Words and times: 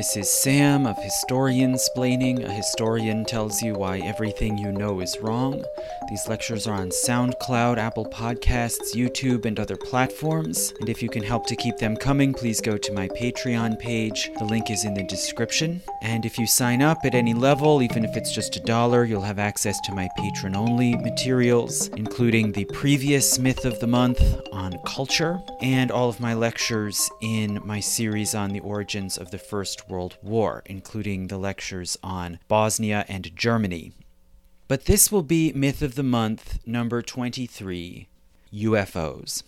This 0.00 0.16
is 0.16 0.30
Sam 0.30 0.86
of 0.86 0.96
Historian 0.96 1.74
Splaining. 1.74 2.42
A 2.42 2.50
historian 2.50 3.26
tells 3.26 3.60
you 3.60 3.74
why 3.74 3.98
everything 3.98 4.56
you 4.56 4.72
know 4.72 5.00
is 5.00 5.20
wrong. 5.20 5.62
These 6.08 6.28
lectures 6.28 6.66
are 6.66 6.74
on 6.74 6.88
SoundCloud, 6.88 7.78
Apple 7.78 8.06
Podcasts, 8.06 8.94
YouTube, 8.94 9.44
and 9.44 9.60
other 9.60 9.76
platforms. 9.76 10.74
And 10.80 10.88
if 10.88 11.02
you 11.02 11.08
can 11.08 11.22
help 11.22 11.46
to 11.46 11.56
keep 11.56 11.76
them 11.76 11.96
coming, 11.96 12.34
please 12.34 12.60
go 12.60 12.76
to 12.76 12.92
my 12.92 13.08
Patreon 13.08 13.78
page. 13.78 14.30
The 14.38 14.44
link 14.44 14.70
is 14.70 14.84
in 14.84 14.94
the 14.94 15.04
description. 15.04 15.80
And 16.02 16.24
if 16.24 16.38
you 16.38 16.46
sign 16.46 16.82
up 16.82 16.98
at 17.04 17.14
any 17.14 17.34
level, 17.34 17.82
even 17.82 18.04
if 18.04 18.16
it's 18.16 18.32
just 18.32 18.56
a 18.56 18.60
dollar, 18.60 19.04
you'll 19.04 19.22
have 19.22 19.38
access 19.38 19.80
to 19.82 19.94
my 19.94 20.08
patron 20.16 20.56
only 20.56 20.96
materials, 20.96 21.88
including 21.88 22.52
the 22.52 22.64
previous 22.66 23.38
Myth 23.38 23.64
of 23.64 23.78
the 23.80 23.86
Month 23.86 24.20
on 24.52 24.78
culture 24.84 25.40
and 25.60 25.90
all 25.90 26.08
of 26.08 26.20
my 26.20 26.34
lectures 26.34 27.10
in 27.20 27.60
my 27.64 27.80
series 27.80 28.34
on 28.34 28.50
the 28.50 28.60
origins 28.60 29.16
of 29.16 29.30
the 29.30 29.38
First 29.38 29.88
World 29.88 30.16
War, 30.22 30.62
including 30.66 31.28
the 31.28 31.38
lectures 31.38 31.96
on 32.02 32.38
Bosnia 32.48 33.04
and 33.08 33.34
Germany. 33.36 33.92
But 34.70 34.84
this 34.84 35.10
will 35.10 35.24
be 35.24 35.52
Myth 35.52 35.82
of 35.82 35.96
the 35.96 36.04
Month 36.04 36.60
number 36.64 37.02
23 37.02 38.06
UFOs. 38.54 39.42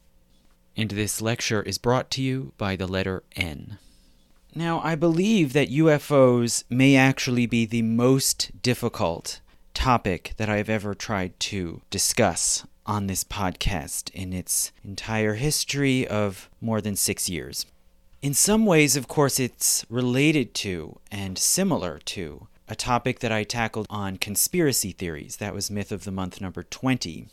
And 0.77 0.91
this 0.91 1.23
lecture 1.23 1.63
is 1.63 1.79
brought 1.79 2.11
to 2.11 2.21
you 2.21 2.55
by 2.59 2.75
the 2.75 2.89
letter 2.89 3.23
N. 3.37 3.79
Now, 4.53 4.81
I 4.81 4.97
believe 4.97 5.53
that 5.53 5.71
UFOs 5.71 6.65
may 6.69 6.97
actually 6.97 7.47
be 7.47 7.65
the 7.65 7.83
most 7.83 8.63
difficult 8.63 9.41
topic 9.75 10.33
that 10.39 10.49
I've 10.49 10.69
ever 10.69 10.93
tried 10.93 11.39
to 11.39 11.83
discuss 11.89 12.67
on 12.85 13.07
this 13.07 13.23
podcast 13.23 14.11
in 14.11 14.33
its 14.33 14.73
entire 14.83 15.35
history 15.35 16.05
of 16.05 16.51
more 16.61 16.81
than 16.81 16.97
six 16.97 17.29
years. 17.29 17.65
In 18.23 18.35
some 18.35 18.67
ways, 18.67 18.97
of 18.97 19.07
course, 19.07 19.39
it's 19.39 19.87
related 19.89 20.53
to 20.55 20.99
and 21.13 21.39
similar 21.39 22.01
to 22.07 22.49
a 22.73 22.75
topic 22.75 23.19
that 23.19 23.31
I 23.31 23.45
tackled 23.45 23.87
on 23.91 24.17
conspiracy 24.17 24.93
theories. 24.93 25.37
That 25.37 25.53
was 25.53 25.71
Myth 25.71 25.93
of 25.93 26.05
the 26.05 26.11
Month 26.11 26.41
number 26.41 26.63
20. 26.63 27.27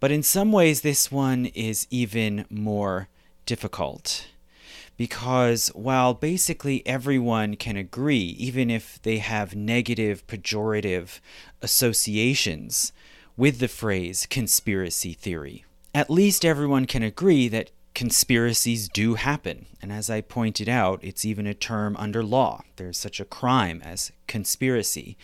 But 0.00 0.10
in 0.10 0.22
some 0.22 0.52
ways, 0.52 0.80
this 0.80 1.12
one 1.12 1.46
is 1.46 1.86
even 1.90 2.46
more 2.48 3.08
difficult. 3.44 4.26
Because 4.96 5.68
while 5.74 6.14
basically 6.14 6.84
everyone 6.86 7.56
can 7.56 7.76
agree, 7.76 8.34
even 8.38 8.70
if 8.70 9.02
they 9.02 9.18
have 9.18 9.54
negative, 9.54 10.26
pejorative 10.26 11.20
associations 11.60 12.94
with 13.36 13.58
the 13.58 13.68
phrase 13.68 14.24
conspiracy 14.24 15.12
theory, 15.12 15.66
at 15.94 16.08
least 16.08 16.42
everyone 16.42 16.86
can 16.86 17.02
agree 17.02 17.48
that 17.48 17.70
conspiracies 17.98 18.88
do 18.88 19.14
happen. 19.14 19.66
And 19.82 19.90
as 19.90 20.08
I 20.08 20.20
pointed 20.20 20.68
out, 20.68 21.00
it's 21.02 21.24
even 21.24 21.48
a 21.48 21.52
term 21.52 21.96
under 21.96 22.22
law. 22.22 22.62
There's 22.76 22.96
such 22.96 23.18
a 23.18 23.24
crime 23.24 23.82
as 23.84 24.12
conspiracy. 24.28 25.18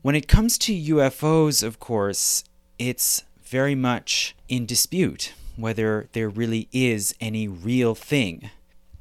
When 0.00 0.14
it 0.14 0.28
comes 0.28 0.56
to 0.56 0.72
UFOs, 0.72 1.62
of 1.62 1.78
course, 1.78 2.42
it's 2.78 3.22
very 3.42 3.74
much 3.74 4.34
in 4.48 4.64
dispute 4.64 5.34
whether 5.56 6.08
there 6.14 6.30
really 6.30 6.70
is 6.72 7.14
any 7.20 7.46
real 7.46 7.94
thing 7.94 8.48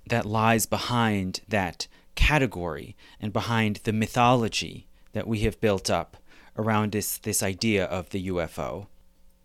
that 0.10 0.26
lies 0.26 0.66
behind 0.66 1.40
that 1.48 1.88
category 2.16 2.98
and 3.22 3.32
behind 3.32 3.78
the 3.86 3.94
mythology 3.94 4.88
that 5.14 5.26
we 5.26 5.40
have 5.40 5.62
built 5.62 5.90
up 5.90 6.18
around 6.58 6.92
this, 6.92 7.18
this 7.18 7.42
idea 7.42 7.86
of 7.86 8.10
the 8.10 8.28
UFO. 8.28 8.88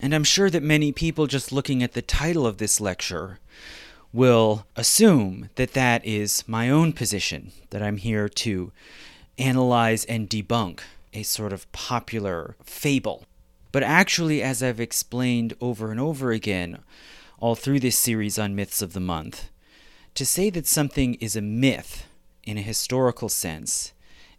And 0.03 0.13
I'm 0.13 0.25
sure 0.25 0.51
that 0.51 0.65
many 0.65 0.91
people 0.91 1.29
just 1.29 1.53
looking 1.53 1.81
at 1.81 1.93
the 1.93 2.03
title 2.03 2.45
of 2.45 2.59
this 2.59 2.81
lecture 2.81 3.39
will 4.13 4.67
assume 4.75 5.49
that 5.55 5.75
that 5.75 6.05
is 6.05 6.43
my 6.49 6.69
own 6.69 6.93
position, 6.93 7.53
that 7.71 7.85
I'm 7.85 7.99
here 7.99 8.29
to 8.29 8.73
analyze 9.39 10.05
and 10.05 10.29
debunk 10.29 10.81
a 11.15 11.23
sort 11.23 11.53
of 11.53 11.71
popular 11.71 12.57
fable. 12.65 13.25
But 13.71 13.85
actually, 13.85 14.43
as 14.43 14.61
I've 14.61 14.81
explained 14.81 15.55
over 15.61 15.93
and 15.93 16.01
over 16.01 16.33
again, 16.33 16.81
all 17.39 17.55
through 17.55 17.81
this 17.81 17.97
series 17.97 18.41
on 18.41 18.57
Myths 18.57 18.83
of 18.83 18.95
the 18.95 19.01
Month, 19.01 19.51
to 20.15 20.27
say 20.27 20.51
that 20.51 20.67
something 20.67 21.15
is 21.15 21.37
a 21.37 21.41
myth 21.41 22.07
in 22.43 22.59
a 22.59 22.63
historical 22.63 23.29
sense 23.29 23.93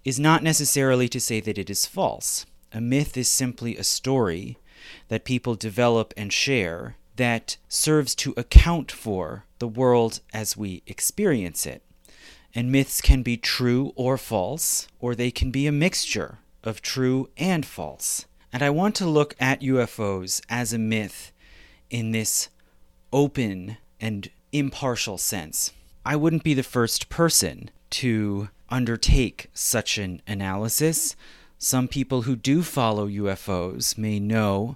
is 0.03 0.19
not 0.19 0.43
necessarily 0.43 1.07
to 1.07 1.21
say 1.21 1.39
that 1.39 1.57
it 1.57 1.69
is 1.69 1.85
false. 1.85 2.45
A 2.73 2.81
myth 2.81 3.15
is 3.15 3.29
simply 3.29 3.77
a 3.77 3.83
story 3.83 4.57
that 5.13 5.25
people 5.25 5.53
develop 5.53 6.11
and 6.17 6.33
share 6.33 6.95
that 7.17 7.55
serves 7.67 8.15
to 8.15 8.33
account 8.35 8.91
for 8.91 9.45
the 9.59 9.67
world 9.67 10.21
as 10.33 10.57
we 10.57 10.81
experience 10.87 11.67
it. 11.67 11.83
And 12.55 12.71
myths 12.71 12.99
can 12.99 13.21
be 13.21 13.37
true 13.37 13.93
or 13.95 14.17
false, 14.17 14.87
or 14.99 15.13
they 15.13 15.29
can 15.29 15.51
be 15.51 15.67
a 15.67 15.71
mixture 15.71 16.39
of 16.63 16.81
true 16.81 17.29
and 17.37 17.63
false. 17.63 18.25
And 18.51 18.63
I 18.63 18.71
want 18.71 18.95
to 18.95 19.05
look 19.05 19.35
at 19.39 19.61
UFOs 19.61 20.41
as 20.49 20.73
a 20.73 20.79
myth 20.79 21.31
in 21.91 22.09
this 22.09 22.49
open 23.11 23.77
and 24.01 24.31
impartial 24.51 25.19
sense. 25.19 25.73
I 26.03 26.15
wouldn't 26.15 26.43
be 26.43 26.55
the 26.55 26.63
first 26.63 27.09
person 27.09 27.69
to 27.91 28.49
undertake 28.67 29.51
such 29.53 29.99
an 29.99 30.23
analysis. 30.25 31.15
Some 31.63 31.87
people 31.87 32.23
who 32.23 32.35
do 32.35 32.61
follow 32.61 33.07
UFOs 33.07 33.97
may 33.97 34.19
know 34.19 34.75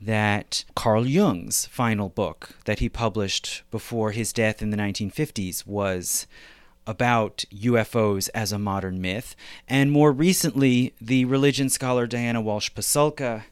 that 0.00 0.64
Carl 0.74 1.06
Jung's 1.06 1.66
final 1.66 2.08
book 2.08 2.56
that 2.64 2.80
he 2.80 2.88
published 2.88 3.62
before 3.70 4.10
his 4.10 4.32
death 4.32 4.60
in 4.60 4.70
the 4.70 4.76
1950s 4.76 5.64
was 5.64 6.26
about 6.88 7.44
UFOs 7.54 8.30
as 8.34 8.50
a 8.50 8.58
modern 8.58 9.00
myth. 9.00 9.36
And 9.68 9.92
more 9.92 10.10
recently, 10.10 10.92
the 11.00 11.24
religion 11.24 11.68
scholar 11.68 12.04
Diana 12.04 12.40
Walsh 12.40 12.72
Pasulka, 12.72 13.44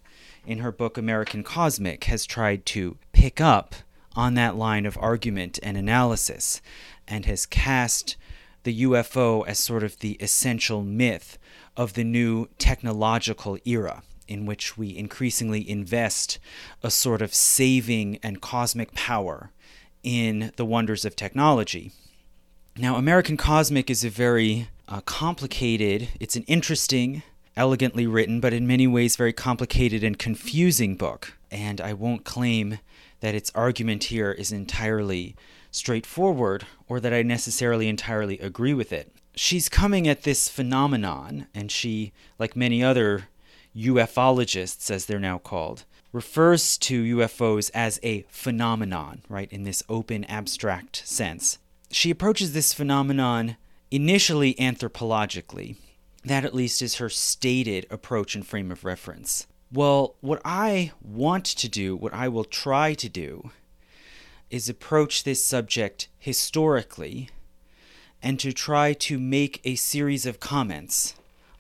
in 0.45 0.59
her 0.59 0.73
book 0.73 0.99
American 0.99 1.45
Cosmic, 1.45 2.03
has 2.05 2.27
tried 2.27 2.67
to 2.67 2.97
pick 3.13 3.41
up 3.41 3.77
on 4.17 4.35
that 4.35 4.57
line 4.57 4.87
of 4.87 4.99
argument 5.01 5.61
and 5.63 5.77
analysis 5.77 6.61
and 7.07 7.27
has 7.27 7.47
cast 7.47 8.17
the 8.65 8.83
UFO 8.83 9.47
as 9.47 9.61
sort 9.61 9.85
of 9.85 10.01
the 10.01 10.15
essential 10.15 10.83
myth 10.83 11.39
of 11.77 11.95
the 11.95 12.05
new 12.05 12.49
technological 12.59 13.59
era 13.65 14.03
in 14.29 14.47
which 14.47 14.79
we 14.79 14.97
increasingly 14.97 15.69
invest 15.69 16.39
a 16.83 16.91
sort 16.91 17.23
of 17.23 17.35
saving 17.35 18.19
and 18.23 18.41
cosmic 18.41 18.95
power 18.95 19.51
in 20.03 20.53
the 20.57 20.65
wonders 20.65 21.05
of 21.05 21.15
technology. 21.15 21.93
Now, 22.77 22.97
American 22.97 23.37
Cosmic 23.37 23.91
is 23.91 24.05
a 24.05 24.11
very 24.11 24.69
uh, 24.89 25.03
complicated, 25.03 26.09
it's 26.19 26.37
an 26.37 26.45
interesting, 26.45 27.23
elegantly 27.57 28.07
written, 28.07 28.41
but 28.41 28.55
in 28.55 28.67
many 28.67 28.87
ways 28.87 29.17
very 29.17 29.33
complicated 29.33 30.03
and 30.03 30.19
confusing 30.19 30.97
book. 30.97 31.35
And 31.51 31.81
I 31.81 31.93
won't 31.93 32.25
claim 32.25 32.79
that 33.21 33.35
its 33.35 33.53
argument 33.55 34.05
here 34.05 34.33
is 34.33 34.51
entirely 34.51 35.37
straightforward 35.71 36.67
or 36.89 36.99
that 37.01 37.13
I 37.13 37.23
necessarily 37.23 37.89
entirely 37.89 38.39
agree 38.39 38.75
with 38.75 38.93
it 38.93 39.13
she's 39.35 39.69
coming 39.69 40.09
at 40.09 40.23
this 40.23 40.49
phenomenon, 40.49 41.47
and 41.55 41.71
she, 41.71 42.13
like 42.39 42.57
many 42.57 42.83
other 42.83 43.29
ufologists, 43.77 44.91
as 44.91 45.07
they're 45.07 45.19
now 45.19 45.39
called, 45.39 45.85
refers 46.13 46.77
to 46.77 47.17
UFOs 47.17 47.71
as 47.73 47.99
a 48.03 48.25
phenomenon, 48.29 49.23
right, 49.29 49.51
in 49.53 49.63
this 49.63 49.83
open, 49.89 50.25
abstract 50.25 51.07
sense. 51.07 51.59
She 51.91 52.11
approaches 52.11 52.53
this 52.53 52.75
phenomenon 52.75 53.57
initially 53.91 54.55
anthropologically. 54.55 55.77
That, 56.25 56.45
at 56.45 56.55
least, 56.55 56.83
is 56.83 56.97
her 56.97 57.09
stated 57.09 57.87
approach 57.91 58.35
and 58.35 58.47
frame 58.47 58.71
of 58.71 58.85
reference. 58.85 59.47
Well, 59.73 60.17
what 60.21 60.41
I 60.45 60.93
want 61.01 61.47
to 61.47 61.69
do, 61.69 61.97
what 61.97 62.13
I 62.13 62.29
will 62.29 62.45
try 62.45 62.95
to 62.95 63.09
do, 63.09 63.51
is 64.51 64.69
approach 64.69 65.25
this 65.25 65.43
subject 65.43 66.09
historically 66.19 67.31
and 68.23 68.39
to 68.41 68.53
try 68.53 68.93
to 68.93 69.19
make 69.19 69.61
a 69.65 69.75
series 69.75 70.27
of 70.27 70.41
comments 70.41 71.15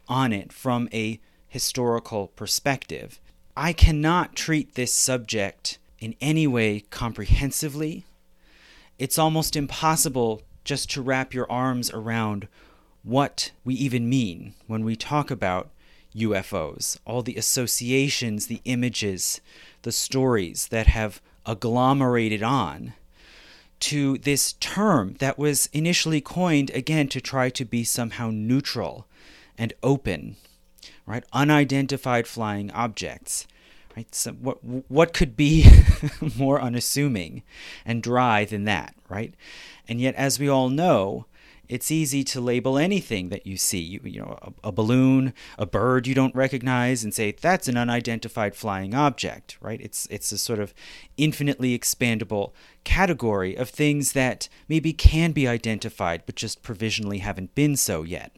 on 0.08 0.32
it 0.32 0.52
from 0.52 0.88
a 0.92 1.18
historical 1.48 2.28
perspective. 2.28 3.20
I 3.56 3.72
cannot 3.72 4.36
treat 4.36 4.74
this 4.74 4.92
subject 4.94 5.78
in 5.98 6.14
any 6.20 6.46
way 6.46 6.80
comprehensively. 6.90 8.04
It's 8.98 9.18
almost 9.18 9.56
impossible 9.56 10.42
just 10.64 10.90
to 10.90 11.02
wrap 11.02 11.34
your 11.34 11.50
arms 11.50 11.90
around 11.90 12.48
what 13.02 13.50
we 13.64 13.74
even 13.74 14.08
mean 14.08 14.54
when 14.66 14.84
we 14.84 14.94
talk 14.94 15.30
about 15.30 15.70
UFOs, 16.14 16.98
all 17.04 17.22
the 17.22 17.36
associations, 17.36 18.46
the 18.46 18.60
images, 18.64 19.40
the 19.82 19.92
stories 19.92 20.68
that 20.68 20.86
have 20.86 21.20
agglomerated 21.46 22.42
on 22.42 22.94
to 23.82 24.16
this 24.18 24.52
term 24.54 25.14
that 25.18 25.38
was 25.38 25.66
initially 25.72 26.20
coined 26.20 26.70
again 26.70 27.08
to 27.08 27.20
try 27.20 27.50
to 27.50 27.64
be 27.64 27.82
somehow 27.82 28.30
neutral 28.30 29.06
and 29.58 29.72
open, 29.82 30.36
right? 31.04 31.24
Unidentified 31.32 32.28
flying 32.28 32.70
objects, 32.70 33.46
right? 33.96 34.14
So 34.14 34.32
what 34.32 34.58
what 34.62 35.12
could 35.12 35.36
be 35.36 35.66
more 36.36 36.60
unassuming 36.60 37.42
and 37.84 38.02
dry 38.02 38.44
than 38.44 38.64
that, 38.64 38.94
right? 39.08 39.34
And 39.88 40.00
yet, 40.00 40.14
as 40.14 40.38
we 40.38 40.48
all 40.48 40.68
know, 40.68 41.26
it's 41.72 41.90
easy 41.90 42.22
to 42.22 42.40
label 42.40 42.76
anything 42.76 43.30
that 43.30 43.46
you 43.46 43.56
see. 43.56 43.80
You, 43.80 44.00
you 44.04 44.20
know, 44.20 44.38
a, 44.42 44.68
a, 44.68 44.72
balloon, 44.72 45.32
a 45.58 45.64
bird 45.64 46.06
you 46.06 46.14
don't 46.14 46.34
recognize, 46.34 47.02
and 47.02 47.14
say 47.14 47.32
that's 47.32 47.66
an 47.66 47.78
unidentified 47.78 48.54
flying 48.54 48.94
object, 48.94 49.56
right? 49.58 49.80
It's 49.80 50.06
it's 50.10 50.30
a 50.32 50.38
sort 50.38 50.58
of 50.58 50.74
infinitely 51.16 51.76
expandable 51.76 52.52
category 52.84 53.56
of 53.56 53.70
things 53.70 54.12
that 54.12 54.50
maybe 54.68 54.92
can 54.92 55.32
be 55.32 55.48
identified, 55.48 56.24
but 56.26 56.36
just 56.36 56.62
provisionally 56.62 57.18
haven't 57.18 57.54
been 57.54 57.76
so 57.76 58.02
yet. 58.02 58.36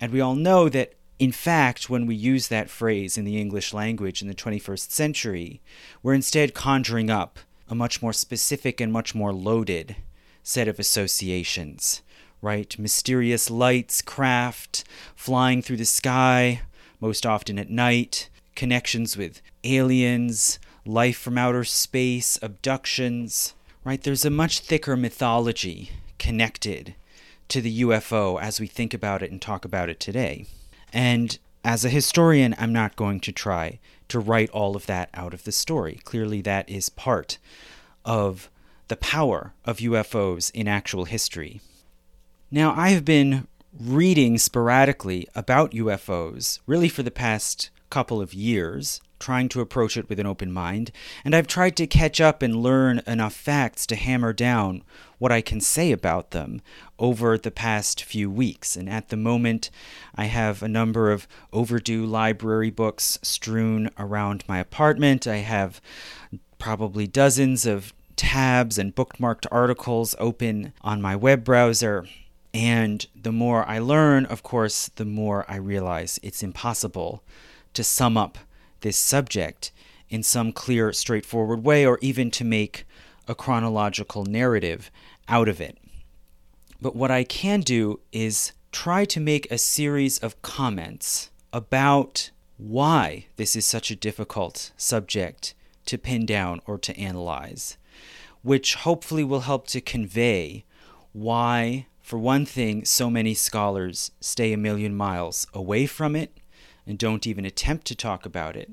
And 0.00 0.12
we 0.12 0.20
all 0.20 0.36
know 0.36 0.68
that 0.68 0.94
in 1.18 1.32
fact, 1.32 1.90
when 1.90 2.06
we 2.06 2.14
use 2.14 2.48
that 2.48 2.70
phrase 2.70 3.18
in 3.18 3.24
the 3.24 3.40
English 3.40 3.74
language 3.74 4.22
in 4.22 4.28
the 4.28 4.34
21st 4.34 4.90
century, 4.90 5.60
we're 6.02 6.14
instead 6.14 6.54
conjuring 6.54 7.10
up 7.10 7.40
a 7.68 7.74
much 7.74 8.00
more 8.00 8.12
specific 8.12 8.80
and 8.80 8.92
much 8.92 9.12
more 9.12 9.32
loaded 9.32 9.96
set 10.44 10.68
of 10.68 10.78
associations, 10.78 12.02
right? 12.44 12.78
Mysterious 12.78 13.50
lights, 13.50 14.02
craft, 14.02 14.84
flying 15.16 15.62
through 15.62 15.78
the 15.78 15.84
sky, 15.86 16.60
most 17.00 17.24
often 17.24 17.58
at 17.58 17.70
night, 17.70 18.28
connections 18.54 19.16
with 19.16 19.40
aliens, 19.64 20.58
life 20.84 21.16
from 21.16 21.38
outer 21.38 21.64
space, 21.64 22.38
abductions, 22.42 23.54
right? 23.82 24.02
There's 24.02 24.26
a 24.26 24.30
much 24.30 24.60
thicker 24.60 24.94
mythology 24.94 25.90
connected 26.18 26.94
to 27.48 27.62
the 27.62 27.80
UFO 27.80 28.40
as 28.40 28.60
we 28.60 28.66
think 28.66 28.92
about 28.92 29.22
it 29.22 29.30
and 29.30 29.40
talk 29.40 29.64
about 29.64 29.88
it 29.88 29.98
today. 29.98 30.44
And 30.92 31.38
as 31.64 31.84
a 31.84 31.90
historian, 31.90 32.54
I'm 32.58 32.72
not 32.74 32.94
going 32.94 33.20
to 33.20 33.32
try 33.32 33.78
to 34.08 34.18
write 34.18 34.50
all 34.50 34.76
of 34.76 34.84
that 34.84 35.08
out 35.14 35.32
of 35.32 35.44
the 35.44 35.52
story. 35.52 36.00
Clearly, 36.04 36.42
that 36.42 36.68
is 36.68 36.90
part 36.90 37.38
of 38.04 38.50
the 38.88 38.96
power 38.96 39.54
of 39.64 39.78
UFOs 39.78 40.50
in 40.52 40.68
actual 40.68 41.06
history. 41.06 41.62
Now, 42.54 42.72
I 42.76 42.90
have 42.90 43.04
been 43.04 43.48
reading 43.80 44.38
sporadically 44.38 45.26
about 45.34 45.72
UFOs 45.72 46.60
really 46.68 46.88
for 46.88 47.02
the 47.02 47.10
past 47.10 47.70
couple 47.90 48.20
of 48.20 48.32
years, 48.32 49.00
trying 49.18 49.48
to 49.48 49.60
approach 49.60 49.96
it 49.96 50.08
with 50.08 50.20
an 50.20 50.26
open 50.26 50.52
mind, 50.52 50.92
and 51.24 51.34
I've 51.34 51.48
tried 51.48 51.74
to 51.78 51.88
catch 51.88 52.20
up 52.20 52.42
and 52.42 52.62
learn 52.62 53.02
enough 53.08 53.34
facts 53.34 53.86
to 53.86 53.96
hammer 53.96 54.32
down 54.32 54.84
what 55.18 55.32
I 55.32 55.40
can 55.40 55.60
say 55.60 55.90
about 55.90 56.30
them 56.30 56.62
over 56.96 57.36
the 57.36 57.50
past 57.50 58.04
few 58.04 58.30
weeks. 58.30 58.76
And 58.76 58.88
at 58.88 59.08
the 59.08 59.16
moment, 59.16 59.72
I 60.14 60.26
have 60.26 60.62
a 60.62 60.68
number 60.68 61.10
of 61.10 61.26
overdue 61.52 62.06
library 62.06 62.70
books 62.70 63.18
strewn 63.20 63.90
around 63.98 64.44
my 64.46 64.60
apartment. 64.60 65.26
I 65.26 65.38
have 65.38 65.80
probably 66.60 67.08
dozens 67.08 67.66
of 67.66 67.92
tabs 68.14 68.78
and 68.78 68.94
bookmarked 68.94 69.46
articles 69.50 70.14
open 70.20 70.72
on 70.82 71.02
my 71.02 71.16
web 71.16 71.42
browser. 71.42 72.06
And 72.54 73.04
the 73.20 73.32
more 73.32 73.68
I 73.68 73.80
learn, 73.80 74.26
of 74.26 74.44
course, 74.44 74.88
the 74.94 75.04
more 75.04 75.44
I 75.48 75.56
realize 75.56 76.20
it's 76.22 76.42
impossible 76.42 77.24
to 77.74 77.82
sum 77.82 78.16
up 78.16 78.38
this 78.80 78.96
subject 78.96 79.72
in 80.08 80.22
some 80.22 80.52
clear, 80.52 80.92
straightforward 80.92 81.64
way, 81.64 81.84
or 81.84 81.98
even 82.00 82.30
to 82.30 82.44
make 82.44 82.86
a 83.26 83.34
chronological 83.34 84.24
narrative 84.24 84.92
out 85.26 85.48
of 85.48 85.60
it. 85.60 85.78
But 86.80 86.94
what 86.94 87.10
I 87.10 87.24
can 87.24 87.60
do 87.60 87.98
is 88.12 88.52
try 88.70 89.04
to 89.06 89.18
make 89.18 89.50
a 89.50 89.58
series 89.58 90.18
of 90.18 90.40
comments 90.42 91.30
about 91.52 92.30
why 92.56 93.26
this 93.36 93.56
is 93.56 93.64
such 93.64 93.90
a 93.90 93.96
difficult 93.96 94.70
subject 94.76 95.54
to 95.86 95.98
pin 95.98 96.24
down 96.24 96.60
or 96.66 96.78
to 96.78 96.96
analyze, 96.96 97.76
which 98.42 98.76
hopefully 98.76 99.24
will 99.24 99.40
help 99.40 99.66
to 99.68 99.80
convey 99.80 100.64
why, 101.12 101.86
for 102.04 102.18
one 102.18 102.44
thing, 102.44 102.84
so 102.84 103.08
many 103.08 103.32
scholars 103.32 104.10
stay 104.20 104.52
a 104.52 104.58
million 104.58 104.94
miles 104.94 105.46
away 105.54 105.86
from 105.86 106.14
it 106.14 106.36
and 106.86 106.98
don't 106.98 107.26
even 107.26 107.46
attempt 107.46 107.86
to 107.86 107.94
talk 107.94 108.26
about 108.26 108.56
it, 108.56 108.70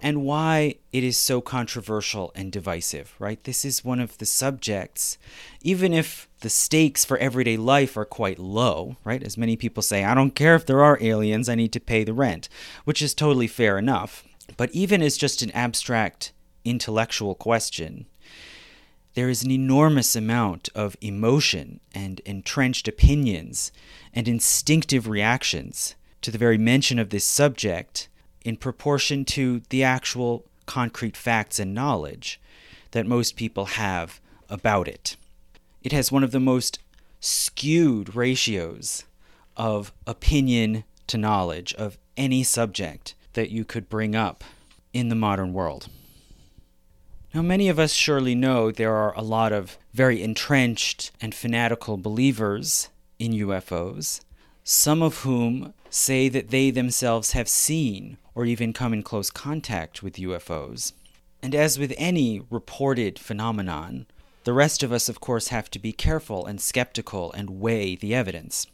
and 0.00 0.24
why 0.24 0.74
it 0.92 1.04
is 1.04 1.16
so 1.16 1.40
controversial 1.40 2.32
and 2.34 2.50
divisive, 2.50 3.14
right? 3.20 3.44
This 3.44 3.64
is 3.64 3.84
one 3.84 4.00
of 4.00 4.18
the 4.18 4.26
subjects, 4.26 5.18
even 5.62 5.92
if 5.92 6.28
the 6.40 6.50
stakes 6.50 7.04
for 7.04 7.16
everyday 7.18 7.56
life 7.56 7.96
are 7.96 8.04
quite 8.04 8.40
low, 8.40 8.96
right? 9.04 9.22
As 9.22 9.38
many 9.38 9.54
people 9.54 9.82
say, 9.82 10.02
I 10.02 10.14
don't 10.14 10.34
care 10.34 10.56
if 10.56 10.66
there 10.66 10.82
are 10.82 10.98
aliens, 11.00 11.48
I 11.48 11.54
need 11.54 11.72
to 11.74 11.80
pay 11.80 12.02
the 12.02 12.12
rent, 12.12 12.48
which 12.84 13.00
is 13.00 13.14
totally 13.14 13.46
fair 13.46 13.78
enough. 13.78 14.24
But 14.56 14.72
even 14.72 15.00
as 15.00 15.16
just 15.16 15.42
an 15.42 15.52
abstract 15.52 16.32
intellectual 16.64 17.36
question, 17.36 18.06
there 19.18 19.28
is 19.28 19.42
an 19.42 19.50
enormous 19.50 20.14
amount 20.14 20.68
of 20.76 20.96
emotion 21.00 21.80
and 21.92 22.20
entrenched 22.20 22.86
opinions 22.86 23.72
and 24.14 24.28
instinctive 24.28 25.08
reactions 25.08 25.96
to 26.22 26.30
the 26.30 26.38
very 26.38 26.56
mention 26.56 27.00
of 27.00 27.10
this 27.10 27.24
subject 27.24 28.08
in 28.44 28.56
proportion 28.56 29.24
to 29.24 29.60
the 29.70 29.82
actual 29.82 30.44
concrete 30.66 31.16
facts 31.16 31.58
and 31.58 31.74
knowledge 31.74 32.40
that 32.92 33.08
most 33.08 33.34
people 33.34 33.64
have 33.64 34.20
about 34.48 34.86
it. 34.86 35.16
It 35.82 35.90
has 35.90 36.12
one 36.12 36.22
of 36.22 36.30
the 36.30 36.38
most 36.38 36.78
skewed 37.18 38.14
ratios 38.14 39.02
of 39.56 39.92
opinion 40.06 40.84
to 41.08 41.18
knowledge 41.18 41.74
of 41.74 41.98
any 42.16 42.44
subject 42.44 43.16
that 43.32 43.50
you 43.50 43.64
could 43.64 43.88
bring 43.88 44.14
up 44.14 44.44
in 44.92 45.08
the 45.08 45.16
modern 45.16 45.52
world. 45.52 45.88
Now, 47.38 47.42
many 47.42 47.68
of 47.68 47.78
us 47.78 47.92
surely 47.92 48.34
know 48.34 48.72
there 48.72 48.96
are 48.96 49.14
a 49.14 49.22
lot 49.22 49.52
of 49.52 49.78
very 49.94 50.24
entrenched 50.24 51.12
and 51.20 51.32
fanatical 51.32 51.96
believers 51.96 52.88
in 53.20 53.30
UFOs, 53.30 54.18
some 54.64 55.02
of 55.02 55.18
whom 55.18 55.72
say 55.88 56.28
that 56.28 56.48
they 56.48 56.72
themselves 56.72 57.34
have 57.38 57.48
seen 57.48 58.18
or 58.34 58.44
even 58.44 58.72
come 58.72 58.92
in 58.92 59.04
close 59.04 59.30
contact 59.30 60.02
with 60.02 60.16
UFOs. 60.16 60.94
And 61.40 61.54
as 61.54 61.78
with 61.78 61.94
any 61.96 62.42
reported 62.50 63.20
phenomenon, 63.20 64.08
the 64.42 64.52
rest 64.52 64.82
of 64.82 64.90
us, 64.90 65.08
of 65.08 65.20
course, 65.20 65.46
have 65.46 65.70
to 65.70 65.78
be 65.78 65.92
careful 65.92 66.44
and 66.44 66.60
skeptical 66.60 67.30
and 67.34 67.60
weigh 67.60 67.94
the 67.94 68.16
evidence. 68.16 68.66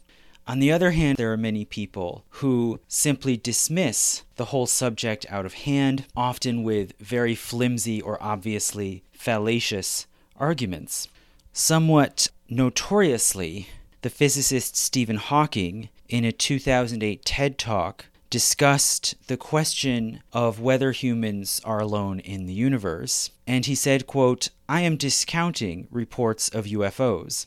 On 0.47 0.59
the 0.59 0.71
other 0.71 0.91
hand, 0.91 1.17
there 1.17 1.33
are 1.33 1.37
many 1.37 1.65
people 1.65 2.23
who 2.29 2.79
simply 2.87 3.35
dismiss 3.35 4.23
the 4.35 4.45
whole 4.45 4.67
subject 4.67 5.25
out 5.29 5.45
of 5.45 5.53
hand, 5.53 6.05
often 6.15 6.61
with 6.61 6.93
very 6.99 7.33
flimsy 7.33 7.99
or 7.99 8.21
obviously 8.21 9.03
fallacious 9.11 10.05
arguments. 10.37 11.07
Somewhat 11.51 12.27
notoriously, 12.47 13.69
the 14.03 14.09
physicist 14.11 14.75
Stephen 14.77 15.17
Hawking, 15.17 15.89
in 16.09 16.23
a 16.23 16.31
2008 16.31 17.25
TED 17.25 17.57
Talk, 17.57 18.05
discussed 18.29 19.15
the 19.27 19.37
question 19.37 20.21
of 20.33 20.59
whether 20.59 20.91
humans 20.91 21.61
are 21.63 21.79
alone 21.79 22.19
in 22.19 22.45
the 22.45 22.53
universe 22.53 23.31
and 23.47 23.65
he 23.65 23.75
said 23.75 24.07
quote 24.07 24.49
i 24.67 24.81
am 24.81 24.97
discounting 24.97 25.87
reports 25.91 26.49
of 26.49 26.65
ufos 26.65 27.45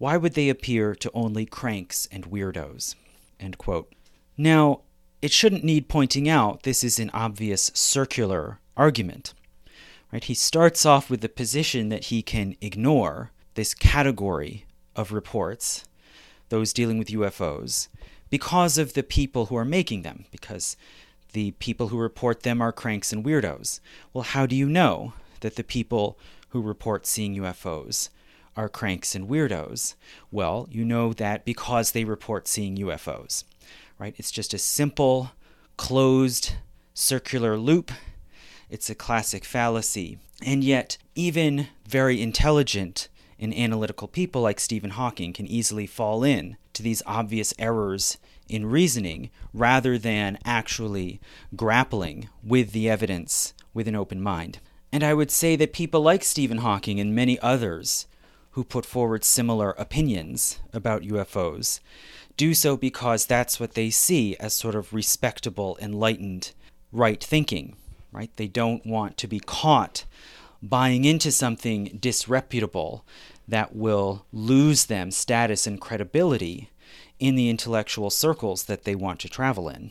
why 0.00 0.16
would 0.16 0.34
they 0.34 0.48
appear 0.48 0.96
to 0.96 1.10
only 1.14 1.46
cranks 1.46 2.08
and 2.10 2.28
weirdos? 2.28 2.96
End 3.38 3.56
quote. 3.56 3.92
Now 4.36 4.80
it 5.22 5.30
shouldn't 5.30 5.62
need 5.62 5.88
pointing 5.88 6.28
out 6.28 6.64
this 6.64 6.82
is 6.82 6.98
an 6.98 7.10
obvious 7.10 7.70
circular 7.74 8.58
argument 8.76 9.34
right? 10.12 10.24
He 10.24 10.34
starts 10.34 10.84
off 10.84 11.10
with 11.10 11.20
the 11.20 11.28
position 11.28 11.88
that 11.88 12.04
he 12.04 12.22
can 12.22 12.56
ignore 12.60 13.30
this 13.54 13.74
category 13.74 14.66
of 14.96 15.12
reports 15.12 15.84
those 16.48 16.72
dealing 16.72 16.98
with 16.98 17.08
UFOs, 17.08 17.86
because 18.28 18.76
of 18.76 18.94
the 18.94 19.04
people 19.04 19.46
who 19.46 19.56
are 19.56 19.64
making 19.64 20.02
them, 20.02 20.24
because 20.32 20.76
the 21.32 21.52
people 21.52 21.88
who 21.88 21.96
report 21.96 22.42
them 22.42 22.60
are 22.60 22.72
cranks 22.72 23.12
and 23.12 23.24
weirdos. 23.24 23.78
Well, 24.12 24.24
how 24.24 24.46
do 24.46 24.56
you 24.56 24.68
know 24.68 25.12
that 25.40 25.54
the 25.54 25.62
people 25.62 26.18
who 26.48 26.60
report 26.60 27.06
seeing 27.06 27.36
UFOs 27.36 28.08
are 28.56 28.68
cranks 28.68 29.14
and 29.14 29.28
weirdos? 29.28 29.94
Well, 30.30 30.68
you 30.70 30.84
know 30.84 31.12
that 31.14 31.44
because 31.44 31.92
they 31.92 32.04
report 32.04 32.48
seeing 32.48 32.76
UFOs, 32.76 33.44
right? 33.98 34.14
It's 34.18 34.30
just 34.30 34.54
a 34.54 34.58
simple, 34.58 35.32
closed, 35.76 36.54
circular 36.94 37.56
loop. 37.56 37.90
It's 38.68 38.90
a 38.90 38.94
classic 38.94 39.44
fallacy. 39.44 40.18
And 40.44 40.64
yet, 40.64 40.98
even 41.14 41.68
very 41.86 42.20
intelligent 42.22 43.08
and 43.38 43.54
analytical 43.54 44.08
people 44.08 44.42
like 44.42 44.60
Stephen 44.60 44.90
Hawking 44.90 45.32
can 45.32 45.46
easily 45.46 45.86
fall 45.86 46.22
in 46.22 46.56
to 46.74 46.82
these 46.82 47.02
obvious 47.06 47.54
errors 47.58 48.18
in 48.48 48.66
reasoning 48.66 49.30
rather 49.52 49.96
than 49.96 50.38
actually 50.44 51.20
grappling 51.56 52.28
with 52.42 52.72
the 52.72 52.88
evidence 52.88 53.54
with 53.72 53.88
an 53.88 53.96
open 53.96 54.20
mind. 54.20 54.58
And 54.92 55.04
I 55.04 55.14
would 55.14 55.30
say 55.30 55.56
that 55.56 55.72
people 55.72 56.00
like 56.00 56.24
Stephen 56.24 56.58
Hawking 56.58 56.98
and 56.98 57.14
many 57.14 57.38
others 57.40 58.06
who 58.52 58.64
put 58.64 58.84
forward 58.84 59.24
similar 59.24 59.70
opinions 59.72 60.58
about 60.72 61.02
UFOs 61.02 61.80
do 62.40 62.54
so 62.54 62.74
because 62.74 63.26
that's 63.26 63.60
what 63.60 63.74
they 63.74 63.90
see 63.90 64.34
as 64.40 64.54
sort 64.54 64.74
of 64.74 64.94
respectable, 64.94 65.76
enlightened, 65.78 66.52
right 66.90 67.22
thinking, 67.22 67.76
right? 68.12 68.30
They 68.36 68.48
don't 68.48 68.86
want 68.86 69.18
to 69.18 69.28
be 69.28 69.40
caught 69.40 70.06
buying 70.62 71.04
into 71.04 71.30
something 71.32 71.98
disreputable 72.00 73.04
that 73.46 73.76
will 73.76 74.24
lose 74.32 74.86
them 74.86 75.10
status 75.10 75.66
and 75.66 75.78
credibility 75.78 76.70
in 77.18 77.34
the 77.34 77.50
intellectual 77.50 78.08
circles 78.08 78.64
that 78.64 78.84
they 78.84 78.94
want 78.94 79.20
to 79.20 79.28
travel 79.28 79.68
in. 79.68 79.90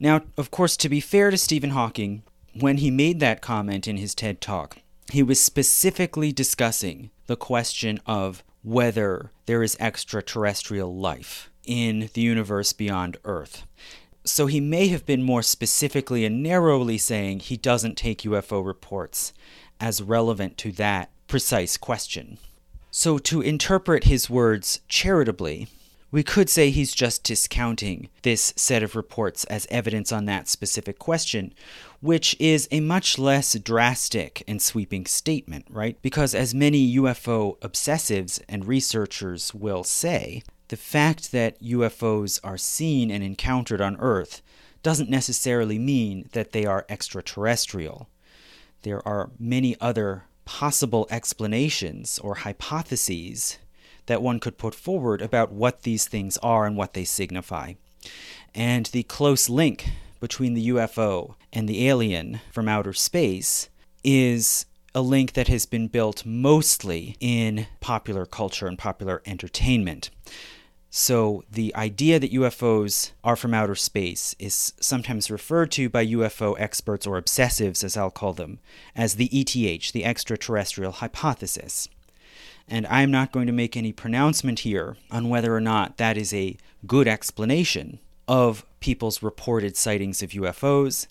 Now, 0.00 0.22
of 0.36 0.50
course, 0.50 0.76
to 0.78 0.88
be 0.88 0.98
fair 0.98 1.30
to 1.30 1.36
Stephen 1.36 1.70
Hawking, 1.70 2.24
when 2.58 2.78
he 2.78 2.90
made 2.90 3.20
that 3.20 3.42
comment 3.42 3.86
in 3.86 3.96
his 3.96 4.12
TED 4.12 4.40
Talk, 4.40 4.78
he 5.12 5.22
was 5.22 5.40
specifically 5.40 6.32
discussing 6.32 7.10
the 7.28 7.36
question 7.36 8.00
of 8.04 8.42
whether 8.64 9.30
there 9.46 9.62
is 9.62 9.76
extraterrestrial 9.78 10.94
life 10.94 11.50
in 11.64 12.10
the 12.14 12.20
universe 12.20 12.72
beyond 12.72 13.16
Earth. 13.24 13.66
So 14.24 14.46
he 14.46 14.60
may 14.60 14.88
have 14.88 15.06
been 15.06 15.22
more 15.22 15.42
specifically 15.42 16.24
and 16.24 16.42
narrowly 16.42 16.98
saying 16.98 17.40
he 17.40 17.56
doesn't 17.56 17.96
take 17.96 18.22
UFO 18.22 18.64
reports 18.64 19.32
as 19.78 20.02
relevant 20.02 20.58
to 20.58 20.72
that 20.72 21.10
precise 21.28 21.76
question. 21.76 22.38
So, 22.90 23.18
to 23.18 23.42
interpret 23.42 24.04
his 24.04 24.30
words 24.30 24.80
charitably, 24.88 25.68
we 26.10 26.22
could 26.22 26.48
say 26.48 26.70
he's 26.70 26.94
just 26.94 27.22
discounting 27.22 28.08
this 28.22 28.54
set 28.56 28.82
of 28.82 28.96
reports 28.96 29.44
as 29.44 29.66
evidence 29.70 30.10
on 30.10 30.24
that 30.24 30.48
specific 30.48 30.98
question, 30.98 31.52
which 32.00 32.36
is 32.38 32.68
a 32.70 32.80
much 32.80 33.18
less 33.18 33.54
drastic 33.58 34.44
and 34.46 34.62
sweeping 34.62 35.04
statement, 35.04 35.66
right? 35.68 36.00
Because, 36.02 36.34
as 36.34 36.54
many 36.54 36.96
UFO 36.96 37.58
obsessives 37.58 38.40
and 38.48 38.66
researchers 38.66 39.52
will 39.52 39.82
say, 39.84 40.42
the 40.68 40.76
fact 40.76 41.32
that 41.32 41.60
UFOs 41.62 42.38
are 42.44 42.58
seen 42.58 43.10
and 43.10 43.24
encountered 43.24 43.80
on 43.80 43.96
Earth 43.96 44.42
doesn't 44.82 45.10
necessarily 45.10 45.78
mean 45.78 46.28
that 46.32 46.52
they 46.52 46.64
are 46.64 46.86
extraterrestrial. 46.88 48.08
There 48.82 49.06
are 49.06 49.30
many 49.38 49.76
other 49.80 50.24
possible 50.44 51.06
explanations 51.10 52.18
or 52.20 52.36
hypotheses 52.36 53.58
that 54.06 54.22
one 54.22 54.40
could 54.40 54.56
put 54.56 54.74
forward 54.74 55.20
about 55.20 55.52
what 55.52 55.82
these 55.82 56.06
things 56.06 56.38
are 56.38 56.64
and 56.64 56.76
what 56.76 56.94
they 56.94 57.04
signify. 57.04 57.74
And 58.54 58.86
the 58.86 59.02
close 59.02 59.48
link 59.48 59.90
between 60.20 60.54
the 60.54 60.68
UFO 60.68 61.34
and 61.52 61.68
the 61.68 61.88
alien 61.88 62.40
from 62.52 62.68
outer 62.68 62.92
space 62.92 63.68
is 64.04 64.66
a 64.94 65.02
link 65.02 65.34
that 65.34 65.48
has 65.48 65.66
been 65.66 65.88
built 65.88 66.24
mostly 66.24 67.16
in 67.20 67.66
popular 67.80 68.26
culture 68.26 68.66
and 68.66 68.78
popular 68.78 69.22
entertainment. 69.26 70.10
So, 70.90 71.44
the 71.50 71.74
idea 71.76 72.18
that 72.18 72.32
UFOs 72.32 73.12
are 73.22 73.36
from 73.36 73.52
outer 73.52 73.74
space 73.74 74.34
is 74.38 74.72
sometimes 74.80 75.30
referred 75.30 75.70
to 75.72 75.90
by 75.90 76.06
UFO 76.06 76.58
experts 76.58 77.06
or 77.06 77.20
obsessives, 77.20 77.84
as 77.84 77.94
I'll 77.94 78.10
call 78.10 78.32
them, 78.32 78.58
as 78.96 79.16
the 79.16 79.26
ETH, 79.26 79.92
the 79.92 80.06
extraterrestrial 80.06 80.92
hypothesis. 80.92 81.88
And 82.66 82.86
I'm 82.86 83.10
not 83.10 83.32
going 83.32 83.46
to 83.46 83.52
make 83.52 83.76
any 83.76 83.92
pronouncement 83.92 84.60
here 84.60 84.96
on 85.10 85.28
whether 85.28 85.54
or 85.54 85.60
not 85.60 85.98
that 85.98 86.16
is 86.16 86.32
a 86.32 86.56
good 86.86 87.06
explanation 87.06 87.98
of 88.28 88.64
people's 88.78 89.22
reported 89.22 89.76
sightings 89.76 90.22
of 90.22 90.30
UFOs. 90.30 91.08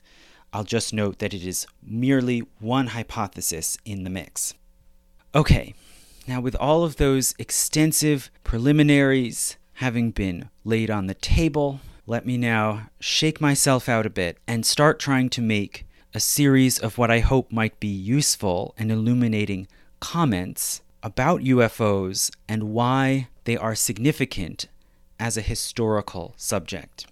I'll 0.53 0.63
just 0.63 0.93
note 0.93 1.19
that 1.19 1.33
it 1.33 1.45
is 1.45 1.67
merely 1.83 2.43
one 2.59 2.88
hypothesis 2.88 3.77
in 3.83 4.03
the 4.03 4.09
mix. 4.09 4.53
Okay, 5.36 5.74
now 6.27 6.39
with 6.39 6.55
all 6.55 6.83
of 6.83 6.95
those 6.95 7.36
extensive 7.38 8.31
preliminaries, 8.43 9.57
having 9.75 10.12
been 10.12 10.50
laid 10.63 10.89
on 10.89 11.07
the 11.07 11.13
table, 11.13 11.81
let 12.05 12.25
me 12.25 12.38
now 12.38 12.89
shake 13.00 13.41
myself 13.41 13.89
out 13.89 14.05
a 14.05 14.09
bit 14.09 14.38
and 14.47 14.65
start 14.65 15.00
trying 15.00 15.29
to 15.29 15.41
make 15.41 15.86
a 16.13 16.19
series 16.19 16.79
of 16.79 16.97
what 16.97 17.12
I 17.12 17.19
hope 17.19 17.51
might 17.51 17.79
be 17.79 17.88
useful 17.88 18.74
and 18.77 18.91
illuminating 18.91 19.67
comments 20.00 20.81
about 21.03 21.41
UFOs 21.41 22.31
and 22.47 22.71
why 22.71 23.27
they 23.43 23.57
are 23.57 23.75
significant 23.75 24.67
as 25.19 25.38
a 25.38 25.41
historical 25.41 26.33
subject. 26.38 27.07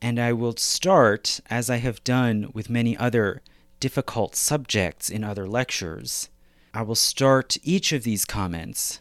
And 0.00 0.18
I 0.18 0.32
will 0.32 0.56
start, 0.56 1.40
as 1.48 1.70
I 1.70 1.76
have 1.76 2.04
done 2.04 2.50
with 2.52 2.70
many 2.70 2.96
other 2.96 3.42
difficult 3.80 4.36
subjects 4.36 5.10
in 5.10 5.24
other 5.24 5.46
lectures, 5.46 6.28
I 6.72 6.82
will 6.82 6.94
start 6.94 7.56
each 7.62 7.92
of 7.92 8.02
these 8.02 8.24
comments 8.24 9.00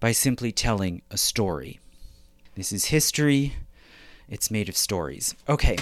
by 0.00 0.12
simply 0.12 0.50
telling 0.50 1.02
a 1.10 1.16
story. 1.16 1.78
This 2.54 2.72
is 2.72 2.86
history. 2.86 3.54
It's 4.28 4.50
made 4.50 4.68
of 4.68 4.76
stories. 4.76 5.34
Okay. 5.48 5.76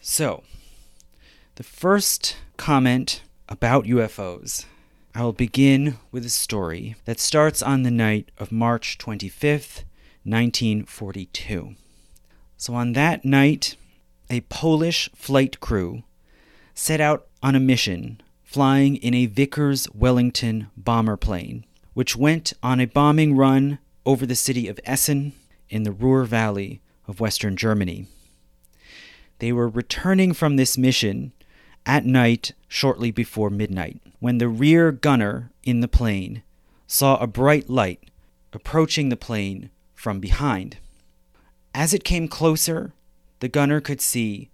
So, 0.00 0.42
the 1.54 1.62
first 1.62 2.36
comment 2.56 3.22
about 3.48 3.84
UFOs. 3.84 4.66
I 5.14 5.22
will 5.22 5.34
begin 5.34 5.98
with 6.10 6.24
a 6.24 6.30
story 6.30 6.96
that 7.04 7.20
starts 7.20 7.60
on 7.60 7.82
the 7.82 7.90
night 7.90 8.30
of 8.38 8.50
March 8.50 8.96
25th, 8.96 9.84
1942. 10.24 11.74
So, 12.56 12.74
on 12.74 12.94
that 12.94 13.22
night, 13.22 13.76
a 14.30 14.40
Polish 14.42 15.10
flight 15.14 15.60
crew 15.60 16.04
set 16.72 16.98
out 16.98 17.26
on 17.42 17.54
a 17.54 17.60
mission 17.60 18.22
flying 18.42 18.96
in 18.96 19.12
a 19.12 19.26
Vickers 19.26 19.86
Wellington 19.92 20.68
bomber 20.78 21.18
plane, 21.18 21.66
which 21.92 22.16
went 22.16 22.54
on 22.62 22.80
a 22.80 22.86
bombing 22.86 23.36
run 23.36 23.80
over 24.06 24.24
the 24.24 24.34
city 24.34 24.66
of 24.66 24.80
Essen 24.86 25.34
in 25.68 25.82
the 25.82 25.92
Ruhr 25.92 26.24
Valley 26.24 26.80
of 27.06 27.20
Western 27.20 27.54
Germany. 27.54 28.06
They 29.40 29.52
were 29.52 29.68
returning 29.68 30.32
from 30.32 30.56
this 30.56 30.78
mission 30.78 31.32
at 31.84 32.06
night 32.06 32.52
shortly 32.66 33.10
before 33.10 33.50
midnight 33.50 34.00
when 34.22 34.38
the 34.38 34.46
rear 34.46 34.92
gunner 34.92 35.50
in 35.64 35.80
the 35.80 35.88
plane 35.88 36.44
saw 36.86 37.16
a 37.16 37.26
bright 37.26 37.68
light 37.68 38.04
approaching 38.52 39.08
the 39.08 39.16
plane 39.16 39.68
from 39.96 40.20
behind. 40.20 40.76
As 41.74 41.92
it 41.92 42.04
came 42.04 42.28
closer, 42.28 42.92
the 43.40 43.48
gunner 43.48 43.80
could 43.80 44.00
see 44.00 44.48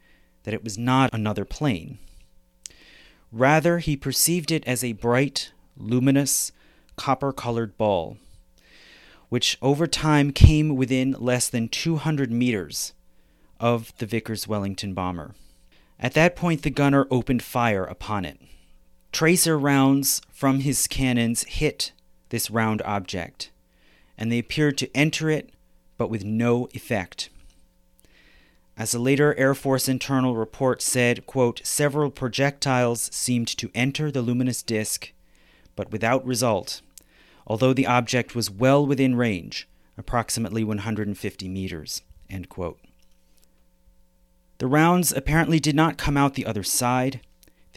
that 0.44 0.54
it 0.54 0.64
was 0.64 0.78
not 0.78 1.12
another 1.12 1.44
plane. 1.44 1.98
Rather, 3.30 3.78
he 3.80 3.94
perceived 3.94 4.50
it 4.50 4.66
as 4.66 4.82
a 4.82 4.94
bright, 4.94 5.52
luminous, 5.76 6.50
copper 6.96 7.30
colored 7.30 7.76
ball 7.76 8.16
which 9.28 9.58
over 9.60 9.86
time 9.86 10.32
came 10.32 10.74
within 10.74 11.14
less 11.18 11.50
than 11.50 11.68
200 11.68 12.32
meters 12.32 12.94
of 13.60 13.92
the 13.98 14.06
Vickers 14.06 14.48
Wellington 14.48 14.94
bomber. 14.94 15.34
At 16.00 16.14
that 16.14 16.34
point, 16.34 16.62
the 16.62 16.70
gunner 16.70 17.06
opened 17.10 17.42
fire 17.42 17.84
upon 17.84 18.24
it. 18.24 18.40
Tracer 19.12 19.58
rounds 19.58 20.20
from 20.30 20.60
his 20.60 20.86
cannons 20.86 21.44
hit 21.44 21.92
this 22.28 22.50
round 22.50 22.82
object, 22.82 23.50
and 24.16 24.30
they 24.30 24.38
appeared 24.38 24.78
to 24.78 24.96
enter 24.96 25.30
it, 25.30 25.50
but 25.96 26.10
with 26.10 26.24
no 26.24 26.68
effect. 26.72 27.30
As 28.76 28.94
a 28.94 28.98
later 29.00 29.34
Air 29.36 29.54
Force 29.54 29.88
internal 29.88 30.36
report 30.36 30.80
said, 30.82 31.26
quote, 31.26 31.60
several 31.64 32.10
projectiles 32.10 33.10
seemed 33.12 33.48
to 33.48 33.70
enter 33.74 34.10
the 34.10 34.22
luminous 34.22 34.62
disk, 34.62 35.12
but 35.74 35.90
without 35.90 36.24
result, 36.24 36.80
although 37.46 37.72
the 37.72 37.86
object 37.86 38.36
was 38.36 38.50
well 38.50 38.86
within 38.86 39.16
range, 39.16 39.66
approximately 39.96 40.62
150 40.62 41.48
meters. 41.48 42.02
The 44.58 44.66
rounds 44.66 45.12
apparently 45.12 45.58
did 45.58 45.74
not 45.74 45.98
come 45.98 46.16
out 46.16 46.34
the 46.34 46.46
other 46.46 46.62
side, 46.62 47.20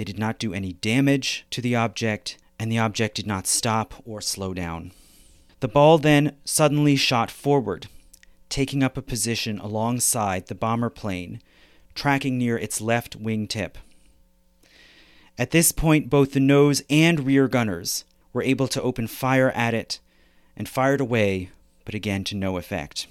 they 0.02 0.06
did 0.06 0.18
not 0.18 0.40
do 0.40 0.52
any 0.52 0.74
damage 0.74 1.46
to 1.52 1.62
the 1.62 1.76
object, 1.76 2.36
and 2.58 2.72
the 2.72 2.80
object 2.80 3.18
did 3.18 3.28
not 3.28 3.46
stop 3.46 3.94
or 4.04 4.20
slow 4.20 4.52
down. 4.52 4.94
The 5.60 5.68
ball 5.68 6.00
then 6.00 6.38
suddenly 6.44 6.96
shot 6.96 7.30
forward, 7.30 7.86
taking 8.50 8.82
up 8.82 8.98
a 8.98 9.04
position 9.04 9.60
alongside 9.60 10.48
the 10.48 10.56
bomber 10.56 10.90
plane, 10.90 11.40
tracking 11.94 12.40
near 12.40 12.58
its 12.58 12.82
left 12.82 13.16
wing 13.16 13.46
tip. 13.46 13.78
At 15.38 15.52
this 15.52 15.72
point, 15.72 16.10
both 16.10 16.32
the 16.32 16.40
nose 16.40 16.82
and 16.90 17.20
rear 17.20 17.48
gunners 17.48 18.04
were 18.34 18.42
able 18.42 18.68
to 18.70 18.82
open 18.82 19.06
fire 19.06 19.52
at 19.52 19.76
it 19.76 20.00
and 20.58 20.68
fired 20.68 21.00
away, 21.00 21.52
but 21.86 21.94
again 21.94 22.24
to 22.24 22.36
no 22.36 22.58
effect. 22.58 23.06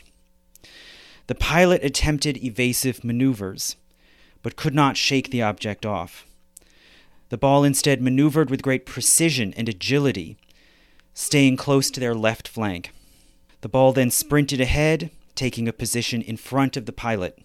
The 1.28 1.36
pilot 1.36 1.84
attempted 1.84 2.42
evasive 2.42 3.04
maneuvers, 3.04 3.76
but 4.42 4.56
could 4.56 4.74
not 4.74 4.96
shake 4.96 5.30
the 5.30 5.42
object 5.42 5.86
off. 5.86 6.26
The 7.30 7.38
ball 7.38 7.62
instead 7.62 8.02
maneuvered 8.02 8.50
with 8.50 8.60
great 8.60 8.84
precision 8.84 9.54
and 9.56 9.68
agility, 9.68 10.36
staying 11.14 11.56
close 11.56 11.88
to 11.92 12.00
their 12.00 12.14
left 12.14 12.48
flank. 12.48 12.92
The 13.60 13.68
ball 13.68 13.92
then 13.92 14.10
sprinted 14.10 14.60
ahead, 14.60 15.12
taking 15.36 15.68
a 15.68 15.72
position 15.72 16.22
in 16.22 16.36
front 16.36 16.76
of 16.76 16.86
the 16.86 16.92
pilot. 16.92 17.38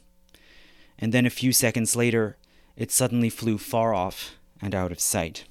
And 0.97 1.13
then 1.13 1.27
a 1.27 1.29
few 1.29 1.51
seconds 1.51 1.95
later, 1.95 2.35
it 2.75 2.91
suddenly 2.91 3.29
flew 3.29 3.59
far 3.59 3.93
off 3.93 4.35
and 4.59 4.73
out 4.73 4.91
of 4.91 4.99
sight. 4.99 5.45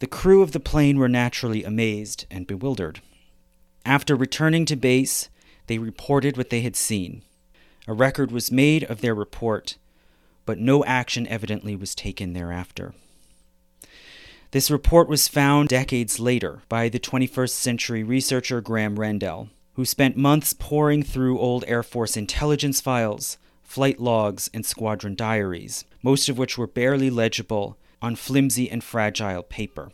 The 0.00 0.08
crew 0.08 0.42
of 0.42 0.50
the 0.50 0.60
plane 0.60 0.98
were 0.98 1.08
naturally 1.08 1.62
amazed 1.62 2.26
and 2.32 2.48
bewildered. 2.48 3.00
After 3.86 4.16
returning 4.16 4.64
to 4.66 4.76
base, 4.76 5.28
they 5.68 5.78
reported 5.78 6.36
what 6.36 6.50
they 6.50 6.62
had 6.62 6.74
seen. 6.74 7.22
A 7.86 7.92
record 7.92 8.32
was 8.32 8.50
made 8.50 8.82
of 8.84 9.02
their 9.02 9.14
report, 9.14 9.76
but 10.46 10.58
no 10.58 10.84
action 10.84 11.28
evidently 11.28 11.76
was 11.76 11.94
taken 11.94 12.32
thereafter. 12.32 12.92
This 14.54 14.70
report 14.70 15.08
was 15.08 15.26
found 15.26 15.68
decades 15.68 16.20
later 16.20 16.62
by 16.68 16.88
the 16.88 17.00
21st 17.00 17.50
century 17.50 18.04
researcher 18.04 18.60
Graeme 18.60 18.94
Rendall, 18.94 19.48
who 19.72 19.84
spent 19.84 20.16
months 20.16 20.52
poring 20.52 21.02
through 21.02 21.40
old 21.40 21.64
Air 21.66 21.82
Force 21.82 22.16
intelligence 22.16 22.80
files, 22.80 23.36
flight 23.64 23.98
logs, 23.98 24.48
and 24.54 24.64
squadron 24.64 25.16
diaries, 25.16 25.84
most 26.04 26.28
of 26.28 26.38
which 26.38 26.56
were 26.56 26.68
barely 26.68 27.10
legible 27.10 27.76
on 28.00 28.14
flimsy 28.14 28.70
and 28.70 28.84
fragile 28.84 29.42
paper. 29.42 29.90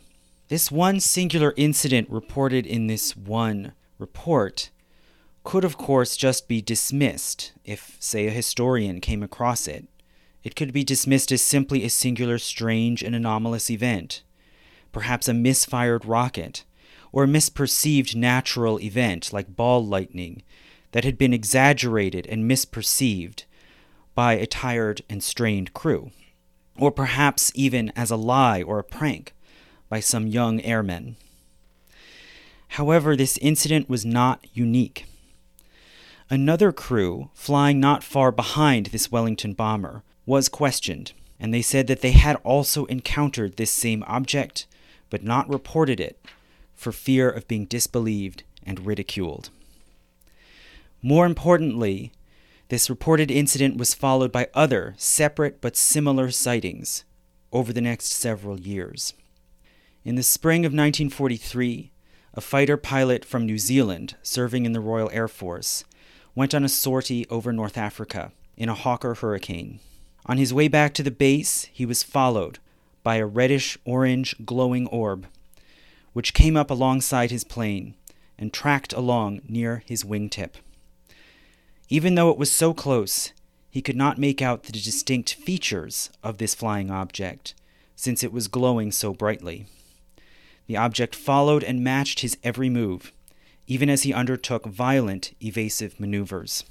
This 0.49 0.71
one 0.71 0.99
singular 0.99 1.55
incident 1.57 2.07
reported 2.11 2.67
in 2.67 2.85
this 2.85 3.17
one 3.17 3.71
report 3.97 4.69
could, 5.43 5.65
of 5.65 5.79
course, 5.79 6.15
just 6.15 6.47
be 6.47 6.61
dismissed 6.61 7.51
if, 7.65 7.97
say, 7.99 8.27
a 8.27 8.29
historian 8.29 9.01
came 9.01 9.23
across 9.23 9.67
it. 9.67 9.87
It 10.43 10.55
could 10.55 10.71
be 10.71 10.83
dismissed 10.83 11.31
as 11.31 11.41
simply 11.41 11.83
a 11.83 11.89
singular, 11.89 12.37
strange, 12.37 13.01
and 13.01 13.15
anomalous 13.15 13.71
event, 13.71 14.21
perhaps 14.91 15.27
a 15.27 15.33
misfired 15.33 16.05
rocket, 16.05 16.63
or 17.11 17.23
a 17.23 17.27
misperceived 17.27 18.15
natural 18.15 18.79
event 18.79 19.33
like 19.33 19.55
ball 19.55 19.85
lightning 19.85 20.43
that 20.91 21.03
had 21.03 21.17
been 21.17 21.33
exaggerated 21.33 22.25
and 22.27 22.49
misperceived 22.49 23.43
by 24.15 24.33
a 24.33 24.45
tired 24.45 25.01
and 25.09 25.23
strained 25.23 25.73
crew, 25.73 26.11
or 26.77 26.91
perhaps 26.91 27.51
even 27.55 27.91
as 27.95 28.11
a 28.11 28.15
lie 28.15 28.61
or 28.61 28.79
a 28.79 28.83
prank 28.83 29.33
by 29.89 29.99
some 29.99 30.27
young 30.27 30.61
airmen. 30.61 31.15
However, 32.69 33.15
this 33.15 33.37
incident 33.37 33.89
was 33.89 34.05
not 34.05 34.45
unique. 34.53 35.05
Another 36.29 36.71
crew, 36.71 37.29
flying 37.33 37.81
not 37.81 38.03
far 38.03 38.31
behind 38.31 38.87
this 38.87 39.11
Wellington 39.11 39.53
bomber, 39.53 40.03
was 40.25 40.47
questioned, 40.47 41.11
and 41.37 41.53
they 41.53 41.61
said 41.61 41.87
that 41.87 41.99
they 41.99 42.11
had 42.11 42.37
also 42.37 42.85
encountered 42.85 43.57
this 43.57 43.71
same 43.71 44.03
object, 44.07 44.65
but 45.11 45.23
not 45.23 45.47
reported 45.47 45.99
it, 45.99 46.19
for 46.73 46.91
fear 46.91 47.29
of 47.29 47.47
being 47.47 47.65
disbelieved 47.65 48.41
and 48.65 48.87
ridiculed. 48.87 49.51
More 51.03 51.27
importantly, 51.27 52.11
this 52.69 52.89
reported 52.89 53.29
incident 53.29 53.77
was 53.77 53.93
followed 53.93 54.31
by 54.31 54.47
other 54.55 54.95
separate 54.97 55.61
but 55.61 55.75
similar 55.75 56.31
sightings 56.31 57.03
over 57.51 57.71
the 57.71 57.81
next 57.81 58.07
several 58.07 58.59
years. 58.59 59.13
In 60.03 60.15
the 60.15 60.23
spring 60.23 60.61
of 60.61 60.71
1943, 60.71 61.91
a 62.33 62.41
fighter 62.41 62.77
pilot 62.77 63.25
from 63.25 63.45
New 63.45 63.57
Zealand 63.57 64.15
serving 64.23 64.65
in 64.65 64.71
the 64.71 64.79
Royal 64.79 65.11
Air 65.11 65.27
Force 65.27 65.83
went 66.33 66.55
on 66.55 66.63
a 66.63 66.69
sortie 66.69 67.27
over 67.29 67.51
North 67.51 67.77
Africa 67.77 68.31
in 68.55 68.69
a 68.69 68.73
Hawker 68.73 69.15
Hurricane. 69.15 69.79
On 70.25 70.37
his 70.37 70.53
way 70.53 70.67
back 70.67 70.93
to 70.93 71.03
the 71.03 71.11
base, 71.11 71.67
he 71.73 71.85
was 71.85 72.03
followed 72.03 72.59
by 73.03 73.15
a 73.15 73.25
reddish 73.25 73.77
orange 73.85 74.35
glowing 74.45 74.87
orb, 74.87 75.27
which 76.13 76.33
came 76.33 76.57
up 76.57 76.69
alongside 76.69 77.31
his 77.31 77.43
plane 77.43 77.95
and 78.37 78.51
tracked 78.51 78.93
along 78.93 79.41
near 79.47 79.83
his 79.85 80.03
wingtip. 80.03 80.55
Even 81.89 82.15
though 82.15 82.29
it 82.29 82.37
was 82.37 82.51
so 82.51 82.73
close, 82.73 83.33
he 83.69 83.81
could 83.81 83.95
not 83.95 84.17
make 84.17 84.41
out 84.41 84.63
the 84.63 84.71
distinct 84.71 85.33
features 85.33 86.09
of 86.23 86.37
this 86.37 86.55
flying 86.55 86.91
object, 86.91 87.53
since 87.95 88.23
it 88.23 88.33
was 88.33 88.47
glowing 88.47 88.91
so 88.91 89.13
brightly. 89.13 89.65
The 90.67 90.77
object 90.77 91.15
followed 91.15 91.63
and 91.63 91.83
matched 91.83 92.21
his 92.21 92.37
every 92.43 92.69
move, 92.69 93.13
even 93.67 93.89
as 93.89 94.03
he 94.03 94.13
undertook 94.13 94.65
violent 94.65 95.33
evasive 95.41 95.99
maneuvers. 95.99 96.63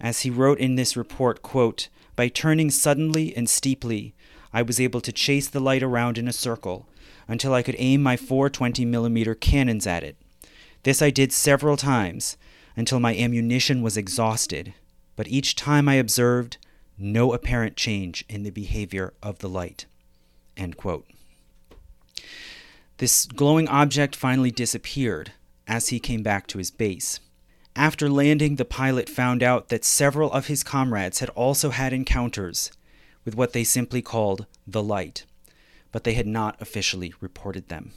As 0.00 0.20
he 0.20 0.30
wrote 0.30 0.58
in 0.58 0.74
this 0.74 0.96
report, 0.96 1.42
quote, 1.42 1.88
by 2.16 2.28
turning 2.28 2.70
suddenly 2.70 3.36
and 3.36 3.48
steeply, 3.48 4.14
I 4.54 4.62
was 4.62 4.78
able 4.78 5.00
to 5.00 5.12
chase 5.12 5.48
the 5.48 5.60
light 5.60 5.82
around 5.82 6.16
in 6.16 6.28
a 6.28 6.32
circle 6.32 6.88
until 7.26 7.52
I 7.52 7.62
could 7.62 7.74
aim 7.76 8.02
my 8.02 8.16
420 8.16 8.84
millimeter 8.84 9.34
cannons 9.34 9.84
at 9.84 10.04
it. 10.04 10.16
This 10.84 11.02
I 11.02 11.10
did 11.10 11.32
several 11.32 11.76
times 11.76 12.36
until 12.76 13.00
my 13.00 13.16
ammunition 13.16 13.82
was 13.82 13.96
exhausted, 13.96 14.72
but 15.16 15.26
each 15.26 15.56
time 15.56 15.88
I 15.88 15.94
observed 15.94 16.58
no 16.96 17.32
apparent 17.32 17.76
change 17.76 18.24
in 18.28 18.44
the 18.44 18.50
behavior 18.50 19.12
of 19.20 19.40
the 19.40 19.48
light. 19.48 19.86
This 22.98 23.26
glowing 23.26 23.66
object 23.66 24.14
finally 24.14 24.52
disappeared, 24.52 25.32
as 25.66 25.88
he 25.88 25.98
came 25.98 26.22
back 26.22 26.46
to 26.48 26.58
his 26.58 26.70
base. 26.70 27.18
After 27.74 28.08
landing, 28.08 28.54
the 28.54 28.64
pilot 28.64 29.08
found 29.08 29.42
out 29.42 29.68
that 29.70 29.84
several 29.84 30.30
of 30.30 30.46
his 30.46 30.62
comrades 30.62 31.18
had 31.18 31.30
also 31.30 31.70
had 31.70 31.92
encounters 31.92 32.70
with 33.24 33.34
what 33.34 33.52
they 33.52 33.64
simply 33.64 34.02
called 34.02 34.46
the 34.66 34.82
light, 34.82 35.24
but 35.92 36.04
they 36.04 36.14
had 36.14 36.26
not 36.26 36.60
officially 36.60 37.14
reported 37.20 37.68
them. 37.68 37.92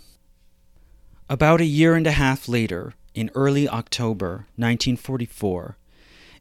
About 1.29 1.61
a 1.61 1.65
year 1.65 1.95
and 1.95 2.07
a 2.07 2.11
half 2.11 2.47
later, 2.47 2.93
in 3.13 3.31
early 3.35 3.67
October 3.67 4.47
1944, 4.55 5.77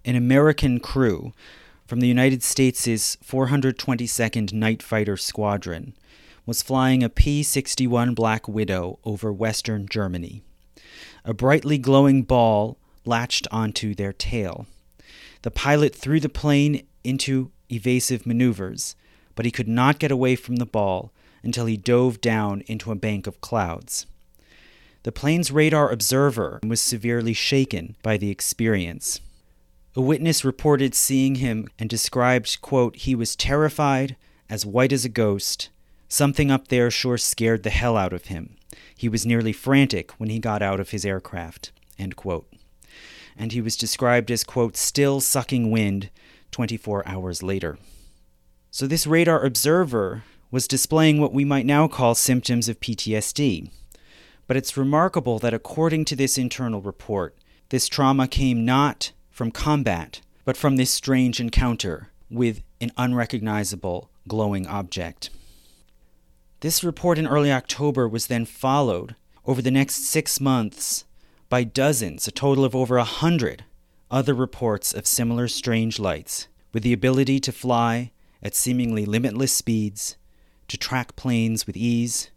an 0.05 0.15
American 0.15 0.79
crew 0.79 1.33
from 1.87 2.01
the 2.01 2.09
United 2.09 2.43
States' 2.43 3.17
422nd 3.17 4.53
Night 4.53 4.83
Fighter 4.83 5.17
Squadron 5.17 5.95
was 6.45 6.63
flying 6.63 7.03
a 7.03 7.09
P 7.09 7.43
61 7.43 8.15
Black 8.15 8.47
Widow 8.47 9.01
over 9.05 9.33
western 9.33 9.89
Germany. 9.89 10.43
A 11.25 11.35
brightly 11.35 11.79
glowing 11.79 12.23
ball 12.23 12.79
latched 13.05 13.49
onto 13.51 13.95
their 13.95 14.13
tail. 14.13 14.67
The 15.43 15.51
pilot 15.51 15.95
threw 15.95 16.21
the 16.21 16.29
plane 16.29 16.87
into 17.03 17.51
evasive 17.71 18.27
maneuvers, 18.27 18.95
but 19.35 19.45
he 19.45 19.51
could 19.51 19.69
not 19.69 19.99
get 19.99 20.11
away 20.11 20.37
from 20.37 20.57
the 20.57 20.67
ball 20.67 21.13
until 21.43 21.67
he 21.67 21.77
dove 21.77 22.21
down 22.21 22.63
into 22.67 22.91
a 22.91 22.97
bank 22.97 23.27
of 23.27 23.41
clouds. 23.41 24.07
The 25.05 25.13
plane's 25.13 25.53
radar 25.53 25.93
observer 25.93 26.59
was 26.67 26.81
severely 26.81 27.33
shaken 27.33 27.95
by 28.03 28.17
the 28.17 28.31
experience. 28.31 29.21
A 29.95 30.01
witness 30.01 30.45
reported 30.45 30.95
seeing 30.95 31.37
him 31.37 31.69
and 31.79 31.89
described, 31.89 32.61
quote, 32.61 32.97
he 32.97 33.15
was 33.15 33.37
terrified, 33.37 34.17
as 34.51 34.67
white 34.67 34.93
as 34.93 35.05
a 35.05 35.09
ghost. 35.09 35.69
Something 36.09 36.51
up 36.51 36.69
there 36.69 36.91
sure 36.91 37.19
scared 37.19 37.63
the 37.63 37.71
hell 37.71 37.97
out 37.97 38.13
of 38.13 38.27
him. 38.27 38.57
He 38.97 39.09
was 39.09 39.25
nearly 39.25 39.53
frantic 39.53 40.11
when 40.13 40.29
he 40.29 40.39
got 40.39 40.63
out 40.63 40.81
of 40.81 40.91
his 40.91 41.05
aircraft. 41.05 41.71
And 41.99 43.53
he 43.53 43.61
was 43.61 43.77
described 43.77 44.31
as, 44.31 44.45
quote, 44.45 44.77
still 44.77 45.21
sucking 45.21 45.71
wind 45.71 46.11
24 46.51 47.07
hours 47.07 47.43
later. 47.43 47.79
So 48.71 48.87
this 48.87 49.07
radar 49.07 49.45
observer 49.45 50.23
was 50.51 50.69
displaying 50.69 51.21
what 51.21 51.33
we 51.33 51.45
might 51.45 51.67
now 51.67 51.89
call 51.89 52.15
symptoms 52.15 52.69
of 52.69 52.81
PTSD. 52.81 53.71
But 54.47 54.57
it's 54.57 54.77
remarkable 54.77 55.39
that 55.41 55.55
according 55.55 56.05
to 56.07 56.17
this 56.17 56.39
internal 56.39 56.81
report, 56.81 57.37
this 57.71 57.89
trauma 57.89 58.29
came 58.29 58.65
not 58.65 59.13
from 59.31 59.51
combat, 59.51 60.21
but 60.45 60.57
from 60.57 60.77
this 60.77 60.91
strange 60.91 61.41
encounter 61.41 62.11
with 62.31 62.63
an 62.81 62.93
unrecognizable 62.97 64.11
glowing 64.29 64.67
object. 64.67 65.31
This 66.61 66.85
report 66.85 67.19
in 67.19 67.27
early 67.27 67.53
October 67.53 68.09
was 68.09 68.29
then 68.29 68.45
followed 68.45 69.15
over 69.45 69.61
the 69.61 69.71
next 69.71 70.05
six 70.07 70.41
months 70.41 71.05
by 71.49 71.65
dozens, 71.65 72.27
a 72.27 72.33
total 72.33 72.65
of 72.65 72.75
over 72.75 72.97
a 72.97 73.05
hundred, 73.05 73.65
other 74.11 74.35
reports 74.35 74.93
of 74.93 75.07
similar 75.07 75.49
strange 75.49 75.99
lights, 75.99 76.49
with 76.73 76.83
the 76.83 76.93
ability 76.93 77.41
to 77.41 77.53
fly 77.53 78.13
at 78.43 78.55
seemingly 78.55 79.05
limitless 79.05 79.53
speeds, 79.53 80.17
to 80.69 80.77
track 80.77 81.17
planes 81.17 81.67
with 81.67 81.77
ease, 81.77 82.31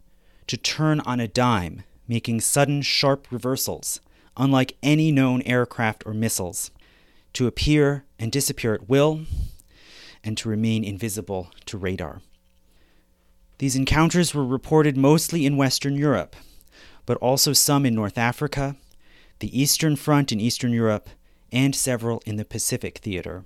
to 0.46 0.56
turn 0.56 1.00
on 1.00 1.20
a 1.20 1.28
dime, 1.28 1.82
making 2.08 2.40
sudden 2.40 2.82
sharp 2.82 3.26
reversals, 3.30 4.00
unlike 4.36 4.76
any 4.82 5.12
known 5.12 5.42
aircraft 5.42 6.02
or 6.06 6.14
missiles, 6.14 6.70
to 7.32 7.46
appear 7.46 8.04
and 8.18 8.32
disappear 8.32 8.74
at 8.74 8.88
will, 8.88 9.20
and 10.24 10.36
to 10.36 10.48
remain 10.48 10.82
invisible 10.82 11.50
to 11.66 11.78
radar. 11.78 12.20
These 13.58 13.76
encounters 13.76 14.34
were 14.34 14.44
reported 14.44 14.96
mostly 14.96 15.46
in 15.46 15.56
Western 15.56 15.94
Europe, 15.94 16.34
but 17.06 17.18
also 17.18 17.52
some 17.52 17.84
in 17.86 17.94
North 17.94 18.18
Africa, 18.18 18.76
the 19.38 19.58
Eastern 19.58 19.96
Front 19.96 20.32
in 20.32 20.40
Eastern 20.40 20.72
Europe, 20.72 21.08
and 21.52 21.74
several 21.74 22.22
in 22.26 22.36
the 22.36 22.44
Pacific 22.44 22.98
theater. 22.98 23.44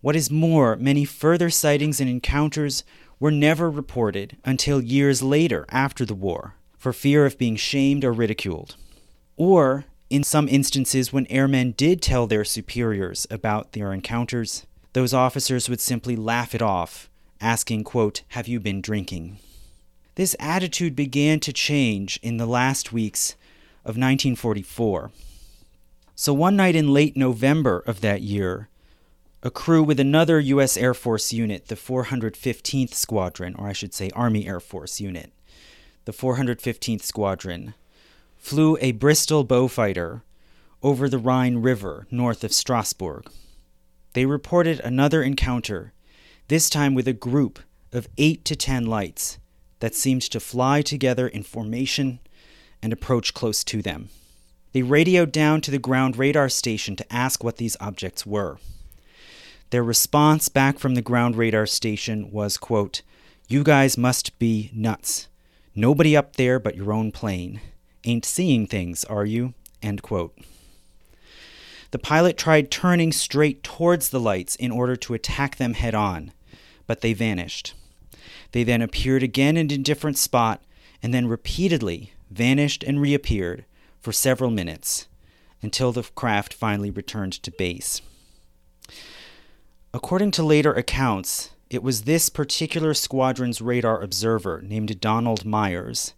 What 0.00 0.16
is 0.16 0.30
more, 0.30 0.76
many 0.76 1.04
further 1.04 1.50
sightings 1.50 2.00
and 2.00 2.08
encounters 2.08 2.84
were 3.18 3.30
never 3.30 3.70
reported 3.70 4.36
until 4.44 4.80
years 4.80 5.22
later 5.22 5.64
after 5.70 6.04
the 6.04 6.14
war, 6.14 6.54
for 6.76 6.92
fear 6.92 7.26
of 7.26 7.38
being 7.38 7.56
shamed 7.56 8.04
or 8.04 8.12
ridiculed. 8.12 8.76
Or, 9.36 9.84
in 10.10 10.22
some 10.22 10.48
instances, 10.48 11.12
when 11.12 11.26
airmen 11.26 11.72
did 11.72 12.02
tell 12.02 12.26
their 12.26 12.44
superiors 12.44 13.26
about 13.30 13.72
their 13.72 13.92
encounters, 13.92 14.66
those 14.92 15.14
officers 15.14 15.68
would 15.68 15.80
simply 15.80 16.16
laugh 16.16 16.54
it 16.54 16.62
off 16.62 17.08
asking, 17.40 17.84
quote, 17.84 18.22
Have 18.28 18.48
you 18.48 18.60
been 18.60 18.80
drinking? 18.80 19.38
This 20.14 20.36
attitude 20.40 20.96
began 20.96 21.40
to 21.40 21.52
change 21.52 22.18
in 22.22 22.38
the 22.38 22.46
last 22.46 22.92
weeks 22.92 23.32
of 23.84 23.96
1944. 23.96 25.10
So 26.18 26.32
one 26.32 26.56
night 26.56 26.74
in 26.74 26.94
late 26.94 27.14
November 27.14 27.80
of 27.86 28.00
that 28.00 28.22
year, 28.22 28.70
a 29.42 29.50
crew 29.50 29.82
with 29.82 30.00
another 30.00 30.40
U.S. 30.40 30.78
Air 30.78 30.94
Force 30.94 31.30
unit, 31.30 31.68
the 31.68 31.74
415th 31.74 32.94
Squadron, 32.94 33.54
or 33.54 33.68
I 33.68 33.74
should 33.74 33.92
say 33.92 34.08
Army 34.14 34.46
Air 34.48 34.58
Force 34.58 34.98
unit, 34.98 35.30
the 36.06 36.14
415th 36.14 37.02
Squadron, 37.02 37.74
flew 38.38 38.78
a 38.80 38.92
Bristol 38.92 39.44
Beaufighter 39.44 40.22
over 40.82 41.06
the 41.06 41.18
Rhine 41.18 41.58
River 41.58 42.06
north 42.10 42.42
of 42.42 42.54
Strasbourg. 42.54 43.28
They 44.14 44.24
reported 44.24 44.80
another 44.80 45.22
encounter, 45.22 45.92
this 46.48 46.70
time 46.70 46.94
with 46.94 47.06
a 47.06 47.12
group 47.12 47.58
of 47.92 48.08
eight 48.16 48.42
to 48.46 48.56
ten 48.56 48.86
lights 48.86 49.38
that 49.80 49.94
seemed 49.94 50.22
to 50.22 50.40
fly 50.40 50.80
together 50.80 51.28
in 51.28 51.42
formation 51.42 52.20
and 52.82 52.94
approach 52.94 53.34
close 53.34 53.62
to 53.64 53.82
them. 53.82 54.08
They 54.76 54.82
radioed 54.82 55.32
down 55.32 55.62
to 55.62 55.70
the 55.70 55.78
ground 55.78 56.18
radar 56.18 56.50
station 56.50 56.96
to 56.96 57.10
ask 57.10 57.42
what 57.42 57.56
these 57.56 57.78
objects 57.80 58.26
were. 58.26 58.58
Their 59.70 59.82
response 59.82 60.50
back 60.50 60.78
from 60.78 60.94
the 60.94 61.00
ground 61.00 61.34
radar 61.34 61.64
station 61.64 62.30
was, 62.30 62.58
quote, 62.58 63.00
You 63.48 63.64
guys 63.64 63.96
must 63.96 64.38
be 64.38 64.70
nuts. 64.74 65.28
Nobody 65.74 66.14
up 66.14 66.36
there 66.36 66.58
but 66.58 66.76
your 66.76 66.92
own 66.92 67.10
plane. 67.10 67.62
Ain't 68.04 68.26
seeing 68.26 68.66
things, 68.66 69.02
are 69.04 69.24
you? 69.24 69.54
End 69.80 70.02
quote. 70.02 70.36
The 71.90 71.98
pilot 71.98 72.36
tried 72.36 72.70
turning 72.70 73.12
straight 73.12 73.62
towards 73.62 74.10
the 74.10 74.20
lights 74.20 74.56
in 74.56 74.70
order 74.70 74.94
to 74.94 75.14
attack 75.14 75.56
them 75.56 75.72
head 75.72 75.94
on, 75.94 76.32
but 76.86 77.00
they 77.00 77.14
vanished. 77.14 77.72
They 78.52 78.62
then 78.62 78.82
appeared 78.82 79.22
again 79.22 79.56
in 79.56 79.72
a 79.72 79.78
different 79.78 80.18
spot 80.18 80.62
and 81.02 81.14
then 81.14 81.28
repeatedly 81.28 82.12
vanished 82.30 82.84
and 82.84 83.00
reappeared 83.00 83.64
for 84.06 84.12
several 84.12 84.52
minutes 84.52 85.08
until 85.62 85.90
the 85.90 86.04
craft 86.14 86.54
finally 86.54 86.90
returned 86.90 87.32
to 87.32 87.50
base. 87.50 88.00
According 89.92 90.30
to 90.30 90.44
later 90.44 90.72
accounts, 90.72 91.50
it 91.70 91.82
was 91.82 92.02
this 92.02 92.28
particular 92.28 92.94
squadron's 92.94 93.60
radar 93.60 94.00
observer, 94.00 94.62
named 94.62 95.00
Donald 95.00 95.44
Meiers, 95.44 96.12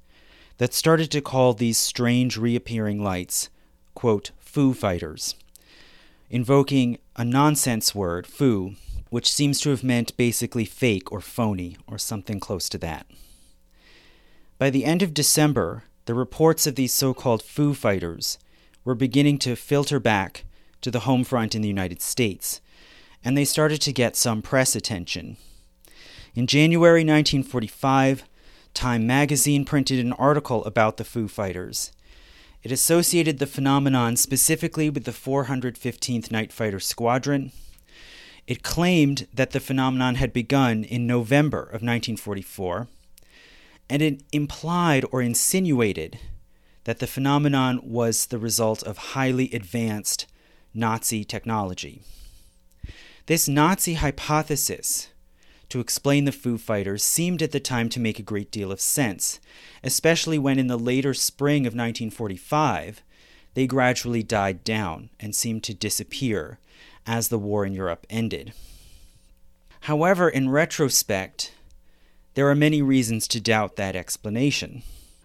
that 0.58 0.74
started 0.74 1.10
to 1.12 1.22
call 1.22 1.54
these 1.54 1.78
strange 1.78 2.36
reappearing 2.36 3.02
lights, 3.02 3.48
quote, 3.94 4.32
Foo 4.38 4.74
Fighters, 4.74 5.34
invoking 6.28 6.98
a 7.16 7.24
nonsense 7.24 7.94
word, 7.94 8.26
foo, 8.26 8.74
which 9.08 9.32
seems 9.32 9.60
to 9.60 9.70
have 9.70 9.82
meant 9.82 10.14
basically 10.18 10.66
fake 10.66 11.10
or 11.10 11.22
phony 11.22 11.78
or 11.86 11.96
something 11.96 12.38
close 12.38 12.68
to 12.68 12.76
that. 12.76 13.06
By 14.58 14.68
the 14.68 14.84
end 14.84 15.00
of 15.00 15.14
December, 15.14 15.84
the 16.08 16.14
reports 16.14 16.66
of 16.66 16.74
these 16.74 16.94
so 16.94 17.12
called 17.12 17.42
Foo 17.42 17.74
Fighters 17.74 18.38
were 18.82 18.94
beginning 18.94 19.36
to 19.40 19.54
filter 19.54 20.00
back 20.00 20.46
to 20.80 20.90
the 20.90 21.00
home 21.00 21.22
front 21.22 21.54
in 21.54 21.60
the 21.60 21.68
United 21.68 22.00
States, 22.00 22.62
and 23.22 23.36
they 23.36 23.44
started 23.44 23.78
to 23.82 23.92
get 23.92 24.16
some 24.16 24.40
press 24.40 24.74
attention. 24.74 25.36
In 26.34 26.46
January 26.46 27.00
1945, 27.00 28.24
Time 28.72 29.06
magazine 29.06 29.66
printed 29.66 29.98
an 29.98 30.14
article 30.14 30.64
about 30.64 30.96
the 30.96 31.04
Foo 31.04 31.28
Fighters. 31.28 31.92
It 32.62 32.72
associated 32.72 33.38
the 33.38 33.46
phenomenon 33.46 34.16
specifically 34.16 34.88
with 34.88 35.04
the 35.04 35.10
415th 35.10 36.30
Night 36.30 36.54
Fighter 36.54 36.80
Squadron. 36.80 37.52
It 38.46 38.62
claimed 38.62 39.26
that 39.34 39.50
the 39.50 39.60
phenomenon 39.60 40.14
had 40.14 40.32
begun 40.32 40.84
in 40.84 41.06
November 41.06 41.60
of 41.60 41.82
1944, 41.82 42.88
and 43.90 44.02
it 44.02 44.22
implied 44.32 45.04
or 45.10 45.22
insinuated 45.22 46.18
that 46.84 46.98
the 46.98 47.06
phenomenon 47.06 47.80
was 47.82 48.26
the 48.26 48.38
result 48.38 48.82
of 48.82 48.98
highly 48.98 49.52
advanced 49.52 50.26
Nazi 50.74 51.24
technology. 51.24 52.02
This 53.26 53.48
Nazi 53.48 53.94
hypothesis 53.94 55.08
to 55.68 55.80
explain 55.80 56.24
the 56.24 56.32
Foo 56.32 56.56
Fighters 56.56 57.04
seemed 57.04 57.42
at 57.42 57.52
the 57.52 57.60
time 57.60 57.88
to 57.90 58.00
make 58.00 58.18
a 58.18 58.22
great 58.22 58.50
deal 58.50 58.72
of 58.72 58.80
sense, 58.80 59.38
especially 59.84 60.38
when 60.38 60.58
in 60.58 60.66
the 60.66 60.78
later 60.78 61.12
spring 61.12 61.66
of 61.66 61.74
1945 61.74 63.02
they 63.54 63.66
gradually 63.66 64.22
died 64.22 64.64
down 64.64 65.10
and 65.20 65.34
seemed 65.34 65.62
to 65.64 65.74
disappear 65.74 66.58
as 67.06 67.28
the 67.28 67.38
war 67.38 67.66
in 67.66 67.72
Europe 67.72 68.06
ended. 68.08 68.52
However, 69.80 70.28
in 70.28 70.48
retrospect, 70.48 71.52
there 72.38 72.48
are 72.48 72.54
many 72.54 72.80
reasons 72.80 73.26
to 73.26 73.40
doubt 73.40 73.74
that 73.74 73.96
explanation. 73.96 74.84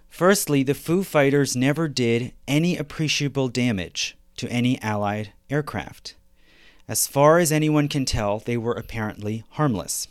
Firstly, 0.10 0.64
the 0.64 0.74
Foo 0.74 1.04
Fighters 1.04 1.56
never 1.56 1.88
did 1.88 2.34
any 2.48 2.76
appreciable 2.76 3.50
damage 3.50 4.18
to 4.38 4.50
any 4.50 4.82
Allied 4.82 5.32
aircraft. 5.48 6.16
As 6.88 7.06
far 7.06 7.38
as 7.38 7.52
anyone 7.52 7.88
can 7.88 8.04
tell, 8.04 8.40
they 8.40 8.58
were 8.58 8.74
apparently 8.74 9.44
harmless. 9.52 10.08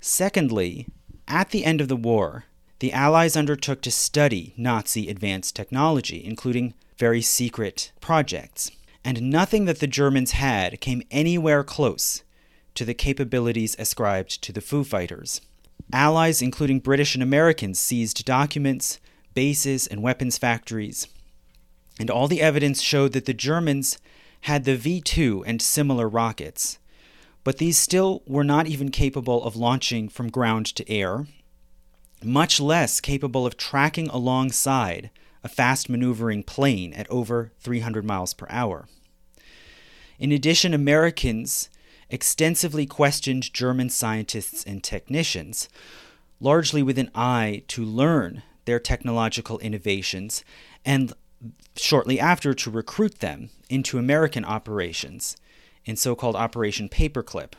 Secondly, 0.00 0.86
at 1.26 1.50
the 1.50 1.64
end 1.64 1.80
of 1.80 1.88
the 1.88 1.96
war, 1.96 2.44
the 2.78 2.92
Allies 2.92 3.36
undertook 3.36 3.82
to 3.82 3.90
study 3.90 4.54
Nazi 4.56 5.08
advanced 5.08 5.56
technology, 5.56 6.24
including 6.24 6.74
very 6.96 7.22
secret 7.22 7.90
projects, 8.00 8.70
and 9.04 9.20
nothing 9.32 9.64
that 9.64 9.80
the 9.80 9.88
Germans 9.88 10.30
had 10.30 10.80
came 10.80 11.02
anywhere 11.10 11.64
close 11.64 12.22
to 12.76 12.84
the 12.84 12.94
capabilities 12.94 13.74
ascribed 13.80 14.40
to 14.42 14.52
the 14.52 14.60
Foo 14.60 14.84
Fighters. 14.84 15.40
Allies, 15.92 16.42
including 16.42 16.80
British 16.80 17.14
and 17.14 17.22
Americans, 17.22 17.78
seized 17.78 18.24
documents, 18.24 18.98
bases, 19.34 19.86
and 19.86 20.02
weapons 20.02 20.38
factories, 20.38 21.06
and 21.98 22.10
all 22.10 22.28
the 22.28 22.42
evidence 22.42 22.82
showed 22.82 23.12
that 23.12 23.24
the 23.24 23.34
Germans 23.34 23.98
had 24.42 24.64
the 24.64 24.76
V 24.76 25.00
2 25.00 25.44
and 25.46 25.62
similar 25.62 26.08
rockets, 26.08 26.78
but 27.44 27.58
these 27.58 27.78
still 27.78 28.22
were 28.26 28.44
not 28.44 28.66
even 28.66 28.90
capable 28.90 29.44
of 29.44 29.56
launching 29.56 30.08
from 30.08 30.30
ground 30.30 30.66
to 30.66 30.90
air, 30.90 31.26
much 32.22 32.60
less 32.60 33.00
capable 33.00 33.46
of 33.46 33.56
tracking 33.56 34.08
alongside 34.08 35.10
a 35.44 35.48
fast 35.48 35.88
maneuvering 35.88 36.42
plane 36.42 36.92
at 36.94 37.08
over 37.10 37.52
300 37.60 38.04
miles 38.04 38.34
per 38.34 38.46
hour. 38.50 38.88
In 40.18 40.32
addition, 40.32 40.74
Americans 40.74 41.68
extensively 42.10 42.86
questioned 42.86 43.52
German 43.52 43.90
scientists 43.90 44.64
and 44.64 44.82
technicians, 44.82 45.68
largely 46.40 46.82
with 46.82 46.98
an 46.98 47.10
eye 47.14 47.62
to 47.68 47.84
learn 47.84 48.42
their 48.64 48.78
technological 48.78 49.58
innovations 49.60 50.44
and 50.84 51.12
shortly 51.76 52.18
after 52.18 52.54
to 52.54 52.70
recruit 52.70 53.20
them 53.20 53.50
into 53.68 53.98
American 53.98 54.44
operations 54.44 55.36
in 55.84 55.96
so 55.96 56.14
called 56.14 56.36
Operation 56.36 56.88
Paperclip. 56.88 57.52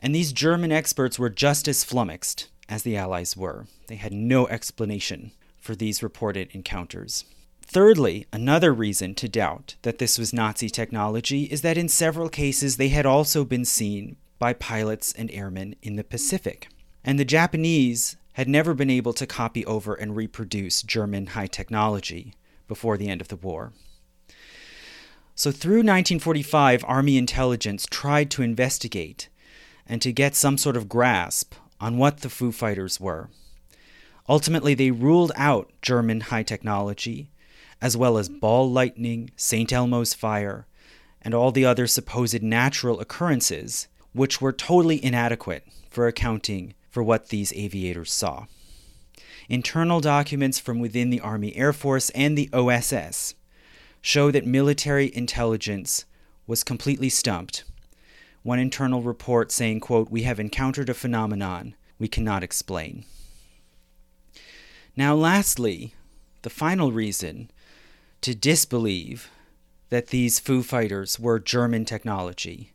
And 0.00 0.14
these 0.14 0.32
German 0.32 0.72
experts 0.72 1.18
were 1.18 1.30
just 1.30 1.68
as 1.68 1.84
flummoxed 1.84 2.48
as 2.68 2.82
the 2.82 2.96
Allies 2.96 3.36
were. 3.36 3.66
They 3.88 3.96
had 3.96 4.12
no 4.12 4.46
explanation 4.48 5.32
for 5.58 5.74
these 5.74 6.02
reported 6.02 6.50
encounters. 6.52 7.24
Thirdly, 7.66 8.26
another 8.32 8.72
reason 8.72 9.14
to 9.16 9.28
doubt 9.28 9.74
that 9.82 9.98
this 9.98 10.18
was 10.18 10.32
Nazi 10.32 10.68
technology 10.68 11.44
is 11.44 11.62
that 11.62 11.78
in 11.78 11.88
several 11.88 12.28
cases 12.28 12.76
they 12.76 12.88
had 12.88 13.06
also 13.06 13.44
been 13.44 13.64
seen 13.64 14.16
by 14.38 14.52
pilots 14.52 15.12
and 15.12 15.30
airmen 15.32 15.74
in 15.82 15.96
the 15.96 16.04
Pacific. 16.04 16.68
And 17.02 17.18
the 17.18 17.24
Japanese 17.24 18.16
had 18.34 18.48
never 18.48 18.74
been 18.74 18.90
able 18.90 19.12
to 19.14 19.26
copy 19.26 19.64
over 19.64 19.94
and 19.94 20.14
reproduce 20.14 20.82
German 20.82 21.28
high 21.28 21.46
technology 21.46 22.34
before 22.68 22.96
the 22.96 23.08
end 23.08 23.20
of 23.20 23.28
the 23.28 23.36
war. 23.36 23.72
So, 25.34 25.50
through 25.50 25.78
1945, 25.78 26.84
Army 26.86 27.16
intelligence 27.16 27.86
tried 27.90 28.30
to 28.32 28.42
investigate 28.42 29.28
and 29.86 30.00
to 30.02 30.12
get 30.12 30.36
some 30.36 30.58
sort 30.58 30.76
of 30.76 30.88
grasp 30.88 31.54
on 31.80 31.96
what 31.96 32.20
the 32.20 32.30
Foo 32.30 32.52
Fighters 32.52 33.00
were. 33.00 33.30
Ultimately, 34.28 34.74
they 34.74 34.90
ruled 34.90 35.32
out 35.34 35.72
German 35.82 36.20
high 36.20 36.44
technology, 36.44 37.30
as 37.84 37.98
well 37.98 38.16
as 38.16 38.30
ball 38.30 38.72
lightning, 38.72 39.30
St. 39.36 39.70
Elmo's 39.70 40.14
fire, 40.14 40.66
and 41.20 41.34
all 41.34 41.52
the 41.52 41.66
other 41.66 41.86
supposed 41.86 42.42
natural 42.42 42.98
occurrences, 42.98 43.88
which 44.14 44.40
were 44.40 44.54
totally 44.54 45.04
inadequate 45.04 45.68
for 45.90 46.06
accounting 46.06 46.72
for 46.88 47.02
what 47.02 47.28
these 47.28 47.52
aviators 47.52 48.10
saw. 48.10 48.46
Internal 49.50 50.00
documents 50.00 50.58
from 50.58 50.78
within 50.78 51.10
the 51.10 51.20
Army 51.20 51.54
Air 51.56 51.74
Force 51.74 52.08
and 52.10 52.38
the 52.38 52.48
OSS 52.54 53.34
show 54.00 54.30
that 54.30 54.46
military 54.46 55.14
intelligence 55.14 56.06
was 56.46 56.64
completely 56.64 57.10
stumped. 57.10 57.64
One 58.42 58.58
internal 58.58 59.02
report 59.02 59.52
saying, 59.52 59.80
quote, 59.80 60.10
"We 60.10 60.22
have 60.22 60.40
encountered 60.40 60.88
a 60.88 60.94
phenomenon 60.94 61.74
we 61.98 62.08
cannot 62.08 62.42
explain." 62.42 63.04
Now, 64.96 65.14
lastly, 65.14 65.92
the 66.40 66.50
final 66.50 66.90
reason 66.90 67.50
to 68.24 68.34
disbelieve 68.34 69.30
that 69.90 70.06
these 70.06 70.38
Foo 70.38 70.62
Fighters 70.62 71.20
were 71.20 71.38
German 71.38 71.84
technology 71.84 72.72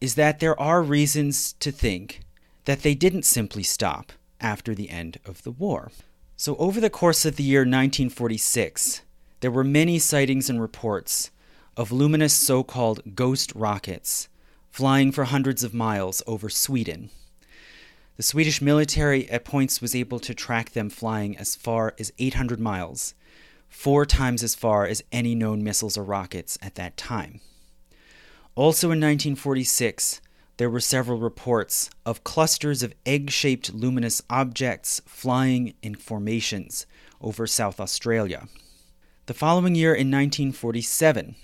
is 0.00 0.14
that 0.14 0.40
there 0.40 0.58
are 0.58 0.82
reasons 0.82 1.52
to 1.60 1.70
think 1.70 2.22
that 2.64 2.80
they 2.80 2.94
didn't 2.94 3.26
simply 3.26 3.62
stop 3.62 4.10
after 4.40 4.74
the 4.74 4.88
end 4.88 5.18
of 5.26 5.42
the 5.42 5.50
war. 5.50 5.92
So, 6.38 6.56
over 6.56 6.80
the 6.80 6.88
course 6.88 7.26
of 7.26 7.36
the 7.36 7.42
year 7.42 7.60
1946, 7.60 9.02
there 9.40 9.50
were 9.50 9.64
many 9.64 9.98
sightings 9.98 10.48
and 10.48 10.58
reports 10.58 11.30
of 11.76 11.92
luminous 11.92 12.32
so 12.32 12.62
called 12.62 13.14
ghost 13.14 13.52
rockets 13.54 14.30
flying 14.70 15.12
for 15.12 15.24
hundreds 15.24 15.62
of 15.62 15.74
miles 15.74 16.22
over 16.26 16.48
Sweden. 16.48 17.10
The 18.16 18.22
Swedish 18.22 18.62
military 18.62 19.28
at 19.28 19.44
points 19.44 19.82
was 19.82 19.94
able 19.94 20.20
to 20.20 20.34
track 20.34 20.70
them 20.70 20.88
flying 20.88 21.36
as 21.36 21.54
far 21.54 21.94
as 21.98 22.14
800 22.18 22.58
miles, 22.58 23.12
four 23.74 24.06
times 24.06 24.42
as 24.42 24.54
far 24.54 24.86
as 24.86 25.02
any 25.10 25.34
known 25.34 25.62
missiles 25.62 25.98
or 25.98 26.04
rockets 26.04 26.56
at 26.62 26.76
that 26.76 26.96
time. 26.96 27.40
Also 28.54 28.86
in 28.86 29.00
1946, 29.00 30.20
there 30.56 30.70
were 30.70 30.80
several 30.80 31.18
reports 31.18 31.90
of 32.06 32.24
clusters 32.24 32.84
of 32.84 32.94
egg 33.04 33.30
shaped 33.30 33.74
luminous 33.74 34.22
objects 34.30 35.02
flying 35.06 35.74
in 35.82 35.96
formations 35.96 36.86
over 37.20 37.48
South 37.48 37.80
Australia. 37.80 38.46
The 39.26 39.34
following 39.34 39.74
year, 39.74 39.92
in 39.92 40.08
1947, 40.08 41.34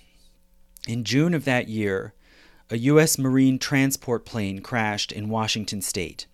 in 0.87 1.05
June 1.05 1.35
of 1.35 1.45
that 1.45 1.69
year, 1.69 2.15
a 2.71 2.79
U.S. 2.79 3.19
Marine 3.19 3.59
transport 3.59 4.25
plane 4.25 4.61
crashed 4.61 5.11
in 5.11 5.29
Washington 5.29 5.83
state, 5.83 6.27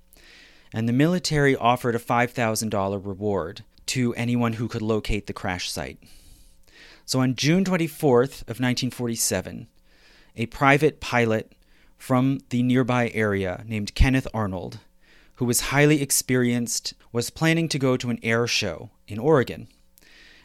and 0.72 0.87
the 0.87 0.92
military 0.92 1.56
offered 1.56 1.94
a 1.94 1.98
$5,000 1.98 3.06
reward 3.06 3.64
to 3.87 4.14
anyone 4.14 4.55
who 4.55 4.68
could 4.68 4.83
locate 4.83 5.27
the 5.27 5.33
crash 5.33 5.70
site. 5.70 5.99
So 7.05 7.20
on 7.20 7.37
June 7.37 7.64
24th 7.64 8.42
of 8.42 8.59
1947, 8.59 9.68
a 10.37 10.46
private 10.46 11.01
pilot 11.01 11.53
from 11.96 12.40
the 12.51 12.62
nearby 12.62 13.11
area 13.14 13.64
named 13.66 13.94
Kenneth 13.94 14.29
Arnold, 14.35 14.81
who 15.37 15.44
was 15.44 15.72
highly 15.72 16.03
experienced, 16.03 16.94
was 17.12 17.31
planning 17.31 17.68
to 17.68 17.79
go 17.79 17.96
to 17.96 18.11
an 18.11 18.18
air 18.22 18.46
show 18.46 18.90
in 19.07 19.18
Oregon. 19.18 19.68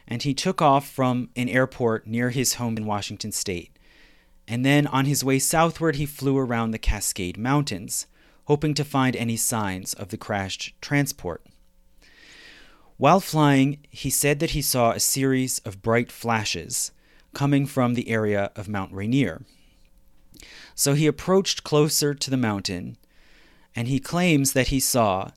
And 0.06 0.22
he 0.22 0.34
took 0.34 0.62
off 0.62 0.88
from 0.88 1.30
an 1.36 1.48
airport 1.48 2.06
near 2.06 2.30
his 2.30 2.54
home 2.54 2.76
in 2.76 2.86
Washington 2.86 3.32
state. 3.32 3.76
And 4.48 4.64
then 4.64 4.86
on 4.86 5.04
his 5.04 5.24
way 5.24 5.38
southward, 5.38 5.96
he 5.96 6.06
flew 6.06 6.36
around 6.36 6.70
the 6.70 6.78
Cascade 6.78 7.38
Mountains, 7.38 8.06
hoping 8.46 8.74
to 8.74 8.84
find 8.84 9.14
any 9.14 9.36
signs 9.36 9.94
of 9.94 10.08
the 10.08 10.16
crashed 10.16 10.74
transport. 10.80 11.44
While 12.96 13.20
flying, 13.20 13.78
he 13.90 14.10
said 14.10 14.38
that 14.40 14.50
he 14.50 14.62
saw 14.62 14.92
a 14.92 15.00
series 15.00 15.58
of 15.60 15.82
bright 15.82 16.12
flashes 16.12 16.92
coming 17.32 17.66
from 17.66 17.94
the 17.94 18.08
area 18.08 18.50
of 18.54 18.68
Mount 18.68 18.92
Rainier. 18.92 19.42
So 20.74 20.94
he 20.94 21.06
approached 21.06 21.64
closer 21.64 22.14
to 22.14 22.30
the 22.30 22.36
mountain, 22.36 22.96
and 23.74 23.88
he 23.88 23.98
claims 23.98 24.52
that 24.52 24.68
he 24.68 24.80
saw 24.80 25.30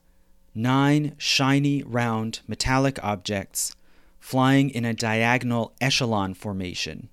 nine 0.54 1.14
shiny, 1.18 1.82
round, 1.82 2.40
metallic 2.46 3.02
objects 3.02 3.74
flying 4.18 4.70
in 4.70 4.84
a 4.84 4.94
diagonal 4.94 5.72
echelon 5.80 6.34
formation 6.34 7.08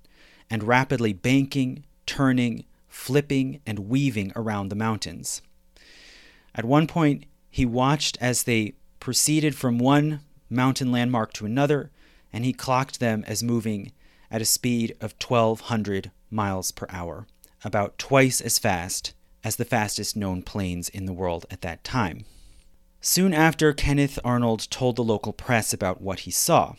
and 0.50 0.62
rapidly 0.62 1.12
banking, 1.12 1.84
turning, 2.06 2.64
flipping, 2.88 3.60
and 3.66 3.88
weaving 3.88 4.32
around 4.36 4.68
the 4.68 4.76
mountains. 4.76 5.42
At 6.54 6.64
one 6.64 6.86
point, 6.86 7.26
he 7.50 7.64
watched 7.64 8.18
as 8.20 8.42
they 8.42 8.74
proceeded 9.00 9.54
from 9.54 9.78
one 9.78 10.20
mountain 10.54 10.90
landmark 10.90 11.32
to 11.34 11.46
another, 11.46 11.90
and 12.32 12.44
he 12.44 12.52
clocked 12.52 13.00
them 13.00 13.24
as 13.26 13.42
moving 13.42 13.92
at 14.30 14.42
a 14.42 14.46
speed 14.46 14.96
of 15.00 15.14
1,200 15.20 16.10
miles 16.30 16.72
per 16.72 16.86
hour 16.90 17.26
about 17.64 17.98
twice 17.98 18.40
as 18.40 18.58
fast 18.58 19.14
as 19.42 19.56
the 19.56 19.64
fastest 19.64 20.16
known 20.16 20.42
planes 20.42 20.88
in 20.88 21.06
the 21.06 21.12
world 21.12 21.46
at 21.50 21.60
that 21.62 21.84
time. 21.84 22.24
Soon 23.00 23.34
after, 23.34 23.72
Kenneth 23.72 24.18
Arnold 24.24 24.70
told 24.70 24.96
the 24.96 25.04
local 25.04 25.32
press 25.32 25.72
about 25.72 26.00
what 26.00 26.20
he 26.20 26.30
saw. 26.30 26.74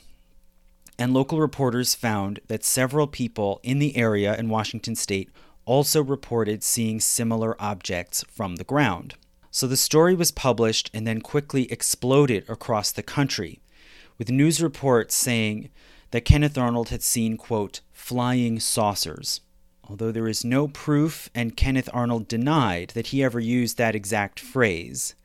And 0.97 1.13
local 1.13 1.39
reporters 1.39 1.93
found 1.93 2.39
that 2.47 2.63
several 2.63 3.05
people 3.05 3.59
in 3.63 3.79
the 3.79 3.95
area 3.95 4.35
in 4.35 4.49
Washington 4.49 4.95
state 4.95 5.29
also 5.65 6.01
reported 6.03 6.63
seeing 6.63 6.99
similar 6.99 7.55
objects 7.61 8.23
from 8.29 8.55
the 8.55 8.63
ground. 8.63 9.15
So 9.51 9.67
the 9.67 9.77
story 9.77 10.15
was 10.15 10.31
published 10.31 10.89
and 10.93 11.05
then 11.05 11.21
quickly 11.21 11.71
exploded 11.71 12.49
across 12.49 12.91
the 12.91 13.03
country, 13.03 13.61
with 14.17 14.29
news 14.29 14.61
reports 14.61 15.15
saying 15.15 15.69
that 16.11 16.25
Kenneth 16.25 16.57
Arnold 16.57 16.89
had 16.89 17.03
seen, 17.03 17.37
quote, 17.37 17.81
flying 17.91 18.59
saucers, 18.59 19.41
although 19.83 20.11
there 20.11 20.27
is 20.27 20.45
no 20.45 20.67
proof, 20.67 21.29
and 21.35 21.57
Kenneth 21.57 21.89
Arnold 21.93 22.27
denied 22.27 22.91
that 22.95 23.07
he 23.07 23.23
ever 23.23 23.39
used 23.39 23.77
that 23.77 23.95
exact 23.95 24.39
phrase. 24.39 25.15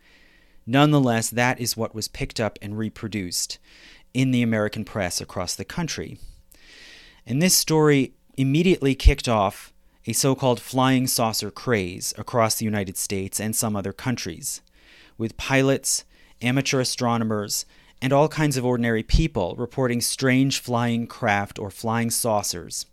Nonetheless, 0.66 1.30
that 1.30 1.60
is 1.60 1.76
what 1.76 1.94
was 1.94 2.08
picked 2.08 2.40
up 2.40 2.58
and 2.60 2.76
reproduced 2.76 3.58
in 4.12 4.30
the 4.30 4.42
American 4.42 4.84
press 4.84 5.20
across 5.20 5.54
the 5.54 5.64
country. 5.64 6.18
And 7.26 7.40
this 7.40 7.56
story 7.56 8.14
immediately 8.36 8.94
kicked 8.94 9.28
off 9.28 9.72
a 10.06 10.12
so 10.12 10.34
called 10.34 10.60
flying 10.60 11.06
saucer 11.06 11.50
craze 11.50 12.14
across 12.16 12.56
the 12.56 12.64
United 12.64 12.96
States 12.96 13.38
and 13.38 13.54
some 13.54 13.76
other 13.76 13.92
countries, 13.92 14.62
with 15.18 15.36
pilots, 15.36 16.04
amateur 16.40 16.80
astronomers, 16.80 17.66
and 18.02 18.12
all 18.12 18.28
kinds 18.28 18.56
of 18.56 18.64
ordinary 18.64 19.02
people 19.02 19.54
reporting 19.56 20.00
strange 20.00 20.58
flying 20.58 21.06
craft 21.06 21.58
or 21.58 21.70
flying 21.70 22.10
saucers 22.10 22.86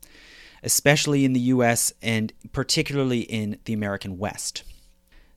especially 0.64 1.26
in 1.26 1.34
the 1.34 1.40
US 1.56 1.94
and 2.02 2.34
particularly 2.52 3.22
in 3.22 3.58
the 3.66 3.74
American 3.74 4.18
West. 4.18 4.64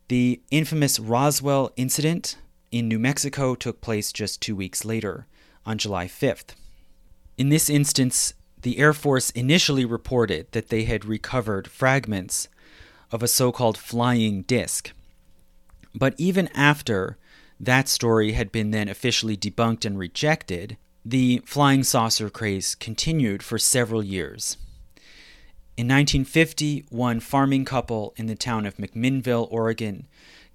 The 0.09 0.43
infamous 0.51 0.99
Roswell 0.99 1.71
incident 1.77 2.37
in 2.71 2.89
New 2.89 2.99
Mexico 2.99 3.55
took 3.55 3.81
place 3.81 4.13
just 4.13 4.41
two 4.41 4.57
weeks 4.57 4.85
later, 4.85 5.27
on 5.67 5.79
July 5.79 6.07
5th. 6.07 6.55
In 7.37 7.49
this 7.49 7.71
instance, 7.71 8.35
the 8.63 8.79
Air 8.79 8.93
Force 8.93 9.31
initially 9.31 9.85
reported 9.85 10.51
that 10.53 10.69
they 10.69 10.85
had 10.85 11.05
recovered 11.05 11.69
fragments 11.69 12.49
of 13.11 13.23
a 13.23 13.29
so 13.29 13.51
called 13.53 13.79
flying 13.79 14.43
disc. 14.43 14.93
But 15.95 16.15
even 16.19 16.49
after 16.55 17.19
that 17.61 17.89
story 17.89 18.33
had 18.33 18.51
been 18.51 18.71
then 18.71 18.89
officially 18.89 19.37
debunked 19.37 19.85
and 19.85 19.99
rejected, 19.99 20.79
the 21.05 21.43
flying 21.45 21.83
saucer 21.83 22.31
craze 22.31 22.75
continued 22.75 23.43
for 23.43 23.59
several 23.59 24.03
years. 24.03 24.57
In 25.77 25.87
1950, 25.87 26.87
one 26.89 27.21
farming 27.21 27.67
couple 27.67 28.15
in 28.17 28.27
the 28.27 28.35
town 28.35 28.65
of 28.65 28.77
McMinnville, 28.77 29.47
Oregon, 29.51 30.07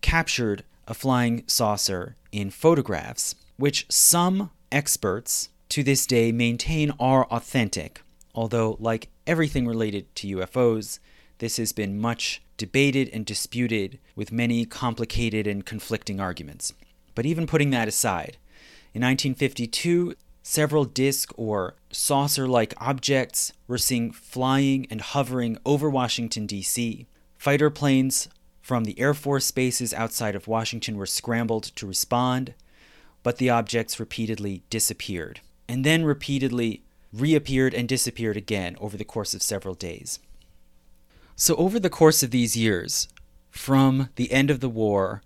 captured 0.02 0.63
a 0.88 0.94
flying 0.94 1.44
saucer 1.48 2.15
in 2.32 2.50
photographs, 2.50 3.36
which 3.58 3.86
some 3.89 4.52
experts 4.72 5.50
to 5.70 5.84
this 5.84 6.06
day 6.06 6.32
maintain 6.32 6.91
are 7.00 7.26
authentic, 7.26 8.02
although, 8.34 8.78
like 8.80 9.10
everything 9.26 9.68
related 9.68 10.13
to 10.15 10.38
UFOs, 10.38 11.00
this 11.39 11.58
has 11.58 11.72
been 11.72 12.00
much 12.00 12.41
debated 12.58 13.10
and 13.12 13.26
disputed 13.26 14.00
with 14.15 14.32
many 14.32 14.65
complicated 14.65 15.48
and 15.48 15.65
conflicting 15.65 16.20
arguments. 16.20 16.74
But 17.15 17.25
even 17.25 17.47
putting 17.47 17.71
that 17.71 17.88
aside, 17.88 18.38
in 18.93 19.01
1952, 19.01 20.15
Several 20.47 20.86
disc 20.86 21.34
or 21.38 21.73
saucer 21.91 22.47
like 22.47 22.75
objects 22.78 23.51
were 23.67 23.80
seen 23.80 24.12
flying 24.12 24.86
and 24.91 25.01
hovering 25.01 25.58
over 25.65 25.89
Washington, 25.89 26.45
D.C. 26.45 27.08
Fighter 27.36 27.71
planes 27.71 28.30
from 28.62 28.84
the 28.84 28.97
Air 28.99 29.15
Force 29.15 29.49
bases 29.49 29.91
outside 29.91 30.36
of 30.36 30.47
Washington 30.47 30.97
were 30.97 31.08
scrambled 31.08 31.63
to 31.75 31.88
respond, 31.88 32.54
but 33.23 33.38
the 33.38 33.49
objects 33.49 33.99
repeatedly 33.99 34.62
disappeared, 34.69 35.41
and 35.67 35.84
then 35.84 36.06
repeatedly 36.06 36.84
reappeared 37.12 37.73
and 37.73 37.89
disappeared 37.89 38.38
again 38.38 38.78
over 38.80 38.97
the 38.97 39.04
course 39.04 39.34
of 39.34 39.41
several 39.41 39.73
days. 39.73 40.19
So, 41.36 41.56
over 41.56 41.80
the 41.80 41.89
course 41.89 42.21
of 42.21 42.30
these 42.30 42.56
years, 42.56 43.08
from 43.49 44.10
the 44.15 44.32
end 44.32 44.51
of 44.51 44.60
the 44.60 44.69
war 44.69 45.23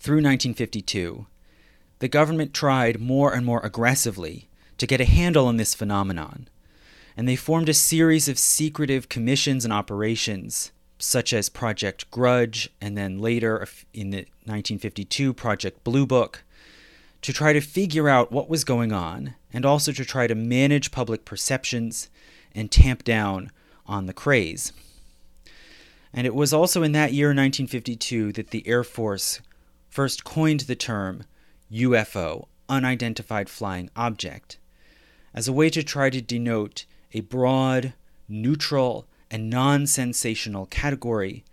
through 0.00 0.22
1952, 0.22 1.26
the 2.02 2.08
government 2.08 2.52
tried 2.52 3.00
more 3.00 3.32
and 3.32 3.46
more 3.46 3.60
aggressively 3.60 4.48
to 4.76 4.88
get 4.88 5.00
a 5.00 5.04
handle 5.04 5.46
on 5.46 5.56
this 5.56 5.72
phenomenon, 5.72 6.48
and 7.16 7.28
they 7.28 7.36
formed 7.36 7.68
a 7.68 7.74
series 7.74 8.26
of 8.26 8.40
secretive 8.40 9.08
commissions 9.08 9.64
and 9.64 9.72
operations, 9.72 10.72
such 10.98 11.32
as 11.32 11.48
Project 11.48 12.10
Grudge, 12.10 12.68
and 12.80 12.98
then 12.98 13.20
later 13.20 13.64
in 13.94 14.10
the 14.10 14.26
1952 14.46 15.32
Project 15.32 15.84
Blue 15.84 16.04
Book, 16.04 16.42
to 17.20 17.32
try 17.32 17.52
to 17.52 17.60
figure 17.60 18.08
out 18.08 18.32
what 18.32 18.50
was 18.50 18.64
going 18.64 18.90
on 18.90 19.34
and 19.52 19.64
also 19.64 19.92
to 19.92 20.04
try 20.04 20.26
to 20.26 20.34
manage 20.34 20.90
public 20.90 21.24
perceptions 21.24 22.08
and 22.52 22.72
tamp 22.72 23.04
down 23.04 23.52
on 23.86 24.06
the 24.06 24.12
craze. 24.12 24.72
And 26.12 26.26
it 26.26 26.34
was 26.34 26.52
also 26.52 26.82
in 26.82 26.90
that 26.90 27.12
year, 27.12 27.28
1952, 27.28 28.32
that 28.32 28.50
the 28.50 28.66
Air 28.66 28.82
Force 28.82 29.40
first 29.88 30.24
coined 30.24 30.60
the 30.62 30.74
term 30.74 31.22
UFO, 31.72 32.46
unidentified 32.68 33.48
flying 33.48 33.90
object, 33.96 34.58
as 35.34 35.48
a 35.48 35.52
way 35.52 35.70
to 35.70 35.82
try 35.82 36.10
to 36.10 36.20
denote 36.20 36.84
a 37.12 37.20
broad, 37.20 37.94
neutral, 38.28 39.06
and 39.30 39.48
non 39.48 39.86
sensational 39.86 40.66
category 40.66 41.44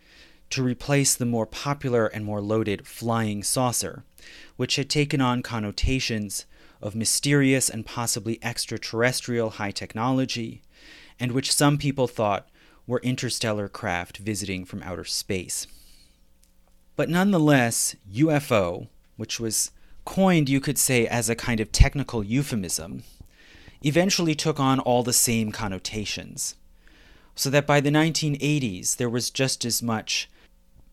to 0.50 0.64
replace 0.64 1.16
the 1.16 1.26
more 1.26 1.46
popular 1.46 2.08
and 2.08 2.26
more 2.26 2.42
loaded 2.42 2.86
flying 2.86 3.44
saucer, 3.44 4.04
which 4.58 4.76
had 4.76 4.90
taken 4.90 5.22
on 5.22 5.42
connotations 5.42 6.46
of 6.82 6.96
mysterious 6.96 7.70
and 7.70 7.86
possibly 7.86 8.40
extraterrestrial 8.42 9.52
high 9.52 9.72
technology, 9.72 10.62
and 11.20 11.32
which 11.32 11.54
some 11.54 11.78
people 11.78 12.08
thought 12.08 12.50
were 12.88 13.00
interstellar 13.04 13.70
craft 13.70 14.18
visiting 14.18 14.66
from 14.66 14.82
outer 14.84 15.06
space. 15.06 15.68
But 16.96 17.10
nonetheless, 17.10 17.96
UFO 18.12 18.88
which 19.20 19.38
was 19.38 19.72
coined, 20.06 20.50
you 20.50 20.60
could 20.60 20.78
say, 20.78 21.08
as 21.08 21.30
a 21.30 21.36
kind 21.36 21.60
of 21.60 21.72
technical 21.72 22.24
euphemism, 22.24 23.04
eventually 23.82 24.36
took 24.36 24.60
on 24.60 24.80
all 24.80 25.04
the 25.04 25.14
same 25.14 25.52
connotations. 25.52 26.56
So 27.36 27.50
that 27.50 27.68
by 27.68 27.80
the 27.80 27.90
1980s, 27.90 28.98
there 28.98 29.10
was 29.10 29.30
just 29.30 29.64
as 29.64 29.82
much 29.82 30.30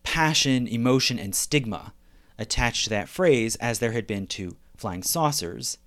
passion, 0.03 0.67
emotion, 0.67 1.19
and 1.19 1.35
stigma 1.35 1.93
attached 2.37 2.85
to 2.85 2.89
that 2.91 3.09
phrase 3.09 3.55
as 3.57 3.79
there 3.79 3.91
had 3.91 4.07
been 4.07 4.27
to 4.27 4.55
flying 4.77 5.03
saucers. 5.03 5.77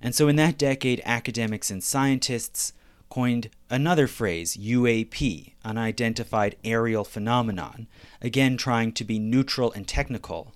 And 0.00 0.14
so 0.14 0.28
in 0.28 0.36
that 0.36 0.58
decade, 0.58 1.00
academics 1.04 1.70
and 1.70 1.82
scientists 1.82 2.72
coined 3.08 3.50
another 3.70 4.06
phrase, 4.06 4.56
UAP, 4.56 5.52
unidentified 5.64 6.56
aerial 6.64 7.04
phenomenon, 7.04 7.86
again 8.20 8.56
trying 8.56 8.92
to 8.92 9.04
be 9.04 9.18
neutral 9.18 9.72
and 9.72 9.86
technical. 9.86 10.52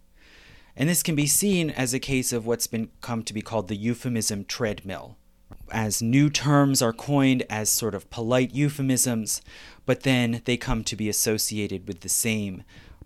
And 0.76 0.88
this 0.88 1.02
can 1.02 1.14
be 1.14 1.26
seen 1.26 1.70
as 1.70 1.94
a 1.94 1.98
case 1.98 2.32
of 2.32 2.46
what's 2.46 2.66
been 2.66 2.90
come 3.00 3.22
to 3.22 3.32
be 3.32 3.40
called 3.40 3.68
the 3.68 3.76
euphemism 3.76 4.44
treadmill. 4.44 5.16
As 5.72 6.02
new 6.02 6.28
terms 6.28 6.82
are 6.82 6.92
coined 6.92 7.44
as 7.48 7.70
sort 7.70 7.94
of 7.94 8.10
polite 8.10 8.54
euphemisms, 8.54 9.40
but 9.86 10.02
then 10.02 10.42
they 10.44 10.56
come 10.56 10.84
to 10.84 10.96
be 10.96 11.08
associated 11.08 11.88
with 11.88 12.00
the 12.00 12.08
same 12.08 12.62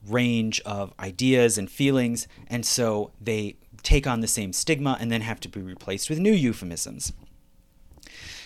range 0.06 0.60
of 0.62 0.92
ideas 0.98 1.58
and 1.58 1.70
feelings, 1.70 2.26
and 2.48 2.64
so 2.66 3.12
they 3.20 3.56
take 3.82 4.06
on 4.06 4.20
the 4.20 4.28
same 4.28 4.52
stigma 4.52 4.96
and 5.00 5.10
then 5.10 5.20
have 5.20 5.40
to 5.40 5.48
be 5.48 5.60
replaced 5.60 6.10
with 6.10 6.18
new 6.18 6.32
euphemisms. 6.32 7.12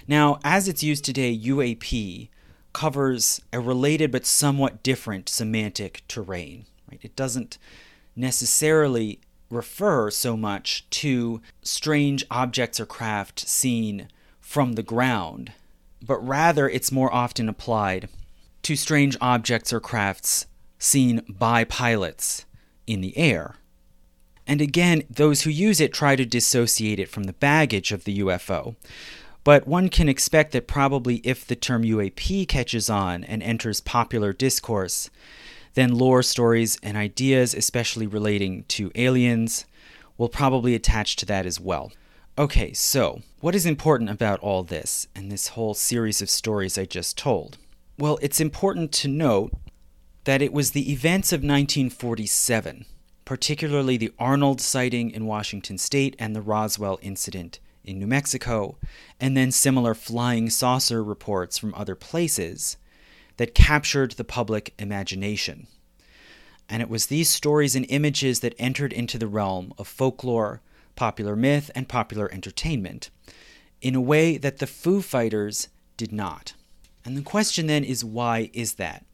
Now, 0.07 0.39
as 0.45 0.69
it's 0.69 0.83
used 0.83 1.05
today, 1.05 1.37
UAP 1.37 2.29
covers 2.73 3.41
a 3.53 3.61
related 3.61 4.11
but 4.11 4.27
somewhat 4.27 4.83
different 4.83 5.29
semantic 5.29 6.03
terrain. 6.09 6.67
Right? 6.91 7.01
It 7.03 7.17
doesn't 7.17 7.59
necessarily 8.17 9.21
refer 9.51 10.11
so 10.11 10.37
much 10.37 10.89
to 10.91 11.41
strange 11.63 12.25
objects 12.31 12.81
or 12.81 12.87
craft 12.87 13.49
seen 13.49 14.09
from 14.41 14.73
the 14.73 14.83
ground, 14.83 15.53
but 16.05 16.19
rather 16.27 16.69
it's 16.69 16.93
more 16.93 17.13
often 17.13 17.49
applied 17.49 18.09
to 18.63 18.77
strange 18.77 19.17
objects 19.21 19.73
or 19.73 19.81
crafts 19.81 20.47
seen 20.79 21.23
by 21.29 21.65
pilots 21.65 22.45
in 22.87 23.01
the 23.01 23.17
air. 23.17 23.57
And 24.47 24.61
again, 24.61 25.05
those 25.09 25.43
who 25.43 25.51
use 25.51 25.81
it 25.81 25.93
try 25.93 26.17
to 26.17 26.27
dissociate 26.27 26.99
it 26.99 27.09
from 27.09 27.25
the 27.25 27.33
baggage 27.33 27.93
of 27.93 28.05
the 28.05 28.19
UFO. 28.21 28.77
But 29.43 29.67
one 29.67 29.89
can 29.89 30.09
expect 30.09 30.53
that 30.53 30.67
probably 30.67 31.17
if 31.17 31.47
the 31.47 31.57
term 31.57 31.83
UAP 31.83 32.49
catches 32.49 32.89
on 32.89 33.25
and 33.25 33.43
enters 33.43 33.81
popular 33.81 34.33
discourse, 34.33 35.11
then 35.75 35.95
lore 35.95 36.23
stories 36.23 36.79
and 36.83 36.97
ideas, 36.97 37.55
especially 37.55 38.07
relating 38.07 38.65
to 38.65 38.91
aliens, 38.95 39.67
will 40.17 40.29
probably 40.29 40.75
attach 40.75 41.17
to 41.17 41.27
that 41.27 41.47
as 41.47 41.61
well. 41.61 41.93
Okay, 42.39 42.73
so 42.73 43.23
what 43.41 43.55
is 43.55 43.67
important 43.67 44.11
about 44.11 44.41
all 44.41 44.63
this 44.63 45.07
and 45.15 45.31
this 45.31 45.49
whole 45.49 45.75
series 45.75 46.23
of 46.23 46.31
stories 46.31 46.79
I 46.79 46.85
just 46.85 47.19
told? 47.19 47.59
Well, 47.99 48.19
it's 48.23 48.41
important 48.41 48.91
to 48.93 49.09
note 49.09 49.53
that 50.25 50.43
it 50.43 50.53
was 50.53 50.71
the 50.71 50.91
events 50.91 51.33
of 51.33 51.39
1947, 51.39 52.87
particularly 53.25 53.97
the 53.97 54.13
Arnold 54.19 54.61
sighting 54.61 55.11
in 55.11 55.27
Washington 55.27 55.79
state 55.79 56.17
and 56.19 56.35
the 56.35 56.41
Roswell 56.41 56.99
incident 57.03 57.61
in 57.85 57.99
New 57.99 58.07
Mexico, 58.07 58.79
and 59.21 59.37
then 59.37 59.53
similar 59.53 59.95
flying 59.95 60.51
saucer 60.51 61.05
reports 61.05 61.59
from 61.59 61.75
other 61.75 61.95
places 61.95 62.77
that 63.37 63.55
captured 63.55 64.13
the 64.13 64.25
public 64.25 64.75
imagination. 64.79 65.67
And 66.69 66.81
it 66.81 66.89
was 66.89 67.07
these 67.07 67.29
stories 67.29 67.77
and 67.77 67.87
images 67.89 68.41
that 68.41 68.55
entered 68.59 68.93
into 68.93 69.19
the 69.19 69.27
realm 69.27 69.73
of 69.79 69.87
folklore, 69.87 70.63
popular 70.97 71.37
myth, 71.37 71.71
and 71.75 71.89
popular 71.89 72.33
entertainment 72.33 73.11
in 73.81 73.95
a 73.95 74.01
way 74.01 74.39
that 74.39 74.59
the 74.59 74.67
Foo 74.67 75.03
Fighters 75.03 75.69
did 75.97 76.13
not. 76.13 76.55
And 77.05 77.17
the 77.17 77.23
question 77.23 77.67
then 77.67 77.85
is 77.85 78.05
why 78.05 78.51
is 78.55 78.75
that? 78.75 79.05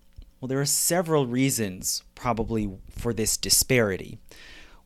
Well, 0.41 0.49
there 0.49 0.61
are 0.61 0.67
several 0.67 1.27
reasons 1.27 2.05
probably 2.15 2.71
for 2.91 3.13
this 3.13 3.37
disparity, 3.37 4.19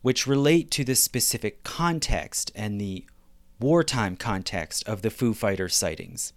which 0.00 0.26
relate 0.26 0.70
to 0.72 0.84
the 0.84 0.94
specific 0.94 1.62
context 1.64 2.50
and 2.54 2.80
the 2.80 3.04
wartime 3.60 4.16
context 4.16 4.88
of 4.88 5.02
the 5.02 5.10
Foo 5.10 5.34
Fighter 5.34 5.68
sightings. 5.68 6.32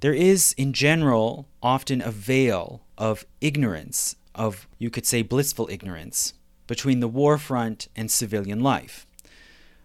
There 0.00 0.12
is, 0.12 0.54
in 0.58 0.72
general, 0.72 1.48
often 1.62 2.02
a 2.02 2.10
veil 2.10 2.82
of 2.98 3.24
ignorance, 3.40 4.16
of, 4.34 4.68
you 4.78 4.90
could 4.90 5.06
say, 5.06 5.22
blissful 5.22 5.68
ignorance, 5.70 6.34
between 6.66 7.00
the 7.00 7.08
war 7.08 7.38
front 7.38 7.88
and 7.96 8.10
civilian 8.10 8.60
life. 8.60 9.06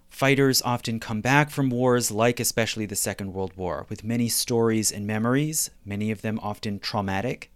Fighters 0.09 0.61
often 0.63 0.99
come 0.99 1.21
back 1.21 1.49
from 1.49 1.69
wars, 1.69 2.11
like 2.11 2.39
especially 2.39 2.85
the 2.85 2.95
Second 2.97 3.33
World 3.33 3.53
War, 3.55 3.85
with 3.87 4.03
many 4.03 4.27
stories 4.27 4.91
and 4.91 5.07
memories, 5.07 5.71
many 5.85 6.11
of 6.11 6.21
them 6.21 6.39
often 6.43 6.79
traumatic, 6.79 7.49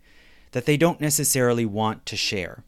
that 0.51 0.65
they 0.65 0.77
don't 0.77 1.01
necessarily 1.01 1.65
want 1.65 2.05
to 2.05 2.15
share. 2.15 2.63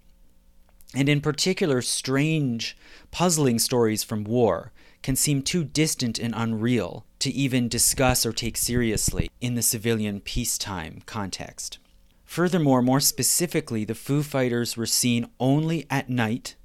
And 0.93 1.07
in 1.07 1.21
particular, 1.21 1.81
strange, 1.81 2.77
puzzling 3.11 3.59
stories 3.59 4.03
from 4.03 4.25
war 4.25 4.73
can 5.01 5.15
seem 5.15 5.41
too 5.41 5.63
distant 5.63 6.19
and 6.19 6.33
unreal 6.35 7.05
to 7.19 7.31
even 7.31 7.67
discuss 7.67 8.25
or 8.25 8.33
take 8.33 8.57
seriously 8.57 9.29
in 9.41 9.55
the 9.55 9.61
civilian 9.61 10.19
peacetime 10.19 11.01
context. 11.05 11.79
Furthermore, 12.25 12.81
more 12.81 12.99
specifically, 12.99 13.85
the 13.85 13.95
Foo 13.95 14.21
Fighters 14.21 14.75
were 14.75 14.85
seen 14.85 15.29
only 15.39 15.85
at 15.89 16.09
night 16.09 16.55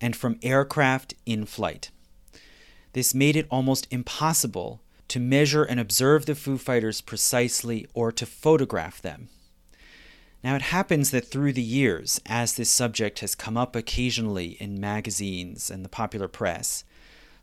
and 0.00 0.16
from 0.16 0.38
aircraft 0.42 1.14
in 1.24 1.46
flight. 1.46 1.90
This 2.94 3.14
made 3.14 3.36
it 3.36 3.46
almost 3.50 3.86
impossible 3.90 4.80
to 5.08 5.20
measure 5.20 5.62
and 5.62 5.78
observe 5.78 6.26
the 6.26 6.34
Foo 6.34 6.58
Fighters 6.58 7.00
precisely 7.00 7.86
or 7.94 8.10
to 8.12 8.26
photograph 8.26 9.00
them. 9.00 9.28
Now, 10.42 10.56
it 10.56 10.62
happens 10.62 11.10
that 11.10 11.26
through 11.26 11.54
the 11.54 11.62
years, 11.62 12.20
as 12.26 12.54
this 12.54 12.70
subject 12.70 13.20
has 13.20 13.34
come 13.34 13.56
up 13.56 13.74
occasionally 13.74 14.58
in 14.60 14.80
magazines 14.80 15.70
and 15.70 15.84
the 15.84 15.88
popular 15.88 16.28
press, 16.28 16.84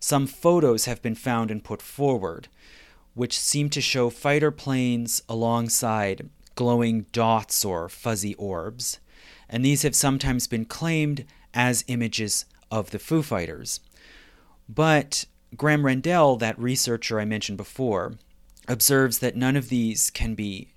some 0.01 0.25
photos 0.25 0.85
have 0.85 1.01
been 1.01 1.15
found 1.15 1.51
and 1.51 1.63
put 1.63 1.81
forward, 1.81 2.47
which 3.13 3.39
seem 3.39 3.69
to 3.69 3.79
show 3.79 4.09
fighter 4.09 4.49
planes 4.49 5.21
alongside 5.29 6.27
glowing 6.55 7.05
dots 7.11 7.63
or 7.63 7.87
fuzzy 7.87 8.33
orbs, 8.35 8.99
and 9.47 9.63
these 9.63 9.83
have 9.83 9.95
sometimes 9.95 10.47
been 10.47 10.65
claimed 10.65 11.23
as 11.53 11.85
images 11.87 12.45
of 12.71 12.89
the 12.89 12.99
Foo 12.99 13.21
Fighters. 13.21 13.79
But 14.67 15.25
Graeme 15.55 15.83
Rendall, 15.83 16.39
that 16.39 16.57
researcher 16.57 17.19
I 17.19 17.25
mentioned 17.25 17.57
before, 17.57 18.15
observes 18.67 19.19
that 19.19 19.35
none 19.35 19.55
of 19.55 19.69
these 19.69 20.09
can 20.09 20.33
be 20.33 20.69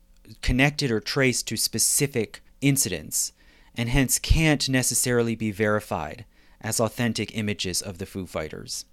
connected 0.43 0.91
or 0.91 1.01
traced 1.01 1.49
to 1.49 1.57
specific 1.57 2.43
incidents, 2.61 3.33
and 3.75 3.89
hence 3.89 4.19
can't 4.19 4.69
necessarily 4.69 5.35
be 5.35 5.51
verified 5.51 6.27
as 6.61 6.79
authentic 6.79 7.35
images 7.35 7.81
of 7.81 7.97
the 7.97 8.07
Foo 8.07 8.27
Fighters. 8.27 8.85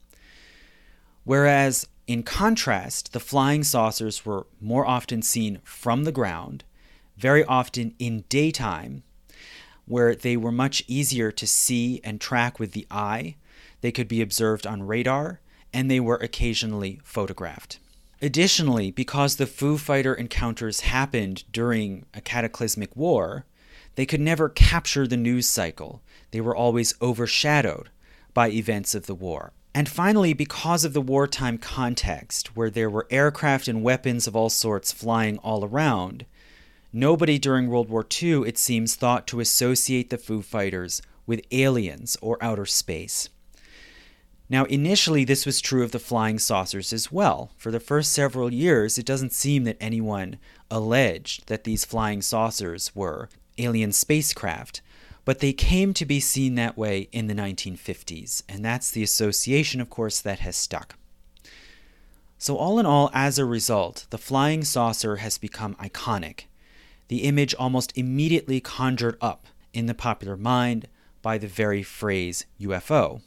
Whereas, 1.31 1.87
in 2.07 2.23
contrast, 2.23 3.13
the 3.13 3.19
flying 3.21 3.63
saucers 3.63 4.25
were 4.25 4.47
more 4.59 4.85
often 4.85 5.21
seen 5.21 5.61
from 5.63 6.03
the 6.03 6.11
ground, 6.11 6.65
very 7.15 7.45
often 7.45 7.95
in 7.99 8.25
daytime, 8.27 9.03
where 9.85 10.13
they 10.13 10.35
were 10.35 10.51
much 10.51 10.83
easier 10.89 11.31
to 11.31 11.47
see 11.47 12.01
and 12.03 12.19
track 12.19 12.59
with 12.59 12.73
the 12.73 12.85
eye. 12.91 13.37
They 13.79 13.93
could 13.93 14.09
be 14.09 14.21
observed 14.21 14.67
on 14.67 14.83
radar, 14.83 15.39
and 15.73 15.89
they 15.89 16.01
were 16.01 16.17
occasionally 16.17 16.99
photographed. 17.01 17.79
Additionally, 18.21 18.91
because 18.91 19.37
the 19.37 19.47
Foo 19.47 19.77
Fighter 19.77 20.13
encounters 20.13 20.81
happened 20.81 21.45
during 21.53 22.05
a 22.13 22.19
cataclysmic 22.19 22.93
war, 22.93 23.45
they 23.95 24.05
could 24.05 24.19
never 24.19 24.49
capture 24.49 25.07
the 25.07 25.15
news 25.15 25.47
cycle. 25.47 26.01
They 26.31 26.41
were 26.41 26.57
always 26.57 26.93
overshadowed 27.01 27.89
by 28.33 28.49
events 28.49 28.93
of 28.93 29.05
the 29.05 29.15
war. 29.15 29.53
And 29.73 29.87
finally, 29.87 30.33
because 30.33 30.83
of 30.83 30.93
the 30.93 31.01
wartime 31.01 31.57
context, 31.57 32.57
where 32.57 32.69
there 32.69 32.89
were 32.89 33.07
aircraft 33.09 33.67
and 33.67 33.83
weapons 33.83 34.27
of 34.27 34.35
all 34.35 34.49
sorts 34.49 34.91
flying 34.91 35.37
all 35.37 35.63
around, 35.63 36.25
nobody 36.91 37.39
during 37.39 37.67
World 37.67 37.89
War 37.89 38.05
II, 38.21 38.47
it 38.47 38.57
seems, 38.57 38.95
thought 38.95 39.27
to 39.27 39.39
associate 39.39 40.09
the 40.09 40.17
Foo 40.17 40.41
Fighters 40.41 41.01
with 41.25 41.45
aliens 41.51 42.17
or 42.21 42.37
outer 42.43 42.65
space. 42.65 43.29
Now, 44.49 44.65
initially, 44.65 45.23
this 45.23 45.45
was 45.45 45.61
true 45.61 45.81
of 45.81 45.93
the 45.93 45.99
flying 45.99 46.37
saucers 46.37 46.91
as 46.91 47.09
well. 47.09 47.51
For 47.55 47.71
the 47.71 47.79
first 47.79 48.11
several 48.11 48.51
years, 48.51 48.97
it 48.97 49.05
doesn't 49.05 49.31
seem 49.31 49.63
that 49.63 49.77
anyone 49.79 50.37
alleged 50.69 51.47
that 51.47 51.63
these 51.63 51.85
flying 51.85 52.21
saucers 52.21 52.93
were 52.93 53.29
alien 53.57 53.93
spacecraft, 53.93 54.81
but 55.23 55.39
they 55.39 55.53
came 55.53 55.93
to 55.93 56.05
be 56.05 56.19
seen 56.19 56.55
that 56.55 56.77
way 56.77 57.07
in 57.11 57.27
the 57.27 57.33
1950s, 57.33 58.43
and 58.49 58.65
that's 58.65 58.91
the 58.91 59.03
association, 59.03 59.79
of 59.79 59.89
course, 59.89 60.19
that 60.21 60.39
has 60.39 60.55
stuck. 60.55 60.95
So, 62.37 62.57
all 62.57 62.79
in 62.79 62.87
all, 62.87 63.11
as 63.13 63.37
a 63.37 63.45
result, 63.45 64.07
the 64.09 64.17
flying 64.17 64.63
saucer 64.63 65.17
has 65.17 65.37
become 65.37 65.75
iconic. 65.75 66.45
The 67.07 67.23
image 67.23 67.53
almost 67.53 67.95
immediately 67.95 68.59
conjured 68.59 69.17
up 69.21 69.45
in 69.73 69.85
the 69.85 69.93
popular 69.93 70.37
mind 70.37 70.87
by 71.21 71.37
the 71.37 71.47
very 71.47 71.83
phrase 71.83 72.45
UFO. 72.59 73.21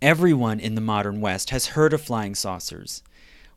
Everyone 0.00 0.58
in 0.58 0.74
the 0.74 0.80
modern 0.80 1.20
West 1.20 1.50
has 1.50 1.66
heard 1.66 1.92
of 1.92 2.02
flying 2.02 2.34
saucers, 2.34 3.04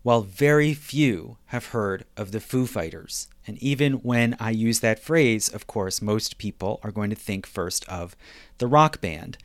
while 0.03 0.21
very 0.21 0.75
few 0.75 1.37
have 1.45 1.67
heard 1.67 2.05
of 2.15 2.31
the 2.31 2.39
Foo 2.39 2.67
Fighters. 2.67 3.27
And 3.47 3.61
even 3.61 3.93
when 3.95 4.35
I 4.39 4.49
use 4.51 4.79
that 4.79 4.99
phrase, 4.99 5.49
of 5.49 5.67
course, 5.67 6.01
most 6.01 6.37
people 6.37 6.79
are 6.83 6.91
going 6.91 7.09
to 7.09 7.15
think 7.15 7.45
first 7.45 7.87
of 7.87 8.15
the 8.57 8.67
rock 8.67 9.01
band. 9.01 9.37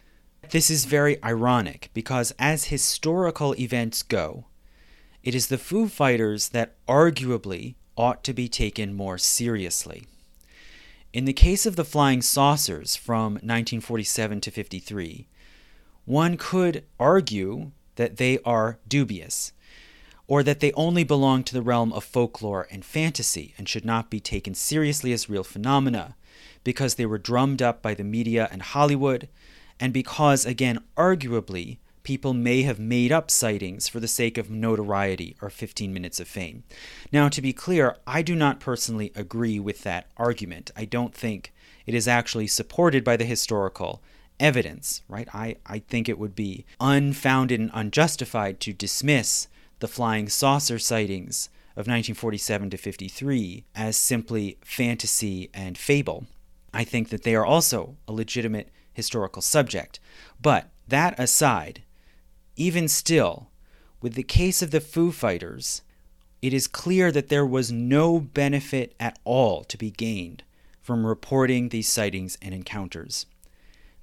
This 0.51 0.71
is 0.71 0.85
very 0.85 1.23
ironic 1.23 1.91
because, 1.93 2.33
as 2.39 2.67
historical 2.67 3.55
events 3.59 4.03
go, 4.03 4.47
it 5.23 5.35
is 5.35 5.49
the 5.49 5.59
Foo 5.59 5.87
Fighters 5.87 6.49
that 6.51 6.75
arguably 6.87 7.75
ought 7.97 8.25
to 8.25 8.33
be 8.33 8.49
taken 8.49 8.95
more 8.95 9.19
seriously. 9.19 10.07
In 11.13 11.25
the 11.25 11.33
case 11.33 11.67
of 11.67 11.77
the 11.77 11.85
flying 11.85 12.23
saucers 12.23 12.97
from 12.97 13.35
1947 13.35 14.41
to 14.41 14.51
53, 14.51 15.27
one 16.05 16.37
could 16.37 16.85
argue 16.99 17.73
that 17.97 18.17
they 18.17 18.39
are 18.45 18.79
dubious, 18.89 19.53
or 20.31 20.45
that 20.45 20.61
they 20.61 20.71
only 20.75 21.03
belong 21.03 21.43
to 21.43 21.53
the 21.53 21.61
realm 21.61 21.93
of 21.93 22.05
folklore 22.05 22.69
and 22.71 22.85
fantasy 22.85 23.53
and 23.59 23.69
should 23.69 23.85
not 23.85 24.09
be 24.09 24.21
taken 24.21 24.55
seriously 24.55 25.13
as 25.13 25.29
real 25.29 25.43
phenomena, 25.43 26.15
because 26.63 26.95
they 26.95 27.05
were 27.05 27.19
drummed 27.19 27.61
up 27.61 27.83
by 27.83 27.95
the 27.95 28.05
media 28.05 28.49
and 28.53 28.63
Hollywood, 28.63 29.29
and 29.81 29.93
because, 29.93 30.47
again, 30.47 30.79
arguably, 30.97 31.79
people 32.05 32.33
may 32.33 32.63
have 32.63 32.79
made 32.79 33.11
up 33.11 33.29
sightings 33.29 33.89
for 33.89 33.99
the 33.99 34.07
sake 34.07 34.39
of 34.39 34.49
notoriety 34.49 35.35
or 35.43 35.51
15 35.51 35.93
minutes 35.93 36.21
of 36.21 36.29
fame. 36.29 36.63
Now, 37.13 37.29
to 37.29 37.43
be 37.43 37.53
clear, 37.53 37.97
I 38.07 38.23
do 38.23 38.37
not 38.37 38.61
personally 38.61 39.11
agree 39.17 39.59
with 39.59 39.83
that 39.83 40.13
argument. 40.17 40.71
I 40.77 40.85
don't 40.85 41.13
think 41.13 41.53
it 41.87 41.95
is 41.95 42.07
actually 42.07 42.47
supported 42.47 43.03
by 43.03 43.17
the 43.17 43.25
historical 43.25 44.01
evidence, 44.39 45.03
right? 45.09 45.27
I, 45.35 45.57
I 45.67 45.81
think 45.81 46.09
it 46.09 46.21
would 46.21 46.37
be 46.37 46.67
unfounded 46.79 47.59
and 47.59 47.73
unjustified 47.75 48.61
to 48.61 48.73
dismiss 48.73 49.49
the 49.81 49.89
flying 49.89 50.29
saucer 50.29 50.79
sightings 50.79 51.49
of 51.73 51.87
1947 51.87 52.71
to 52.71 52.77
53 52.77 53.65
as 53.75 53.97
simply 53.97 54.59
fantasy 54.63 55.51
and 55.53 55.77
fable. 55.77 56.27
I 56.73 56.85
think 56.85 57.09
that 57.09 57.23
they 57.23 57.35
are 57.35 57.45
also 57.45 57.97
a 58.07 58.13
legitimate 58.13 58.71
historical 58.93 59.43
subject. 59.43 59.99
But 60.41 60.71
that 60.87 61.19
aside, 61.19 61.83
even 62.57 62.89
still, 62.89 63.51
with 64.01 64.15
the 64.15 64.23
case 64.23 64.63
of 64.63 64.71
the 64.71 64.81
Foo 64.81 65.13
Fighters, 65.13 65.83
it 66.43 66.55
is 66.55 66.67
clear 66.67 67.13
that 67.13 67.29
there 67.29 67.47
was 67.47 67.73
no 67.73 68.19
benefit 68.21 68.95
at 68.99 69.19
all 69.25 69.65
to 69.65 69.77
be 69.77 69.91
gained 69.91 70.43
from 70.81 71.07
reporting 71.07 71.69
these 71.69 71.89
sightings 71.89 72.39
and 72.41 72.55
encounters. 72.55 73.27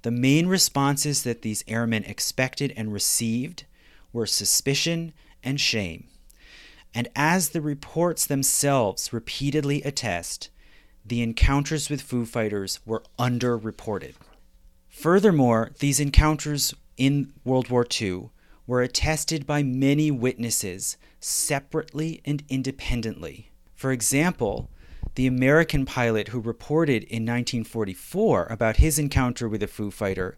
The 0.02 0.10
main 0.10 0.46
responses 0.46 1.24
that 1.24 1.42
these 1.42 1.64
airmen 1.66 2.04
expected 2.04 2.72
and 2.76 2.92
received 2.92 3.64
were 4.12 4.26
suspicion 4.26 5.12
and 5.48 5.58
shame. 5.58 6.04
And 6.94 7.08
as 7.16 7.50
the 7.50 7.62
reports 7.62 8.26
themselves 8.26 9.12
repeatedly 9.12 9.82
attest, 9.82 10.50
the 11.04 11.22
encounters 11.22 11.88
with 11.88 12.02
Foo 12.02 12.26
Fighters 12.26 12.80
were 12.84 13.02
underreported. 13.18 14.14
Furthermore, 14.90 15.70
these 15.78 16.00
encounters 16.00 16.74
in 16.98 17.32
World 17.44 17.70
War 17.70 17.86
II 17.98 18.28
were 18.66 18.82
attested 18.82 19.46
by 19.46 19.62
many 19.62 20.10
witnesses 20.10 20.98
separately 21.18 22.20
and 22.26 22.44
independently. 22.50 23.50
For 23.74 23.90
example, 23.90 24.68
the 25.14 25.26
American 25.26 25.86
pilot 25.86 26.28
who 26.28 26.40
reported 26.40 27.04
in 27.04 27.24
1944 27.24 28.48
about 28.50 28.76
his 28.76 28.98
encounter 28.98 29.48
with 29.48 29.62
a 29.62 29.66
Foo 29.66 29.90
Fighter 29.90 30.36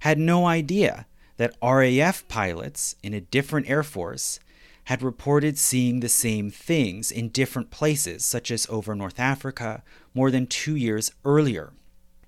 had 0.00 0.18
no 0.18 0.46
idea 0.46 1.06
that 1.36 1.56
RAF 1.60 2.28
pilots 2.28 2.94
in 3.02 3.14
a 3.14 3.20
different 3.20 3.68
Air 3.68 3.82
Force 3.82 4.38
had 4.84 5.02
reported 5.02 5.58
seeing 5.58 6.00
the 6.00 6.08
same 6.08 6.50
things 6.50 7.10
in 7.10 7.28
different 7.28 7.70
places, 7.70 8.24
such 8.24 8.50
as 8.50 8.66
over 8.68 8.94
North 8.94 9.20
Africa, 9.20 9.82
more 10.14 10.30
than 10.30 10.46
two 10.46 10.74
years 10.74 11.12
earlier. 11.24 11.72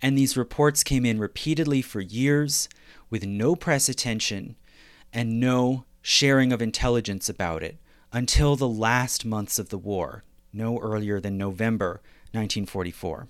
And 0.01 0.17
these 0.17 0.37
reports 0.37 0.85
came 0.85 1.05
in 1.05 1.19
repeatedly 1.19 1.83
for 1.83 2.01
years 2.01 2.69
with 3.11 3.25
no 3.25 3.57
press 3.57 3.89
attention 3.89 4.57
and 5.13 5.41
no 5.41 5.85
sharing 6.03 6.53
of 6.53 6.61
intelligence 6.61 7.29
about 7.29 7.63
it 7.63 7.79
until 8.13 8.55
the 8.55 8.69
last 8.69 9.25
months 9.25 9.59
of 9.59 9.71
the 9.71 9.79
war, 9.79 10.23
no 10.53 10.79
earlier 10.79 11.21
than 11.21 11.37
November 11.37 12.01
1944. 12.33 13.27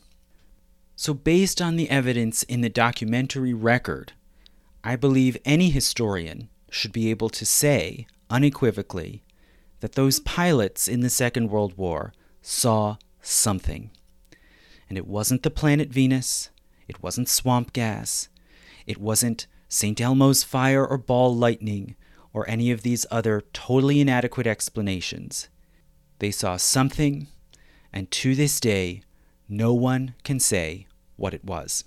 So, 0.97 1.14
based 1.14 1.61
on 1.61 1.77
the 1.77 1.91
evidence 1.91 2.43
in 2.45 2.61
the 2.61 2.68
documentary 2.68 3.55
record, 3.55 4.12
I 4.83 4.97
believe 4.97 5.39
any 5.45 5.70
historian 5.70 6.51
should 6.70 6.93
be 6.93 7.11
able 7.11 7.31
to 7.31 7.47
say 7.47 8.07
unequivocally 8.31 9.22
that 9.81 9.93
those 9.93 10.20
pilots 10.20 10.89
in 10.89 11.01
the 11.01 11.11
Second 11.11 11.51
World 11.51 11.77
War 11.77 12.12
saw 12.41 12.97
something. 13.20 13.91
And 14.89 14.97
it 14.97 15.07
wasn't 15.07 15.43
the 15.43 15.51
planet 15.51 15.91
Venus, 15.91 16.51
it 16.89 17.03
wasn't 17.03 17.29
swamp 17.29 17.72
gas, 17.72 18.29
it 18.87 18.99
wasn't 18.99 19.47
St. 19.68 20.01
Elmo's 20.01 20.45
fire 20.45 20.87
or 20.87 20.99
ball 20.99 21.35
lightning, 21.35 21.97
or 22.33 22.49
any 22.49 22.70
of 22.70 22.83
these 22.83 23.07
other 23.11 23.43
totally 23.53 24.01
inadequate 24.01 24.47
explanations. 24.47 25.49
They 26.18 26.31
saw 26.31 26.57
something, 26.57 27.29
and 27.93 28.11
to 28.11 28.35
this 28.35 28.61
day, 28.61 29.03
no 29.49 29.75
one 29.75 30.14
can 30.25 30.41
say 30.41 30.87
what 31.16 31.35
it 31.35 31.45
was. 31.45 31.85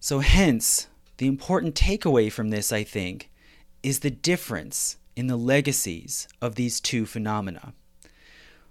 So, 0.00 0.20
hence, 0.20 0.88
the 1.18 1.26
important 1.26 1.74
takeaway 1.74 2.30
from 2.30 2.50
this, 2.50 2.72
I 2.72 2.84
think, 2.84 3.30
is 3.82 4.00
the 4.00 4.10
difference 4.10 4.96
in 5.16 5.26
the 5.26 5.36
legacies 5.36 6.28
of 6.40 6.54
these 6.54 6.80
two 6.80 7.06
phenomena. 7.06 7.72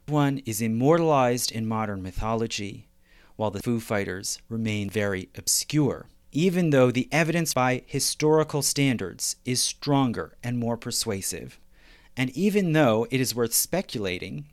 One 0.08 0.40
is 0.46 0.62
immortalized 0.62 1.52
in 1.52 1.66
modern 1.66 2.02
mythology, 2.02 2.88
while 3.36 3.52
the 3.52 3.62
Foo 3.62 3.80
Fighters 3.80 4.40
remain 4.50 4.90
very 4.90 5.30
obscure 5.38 6.08
even 6.32 6.70
though 6.70 6.92
the 6.92 7.10
evidence 7.12 7.54
by 7.54 7.84
historical 7.86 8.62
standards 8.62 9.36
is 9.46 9.62
stronger 9.62 10.38
and 10.44 10.58
more 10.58 10.78
persuasive. 10.78 11.60
And 12.16 12.30
even 12.32 12.74
though 12.74 13.08
it 13.12 13.20
is 13.20 13.36
worth 13.36 13.54
speculating, 13.54 14.46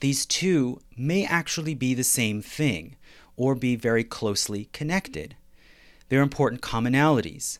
these 0.00 0.26
two 0.26 0.80
may 0.96 1.24
actually 1.24 1.74
be 1.74 1.94
the 1.94 2.04
same 2.04 2.42
thing 2.42 2.96
or 3.36 3.54
be 3.54 3.76
very 3.76 4.04
closely 4.04 4.66
connected. 4.72 5.36
There 6.08 6.20
are 6.20 6.22
important 6.22 6.60
commonalities 6.60 7.58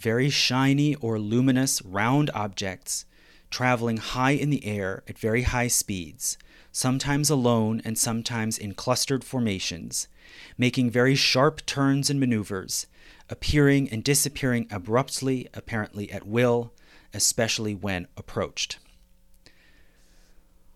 very 0.00 0.30
shiny 0.30 0.94
or 0.96 1.18
luminous 1.18 1.82
round 1.82 2.30
objects 2.34 3.04
traveling 3.50 3.98
high 3.98 4.30
in 4.32 4.50
the 4.50 4.64
air 4.64 5.02
at 5.08 5.18
very 5.18 5.42
high 5.42 5.68
speeds, 5.68 6.38
sometimes 6.72 7.30
alone 7.30 7.82
and 7.84 7.98
sometimes 7.98 8.56
in 8.56 8.74
clustered 8.74 9.24
formations 9.24 10.08
making 10.56 10.90
very 10.90 11.14
sharp 11.14 11.64
turns 11.66 12.10
and 12.10 12.20
maneuvers, 12.20 12.86
appearing 13.28 13.88
and 13.90 14.04
disappearing 14.04 14.66
abruptly, 14.70 15.48
apparently 15.54 16.10
at 16.10 16.26
will, 16.26 16.72
especially 17.12 17.74
when 17.74 18.06
approached. 18.16 18.78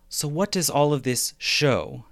So, 0.09 0.27
what 0.27 0.51
does 0.51 0.69
all 0.69 0.93
of 0.93 1.03
this 1.03 1.33
show 1.37 2.05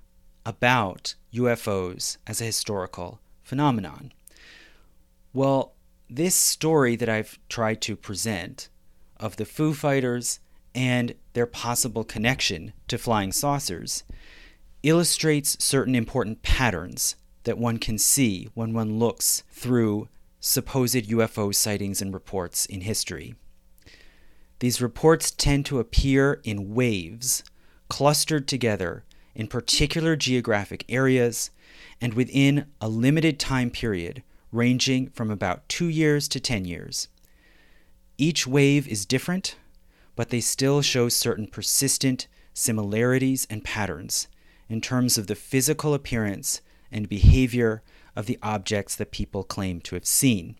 about 0.46 1.16
UFOs 1.34 2.18
as 2.28 2.42
a 2.42 2.46
historical 2.46 3.20
phenomenon? 3.44 4.12
Well, 5.34 5.74
this 6.16 6.36
story 6.36 6.96
that 6.96 7.10
I've 7.10 7.40
tried 7.50 7.82
to 7.82 7.96
present 7.96 8.70
of 9.18 9.38
the 9.38 9.46
Foo 9.46 9.74
Fighters 9.74 10.40
and 10.76 11.16
their 11.34 11.48
possible 11.48 12.04
connection 12.04 12.74
to 12.88 13.00
flying 13.00 13.32
saucers 13.32 14.04
illustrates 14.84 15.64
certain 15.64 15.96
important 15.96 16.44
patterns 16.44 17.16
that 17.46 17.58
one 17.58 17.80
can 17.80 17.98
see 17.98 18.48
when 18.54 18.74
one 18.74 19.00
looks 19.00 19.44
through 19.50 20.08
supposed 20.40 20.94
UFO 20.94 21.54
sightings 21.54 22.00
and 22.00 22.14
reports 22.14 22.68
in 22.68 22.82
history. 22.82 23.34
These 24.60 24.82
reports 24.82 25.32
tend 25.32 25.66
to 25.66 25.80
appear 25.80 26.42
in 26.44 26.76
waves, 26.76 27.44
clustered 27.90 28.48
together 28.48 29.04
in 29.34 29.48
particular 29.48 30.16
geographic 30.16 30.86
areas 30.90 31.50
and 32.00 32.14
within 32.14 32.68
a 32.80 32.88
limited 32.88 33.40
time 33.40 33.72
period 33.72 34.22
ranging 34.54 35.10
from 35.10 35.32
about 35.32 35.68
two 35.68 35.88
years 35.88 36.28
to 36.30 36.40
10 36.40 36.66
years. 36.66 37.08
Each 38.18 38.46
wave 38.46 38.88
is 38.88 39.06
different, 39.06 39.56
but 40.16 40.30
they 40.30 40.42
still 40.42 40.82
show 40.82 41.10
certain 41.10 41.48
persistent 41.48 42.28
similarities 42.54 43.48
and 43.50 43.64
patterns 43.64 44.28
in 44.70 44.80
terms 44.80 45.18
of 45.18 45.28
the 45.28 45.36
physical 45.36 45.94
appearance 45.94 46.62
and 46.92 47.10
behavior 47.10 47.82
of 48.16 48.28
the 48.28 48.38
objects 48.44 48.96
that 48.96 49.12
people 49.12 49.44
claim 49.44 49.82
to 49.82 49.96
have 49.96 50.06
seen. 50.06 50.56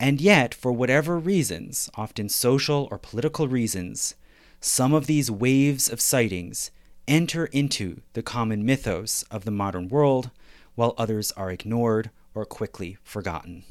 And 0.00 0.20
yet, 0.20 0.54
for 0.54 0.72
whatever 0.72 1.18
reasons, 1.18 1.90
often 1.94 2.28
social 2.28 2.88
or 2.90 2.98
political 2.98 3.48
reasons, 3.48 4.14
some 4.60 4.92
of 4.92 5.06
these 5.06 5.30
waves 5.30 5.88
of 5.88 6.00
sightings 6.00 6.70
enter 7.06 7.46
into 7.46 8.00
the 8.14 8.22
common 8.22 8.64
mythos 8.64 9.22
of 9.30 9.44
the 9.44 9.50
modern 9.50 9.88
world, 9.88 10.30
while 10.74 10.94
others 10.98 11.32
are 11.32 11.50
ignored 11.50 12.10
or 12.36 12.44
quickly 12.44 12.98
forgotten. 13.02 13.64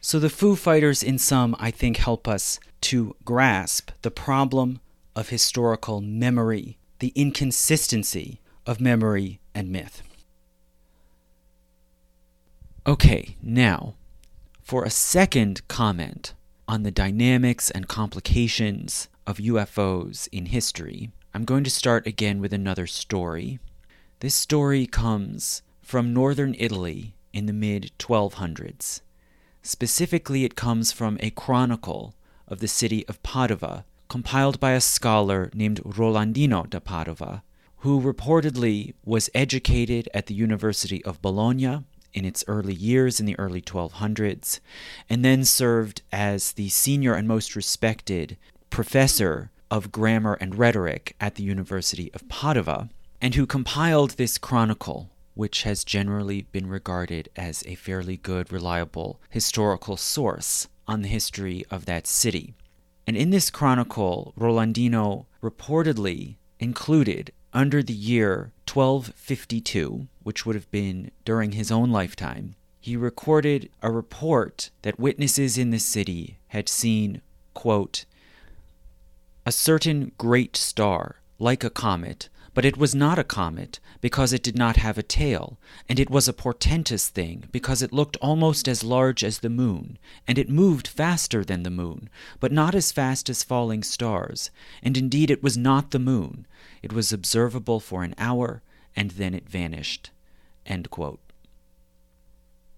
So 0.00 0.18
the 0.18 0.30
Foo 0.30 0.54
Fighters, 0.54 1.02
in 1.02 1.18
some, 1.18 1.56
I 1.58 1.70
think, 1.70 1.96
help 1.96 2.28
us 2.28 2.60
to 2.82 3.16
grasp 3.24 3.90
the 4.02 4.10
problem 4.10 4.80
of 5.16 5.30
historical 5.30 6.00
memory, 6.00 6.78
the 6.98 7.12
inconsistency 7.14 8.40
of 8.66 8.80
memory 8.80 9.40
and 9.54 9.70
myth. 9.70 10.02
Okay, 12.86 13.36
now, 13.42 13.94
for 14.62 14.84
a 14.84 14.90
second 14.90 15.66
comment 15.66 16.34
on 16.68 16.84
the 16.84 16.92
dynamics 16.92 17.70
and 17.70 17.88
complications 17.88 19.08
of 19.26 19.38
UFOs 19.38 20.28
in 20.30 20.46
history, 20.46 21.10
I'm 21.34 21.44
going 21.44 21.64
to 21.64 21.70
start 21.70 22.06
again 22.06 22.40
with 22.40 22.52
another 22.52 22.86
story. 22.86 23.58
This 24.20 24.36
story 24.36 24.86
comes 24.86 25.62
from 25.82 26.14
northern 26.14 26.54
Italy 26.58 27.15
in 27.36 27.44
the 27.44 27.52
mid 27.52 27.92
1200s. 27.98 29.02
Specifically, 29.62 30.44
it 30.44 30.56
comes 30.56 30.90
from 30.90 31.18
a 31.20 31.28
chronicle 31.28 32.14
of 32.48 32.60
the 32.60 32.68
city 32.68 33.06
of 33.08 33.22
Padua, 33.22 33.84
compiled 34.08 34.58
by 34.58 34.72
a 34.72 34.80
scholar 34.80 35.50
named 35.52 35.82
Rolandino 35.84 36.68
da 36.70 36.78
Padova, 36.78 37.42
who 37.78 38.00
reportedly 38.00 38.94
was 39.04 39.28
educated 39.34 40.08
at 40.14 40.26
the 40.26 40.34
University 40.34 41.04
of 41.04 41.20
Bologna 41.20 41.84
in 42.14 42.24
its 42.24 42.42
early 42.48 42.72
years 42.72 43.20
in 43.20 43.26
the 43.26 43.38
early 43.38 43.60
1200s, 43.60 44.60
and 45.10 45.22
then 45.22 45.44
served 45.44 46.00
as 46.10 46.52
the 46.52 46.70
senior 46.70 47.12
and 47.12 47.28
most 47.28 47.54
respected 47.54 48.38
professor 48.70 49.50
of 49.70 49.92
grammar 49.92 50.38
and 50.40 50.54
rhetoric 50.54 51.14
at 51.20 51.34
the 51.34 51.42
University 51.42 52.10
of 52.14 52.26
Padua, 52.30 52.88
and 53.20 53.34
who 53.34 53.44
compiled 53.44 54.12
this 54.12 54.38
chronicle, 54.38 55.10
which 55.36 55.62
has 55.62 55.84
generally 55.84 56.42
been 56.50 56.66
regarded 56.66 57.28
as 57.36 57.62
a 57.66 57.76
fairly 57.76 58.16
good, 58.16 58.50
reliable 58.50 59.20
historical 59.28 59.96
source 59.96 60.66
on 60.88 61.02
the 61.02 61.08
history 61.08 61.64
of 61.70 61.84
that 61.84 62.06
city. 62.06 62.54
And 63.06 63.16
in 63.16 63.30
this 63.30 63.50
chronicle, 63.50 64.32
Rolandino 64.36 65.26
reportedly 65.42 66.36
included 66.58 67.32
under 67.52 67.82
the 67.82 67.92
year 67.92 68.52
1252, 68.66 70.08
which 70.22 70.44
would 70.44 70.54
have 70.54 70.70
been 70.70 71.10
during 71.24 71.52
his 71.52 71.70
own 71.70 71.90
lifetime, 71.90 72.54
he 72.80 72.96
recorded 72.96 73.70
a 73.82 73.90
report 73.90 74.70
that 74.82 74.98
witnesses 74.98 75.58
in 75.58 75.70
the 75.70 75.78
city 75.78 76.38
had 76.48 76.68
seen, 76.68 77.20
quote, 77.52 78.04
a 79.44 79.52
certain 79.52 80.12
great 80.18 80.56
star, 80.56 81.16
like 81.38 81.62
a 81.62 81.70
comet, 81.70 82.28
but 82.56 82.64
it 82.64 82.78
was 82.78 82.94
not 82.94 83.18
a 83.18 83.22
comet, 83.22 83.80
because 84.00 84.32
it 84.32 84.42
did 84.42 84.56
not 84.56 84.78
have 84.78 84.96
a 84.96 85.02
tail, 85.02 85.58
and 85.90 86.00
it 86.00 86.08
was 86.08 86.26
a 86.26 86.32
portentous 86.32 87.10
thing, 87.10 87.44
because 87.52 87.82
it 87.82 87.92
looked 87.92 88.16
almost 88.22 88.66
as 88.66 88.82
large 88.82 89.22
as 89.22 89.40
the 89.40 89.50
moon, 89.50 89.98
and 90.26 90.38
it 90.38 90.48
moved 90.48 90.88
faster 90.88 91.44
than 91.44 91.64
the 91.64 91.70
moon, 91.70 92.08
but 92.40 92.50
not 92.50 92.74
as 92.74 92.92
fast 92.92 93.28
as 93.28 93.42
falling 93.44 93.82
stars, 93.82 94.50
and 94.82 94.96
indeed 94.96 95.30
it 95.30 95.42
was 95.42 95.58
not 95.58 95.90
the 95.90 95.98
moon. 95.98 96.46
It 96.82 96.94
was 96.94 97.12
observable 97.12 97.78
for 97.78 98.02
an 98.02 98.14
hour, 98.16 98.62
and 98.96 99.10
then 99.10 99.34
it 99.34 99.50
vanished. 99.50 100.10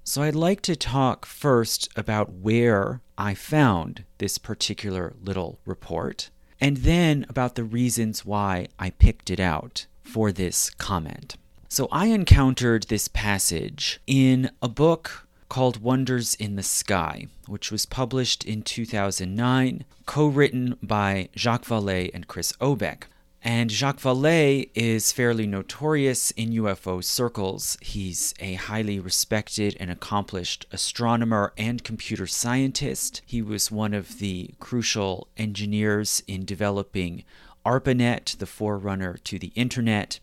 So 0.02 0.22
I'd 0.22 0.34
like 0.34 0.60
to 0.62 0.74
talk 0.74 1.24
first 1.24 1.88
about 1.94 2.32
where 2.32 3.00
I 3.16 3.34
found 3.34 4.02
this 4.18 4.38
particular 4.38 5.14
little 5.22 5.60
report 5.64 6.30
and 6.60 6.78
then 6.78 7.26
about 7.28 7.54
the 7.54 7.64
reasons 7.64 8.24
why 8.24 8.68
I 8.78 8.90
picked 8.90 9.30
it 9.30 9.40
out 9.40 9.86
for 10.02 10.32
this 10.32 10.70
comment. 10.70 11.36
So 11.68 11.88
I 11.92 12.06
encountered 12.06 12.84
this 12.84 13.08
passage 13.08 14.00
in 14.06 14.50
a 14.62 14.68
book 14.68 15.28
called 15.48 15.82
Wonders 15.82 16.34
in 16.34 16.56
the 16.56 16.62
Sky, 16.62 17.26
which 17.46 17.70
was 17.70 17.86
published 17.86 18.44
in 18.44 18.62
2009, 18.62 19.84
co 20.06 20.26
written 20.26 20.76
by 20.82 21.28
Jacques 21.36 21.66
Vallée 21.66 22.10
and 22.12 22.26
Chris 22.26 22.52
Aubeck. 22.54 23.04
And 23.42 23.70
Jacques 23.70 24.00
Vallée 24.00 24.70
is 24.74 25.12
fairly 25.12 25.46
notorious 25.46 26.32
in 26.32 26.50
UFO 26.50 27.02
circles. 27.02 27.78
He's 27.80 28.34
a 28.40 28.54
highly 28.54 28.98
respected 28.98 29.76
and 29.78 29.90
accomplished 29.90 30.66
astronomer 30.72 31.52
and 31.56 31.84
computer 31.84 32.26
scientist. 32.26 33.22
He 33.24 33.40
was 33.40 33.70
one 33.70 33.94
of 33.94 34.18
the 34.18 34.54
crucial 34.58 35.28
engineers 35.36 36.22
in 36.26 36.44
developing 36.44 37.24
ARPANET, 37.64 38.36
the 38.38 38.46
forerunner 38.46 39.18
to 39.24 39.38
the 39.38 39.52
internet. 39.54 40.18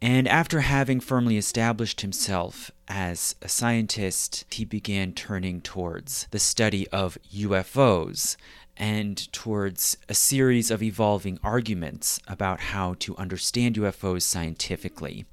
And 0.00 0.28
after 0.28 0.60
having 0.60 1.00
firmly 1.00 1.36
established 1.36 2.02
himself 2.02 2.70
as 2.86 3.34
a 3.42 3.48
scientist, 3.48 4.44
he 4.48 4.64
began 4.64 5.12
turning 5.12 5.60
towards 5.60 6.28
the 6.30 6.38
study 6.38 6.86
of 6.88 7.18
UFOs 7.34 8.36
and 8.78 9.30
towards 9.32 9.98
a 10.08 10.14
series 10.14 10.70
of 10.70 10.82
evolving 10.82 11.38
arguments 11.42 12.20
about 12.26 12.60
how 12.60 12.94
to 13.00 13.16
understand 13.16 13.74
UFOs 13.76 14.22
scientifically. 14.22 15.26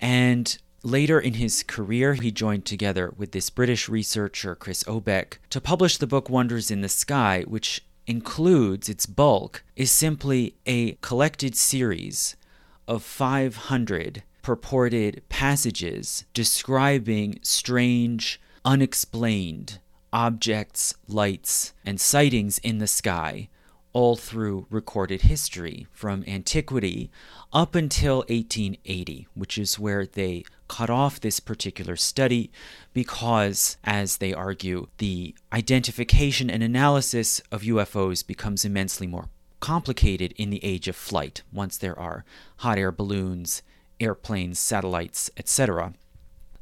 And 0.00 0.56
Later 0.86 1.18
in 1.18 1.34
his 1.34 1.62
career, 1.62 2.12
he 2.12 2.30
joined 2.30 2.66
together 2.66 3.10
with 3.16 3.32
this 3.32 3.48
British 3.48 3.88
researcher, 3.88 4.54
Chris 4.54 4.84
Aubeck, 4.84 5.38
to 5.48 5.58
publish 5.58 5.96
the 5.96 6.06
book 6.06 6.28
Wonders 6.28 6.70
in 6.70 6.82
the 6.82 6.90
Sky, 6.90 7.42
which 7.48 7.82
includes 8.06 8.90
its 8.90 9.06
bulk, 9.06 9.64
is 9.76 9.90
simply 9.90 10.56
a 10.66 10.92
collected 11.00 11.56
series 11.56 12.36
of 12.86 13.02
500 13.02 14.24
purported 14.42 15.22
passages 15.30 16.26
describing 16.34 17.38
strange, 17.40 18.38
unexplained 18.62 19.78
objects, 20.14 20.94
lights, 21.08 21.74
and 21.84 22.00
sightings 22.00 22.58
in 22.58 22.78
the 22.78 22.86
sky 22.86 23.48
all 23.92 24.16
through 24.16 24.66
recorded 24.70 25.22
history 25.22 25.86
from 25.92 26.24
antiquity 26.26 27.10
up 27.52 27.74
until 27.74 28.18
1880, 28.28 29.28
which 29.34 29.58
is 29.58 29.78
where 29.78 30.06
they 30.06 30.44
cut 30.68 30.90
off 30.90 31.20
this 31.20 31.40
particular 31.40 31.96
study 31.96 32.50
because, 32.92 33.76
as 33.84 34.16
they 34.16 34.32
argue, 34.32 34.86
the 34.98 35.34
identification 35.52 36.48
and 36.48 36.62
analysis 36.62 37.40
of 37.52 37.62
UFOs 37.62 38.26
becomes 38.26 38.64
immensely 38.64 39.06
more 39.06 39.28
complicated 39.60 40.32
in 40.36 40.50
the 40.50 40.64
age 40.64 40.88
of 40.88 40.96
flight 40.96 41.42
once 41.52 41.78
there 41.78 41.98
are 41.98 42.24
hot 42.58 42.78
air 42.78 42.92
balloons, 42.92 43.62
airplanes, 44.00 44.58
satellites, 44.58 45.30
etc. 45.36 45.94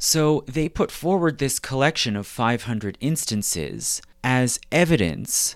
So 0.05 0.43
they 0.49 0.69
put 0.69 0.91
forward 0.91 1.39
this 1.39 1.61
collection 1.61 2.17
of 2.17 2.27
500 2.27 2.99
instances 3.01 4.03
as 4.25 4.59
evidence 4.73 5.55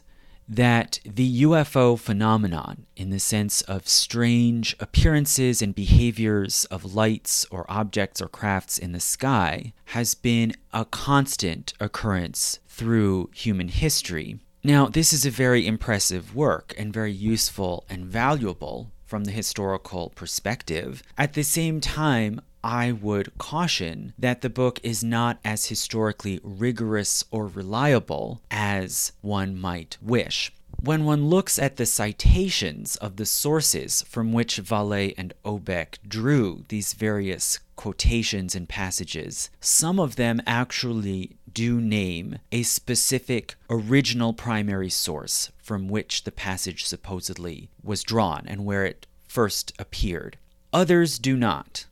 that 0.49 1.01
the 1.05 1.43
UFO 1.43 1.99
phenomenon, 1.99 2.87
in 2.95 3.11
the 3.11 3.19
sense 3.19 3.63
of 3.63 3.89
strange 3.89 4.77
appearances 4.79 5.61
and 5.61 5.75
behaviors 5.75 6.65
of 6.67 6.95
lights 6.95 7.45
or 7.51 7.67
objects 7.69 8.23
or 8.23 8.29
crafts 8.29 8.79
in 8.79 8.93
the 8.93 9.01
sky, 9.01 9.73
has 9.87 10.15
been 10.15 10.55
a 10.73 10.85
constant 10.85 11.75
occurrence 11.81 12.61
through 12.69 13.31
human 13.35 13.67
history. 13.67 14.39
Now, 14.63 14.87
this 14.87 15.13
is 15.13 15.27
a 15.27 15.31
very 15.31 15.67
impressive 15.67 16.37
work 16.37 16.73
and 16.79 16.93
very 16.93 17.11
useful 17.11 17.85
and 17.91 18.05
valuable 18.05 18.93
from 19.05 19.25
the 19.25 19.33
historical 19.33 20.11
perspective. 20.11 21.03
At 21.19 21.33
the 21.33 21.43
same 21.43 21.81
time, 21.81 22.41
I 22.67 22.91
would 22.91 23.39
caution 23.39 24.13
that 24.19 24.41
the 24.41 24.51
book 24.51 24.81
is 24.83 25.05
not 25.05 25.39
as 25.45 25.67
historically 25.67 26.41
rigorous 26.43 27.23
or 27.31 27.47
reliable 27.47 28.43
as 28.51 29.13
one 29.21 29.57
might 29.57 29.97
wish. 30.03 30.53
When 30.81 31.05
one 31.05 31.29
looks 31.29 31.61
at 31.61 31.77
the 31.77 31.87
citations 31.87 32.97
of 32.97 33.19
the 33.19 33.25
sources 33.25 34.03
from 34.03 34.33
which 34.33 34.61
Vallée 34.61 35.15
and 35.17 35.33
Aubeck 35.45 35.99
drew 36.09 36.65
these 36.67 36.93
various 36.93 37.61
quotations 37.77 38.57
and 38.57 38.69
passages, 38.69 39.49
some 39.61 40.01
of 40.01 40.17
them 40.17 40.43
actually 40.45 41.37
do 41.53 41.81
name 41.81 42.41
a 42.51 42.65
specific 42.65 43.55
original 43.71 44.33
primary 44.33 44.91
source 44.91 45.53
from 45.63 45.87
which 45.89 46.25
the 46.25 46.33
passage 46.33 46.85
supposedly 46.85 47.71
was 47.85 48.03
drawn 48.03 48.43
and 48.49 48.65
where 48.65 48.85
it 48.85 49.07
first 49.29 49.73
appeared. 49.79 50.37
Others 50.73 51.21
do 51.21 51.37
not. 51.37 51.87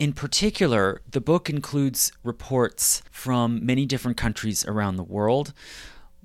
In 0.00 0.14
particular, 0.14 1.02
the 1.10 1.20
book 1.20 1.50
includes 1.50 2.10
reports 2.24 3.02
from 3.10 3.66
many 3.66 3.84
different 3.84 4.16
countries 4.16 4.64
around 4.64 4.96
the 4.96 5.02
world, 5.02 5.52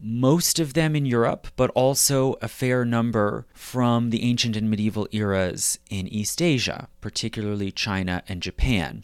most 0.01 0.59
of 0.59 0.75
them 0.75 0.95
in 0.95 1.05
Europe, 1.05 1.49
but 1.57 1.71
also 1.71 2.37
a 2.41 2.47
fair 2.47 2.85
number 2.85 3.45
from 3.53 4.11
the 4.11 4.23
ancient 4.23 4.55
and 4.55 4.69
medieval 4.69 5.09
eras 5.11 5.77
in 5.89 6.07
East 6.07 6.41
Asia, 6.41 6.87
particularly 7.01 7.69
China 7.69 8.23
and 8.29 8.41
Japan. 8.41 9.03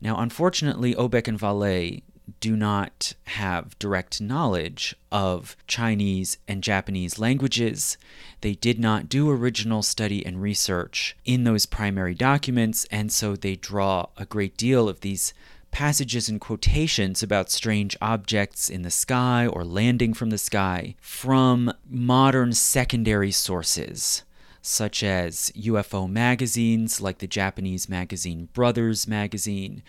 Now, 0.00 0.18
unfortunately, 0.18 0.96
Aubeck 0.96 1.28
and 1.28 1.38
Vallée 1.38 2.02
do 2.40 2.56
not 2.56 3.14
have 3.24 3.78
direct 3.78 4.20
knowledge 4.20 4.94
of 5.10 5.56
Chinese 5.66 6.38
and 6.46 6.62
Japanese 6.62 7.18
languages. 7.18 7.96
They 8.40 8.54
did 8.54 8.78
not 8.78 9.08
do 9.08 9.30
original 9.30 9.82
study 9.82 10.24
and 10.24 10.40
research 10.40 11.16
in 11.24 11.44
those 11.44 11.66
primary 11.66 12.14
documents, 12.14 12.86
and 12.90 13.10
so 13.12 13.36
they 13.36 13.56
draw 13.56 14.06
a 14.16 14.26
great 14.26 14.56
deal 14.56 14.88
of 14.88 15.00
these 15.00 15.32
passages 15.70 16.28
and 16.28 16.40
quotations 16.40 17.22
about 17.22 17.50
strange 17.50 17.96
objects 18.00 18.70
in 18.70 18.82
the 18.82 18.90
sky 18.90 19.46
or 19.46 19.64
landing 19.64 20.14
from 20.14 20.30
the 20.30 20.38
sky 20.38 20.94
from 21.00 21.72
modern 21.88 22.52
secondary 22.52 23.30
sources 23.30 24.22
such 24.68 25.02
as 25.02 25.50
UFO 25.56 26.08
magazines 26.10 27.00
like 27.00 27.18
the 27.18 27.26
Japanese 27.26 27.88
magazine 27.88 28.48
Brothers 28.52 29.06
magazine, 29.08 29.82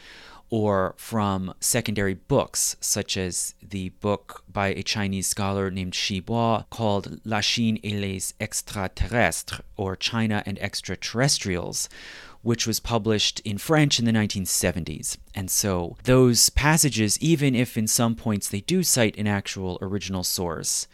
or 0.49 0.95
from 0.97 1.53
secondary 1.59 2.13
books, 2.13 2.75
such 2.79 3.17
as 3.17 3.53
the 3.61 3.89
book 3.89 4.43
by 4.51 4.69
a 4.69 4.83
Chinese 4.83 5.27
scholar 5.27 5.69
named 5.69 5.93
Shi 5.93 6.19
Bo 6.19 6.65
called 6.69 7.19
La 7.23 7.41
Chine 7.41 7.79
et 7.83 7.93
les 7.93 8.33
extraterrestres, 8.39 9.61
or 9.77 9.95
China 9.95 10.43
and 10.45 10.57
Extraterrestrials, 10.59 11.87
which 12.41 12.65
was 12.65 12.79
published 12.79 13.39
in 13.41 13.57
French 13.57 13.99
in 13.99 14.05
the 14.05 14.11
1970s. 14.11 15.17
And 15.35 15.51
so 15.51 15.97
those 16.03 16.49
passages, 16.49 17.19
even 17.19 17.53
if 17.53 17.77
in 17.77 17.87
some 17.87 18.15
points 18.15 18.49
they 18.49 18.61
do 18.61 18.81
cite 18.81 19.17
an 19.17 19.27
actual 19.27 19.77
original 19.81 20.23
source, 20.23 20.87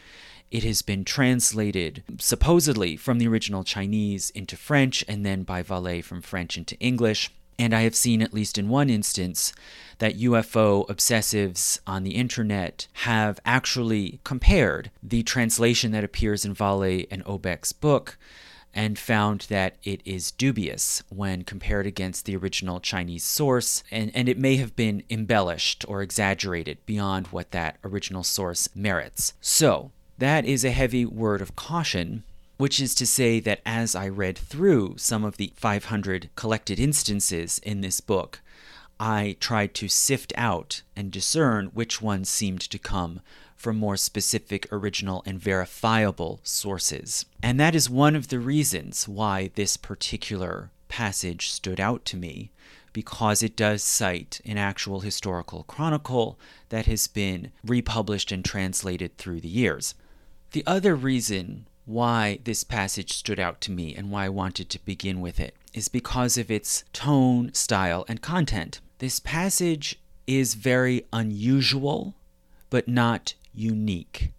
it 0.51 0.63
has 0.63 0.81
been 0.81 1.03
translated 1.03 2.03
supposedly 2.19 2.95
from 2.95 3.19
the 3.19 3.27
original 3.27 3.63
Chinese 3.63 4.29
into 4.31 4.55
French 4.55 5.03
and 5.07 5.25
then 5.25 5.43
by 5.43 5.61
Vallée 5.61 6.03
from 6.03 6.21
French 6.21 6.57
into 6.57 6.77
English. 6.79 7.31
And 7.57 7.73
I 7.73 7.81
have 7.81 7.95
seen, 7.95 8.21
at 8.21 8.33
least 8.33 8.57
in 8.57 8.69
one 8.69 8.89
instance, 8.89 9.53
that 9.99 10.19
UFO 10.19 10.87
obsessives 10.87 11.79
on 11.87 12.03
the 12.03 12.15
internet 12.15 12.87
have 12.93 13.39
actually 13.45 14.19
compared 14.23 14.91
the 15.01 15.23
translation 15.23 15.91
that 15.91 16.03
appears 16.03 16.43
in 16.43 16.53
Vallée 16.53 17.07
and 17.09 17.23
Aubeck's 17.25 17.71
book 17.71 18.17
and 18.75 18.99
found 18.99 19.41
that 19.49 19.77
it 19.83 20.01
is 20.03 20.31
dubious 20.31 21.01
when 21.07 21.43
compared 21.43 21.87
against 21.87 22.25
the 22.25 22.35
original 22.35 22.81
Chinese 22.81 23.23
source, 23.23 23.83
and, 23.89 24.11
and 24.13 24.27
it 24.27 24.37
may 24.37 24.57
have 24.57 24.75
been 24.75 25.01
embellished 25.09 25.85
or 25.87 26.01
exaggerated 26.01 26.77
beyond 26.85 27.27
what 27.27 27.51
that 27.51 27.77
original 27.85 28.23
source 28.23 28.67
merits. 28.75 29.33
So, 29.39 29.91
that 30.17 30.45
is 30.45 30.65
a 30.65 30.71
heavy 30.71 31.05
word 31.05 31.41
of 31.41 31.55
caution, 31.55 32.23
which 32.57 32.79
is 32.79 32.95
to 32.95 33.05
say 33.05 33.39
that 33.39 33.61
as 33.65 33.95
I 33.95 34.07
read 34.07 34.37
through 34.37 34.95
some 34.97 35.23
of 35.23 35.37
the 35.37 35.53
500 35.55 36.29
collected 36.35 36.79
instances 36.79 37.59
in 37.59 37.81
this 37.81 38.01
book, 38.01 38.41
I 38.99 39.35
tried 39.39 39.73
to 39.75 39.89
sift 39.89 40.31
out 40.37 40.81
and 40.95 41.11
discern 41.11 41.67
which 41.67 42.01
ones 42.01 42.29
seemed 42.29 42.61
to 42.61 42.79
come 42.79 43.21
from 43.55 43.77
more 43.77 43.97
specific, 43.97 44.67
original, 44.71 45.21
and 45.25 45.39
verifiable 45.39 46.39
sources. 46.43 47.25
And 47.41 47.59
that 47.59 47.75
is 47.75 47.89
one 47.89 48.15
of 48.15 48.29
the 48.29 48.39
reasons 48.39 49.07
why 49.07 49.51
this 49.55 49.75
particular 49.75 50.71
passage 50.87 51.49
stood 51.49 51.79
out 51.79 52.05
to 52.05 52.17
me, 52.17 52.51
because 52.93 53.43
it 53.43 53.57
does 53.57 53.83
cite 53.83 54.39
an 54.45 54.57
actual 54.57 55.01
historical 55.01 55.63
chronicle 55.63 56.39
that 56.69 56.85
has 56.85 57.07
been 57.07 57.51
republished 57.65 58.31
and 58.31 58.45
translated 58.45 59.17
through 59.17 59.41
the 59.41 59.49
years. 59.49 59.95
The 60.51 60.63
other 60.65 60.95
reason 60.95 61.65
why 61.85 62.39
this 62.43 62.63
passage 62.63 63.13
stood 63.13 63.39
out 63.39 63.61
to 63.61 63.71
me 63.71 63.95
and 63.95 64.09
why 64.09 64.25
I 64.25 64.29
wanted 64.29 64.69
to 64.69 64.85
begin 64.85 65.21
with 65.21 65.39
it 65.39 65.55
is 65.73 65.87
because 65.87 66.37
of 66.37 66.49
its 66.49 66.83
tone, 66.93 67.53
style, 67.53 68.05
and 68.07 68.21
content. 68.21 68.81
This 68.99 69.19
passage 69.19 69.99
is 70.25 70.55
very 70.55 71.05
unusual, 71.13 72.15
but 72.69 72.87
not 72.87 73.35
unique. 73.53 74.31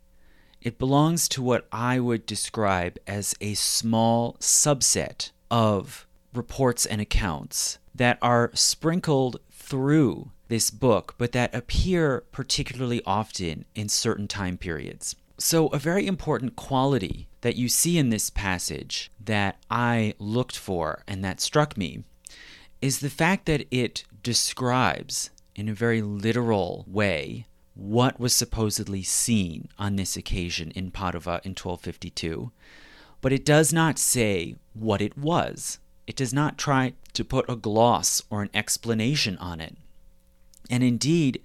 It 0.60 0.78
belongs 0.78 1.28
to 1.28 1.42
what 1.42 1.68
I 1.70 2.00
would 2.00 2.26
describe 2.26 2.98
as 3.06 3.34
a 3.40 3.54
small 3.54 4.34
subset 4.40 5.30
of 5.50 6.06
reports 6.34 6.84
and 6.84 7.00
accounts 7.00 7.78
that 7.94 8.18
are 8.20 8.50
sprinkled 8.54 9.38
through 9.52 10.32
this 10.48 10.70
book, 10.70 11.14
but 11.18 11.32
that 11.32 11.54
appear 11.54 12.24
particularly 12.32 13.02
often 13.06 13.64
in 13.74 13.88
certain 13.88 14.28
time 14.28 14.56
periods. 14.56 15.16
So, 15.38 15.68
a 15.68 15.78
very 15.78 16.06
important 16.06 16.56
quality 16.56 17.28
that 17.46 17.54
you 17.54 17.68
see 17.68 17.96
in 17.96 18.10
this 18.10 18.28
passage 18.28 19.08
that 19.24 19.56
I 19.70 20.14
looked 20.18 20.58
for 20.58 21.04
and 21.06 21.24
that 21.24 21.40
struck 21.40 21.76
me 21.76 22.02
is 22.82 22.98
the 22.98 23.08
fact 23.08 23.46
that 23.46 23.68
it 23.70 24.02
describes, 24.24 25.30
in 25.54 25.68
a 25.68 25.72
very 25.72 26.02
literal 26.02 26.84
way, 26.88 27.46
what 27.74 28.18
was 28.18 28.34
supposedly 28.34 29.04
seen 29.04 29.68
on 29.78 29.94
this 29.94 30.16
occasion 30.16 30.72
in 30.72 30.90
Padova 30.90 31.40
in 31.44 31.52
1252, 31.52 32.50
but 33.20 33.32
it 33.32 33.44
does 33.44 33.72
not 33.72 33.96
say 33.96 34.56
what 34.74 35.00
it 35.00 35.16
was. 35.16 35.78
It 36.08 36.16
does 36.16 36.34
not 36.34 36.58
try 36.58 36.94
to 37.12 37.24
put 37.24 37.48
a 37.48 37.54
gloss 37.54 38.24
or 38.28 38.42
an 38.42 38.50
explanation 38.54 39.38
on 39.38 39.60
it. 39.60 39.76
And 40.68 40.82
indeed, 40.82 41.40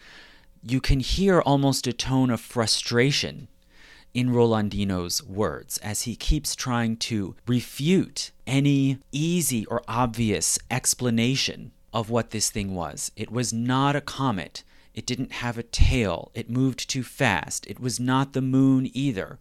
you 0.64 0.82
can 0.82 1.00
hear 1.00 1.42
almost 1.42 1.86
a 1.86 1.94
tone 1.94 2.32
of 2.32 2.42
frustration 2.42 3.50
in 4.14 4.30
Rolandino's 4.30 5.24
words 5.24 5.78
as 5.80 6.04
he 6.04 6.16
keeps 6.16 6.56
trying 6.56 6.98
to 6.98 7.36
refute 7.48 8.32
any 8.46 8.98
easy 9.12 9.66
or 9.66 9.82
obvious 9.88 10.60
explanation 10.70 11.72
of 11.94 12.10
what 12.10 12.32
this 12.32 12.50
thing 12.50 12.74
was. 12.74 13.12
It 13.16 13.32
was 13.32 13.54
not 13.54 13.96
a 13.96 14.02
comet. 14.02 14.64
It 14.94 15.06
didn't 15.06 15.34
have 15.34 15.58
a 15.58 15.64
tail. 15.64 16.32
It 16.34 16.50
moved 16.50 16.90
too 16.90 17.04
fast. 17.04 17.66
It 17.68 17.80
was 17.80 18.00
not 18.00 18.34
the 18.34 18.42
moon 18.42 18.90
either. 18.94 19.40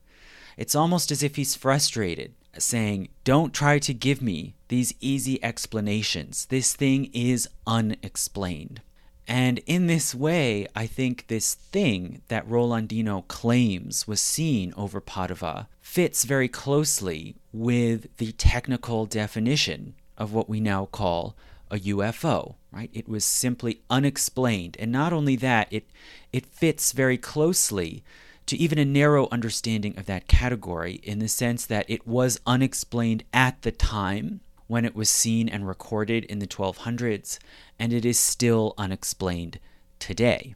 It's 0.56 0.74
almost 0.74 1.10
as 1.10 1.22
if 1.22 1.36
he's 1.36 1.54
frustrated, 1.54 2.34
saying, 2.58 3.08
Don't 3.24 3.54
try 3.54 3.78
to 3.78 3.94
give 3.94 4.20
me 4.20 4.54
these 4.68 4.94
easy 5.00 5.42
explanations. 5.42 6.46
This 6.46 6.74
thing 6.74 7.10
is 7.12 7.48
unexplained. 7.66 8.82
And 9.30 9.60
in 9.64 9.86
this 9.86 10.12
way, 10.12 10.66
I 10.74 10.88
think 10.88 11.28
this 11.28 11.54
thing 11.54 12.22
that 12.26 12.48
Rolandino 12.48 13.28
claims 13.28 14.08
was 14.08 14.20
seen 14.20 14.74
over 14.76 15.00
Padova 15.00 15.68
fits 15.80 16.24
very 16.24 16.48
closely 16.48 17.36
with 17.52 18.08
the 18.16 18.32
technical 18.32 19.06
definition 19.06 19.94
of 20.18 20.32
what 20.32 20.48
we 20.48 20.58
now 20.58 20.86
call 20.86 21.36
a 21.70 21.76
UFO, 21.76 22.56
right? 22.72 22.90
It 22.92 23.08
was 23.08 23.24
simply 23.24 23.82
unexplained. 23.88 24.76
And 24.80 24.90
not 24.90 25.12
only 25.12 25.36
that, 25.36 25.68
it, 25.70 25.88
it 26.32 26.44
fits 26.44 26.90
very 26.90 27.16
closely 27.16 28.02
to 28.46 28.56
even 28.56 28.78
a 28.78 28.84
narrow 28.84 29.28
understanding 29.30 29.96
of 29.96 30.06
that 30.06 30.26
category 30.26 30.94
in 31.04 31.20
the 31.20 31.28
sense 31.28 31.66
that 31.66 31.88
it 31.88 32.04
was 32.04 32.40
unexplained 32.48 33.22
at 33.32 33.62
the 33.62 33.70
time 33.70 34.40
when 34.70 34.84
it 34.84 34.94
was 34.94 35.10
seen 35.10 35.48
and 35.48 35.66
recorded 35.66 36.24
in 36.26 36.38
the 36.38 36.46
1200s, 36.46 37.40
and 37.80 37.94
it 37.94 38.04
is 38.04 38.18
still 38.18 38.74
unexplained 38.76 39.58
today. 39.98 40.54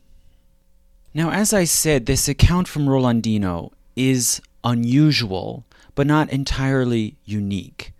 Now, 1.15 1.31
as 1.31 1.55
I 1.55 1.65
said, 1.65 2.05
this 2.05 2.29
account 2.29 2.69
from 2.69 2.87
Rolandino 2.87 3.73
is 3.97 4.43
unusual, 4.63 5.65
but 5.95 6.07
not 6.07 6.31
entirely 6.31 7.17
unique. 7.25 7.94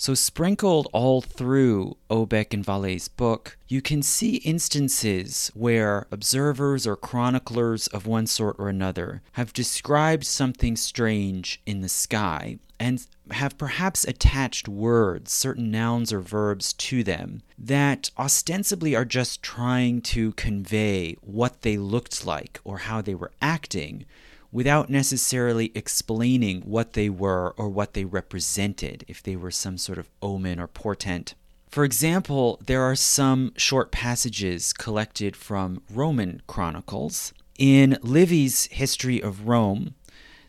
So, 0.00 0.14
sprinkled 0.14 0.88
all 0.94 1.20
through 1.20 1.98
Aubeck 2.08 2.54
and 2.54 2.64
Vallée's 2.64 3.06
book, 3.06 3.58
you 3.68 3.82
can 3.82 4.00
see 4.00 4.36
instances 4.36 5.50
where 5.52 6.06
observers 6.10 6.86
or 6.86 6.96
chroniclers 6.96 7.86
of 7.88 8.06
one 8.06 8.26
sort 8.26 8.56
or 8.58 8.70
another 8.70 9.20
have 9.32 9.52
described 9.52 10.24
something 10.24 10.74
strange 10.74 11.60
in 11.66 11.82
the 11.82 11.88
sky 11.90 12.60
and 12.78 13.06
have 13.32 13.58
perhaps 13.58 14.04
attached 14.04 14.68
words, 14.68 15.32
certain 15.32 15.70
nouns 15.70 16.14
or 16.14 16.20
verbs 16.20 16.72
to 16.72 17.04
them 17.04 17.42
that 17.58 18.10
ostensibly 18.16 18.96
are 18.96 19.04
just 19.04 19.42
trying 19.42 20.00
to 20.00 20.32
convey 20.32 21.14
what 21.20 21.60
they 21.60 21.76
looked 21.76 22.24
like 22.24 22.58
or 22.64 22.78
how 22.78 23.02
they 23.02 23.14
were 23.14 23.32
acting 23.42 24.06
without 24.52 24.90
necessarily 24.90 25.70
explaining 25.74 26.60
what 26.62 26.94
they 26.94 27.08
were 27.08 27.54
or 27.56 27.68
what 27.68 27.94
they 27.94 28.04
represented, 28.04 29.04
if 29.06 29.22
they 29.22 29.36
were 29.36 29.50
some 29.50 29.78
sort 29.78 29.98
of 29.98 30.10
omen 30.20 30.58
or 30.58 30.66
portent. 30.66 31.34
For 31.68 31.84
example, 31.84 32.60
there 32.66 32.82
are 32.82 32.96
some 32.96 33.52
short 33.56 33.92
passages 33.92 34.72
collected 34.72 35.36
from 35.36 35.82
Roman 35.88 36.42
chronicles. 36.48 37.32
In 37.58 37.96
Livy's 38.02 38.66
History 38.66 39.22
of 39.22 39.46
Rome, 39.46 39.94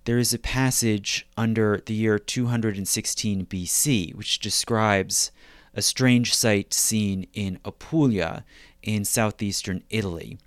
there 0.06 0.18
is 0.18 0.34
a 0.34 0.40
passage 0.40 1.28
under 1.38 1.84
the 1.86 1.94
year 1.94 2.18
216 2.18 3.46
BC 3.46 4.16
which 4.16 4.40
describes 4.40 5.32
a 5.76 5.82
strange 5.84 6.34
sight 6.34 6.74
seen 6.74 7.28
in 7.34 7.60
Apulia 7.64 8.44
in 8.82 9.06
southeastern 9.06 9.84
Italy. 9.92 10.40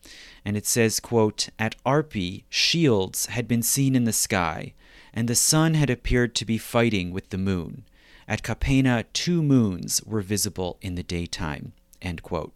And 0.44 0.56
it 0.56 0.66
says, 0.66 1.00
quote, 1.00 1.48
At 1.58 1.76
Arpi, 1.84 2.44
shields 2.48 3.26
had 3.26 3.48
been 3.48 3.62
seen 3.62 3.94
in 3.96 4.04
the 4.04 4.12
sky, 4.12 4.74
and 5.12 5.28
the 5.28 5.34
sun 5.34 5.74
had 5.74 5.90
appeared 5.90 6.34
to 6.34 6.44
be 6.44 6.58
fighting 6.58 7.12
with 7.12 7.30
the 7.30 7.38
moon. 7.38 7.84
At 8.28 8.42
Capena, 8.42 9.04
two 9.12 9.42
moons 9.42 10.02
were 10.04 10.20
visible 10.20 10.78
in 10.80 10.94
the 10.94 11.02
daytime. 11.02 11.72
End 12.02 12.22
quote. 12.22 12.52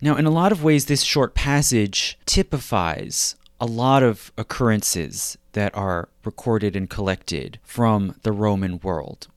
Now, 0.00 0.16
in 0.16 0.26
a 0.26 0.30
lot 0.30 0.52
of 0.52 0.64
ways, 0.64 0.86
this 0.86 1.02
short 1.02 1.34
passage 1.34 2.18
typifies 2.26 3.36
a 3.60 3.66
lot 3.66 4.02
of 4.02 4.32
occurrences 4.36 5.38
that 5.52 5.74
are 5.76 6.08
recorded 6.24 6.74
and 6.74 6.90
collected 6.90 7.60
from 7.62 8.16
the 8.22 8.32
Roman 8.32 8.80
world. 8.80 9.28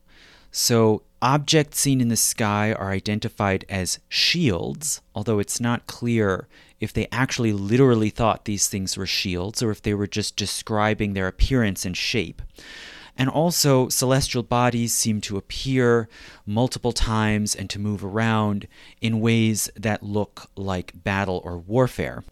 So 0.50 1.02
Objects 1.22 1.80
seen 1.80 2.00
in 2.02 2.08
the 2.08 2.16
sky 2.16 2.72
are 2.72 2.90
identified 2.90 3.64
as 3.70 3.98
shields, 4.08 5.00
although 5.14 5.38
it's 5.38 5.60
not 5.60 5.86
clear 5.86 6.46
if 6.80 6.92
they 6.92 7.08
actually 7.10 7.52
literally 7.52 8.10
thought 8.10 8.44
these 8.44 8.68
things 8.68 8.96
were 8.96 9.06
shields 9.06 9.62
or 9.62 9.70
if 9.70 9.82
they 9.82 9.94
were 9.94 10.06
just 10.06 10.36
describing 10.36 11.12
their 11.12 11.26
appearance 11.26 11.84
and 11.84 11.96
shape. 11.96 12.42
And 13.18 13.30
also, 13.30 13.88
celestial 13.88 14.42
bodies 14.42 14.92
seem 14.92 15.22
to 15.22 15.38
appear 15.38 16.06
multiple 16.44 16.92
times 16.92 17.54
and 17.54 17.70
to 17.70 17.78
move 17.78 18.04
around 18.04 18.68
in 19.00 19.20
ways 19.20 19.70
that 19.74 20.02
look 20.02 20.50
like 20.54 21.02
battle 21.02 21.40
or 21.42 21.56
warfare. 21.56 22.24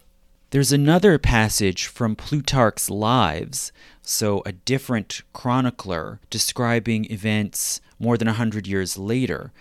There's 0.51 0.73
another 0.73 1.19
passage 1.19 1.87
from 1.87 2.15
Plutarch's 2.15 2.91
Lives, 2.91 3.73
so 4.03 4.43
a 4.47 4.53
different 4.53 5.23
chronicler 5.33 6.21
describing 6.31 7.11
events 7.11 7.81
more 7.99 8.17
than 8.17 8.29
a 8.29 8.35
hundred 8.35 8.67
years 8.67 8.99
later, 8.99 9.53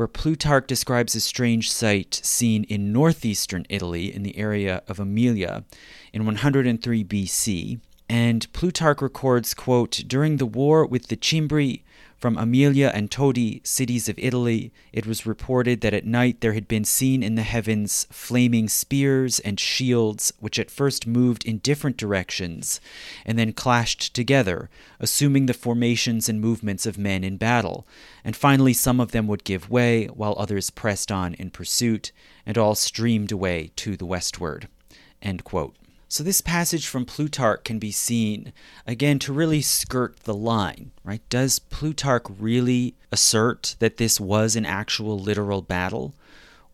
where 0.00 0.08
Plutarch 0.08 0.66
describes 0.66 1.14
a 1.14 1.20
strange 1.20 1.70
sight 1.70 2.22
seen 2.24 2.64
in 2.70 2.90
northeastern 2.90 3.66
Italy 3.68 4.06
in 4.06 4.22
the 4.22 4.38
area 4.38 4.82
of 4.88 4.96
Aemilia 4.96 5.62
in 6.14 6.24
103 6.24 7.04
BC. 7.04 7.80
And 8.08 8.50
Plutarch 8.54 9.02
records, 9.02 9.52
quote, 9.52 10.04
during 10.06 10.38
the 10.38 10.46
war 10.46 10.86
with 10.86 11.08
the 11.08 11.18
Cimbri, 11.20 11.84
from 12.20 12.36
Aemilia 12.36 12.90
and 12.92 13.10
Todi, 13.10 13.62
cities 13.64 14.06
of 14.06 14.18
Italy, 14.18 14.72
it 14.92 15.06
was 15.06 15.24
reported 15.24 15.80
that 15.80 15.94
at 15.94 16.04
night 16.04 16.42
there 16.42 16.52
had 16.52 16.68
been 16.68 16.84
seen 16.84 17.22
in 17.22 17.34
the 17.34 17.42
heavens 17.42 18.06
flaming 18.10 18.68
spears 18.68 19.40
and 19.40 19.58
shields, 19.58 20.30
which 20.38 20.58
at 20.58 20.70
first 20.70 21.06
moved 21.06 21.46
in 21.46 21.58
different 21.58 21.96
directions 21.96 22.78
and 23.24 23.38
then 23.38 23.54
clashed 23.54 24.12
together, 24.12 24.68
assuming 24.98 25.46
the 25.46 25.54
formations 25.54 26.28
and 26.28 26.42
movements 26.42 26.84
of 26.84 26.98
men 26.98 27.24
in 27.24 27.38
battle. 27.38 27.86
And 28.22 28.36
finally, 28.36 28.74
some 28.74 29.00
of 29.00 29.12
them 29.12 29.26
would 29.26 29.42
give 29.42 29.70
way, 29.70 30.04
while 30.06 30.34
others 30.36 30.68
pressed 30.68 31.10
on 31.10 31.32
in 31.34 31.48
pursuit, 31.50 32.12
and 32.44 32.58
all 32.58 32.74
streamed 32.74 33.32
away 33.32 33.70
to 33.76 33.96
the 33.96 34.04
westward. 34.04 34.68
End 35.22 35.42
quote. 35.42 35.74
So 36.10 36.24
this 36.24 36.40
passage 36.40 36.88
from 36.88 37.04
Plutarch 37.04 37.62
can 37.62 37.78
be 37.78 37.92
seen 37.92 38.52
again 38.84 39.20
to 39.20 39.32
really 39.32 39.62
skirt 39.62 40.18
the 40.24 40.34
line, 40.34 40.90
right? 41.04 41.22
Does 41.28 41.60
Plutarch 41.60 42.24
really 42.28 42.96
assert 43.12 43.76
that 43.78 43.96
this 43.96 44.18
was 44.18 44.56
an 44.56 44.66
actual 44.66 45.20
literal 45.20 45.62
battle? 45.62 46.16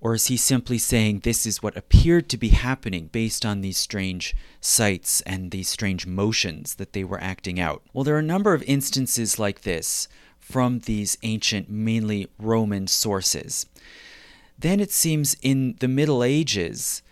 Or 0.00 0.14
is 0.14 0.28
he 0.28 0.38
simply 0.38 0.78
saying 0.78 1.18
this 1.18 1.44
is 1.44 1.62
what 1.62 1.76
appeared 1.76 2.30
to 2.30 2.38
be 2.38 2.48
happening 2.48 3.08
based 3.08 3.44
on 3.44 3.60
these 3.60 3.76
strange 3.76 4.34
sights 4.62 5.20
and 5.20 5.50
these 5.50 5.68
strange 5.68 6.06
motions 6.06 6.76
that 6.76 6.94
they 6.94 7.04
were 7.04 7.20
acting 7.20 7.60
out? 7.60 7.82
Well, 7.92 8.04
there 8.04 8.16
are 8.16 8.20
a 8.20 8.22
number 8.22 8.54
of 8.54 8.62
instances 8.62 9.38
like 9.38 9.62
this 9.62 10.08
from 10.40 10.78
these 10.78 11.18
ancient, 11.22 11.68
mainly 11.68 12.28
Roman 12.38 12.86
sources. 12.86 13.66
Then 14.58 14.80
it 14.80 14.92
seems 14.92 15.36
in 15.42 15.76
the 15.80 15.88
Middle 15.88 16.24
Ages, 16.24 17.02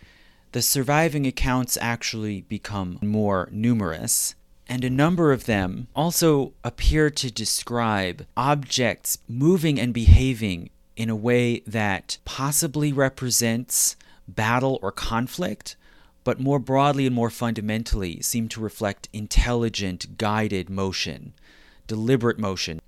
the 0.55 0.61
surviving 0.61 1.27
accounts 1.27 1.77
actually 1.81 2.39
become 2.43 2.97
more 3.01 3.49
numerous, 3.51 4.35
and 4.69 4.85
a 4.85 4.89
number 4.89 5.33
of 5.33 5.47
them 5.47 5.87
also 5.93 6.53
appear 6.63 7.09
to 7.09 7.29
describe 7.29 8.25
objects 8.37 9.17
moving 9.27 9.77
and 9.77 9.93
behaving 9.93 10.69
in 10.95 11.09
a 11.09 11.15
way 11.15 11.59
that 11.67 12.17
possibly 12.23 12.93
represents 12.93 13.97
battle 14.29 14.79
or 14.81 14.93
conflict, 14.93 15.75
but 16.23 16.39
more 16.39 16.57
broadly 16.57 17.05
and 17.05 17.13
more 17.13 17.29
fundamentally 17.29 18.21
seem 18.21 18.47
to 18.47 18.61
reflect 18.61 19.09
intelligent, 19.11 20.17
guided 20.17 20.69
motion, 20.69 21.33
deliberate 21.85 22.39
motion. 22.39 22.79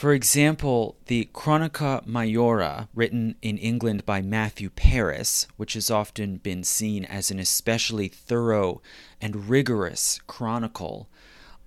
For 0.00 0.14
example, 0.14 0.96
the 1.08 1.28
Chronica 1.34 2.02
Majora, 2.06 2.88
written 2.94 3.34
in 3.42 3.58
England 3.58 4.06
by 4.06 4.22
Matthew 4.22 4.70
Paris, 4.70 5.46
which 5.58 5.74
has 5.74 5.90
often 5.90 6.38
been 6.38 6.64
seen 6.64 7.04
as 7.04 7.30
an 7.30 7.38
especially 7.38 8.08
thorough 8.08 8.80
and 9.20 9.50
rigorous 9.50 10.18
chronicle 10.26 11.10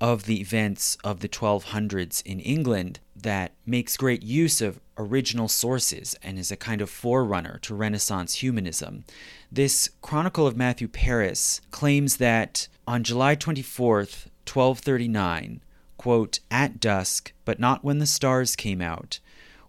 of 0.01 0.23
the 0.23 0.41
events 0.41 0.97
of 1.03 1.19
the 1.19 1.29
1200s 1.29 2.23
in 2.25 2.39
England, 2.39 2.99
that 3.15 3.53
makes 3.67 3.97
great 3.97 4.23
use 4.23 4.61
of 4.61 4.79
original 4.97 5.47
sources 5.47 6.15
and 6.23 6.39
is 6.39 6.51
a 6.51 6.57
kind 6.57 6.81
of 6.81 6.89
forerunner 6.89 7.59
to 7.59 7.75
Renaissance 7.75 8.33
humanism. 8.41 9.05
This 9.51 9.91
Chronicle 10.01 10.47
of 10.47 10.57
Matthew 10.57 10.87
Paris 10.87 11.61
claims 11.69 12.17
that 12.17 12.67
on 12.87 13.03
July 13.03 13.35
24th, 13.35 14.25
1239, 14.47 15.61
quote, 16.03 16.41
at 16.51 16.81
dusk, 16.81 17.31
but 17.45 17.61
not 17.61 17.81
when 17.81 17.99
the 17.99 18.05
stars 18.05 18.57
came 18.57 18.81
out. 18.81 19.21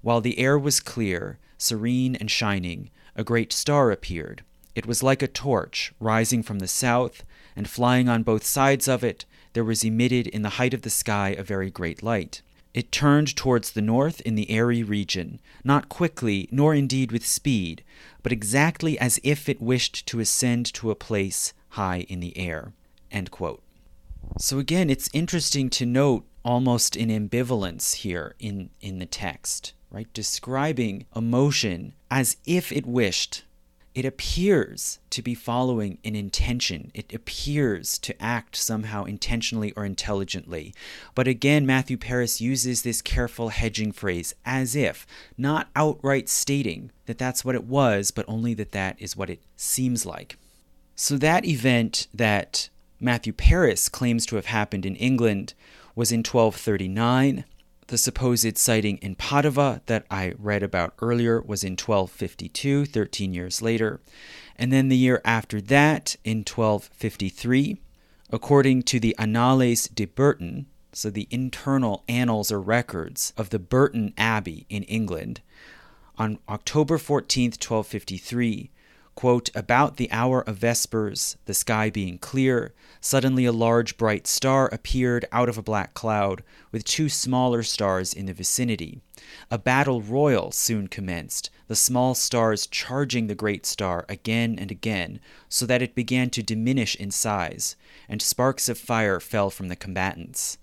While 0.03 0.21
the 0.21 0.41
air 0.41 0.59
was 0.59 0.81
clear, 0.81 1.39
serene, 1.59 2.17
and 2.17 2.29
shining, 2.29 2.91
a 3.15 3.23
great 3.23 3.53
star 3.53 3.93
appeared. 3.93 4.43
It 4.75 4.85
was 4.85 5.01
like 5.01 5.23
a 5.23 5.29
torch, 5.29 5.93
rising 6.01 6.43
from 6.43 6.59
the 6.59 6.67
south, 6.67 7.23
and 7.55 7.71
flying 7.71 8.09
on 8.09 8.25
both 8.25 8.45
sides 8.45 8.89
of 8.89 9.05
it, 9.05 9.25
there 9.53 9.63
was 9.63 9.85
emitted 9.85 10.27
in 10.27 10.43
the 10.43 10.57
height 10.59 10.75
of 10.75 10.83
the 10.83 10.91
sky 10.91 11.37
a 11.39 11.45
very 11.45 11.71
great 11.71 12.03
light. 12.03 12.43
It 12.75 12.91
turned 12.91 13.37
towards 13.37 13.71
the 13.71 13.81
north 13.81 14.21
in 14.23 14.35
the 14.35 14.51
airy 14.51 14.83
region, 14.83 15.39
not 15.63 15.89
quickly, 15.89 16.49
nor 16.51 16.75
indeed 16.75 17.13
with 17.13 17.25
speed, 17.25 17.85
but 18.25 18.33
exactly 18.33 18.99
as 18.99 19.21
if 19.23 19.49
it 19.49 19.63
wished 19.63 20.05
to 20.07 20.19
ascend 20.19 20.75
to 20.75 20.91
a 20.91 20.97
place 20.97 21.53
high 21.69 22.01
in 22.09 22.19
the 22.19 22.37
air. 22.37 22.73
So 24.39 24.59
again, 24.59 24.91
it's 24.91 25.09
interesting 25.13 25.71
to 25.71 25.87
note 25.87 26.27
almost 26.45 26.97
an 26.97 27.09
ambivalence 27.09 27.95
here 27.97 28.35
in, 28.39 28.71
in 28.81 28.99
the 28.99 29.07
text, 29.07 29.73
right? 29.91 30.13
Describing 30.13 31.07
emotion 31.15 31.95
as 32.11 32.37
if 32.45 32.71
it 32.73 32.87
wished. 32.87 33.45
It 33.95 34.05
appears 34.05 34.99
to 35.11 35.23
be 35.23 35.37
following 35.37 35.99
an 36.05 36.17
intention. 36.17 36.91
It 36.95 37.15
appears 37.15 37.97
to 37.99 38.21
act 38.21 38.57
somehow 38.57 39.05
intentionally 39.05 39.73
or 39.77 39.85
intelligently. 39.85 40.75
But 41.15 41.29
again, 41.29 41.65
Matthew 41.65 41.97
Paris 41.97 42.41
uses 42.41 42.83
this 42.83 43.01
careful 43.01 43.51
hedging 43.51 43.93
phrase 43.93 44.35
as 44.45 44.75
if, 44.75 45.07
not 45.39 45.69
outright 45.77 46.29
stating 46.29 46.91
that 47.07 47.19
that's 47.19 47.45
what 47.45 47.55
it 47.55 47.65
was, 47.65 48.11
but 48.11 48.25
only 48.27 48.53
that 48.55 48.73
that 48.73 48.97
is 49.01 49.17
what 49.17 49.31
it 49.31 49.43
seems 49.55 50.05
like. 50.05 50.39
So, 50.97 51.17
that 51.19 51.45
event 51.45 52.09
that 52.13 52.69
Matthew 53.01 53.33
Paris 53.33 53.89
claims 53.89 54.25
to 54.27 54.37
have 54.37 54.47
happened 54.47 54.87
in 54.87 54.97
England 54.97 55.55
was 55.95 56.13
in 56.13 56.21
1239. 56.21 57.45
The 57.87 57.99
supposed 57.99 58.57
sighting 58.57 58.97
in 58.99 59.15
Padua 59.15 59.83
that 59.87 60.07
I 60.11 60.35
read 60.39 60.63
about 60.63 60.95
earlier 61.03 61.41
was 61.43 61.63
in 61.63 61.73
1252, 61.73 62.87
13 62.87 63.35
years 63.35 63.61
later. 63.61 64.01
And 64.57 64.73
then 64.73 64.89
the 64.89 64.97
year 64.97 65.21
after 65.25 65.61
that, 65.61 66.17
in 66.25 66.39
1253, 66.39 67.79
according 68.31 68.83
to 68.85 68.99
the 68.99 69.15
Annales 69.19 69.89
de 69.89 70.07
Burton, 70.07 70.67
so 70.93 71.11
the 71.11 71.29
internal 71.31 72.05
annals 72.09 72.51
or 72.51 72.61
records 72.61 73.33
of 73.37 73.51
the 73.51 73.59
Burton 73.59 74.15
Abbey 74.17 74.65
in 74.69 74.85
England, 74.85 75.43
on 76.17 76.39
October 76.49 76.97
14th, 76.97 77.61
1253, 77.61 78.71
Quote, 79.15 79.49
About 79.55 79.97
the 79.97 80.11
hour 80.11 80.43
of 80.43 80.57
vespers, 80.57 81.37
the 81.45 81.55
sky 81.55 81.89
being 81.89 82.19
clear, 82.19 82.75
suddenly 83.01 83.45
a 83.45 83.53
large 83.53 83.97
bright 83.97 84.27
star 84.27 84.69
appeared 84.73 85.25
out 85.31 85.49
of 85.49 85.57
a 85.57 85.63
black 85.63 85.95
cloud, 85.95 86.43
with 86.73 86.85
two 86.85 87.09
smaller 87.09 87.63
stars 87.63 88.13
in 88.13 88.27
the 88.27 88.33
vicinity. 88.33 89.01
A 89.53 89.59
battle 89.59 90.03
royal 90.03 90.51
soon 90.51 90.89
commenced, 90.89 91.51
the 91.69 91.77
small 91.77 92.15
stars 92.15 92.67
charging 92.67 93.29
the 93.29 93.37
great 93.37 93.65
star 93.67 94.05
again 94.09 94.59
and 94.59 94.71
again, 94.71 95.21
so 95.49 95.65
that 95.65 95.83
it 95.83 95.95
began 95.95 96.29
to 96.31 96.43
diminish 96.43 96.97
in 96.97 97.13
size, 97.13 97.77
and 98.09 98.21
sparks 98.21 98.69
of 98.69 98.79
fire 98.79 99.21
fell 99.21 99.49
from 99.49 99.69
the 99.69 99.77
combatants. 99.77 100.59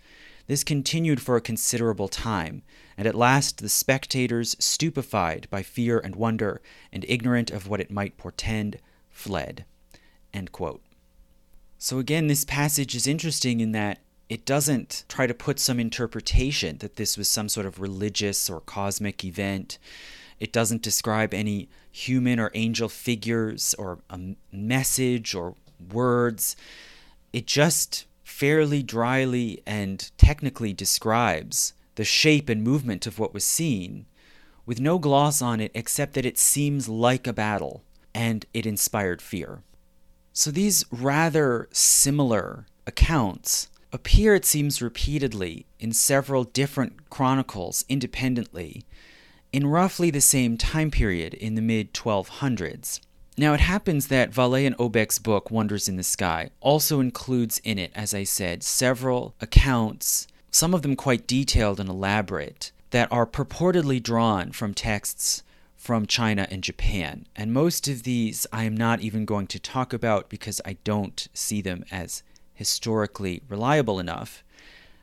This 0.47 0.65
continued 0.65 1.21
for 1.21 1.37
a 1.37 1.41
considerable 1.41 2.09
time, 2.09 2.63
and 3.01 3.07
at 3.07 3.15
last 3.15 3.57
the 3.57 3.67
spectators, 3.67 4.55
stupefied 4.59 5.47
by 5.49 5.63
fear 5.63 5.97
and 5.97 6.15
wonder, 6.15 6.61
and 6.93 7.03
ignorant 7.09 7.49
of 7.49 7.67
what 7.67 7.81
it 7.81 7.89
might 7.89 8.15
portend, 8.15 8.77
fled. 9.09 9.65
So, 11.79 11.97
again, 11.97 12.27
this 12.27 12.45
passage 12.45 12.93
is 12.93 13.07
interesting 13.07 13.59
in 13.59 13.71
that 13.71 13.97
it 14.29 14.45
doesn't 14.45 15.03
try 15.09 15.25
to 15.25 15.33
put 15.33 15.57
some 15.57 15.79
interpretation 15.79 16.77
that 16.77 16.97
this 16.97 17.17
was 17.17 17.27
some 17.27 17.49
sort 17.49 17.65
of 17.65 17.79
religious 17.79 18.47
or 18.51 18.61
cosmic 18.61 19.25
event. 19.25 19.79
It 20.39 20.53
doesn't 20.53 20.83
describe 20.83 21.33
any 21.33 21.69
human 21.91 22.39
or 22.39 22.51
angel 22.53 22.87
figures 22.87 23.73
or 23.79 23.97
a 24.11 24.19
message 24.51 25.33
or 25.33 25.55
words. 25.91 26.55
It 27.33 27.47
just 27.47 28.05
fairly 28.23 28.83
dryly 28.83 29.63
and 29.65 30.11
technically 30.19 30.71
describes 30.71 31.73
the 32.01 32.05
shape 32.05 32.49
and 32.49 32.63
movement 32.63 33.05
of 33.05 33.19
what 33.19 33.31
was 33.31 33.43
seen, 33.45 34.07
with 34.65 34.79
no 34.79 34.97
gloss 34.97 35.39
on 35.39 35.59
it 35.59 35.69
except 35.75 36.15
that 36.15 36.25
it 36.25 36.35
seems 36.35 36.89
like 36.89 37.27
a 37.27 37.31
battle 37.31 37.83
and 38.11 38.43
it 38.55 38.65
inspired 38.65 39.21
fear. 39.21 39.61
So 40.33 40.49
these 40.49 40.83
rather 40.89 41.69
similar 41.71 42.65
accounts 42.87 43.69
appear, 43.93 44.33
it 44.33 44.45
seems, 44.45 44.81
repeatedly 44.81 45.67
in 45.79 45.93
several 45.93 46.43
different 46.43 47.11
chronicles 47.11 47.85
independently, 47.87 48.83
in 49.53 49.67
roughly 49.67 50.09
the 50.09 50.21
same 50.21 50.57
time 50.57 50.89
period 50.89 51.35
in 51.35 51.53
the 51.53 51.61
mid 51.61 51.93
1200s. 51.93 52.99
Now, 53.37 53.53
it 53.53 53.59
happens 53.59 54.07
that 54.07 54.31
Vallée 54.31 54.65
and 54.65 54.75
Aubeck's 54.77 55.19
book, 55.19 55.51
Wonders 55.51 55.87
in 55.87 55.97
the 55.97 56.03
Sky, 56.03 56.49
also 56.61 56.99
includes 56.99 57.61
in 57.63 57.77
it, 57.77 57.91
as 57.93 58.15
I 58.15 58.23
said, 58.23 58.63
several 58.63 59.35
accounts, 59.39 60.25
some 60.51 60.73
of 60.73 60.81
them 60.81 60.95
quite 60.95 61.25
detailed 61.27 61.79
and 61.79 61.89
elaborate, 61.89 62.71
that 62.91 63.11
are 63.11 63.25
purportedly 63.25 64.03
drawn 64.03 64.51
from 64.51 64.73
texts 64.73 65.43
from 65.75 66.05
China 66.05 66.47
and 66.51 66.63
Japan. 66.63 67.25
And 67.35 67.51
most 67.51 67.87
of 67.87 68.03
these 68.03 68.45
I 68.53 68.65
am 68.65 68.77
not 68.77 69.01
even 69.01 69.25
going 69.25 69.47
to 69.47 69.59
talk 69.59 69.93
about 69.93 70.29
because 70.29 70.61
I 70.63 70.77
don't 70.83 71.27
see 71.33 71.61
them 71.61 71.83
as 71.89 72.21
historically 72.53 73.41
reliable 73.49 73.99
enough. 73.99 74.43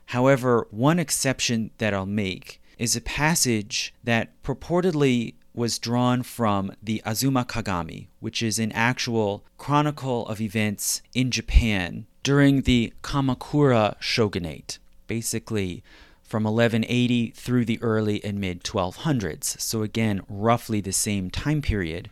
However, 0.07 0.69
one 0.71 0.99
exception 0.99 1.71
that 1.79 1.93
I'll 1.93 2.07
make 2.07 2.61
is 2.79 2.95
a 2.95 3.01
passage 3.01 3.93
that 4.05 4.41
purportedly 4.43 5.35
was 5.53 5.81
drawn 5.81 6.23
from 6.23 6.73
the 6.81 7.03
Azuma 7.05 7.45
Kagami, 7.45 8.07
which 8.21 8.43
is 8.43 8.61
an 8.61 8.71
actual 8.73 9.45
chronicle 9.57 10.27
of 10.29 10.41
events 10.41 11.03
in 11.15 11.33
Japan 11.33 12.07
during 12.23 12.63
the 12.63 12.93
Kamakura 13.03 13.97
shogunate, 13.99 14.79
basically 15.09 15.83
from 16.23 16.45
1180 16.45 17.31
through 17.31 17.65
the 17.65 17.83
early 17.83 18.23
and 18.23 18.39
mid 18.39 18.63
1200s. 18.63 19.61
So, 19.61 19.83
again, 19.83 20.21
roughly 20.29 20.81
the 20.81 20.93
same 20.93 21.31
time 21.31 21.63
period 21.63 22.11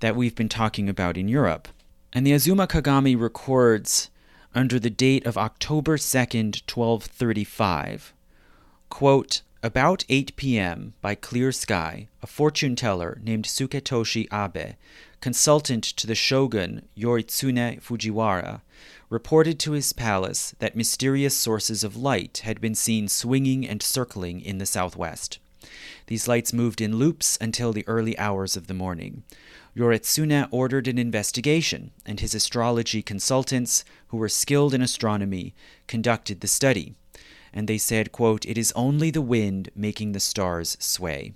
that 0.00 0.16
we've 0.16 0.34
been 0.34 0.48
talking 0.48 0.88
about 0.88 1.16
in 1.16 1.28
Europe. 1.28 1.68
And 2.12 2.26
the 2.26 2.32
Azuma 2.32 2.66
Kagami 2.66 3.18
records 3.18 4.10
under 4.54 4.78
the 4.78 4.90
date 4.90 5.24
of 5.24 5.38
October 5.38 5.96
2nd, 5.96 6.62
1235, 6.68 8.12
quote, 8.88 9.42
about 9.62 10.04
8 10.08 10.34
p.m., 10.36 10.94
by 11.00 11.14
clear 11.14 11.52
sky, 11.52 12.08
a 12.20 12.26
fortune 12.26 12.74
teller 12.74 13.20
named 13.22 13.44
Suketoshi 13.44 14.26
Abe, 14.32 14.74
consultant 15.20 15.84
to 15.84 16.06
the 16.06 16.16
shogun 16.16 16.82
Yoritsune 16.98 17.80
Fujiwara, 17.80 18.60
reported 19.12 19.58
to 19.60 19.72
his 19.72 19.92
palace 19.92 20.54
that 20.58 20.74
mysterious 20.74 21.36
sources 21.36 21.84
of 21.84 21.96
light 21.96 22.38
had 22.44 22.60
been 22.60 22.74
seen 22.74 23.06
swinging 23.06 23.68
and 23.68 23.82
circling 23.82 24.40
in 24.40 24.58
the 24.58 24.66
southwest. 24.66 25.38
These 26.06 26.26
lights 26.26 26.52
moved 26.52 26.80
in 26.80 26.96
loops 26.96 27.38
until 27.40 27.72
the 27.72 27.86
early 27.86 28.18
hours 28.18 28.56
of 28.56 28.66
the 28.66 28.74
morning. 28.74 29.22
Yoritsune 29.76 30.48
ordered 30.50 30.88
an 30.88 30.98
investigation, 30.98 31.92
and 32.04 32.20
his 32.20 32.34
astrology 32.34 33.02
consultants, 33.02 33.84
who 34.08 34.16
were 34.16 34.28
skilled 34.28 34.74
in 34.74 34.82
astronomy, 34.82 35.54
conducted 35.86 36.40
the 36.40 36.48
study 36.48 36.94
and 37.52 37.68
they 37.68 37.78
said, 37.78 38.12
quote, 38.12 38.46
It 38.46 38.56
is 38.56 38.72
only 38.74 39.10
the 39.10 39.20
wind 39.20 39.70
making 39.74 40.12
the 40.12 40.20
stars 40.20 40.76
sway. 40.80 41.34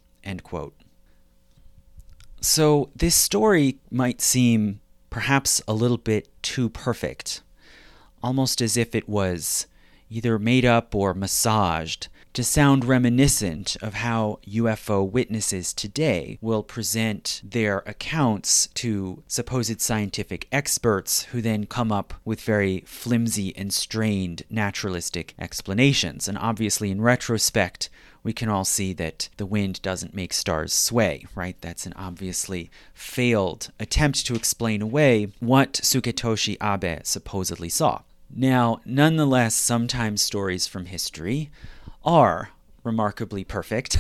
So 2.41 2.91
this 2.95 3.15
story 3.15 3.79
might 3.91 4.21
seem 4.21 4.81
perhaps 5.11 5.63
a 5.69 5.75
little 5.75 5.99
bit 5.99 6.29
too 6.43 6.69
perfect, 6.69 7.43
almost 8.23 8.61
as 8.61 8.77
if 8.77 8.95
it 8.95 9.09
was 9.09 9.67
either 10.11 10.39
made 10.39 10.65
up 10.65 10.95
or 10.95 11.15
massaged 11.15 12.09
to 12.37 12.45
sound 12.45 12.85
reminiscent 12.85 13.79
of 13.81 13.95
how 13.95 14.39
UFO 14.47 15.11
witnesses 15.11 15.73
today 15.73 16.37
will 16.43 16.63
present 16.63 17.41
their 17.43 17.79
accounts 17.87 18.67
to 18.75 19.23
supposed 19.27 19.81
scientific 19.81 20.47
experts 20.53 21.23
who 21.23 21.41
then 21.41 21.65
come 21.65 21.91
up 21.91 22.13
with 22.27 22.43
very 22.43 22.83
flimsy 22.85 23.57
and 23.57 23.73
strained 23.73 24.43
naturalistic 24.51 25.33
explanations. 25.39 26.29
And 26.29 26.37
obviously, 26.37 26.91
in 26.91 27.01
retrospect, 27.01 27.89
we 28.23 28.35
can 28.35 28.51
all 28.51 28.67
see 28.67 28.93
that 28.93 29.31
the 29.39 29.47
wind 29.47 29.81
doesn't 29.81 30.15
make 30.15 30.35
stars 30.35 30.75
sway, 30.75 31.25
right? 31.35 31.57
That's 31.63 31.87
an 31.87 31.95
obviously 31.97 32.71
failed 32.93 33.71
attempt 33.81 34.27
to 34.27 34.35
explain 34.35 34.83
away 34.83 35.33
what 35.41 35.73
Suketoshi 35.73 36.59
Abe 36.63 37.01
supposedly 37.03 37.71
saw. 37.71 38.03
Now, 38.29 38.81
nonetheless, 38.85 39.55
sometimes 39.55 40.21
stories 40.21 40.67
from 40.67 40.87
history 40.87 41.51
are 42.07 42.51
remarkably 42.85 43.45
perfect. 43.45 43.99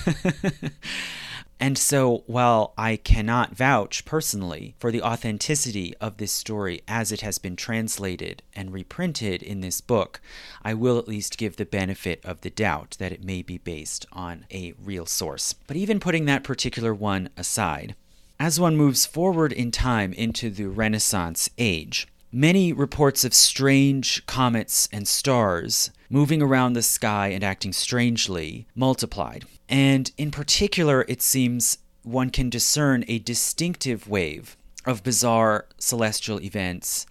and 1.61 1.77
so, 1.77 2.23
while 2.27 2.73
I 2.79 2.97
cannot 2.97 3.57
vouch 3.57 4.05
personally 4.05 4.77
for 4.79 4.93
the 4.93 5.03
authenticity 5.03 5.95
of 6.01 6.17
this 6.17 6.33
story 6.33 6.83
as 6.87 7.11
it 7.11 7.21
has 7.23 7.39
been 7.39 7.57
translated 7.57 8.43
and 8.55 8.73
reprinted 8.73 9.43
in 9.43 9.61
this 9.61 9.81
book, 9.81 10.21
I 10.63 10.73
will 10.73 10.99
at 10.99 11.09
least 11.09 11.37
give 11.37 11.57
the 11.57 11.67
benefit 11.67 12.25
of 12.25 12.43
the 12.43 12.51
doubt 12.51 12.97
that 13.01 13.13
it 13.13 13.25
may 13.25 13.43
be 13.43 13.59
based 13.59 14.07
on 14.13 14.47
a 14.53 14.73
real 14.83 15.07
source. 15.07 15.53
But 15.53 15.77
even 15.77 16.01
putting 16.01 16.25
that 16.27 16.45
particular 16.45 16.95
one 16.95 17.29
aside, 17.37 17.97
as 18.39 18.61
one 18.61 18.77
moves 18.77 19.05
forward 19.05 19.53
in 19.53 19.71
time 19.73 20.13
into 20.13 20.49
the 20.49 20.69
Renaissance 20.69 21.51
age, 21.59 22.07
Many 22.33 22.73
reports 22.73 23.25
of 23.25 23.33
strange 23.33 24.27
comets 24.27 24.89
and 24.93 25.09
stars 25.09 25.91
moving 26.09 26.43
around 26.43 26.73
the 26.73 26.83
sky 26.83 27.29
and 27.29 27.43
acting 27.43 27.73
strangely 27.73 28.67
multiplied. 28.75 29.45
And 29.69 30.11
in 30.17 30.31
particular, 30.31 31.05
it 31.09 31.23
seems 31.23 31.79
one 32.03 32.31
can 32.31 32.49
discern 32.51 33.05
a 33.09 33.19
distinctive 33.19 34.09
wave 34.09 34.57
of 34.85 35.03
bizarre 35.03 35.67
celestial 35.79 36.41
events 36.41 37.07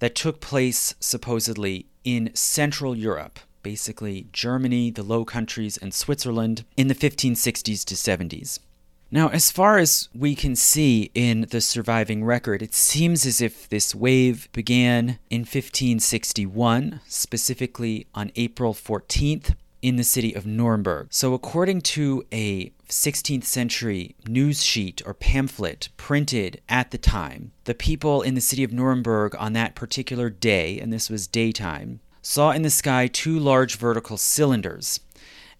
that 0.00 0.14
took 0.14 0.40
place 0.40 0.94
supposedly 0.98 1.86
in 2.02 2.34
Central 2.34 2.96
Europe, 2.96 3.38
basically 3.62 4.26
Germany, 4.32 4.90
the 4.90 5.02
Low 5.02 5.24
Countries, 5.24 5.76
and 5.76 5.94
Switzerland, 5.94 6.64
in 6.76 6.88
the 6.88 6.94
1560s 6.94 7.84
to 7.84 7.94
70s. 7.94 8.58
Now, 9.14 9.28
as 9.28 9.52
far 9.52 9.78
as 9.78 10.08
we 10.12 10.34
can 10.34 10.56
see 10.56 11.12
in 11.14 11.46
the 11.52 11.60
surviving 11.60 12.24
record, 12.24 12.62
it 12.62 12.74
seems 12.74 13.24
as 13.24 13.40
if 13.40 13.68
this 13.68 13.94
wave 13.94 14.48
began 14.50 15.20
in 15.30 15.42
1561, 15.42 17.00
specifically 17.06 18.08
on 18.12 18.32
April 18.34 18.74
14th 18.74 19.54
in 19.82 19.94
the 19.94 20.02
city 20.02 20.34
of 20.34 20.46
Nuremberg. 20.46 21.06
So, 21.10 21.32
according 21.32 21.82
to 21.82 22.26
a 22.32 22.72
16th 22.88 23.44
century 23.44 24.16
news 24.26 24.64
sheet 24.64 25.00
or 25.06 25.14
pamphlet 25.14 25.90
printed 25.96 26.60
at 26.68 26.90
the 26.90 26.98
time, 26.98 27.52
the 27.66 27.74
people 27.76 28.20
in 28.20 28.34
the 28.34 28.40
city 28.40 28.64
of 28.64 28.72
Nuremberg 28.72 29.36
on 29.38 29.52
that 29.52 29.76
particular 29.76 30.28
day, 30.28 30.80
and 30.80 30.92
this 30.92 31.08
was 31.08 31.28
daytime, 31.28 32.00
saw 32.20 32.50
in 32.50 32.62
the 32.62 32.70
sky 32.70 33.06
two 33.06 33.38
large 33.38 33.76
vertical 33.76 34.16
cylinders 34.16 34.98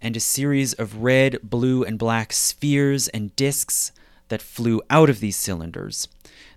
and 0.05 0.19
a 0.19 0.21
series 0.21 0.75
of 0.75 0.99
red, 0.99 1.39
blue, 1.43 1.83
and 1.83 1.99
black 1.99 2.31
spheres 2.31 3.09
and 3.09 3.35
disks 3.37 3.91
that 4.29 4.43
flew 4.43 4.83
out 4.91 5.09
of 5.09 5.21
these 5.21 5.37
cylinders. 5.37 6.09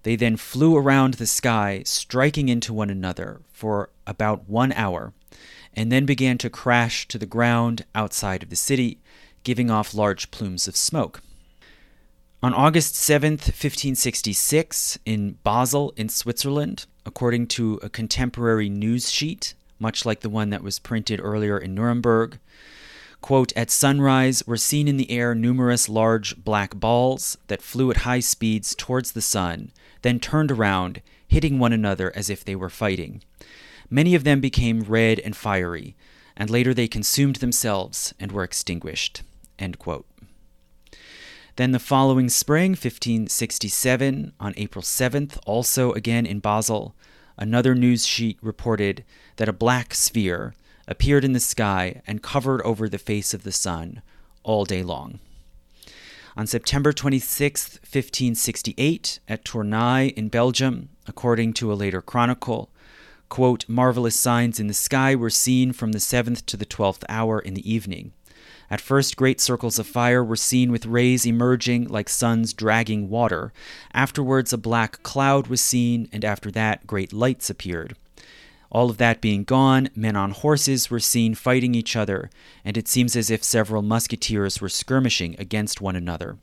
They 0.03 0.17
then 0.17 0.35
flew 0.35 0.75
around 0.75 1.13
the 1.13 1.25
sky, 1.25 1.81
striking 1.85 2.49
into 2.49 2.73
one 2.73 2.89
another 2.89 3.39
for 3.53 3.89
about 4.05 4.49
one 4.49 4.73
hour, 4.73 5.13
and 5.73 5.89
then 5.91 6.05
began 6.05 6.37
to 6.39 6.49
crash 6.49 7.07
to 7.07 7.17
the 7.17 7.25
ground 7.25 7.85
outside 7.95 8.43
of 8.43 8.49
the 8.49 8.55
city, 8.57 8.99
giving 9.43 9.71
off 9.71 9.93
large 9.93 10.29
plumes 10.29 10.67
of 10.67 10.75
smoke. 10.75 11.21
On 12.43 12.53
August 12.53 12.95
7th, 12.95 13.47
1566, 13.47 14.99
in 15.05 15.37
Basel, 15.43 15.93
in 15.95 16.09
Switzerland, 16.09 16.85
according 17.05 17.47
to 17.47 17.79
a 17.81 17.89
contemporary 17.89 18.67
news 18.67 19.09
sheet, 19.09 19.53
much 19.79 20.05
like 20.05 20.19
the 20.19 20.29
one 20.29 20.49
that 20.49 20.63
was 20.63 20.79
printed 20.79 21.21
earlier 21.23 21.57
in 21.57 21.73
Nuremberg, 21.73 22.39
Quote, 23.21 23.51
At 23.55 23.71
sunrise 23.71 24.45
were 24.45 24.57
seen 24.57 24.87
in 24.87 24.97
the 24.97 25.11
air 25.11 25.35
numerous 25.35 25.89
large 25.89 26.37
black 26.37 26.75
balls 26.75 27.37
that 27.47 27.61
flew 27.61 27.91
at 27.91 27.97
high 27.97 28.19
speeds 28.19 28.75
towards 28.75 29.11
the 29.11 29.21
sun, 29.21 29.71
then 30.01 30.19
turned 30.19 30.51
around, 30.51 31.01
hitting 31.27 31.59
one 31.59 31.73
another 31.73 32.11
as 32.15 32.29
if 32.29 32.45
they 32.45 32.55
were 32.55 32.69
fighting. 32.69 33.23
Many 33.89 34.15
of 34.15 34.23
them 34.23 34.39
became 34.39 34.81
red 34.81 35.19
and 35.19 35.35
fiery, 35.35 35.95
and 36.35 36.49
later 36.49 36.73
they 36.73 36.87
consumed 36.87 37.37
themselves 37.37 38.13
and 38.19 38.31
were 38.31 38.43
extinguished. 38.43 39.23
Then 41.55 41.71
the 41.71 41.79
following 41.79 42.29
spring, 42.29 42.71
1567, 42.71 44.33
on 44.39 44.53
April 44.57 44.83
7th, 44.83 45.39
also 45.45 45.91
again 45.93 46.27
in 46.27 46.39
Basel, 46.39 46.95
another 47.35 47.73
news 47.73 48.05
sheet 48.05 48.37
reported 48.41 49.03
that 49.37 49.49
a 49.49 49.53
black 49.53 49.95
sphere, 49.95 50.53
appeared 50.87 51.25
in 51.25 51.33
the 51.33 51.39
sky 51.39 52.01
and 52.07 52.23
covered 52.23 52.61
over 52.61 52.87
the 52.87 52.97
face 52.97 53.33
of 53.33 53.43
the 53.43 53.51
sun 53.51 54.01
all 54.43 54.65
day 54.65 54.81
long. 54.83 55.19
On 56.37 56.45
September 56.45 56.93
26, 56.93 57.79
1568, 57.79 59.19
at 59.27 59.43
Tournai 59.43 60.13
in 60.15 60.29
Belgium, 60.29 60.89
according 61.07 61.53
to 61.53 61.71
a 61.71 61.75
later 61.75 62.01
chronicle, 62.01 62.69
quote, 63.27 63.67
marvelous 63.67 64.15
signs 64.15 64.59
in 64.59 64.67
the 64.67 64.73
sky 64.73 65.15
were 65.15 65.31
seen 65.31 65.73
from 65.73 65.93
the 65.93 65.99
seventh 65.99 66.45
to 66.45 66.55
the 66.55 66.65
twelfth 66.65 67.03
hour 67.09 67.39
in 67.39 67.55
the 67.55 67.71
evening. 67.71 68.11
At 68.69 68.81
first, 68.81 69.15
great 69.15 69.39
circles 69.41 69.79
of 69.79 69.87
fire 69.87 70.23
were 70.23 70.35
seen 70.35 70.71
with 70.71 70.85
rays 70.85 71.25
emerging 71.25 71.87
like 71.87 72.09
suns 72.09 72.53
dragging 72.53 73.09
water. 73.09 73.51
Afterwards, 73.93 74.53
a 74.53 74.57
black 74.57 75.01
cloud 75.03 75.47
was 75.47 75.61
seen, 75.61 76.09
and 76.11 76.23
after 76.23 76.51
that, 76.51 76.85
great 76.85 77.13
lights 77.13 77.49
appeared. 77.49 77.95
All 78.69 78.89
of 78.89 78.97
that 78.97 79.21
being 79.21 79.43
gone, 79.43 79.89
men 79.95 80.15
on 80.15 80.31
horses 80.31 80.89
were 80.89 80.99
seen 80.99 81.35
fighting 81.35 81.73
each 81.73 81.95
other, 81.95 82.29
and 82.65 82.77
it 82.77 82.87
seems 82.87 83.15
as 83.15 83.29
if 83.29 83.43
several 83.43 83.81
musketeers 83.81 84.59
were 84.59 84.69
skirmishing 84.69 85.35
against 85.39 85.79
one 85.79 85.95
another. 85.95 86.37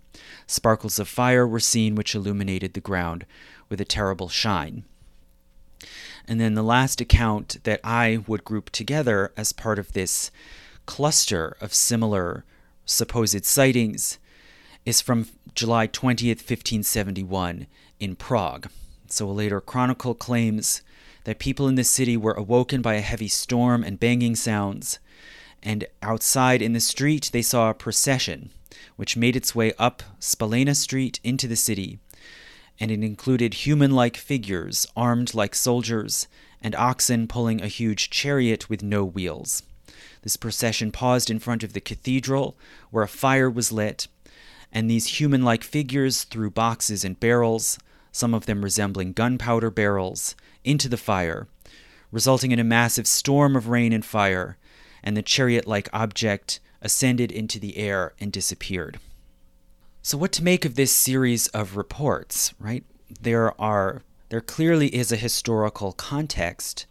Sparkles 0.46 0.98
of 0.98 1.08
fire 1.08 1.46
were 1.46 1.60
seen 1.60 1.94
which 1.94 2.14
illuminated 2.14 2.72
the 2.72 2.80
ground 2.80 3.26
with 3.68 3.80
a 3.80 3.84
terrible 3.84 4.28
shine. 4.28 4.84
And 6.26 6.40
then 6.40 6.54
the 6.54 6.62
last 6.62 7.00
account 7.00 7.58
that 7.64 7.80
I 7.84 8.24
would 8.26 8.44
group 8.44 8.70
together 8.70 9.32
as 9.36 9.52
part 9.52 9.78
of 9.78 9.92
this 9.92 10.30
cluster 10.86 11.56
of 11.60 11.74
similar 11.74 12.44
supposed 12.86 13.44
sightings 13.44 14.18
is 14.86 15.00
from 15.00 15.26
July 15.54 15.86
20th, 15.86 16.40
1571, 16.40 17.66
in 18.00 18.16
Prague. 18.16 18.68
So 19.08 19.28
a 19.28 19.32
later 19.32 19.60
chronicle 19.60 20.14
claims 20.14 20.82
that 21.24 21.38
people 21.38 21.68
in 21.68 21.74
the 21.74 21.84
city 21.84 22.16
were 22.16 22.32
awoken 22.32 22.80
by 22.82 22.94
a 22.94 23.00
heavy 23.00 23.28
storm 23.28 23.82
and 23.82 24.00
banging 24.00 24.36
sounds, 24.36 24.98
and 25.62 25.86
outside 26.02 26.62
in 26.62 26.72
the 26.72 26.80
street 26.80 27.30
they 27.32 27.42
saw 27.42 27.70
a 27.70 27.74
procession, 27.74 28.50
which 28.96 29.16
made 29.16 29.34
its 29.34 29.54
way 29.54 29.72
up 29.78 30.02
Spalena 30.20 30.74
Street 30.74 31.20
into 31.24 31.48
the 31.48 31.56
city, 31.56 31.98
and 32.78 32.90
it 32.90 33.02
included 33.02 33.54
human 33.54 33.90
like 33.90 34.16
figures 34.16 34.86
armed 34.96 35.34
like 35.34 35.54
soldiers 35.54 36.26
and 36.60 36.74
oxen 36.74 37.28
pulling 37.28 37.60
a 37.62 37.68
huge 37.68 38.10
chariot 38.10 38.68
with 38.68 38.82
no 38.82 39.04
wheels. 39.04 39.62
This 40.22 40.36
procession 40.36 40.90
paused 40.90 41.30
in 41.30 41.38
front 41.38 41.62
of 41.62 41.74
the 41.74 41.80
cathedral, 41.80 42.56
where 42.90 43.04
a 43.04 43.08
fire 43.08 43.50
was 43.50 43.70
lit, 43.70 44.08
and 44.72 44.90
these 44.90 45.20
human 45.20 45.42
like 45.42 45.62
figures 45.62 46.24
threw 46.24 46.50
boxes 46.50 47.04
and 47.04 47.20
barrels, 47.20 47.78
some 48.10 48.34
of 48.34 48.46
them 48.46 48.62
resembling 48.62 49.12
gunpowder 49.12 49.70
barrels, 49.70 50.34
into 50.64 50.88
the 50.88 50.96
fire, 50.96 51.46
resulting 52.10 52.50
in 52.50 52.58
a 52.58 52.64
massive 52.64 53.06
storm 53.06 53.56
of 53.56 53.68
rain 53.68 53.92
and 53.92 54.04
fire, 54.04 54.56
and 55.02 55.16
the 55.16 55.22
chariot 55.22 55.66
like 55.66 55.88
object 55.92 56.60
ascended 56.82 57.30
into 57.30 57.58
the 57.58 57.76
air 57.76 58.14
and 58.20 58.32
disappeared. 58.32 58.98
So, 60.02 60.18
what 60.18 60.32
to 60.32 60.44
make 60.44 60.64
of 60.64 60.74
this 60.74 60.92
series 60.92 61.46
of 61.48 61.76
reports, 61.76 62.52
right? 62.58 62.84
There 63.20 63.58
are 63.60 64.02
there 64.28 64.40
clearly 64.40 64.94
is 64.94 65.12
a 65.12 65.16
historical 65.16 65.92
context 65.92 66.86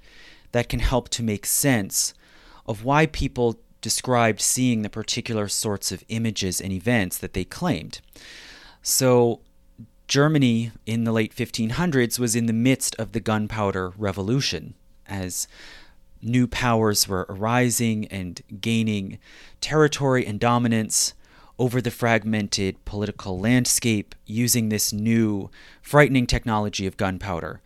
that 0.51 0.69
can 0.69 0.80
help 0.80 1.09
to 1.09 1.24
make 1.24 1.45
sense 1.45 2.13
of 2.65 2.84
why 2.84 3.05
people 3.05 3.59
described 3.82 4.39
seeing 4.39 4.82
the 4.82 4.89
particular 4.89 5.47
sorts 5.47 5.91
of 5.91 6.03
images 6.07 6.61
and 6.61 6.71
events 6.71 7.17
that 7.17 7.34
they 7.34 7.43
claimed. 7.43 7.99
So, 8.82 9.41
Germany 10.08 10.72
in 10.86 11.04
the 11.04 11.12
late 11.12 11.36
1500s 11.36 12.20
was 12.20 12.36
in 12.36 12.45
the 12.45 12.54
midst 12.54 12.95
of 12.95 13.12
the 13.14 13.20
gunpowder 13.20 13.93
revolution 13.97 14.74
as 15.08 15.47
new 16.22 16.47
powers 16.47 17.08
were 17.08 17.26
arising 17.30 18.06
and 18.08 18.41
gaining 18.62 19.20
territory 19.62 20.26
and 20.26 20.39
dominance 20.39 21.14
over 21.60 21.82
the 21.82 21.91
fragmented 21.91 22.84
political 22.86 23.39
landscape 23.39 24.16
using 24.26 24.70
this 24.70 24.91
new, 24.91 25.49
frightening 25.82 26.26
technology 26.26 26.88
of 26.88 26.97
gunpowder. 26.97 27.62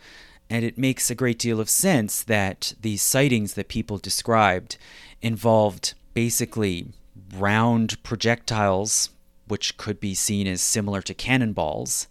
And 0.50 0.64
it 0.64 0.78
makes 0.78 1.10
a 1.10 1.16
great 1.16 1.40
deal 1.40 1.60
of 1.60 1.70
sense 1.70 2.24
that 2.24 2.74
these 2.82 3.02
sightings 3.02 3.54
that 3.54 3.68
people 3.68 3.98
described 3.98 4.78
involved 5.22 5.94
basically 6.14 6.88
round 7.36 8.02
projectiles, 8.04 9.10
which 9.48 9.78
could 9.78 10.00
be 10.00 10.14
seen 10.14 10.48
as 10.48 10.62
similar 10.62 11.02
to 11.02 11.14
cannonballs, 11.14 12.08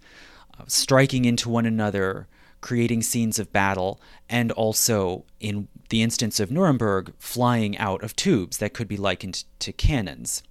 uh, 0.59 0.65
striking 0.67 1.25
into 1.25 1.49
one 1.49 1.67
another, 1.67 2.27
creating 2.61 3.03
scenes 3.03 3.39
of 3.39 3.53
battle, 3.53 4.01
and 4.29 4.51
also, 4.53 5.25
in 5.41 5.69
the 5.91 6.03
instance 6.03 6.41
of 6.41 6.51
Nuremberg, 6.51 7.13
flying 7.19 7.77
out 7.79 8.03
of 8.03 8.17
tubes 8.17 8.59
that 8.59 8.73
could 8.73 8.89
be 8.89 8.97
likened 8.97 9.45
to 9.61 9.73
cannons. 9.73 10.43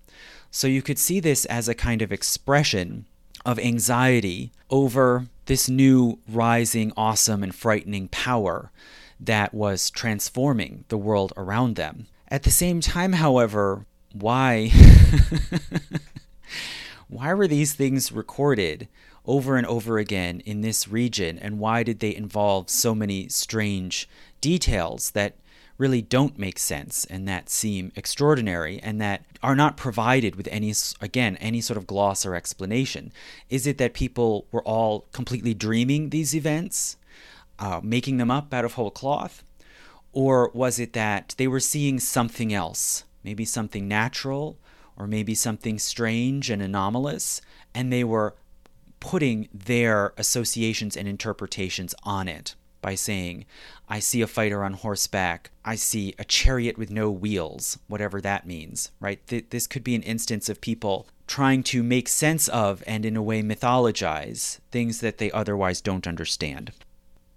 So 0.49 0.67
you 0.67 0.81
could 0.81 0.99
see 0.99 1.19
this 1.19 1.45
as 1.45 1.67
a 1.67 1.75
kind 1.75 2.01
of 2.01 2.11
expression 2.11 3.05
of 3.45 3.59
anxiety 3.59 4.51
over 4.69 5.27
this 5.45 5.69
new, 5.69 6.19
rising, 6.27 6.91
awesome, 6.97 7.43
and 7.43 7.53
frightening 7.53 8.07
power 8.07 8.71
that 9.19 9.53
was 9.53 9.89
transforming 9.89 10.85
the 10.87 10.97
world 10.97 11.33
around 11.37 11.75
them. 11.75 12.07
At 12.29 12.43
the 12.43 12.51
same 12.51 12.81
time, 12.81 13.13
however, 13.13 13.85
why 14.13 14.71
why 17.07 17.33
were 17.33 17.47
these 17.47 17.73
things 17.73 18.11
recorded 18.11 18.87
over 19.25 19.57
and 19.57 19.67
over 19.67 19.97
again 19.97 20.41
in 20.45 20.61
this 20.61 20.87
region? 20.87 21.37
And 21.39 21.59
why 21.59 21.83
did 21.83 21.99
they 21.99 22.15
involve 22.15 22.69
so 22.69 22.95
many 22.95 23.27
strange 23.29 24.09
details 24.41 25.11
that 25.11 25.35
really 25.77 26.01
don't 26.01 26.39
make 26.39 26.57
sense 26.57 27.05
and 27.05 27.27
that 27.27 27.49
seem 27.49 27.91
extraordinary 27.95 28.79
and 28.81 29.01
that 29.01 29.25
are 29.43 29.55
not 29.55 29.75
provided 29.75 30.35
with 30.35 30.47
any 30.49 30.73
again 31.01 31.35
any 31.37 31.59
sort 31.61 31.77
of 31.77 31.87
gloss 31.87 32.25
or 32.25 32.35
explanation? 32.35 33.11
Is 33.49 33.67
it 33.67 33.77
that 33.77 33.93
people 33.93 34.47
were 34.51 34.63
all 34.63 35.07
completely 35.11 35.53
dreaming 35.53 36.09
these 36.09 36.35
events 36.35 36.97
uh, 37.59 37.81
making 37.83 38.17
them 38.17 38.31
up 38.31 38.53
out 38.53 38.65
of 38.65 38.73
whole 38.73 38.91
cloth? 38.91 39.43
Or 40.11 40.49
was 40.53 40.79
it 40.79 40.93
that 40.93 41.35
they 41.37 41.47
were 41.47 41.59
seeing 41.59 41.99
something 41.99 42.53
else, 42.53 43.03
maybe 43.23 43.43
something 43.43 43.87
natural, 43.87 44.57
or 44.97 45.07
maybe 45.07 45.35
something 45.35 45.79
strange 45.79 46.49
and 46.49 46.61
anomalous, 46.61 47.41
and 47.73 47.91
they 47.91 48.03
were 48.03 48.35
putting 48.99 49.47
their 49.53 50.13
associations 50.17 50.97
and 50.97 51.07
interpretations 51.07 51.93
on 52.03 52.27
it 52.27 52.55
by 52.81 52.95
saying, 52.95 53.45
I 53.89 53.99
see 53.99 54.21
a 54.21 54.27
fighter 54.27 54.63
on 54.63 54.73
horseback, 54.73 55.49
I 55.63 55.75
see 55.75 56.13
a 56.19 56.23
chariot 56.23 56.77
with 56.77 56.91
no 56.91 57.09
wheels, 57.09 57.79
whatever 57.87 58.21
that 58.21 58.45
means, 58.45 58.91
right? 58.99 59.25
Th- 59.25 59.45
this 59.49 59.65
could 59.65 59.83
be 59.83 59.95
an 59.95 60.03
instance 60.03 60.49
of 60.49 60.61
people 60.61 61.07
trying 61.25 61.63
to 61.63 61.81
make 61.81 62.07
sense 62.07 62.47
of 62.47 62.83
and, 62.85 63.03
in 63.03 63.17
a 63.17 63.23
way, 63.23 63.41
mythologize 63.41 64.59
things 64.71 64.99
that 64.99 65.17
they 65.17 65.31
otherwise 65.31 65.81
don't 65.81 66.07
understand. 66.07 66.71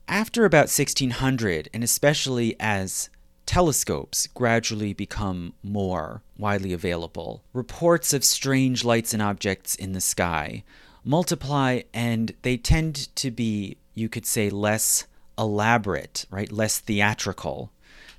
After 0.06 0.44
about 0.44 0.68
1600, 0.68 1.70
and 1.72 1.82
especially 1.82 2.54
as 2.60 3.08
telescopes 3.48 4.26
gradually 4.26 4.92
become 4.92 5.54
more 5.62 6.22
widely 6.36 6.74
available, 6.74 7.42
reports 7.54 8.12
of 8.12 8.22
strange 8.22 8.84
lights 8.84 9.14
and 9.14 9.22
objects 9.22 9.74
in 9.74 9.92
the 9.92 10.02
sky 10.02 10.62
multiply 11.02 11.80
and 11.94 12.34
they 12.42 12.58
tend 12.58 13.14
to 13.16 13.30
be, 13.30 13.78
you 13.94 14.06
could 14.06 14.26
say, 14.26 14.50
less 14.50 15.06
elaborate, 15.38 16.26
right? 16.30 16.52
Less 16.52 16.78
theatrical 16.78 17.72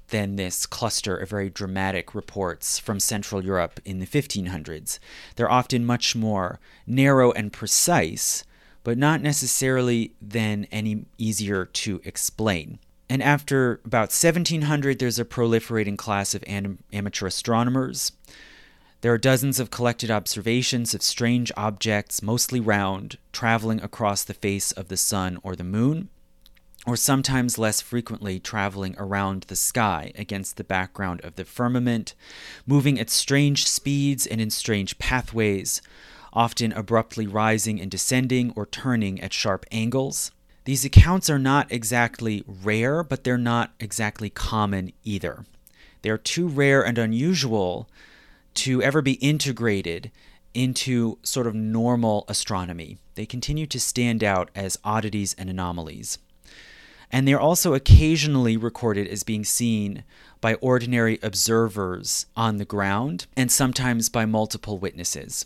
than 0.08 0.36
this 0.36 0.66
cluster 0.66 1.16
of 1.16 1.30
very 1.30 1.52
dramatic 1.52 2.16
reports 2.16 2.80
from 2.80 3.00
Central 3.00 3.46
Europe 3.46 3.80
in 3.86 4.00
the 4.00 4.08
1500s. 4.08 4.98
They're 5.36 5.52
often 5.52 5.86
much 5.86 6.16
more 6.16 6.60
narrow 6.88 7.32
and 7.34 7.54
precise, 7.54 8.44
but 8.84 8.98
not 8.98 9.22
necessarily 9.22 10.14
then 10.20 10.66
any 10.72 11.06
easier 11.20 11.66
to 11.66 12.02
explain. 12.04 12.80
And 13.10 13.24
after 13.24 13.82
about 13.84 14.12
1700, 14.12 15.00
there's 15.00 15.18
a 15.18 15.26
proliferating 15.26 15.98
class 15.98 16.36
of 16.36 16.44
am- 16.46 16.80
amateur 16.94 17.26
astronomers. 17.26 18.12
There 19.02 19.14
are 19.14 19.18
dozens 19.18 19.60
of 19.60 19.72
collected 19.72 20.12
observations 20.12 20.94
of 20.94 21.02
strange 21.02 21.52
objects, 21.58 22.22
mostly 22.22 22.60
round, 22.60 23.18
traveling 23.32 23.82
across 23.82 24.24
the 24.24 24.34
face 24.34 24.72
of 24.74 24.90
the 24.90 24.98
sun 24.98 25.40
or 25.42 25.56
the 25.56 25.64
moon, 25.64 26.10
or 26.86 26.96
sometimes 26.96 27.58
less 27.58 27.82
frequently 27.82 28.40
traveling 28.40 28.96
around 28.98 29.44
the 29.44 29.56
sky 29.56 30.12
against 30.16 30.58
the 30.58 30.64
background 30.64 31.22
of 31.22 31.36
the 31.36 31.46
firmament, 31.46 32.14
moving 32.68 33.00
at 33.00 33.10
strange 33.10 33.66
speeds 33.66 34.28
and 34.28 34.42
in 34.42 34.50
strange 34.50 35.00
pathways, 35.00 35.82
often 36.34 36.74
abruptly 36.74 37.26
rising 37.26 37.82
and 37.82 37.90
descending 37.90 38.52
or 38.56 38.66
turning 38.66 39.20
at 39.22 39.34
sharp 39.34 39.66
angles. 39.72 40.32
These 40.66 40.86
accounts 40.86 41.30
are 41.30 41.40
not 41.40 41.72
exactly 41.72 42.44
rare, 42.48 43.04
but 43.04 43.24
they're 43.24 43.38
not 43.38 43.74
exactly 43.80 44.30
common 44.30 44.92
either. 45.04 45.46
They 46.02 46.10
are 46.10 46.18
too 46.18 46.48
rare 46.48 46.86
and 46.86 46.98
unusual 46.98 47.90
to 48.56 48.82
ever 48.82 49.02
be 49.02 49.14
integrated 49.14 50.12
into 50.54 51.18
sort 51.24 51.48
of 51.48 51.56
normal 51.56 52.26
astronomy. 52.28 52.98
They 53.16 53.26
continue 53.26 53.68
to 53.68 53.80
stand 53.80 54.24
out 54.24 54.50
as 54.56 54.80
oddities 54.84 55.36
and 55.38 55.50
anomalies. 55.50 56.18
And 57.12 57.28
they're 57.28 57.40
also 57.40 57.74
occasionally 57.74 58.56
recorded 58.56 59.08
as 59.08 59.24
being 59.24 59.44
seen 59.44 60.04
by 60.42 60.56
ordinary 60.56 61.20
observers 61.24 62.28
on 62.36 62.58
the 62.58 62.66
ground 62.66 63.26
and 63.36 63.52
sometimes 63.52 64.10
by 64.10 64.26
multiple 64.26 64.78
witnesses. 64.78 65.46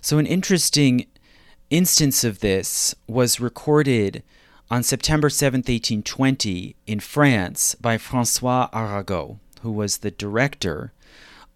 So, 0.00 0.18
an 0.18 0.26
interesting 0.26 1.06
instance 1.70 2.24
of 2.24 2.40
this 2.40 2.94
was 3.06 3.40
recorded 3.40 4.22
on 4.70 4.82
September 4.82 5.30
7, 5.30 5.58
1820, 5.58 6.76
in 6.86 7.00
France 7.00 7.74
by 7.76 7.96
Francois 7.96 8.68
Arago, 8.72 9.38
who 9.62 9.72
was 9.72 9.98
the 9.98 10.10
director 10.10 10.92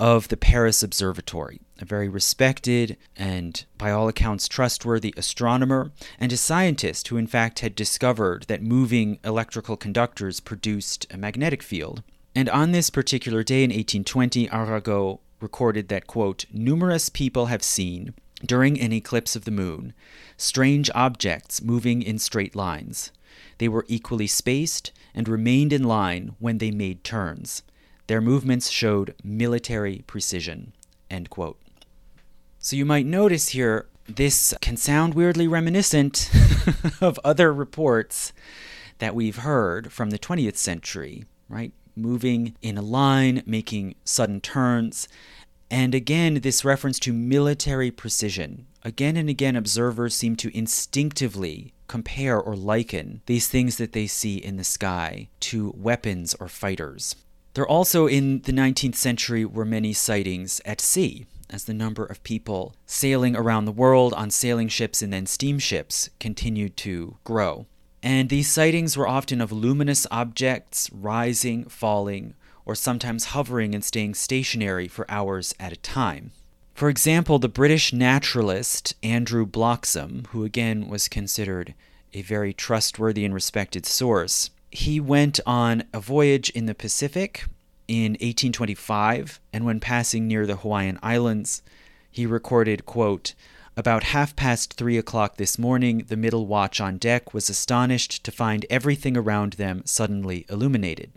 of 0.00 0.28
the 0.28 0.36
Paris 0.36 0.82
Observatory, 0.82 1.60
a 1.78 1.84
very 1.84 2.08
respected 2.08 2.96
and, 3.16 3.64
by 3.78 3.90
all 3.90 4.08
accounts, 4.08 4.48
trustworthy 4.48 5.14
astronomer, 5.16 5.92
and 6.18 6.32
a 6.32 6.36
scientist 6.36 7.08
who, 7.08 7.16
in 7.16 7.26
fact, 7.26 7.60
had 7.60 7.74
discovered 7.74 8.44
that 8.48 8.62
moving 8.62 9.18
electrical 9.22 9.76
conductors 9.76 10.40
produced 10.40 11.06
a 11.10 11.16
magnetic 11.16 11.62
field. 11.62 12.02
And 12.34 12.48
on 12.48 12.72
this 12.72 12.88
particular 12.88 13.42
day 13.42 13.62
in 13.62 13.70
1820, 13.70 14.48
Arago 14.50 15.20
recorded 15.40 15.88
that, 15.88 16.06
quote, 16.06 16.46
numerous 16.52 17.08
people 17.08 17.46
have 17.46 17.62
seen, 17.62 18.14
during 18.45 18.80
an 18.80 18.93
eclipse 18.93 19.36
of 19.36 19.45
the 19.45 19.51
moon, 19.51 19.95
strange 20.36 20.90
objects 20.95 21.62
moving 21.62 22.03
in 22.03 22.18
straight 22.18 22.57
lines. 22.57 23.12
They 23.59 23.68
were 23.68 23.86
equally 23.88 24.26
spaced 24.26 24.93
and 25.14 25.28
remained 25.28 25.72
in 25.72 25.84
line 25.84 26.34
when 26.38 26.59
they 26.59 26.70
made 26.70 27.05
turns. 27.05 27.62
Their 28.07 28.20
movements 28.20 28.68
showed 28.68 29.14
military 29.22 30.03
precision. 30.07 30.72
So 32.59 32.76
you 32.76 32.84
might 32.84 33.07
notice 33.07 33.51
here 33.51 33.86
this 34.07 34.55
can 34.61 34.76
sound 34.76 35.14
weirdly 35.14 35.47
reminiscent 35.47 36.30
of 37.01 37.18
other 37.24 37.53
reports 37.53 38.32
that 38.99 39.14
we've 39.14 39.36
heard 39.36 39.93
from 39.93 40.11
the 40.11 40.18
20th 40.18 40.57
century, 40.57 41.24
right? 41.49 41.72
Moving 41.95 42.55
in 42.62 42.78
a 42.78 42.82
line, 42.82 43.43
making 43.47 43.97
sudden 44.05 44.40
turns. 44.40 45.09
And 45.72 45.94
again, 45.94 46.34
this 46.42 46.66
reference 46.66 46.98
to 46.98 47.14
military 47.14 47.90
precision. 47.90 48.66
Again 48.82 49.16
and 49.16 49.30
again, 49.30 49.56
observers 49.56 50.14
seem 50.14 50.36
to 50.36 50.54
instinctively 50.54 51.72
compare 51.86 52.38
or 52.38 52.54
liken 52.54 53.22
these 53.24 53.48
things 53.48 53.78
that 53.78 53.92
they 53.92 54.06
see 54.06 54.36
in 54.36 54.58
the 54.58 54.64
sky 54.64 55.30
to 55.40 55.72
weapons 55.74 56.34
or 56.38 56.48
fighters. 56.48 57.16
There 57.54 57.66
also 57.66 58.06
in 58.06 58.42
the 58.42 58.52
19th 58.52 58.96
century 58.96 59.46
were 59.46 59.64
many 59.64 59.94
sightings 59.94 60.60
at 60.66 60.78
sea, 60.78 61.24
as 61.48 61.64
the 61.64 61.72
number 61.72 62.04
of 62.04 62.22
people 62.22 62.76
sailing 62.84 63.34
around 63.34 63.64
the 63.64 63.72
world 63.72 64.12
on 64.12 64.30
sailing 64.30 64.68
ships 64.68 65.00
and 65.00 65.10
then 65.10 65.24
steamships 65.24 66.10
continued 66.20 66.76
to 66.78 67.16
grow. 67.24 67.64
And 68.02 68.28
these 68.28 68.50
sightings 68.50 68.94
were 68.94 69.08
often 69.08 69.40
of 69.40 69.52
luminous 69.52 70.06
objects 70.10 70.90
rising, 70.92 71.64
falling, 71.64 72.34
or 72.64 72.74
sometimes 72.74 73.26
hovering 73.26 73.74
and 73.74 73.84
staying 73.84 74.14
stationary 74.14 74.88
for 74.88 75.10
hours 75.10 75.54
at 75.58 75.72
a 75.72 75.76
time. 75.76 76.32
For 76.74 76.88
example, 76.88 77.38
the 77.38 77.48
British 77.48 77.92
naturalist 77.92 78.94
Andrew 79.02 79.46
Bloxam, 79.46 80.26
who 80.28 80.44
again 80.44 80.88
was 80.88 81.08
considered 81.08 81.74
a 82.14 82.22
very 82.22 82.52
trustworthy 82.52 83.24
and 83.24 83.34
respected 83.34 83.86
source, 83.86 84.50
he 84.70 84.98
went 85.00 85.38
on 85.46 85.84
a 85.92 86.00
voyage 86.00 86.50
in 86.50 86.66
the 86.66 86.74
Pacific 86.74 87.44
in 87.88 88.12
1825, 88.12 89.40
and 89.52 89.64
when 89.64 89.80
passing 89.80 90.26
near 90.26 90.46
the 90.46 90.56
Hawaiian 90.56 90.98
Islands, 91.02 91.62
he 92.10 92.26
recorded, 92.26 92.86
quote, 92.86 93.34
about 93.76 94.04
half 94.04 94.36
past 94.36 94.74
three 94.74 94.98
o'clock 94.98 95.36
this 95.36 95.58
morning, 95.58 96.04
the 96.08 96.16
middle 96.16 96.46
watch 96.46 96.80
on 96.80 96.98
deck 96.98 97.32
was 97.32 97.48
astonished 97.48 98.22
to 98.24 98.30
find 98.30 98.66
everything 98.68 99.16
around 99.16 99.54
them 99.54 99.82
suddenly 99.86 100.44
illuminated. 100.50 101.12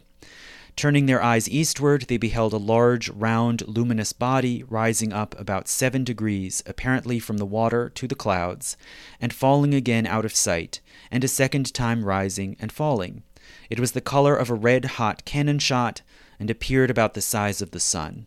Turning 0.76 1.06
their 1.06 1.24
eyes 1.24 1.50
eastward, 1.50 2.04
they 2.04 2.18
beheld 2.18 2.52
a 2.52 2.58
large, 2.58 3.08
round, 3.10 3.66
luminous 3.66 4.12
body 4.12 4.62
rising 4.64 5.14
up 5.14 5.40
about 5.40 5.70
seven 5.70 6.04
degrees, 6.04 6.62
apparently 6.66 7.18
from 7.18 7.38
the 7.38 7.46
water 7.46 7.90
to 7.90 8.08
the 8.08 8.16
clouds, 8.16 8.76
and 9.22 9.32
falling 9.34 9.74
again 9.74 10.06
out 10.06 10.26
of 10.26 10.36
sight, 10.36 10.82
and 11.10 11.24
a 11.24 11.30
second 11.30 11.74
time 11.74 12.04
rising 12.04 12.58
and 12.60 12.74
falling. 12.74 13.24
It 13.70 13.80
was 13.80 13.94
the 13.94 14.02
color 14.02 14.36
of 14.36 14.50
a 14.50 14.56
red 14.56 14.86
hot 14.86 15.24
cannon 15.24 15.60
shot, 15.60 16.02
and 16.40 16.50
appeared 16.50 16.90
about 16.90 17.14
the 17.14 17.22
size 17.22 17.62
of 17.62 17.72
the 17.72 17.80
sun. 17.80 18.26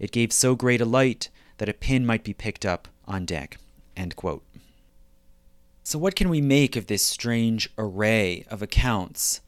It 0.00 0.10
gave 0.10 0.32
so 0.32 0.56
great 0.56 0.80
a 0.80 0.84
light 0.84 1.28
that 1.58 1.68
a 1.68 1.74
pin 1.74 2.04
might 2.04 2.24
be 2.24 2.34
picked 2.34 2.66
up 2.66 2.88
on 3.06 3.24
deck. 3.24 3.58
So, 5.84 5.98
what 5.98 6.16
can 6.16 6.28
we 6.28 6.40
make 6.40 6.74
of 6.74 6.86
this 6.86 7.04
strange 7.04 7.70
array 7.78 8.44
of 8.50 8.62
accounts 8.62 9.40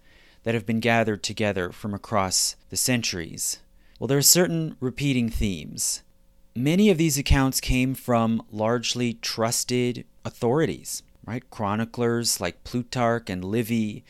that 0.46 0.54
have 0.54 0.64
been 0.64 0.78
gathered 0.78 1.24
together 1.24 1.72
from 1.72 1.92
across 1.92 2.54
the 2.70 2.76
centuries? 2.76 3.58
Well, 3.98 4.06
there 4.06 4.16
are 4.16 4.22
certain 4.22 4.76
repeating 4.78 5.28
themes. 5.28 6.04
Many 6.54 6.88
of 6.88 6.98
these 6.98 7.18
accounts 7.18 7.60
came 7.60 7.96
from 7.96 8.40
largely 8.52 9.14
trusted 9.14 10.04
authorities, 10.24 11.02
right? 11.26 11.42
Chroniclers 11.50 12.40
like 12.40 12.62
Plutarch 12.62 13.28
and 13.28 13.44
Livy, 13.44 14.04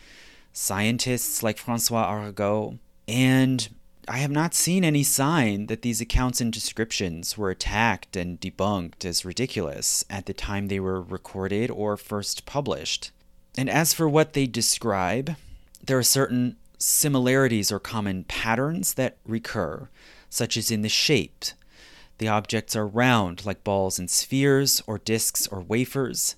scientists 0.52 1.42
like 1.42 1.56
Francois 1.56 2.06
Arago, 2.06 2.78
and 3.08 3.70
I 4.06 4.18
have 4.18 4.30
not 4.30 4.52
seen 4.52 4.84
any 4.84 5.04
sign 5.04 5.68
that 5.68 5.80
these 5.80 6.02
accounts 6.02 6.42
and 6.42 6.52
descriptions 6.52 7.38
were 7.38 7.48
attacked 7.48 8.14
and 8.14 8.38
debunked 8.38 9.06
as 9.06 9.24
ridiculous 9.24 10.04
at 10.10 10.26
the 10.26 10.34
time 10.34 10.68
they 10.68 10.80
were 10.80 11.00
recorded 11.00 11.70
or 11.70 11.96
first 11.96 12.44
published. 12.44 13.10
And 13.56 13.70
as 13.70 13.94
for 13.94 14.06
what 14.06 14.34
they 14.34 14.46
describe, 14.46 15.36
there 15.86 15.98
are 15.98 16.02
certain 16.02 16.56
similarities 16.78 17.72
or 17.72 17.78
common 17.78 18.24
patterns 18.24 18.94
that 18.94 19.16
recur, 19.24 19.88
such 20.28 20.56
as 20.56 20.70
in 20.70 20.82
the 20.82 20.88
shape. 20.88 21.44
The 22.18 22.28
objects 22.28 22.74
are 22.74 22.86
round, 22.86 23.44
like 23.46 23.64
balls 23.64 23.98
and 23.98 24.10
spheres, 24.10 24.82
or 24.86 24.98
disks 24.98 25.46
or 25.46 25.60
wafers, 25.60 26.36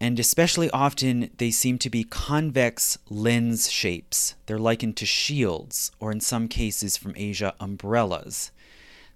and 0.00 0.18
especially 0.18 0.70
often 0.70 1.30
they 1.38 1.50
seem 1.50 1.78
to 1.78 1.90
be 1.90 2.04
convex 2.04 2.98
lens 3.08 3.70
shapes. 3.70 4.34
They're 4.46 4.58
likened 4.58 4.96
to 4.98 5.06
shields, 5.06 5.92
or 6.00 6.12
in 6.12 6.20
some 6.20 6.48
cases 6.48 6.96
from 6.96 7.14
Asia, 7.16 7.54
umbrellas. 7.60 8.50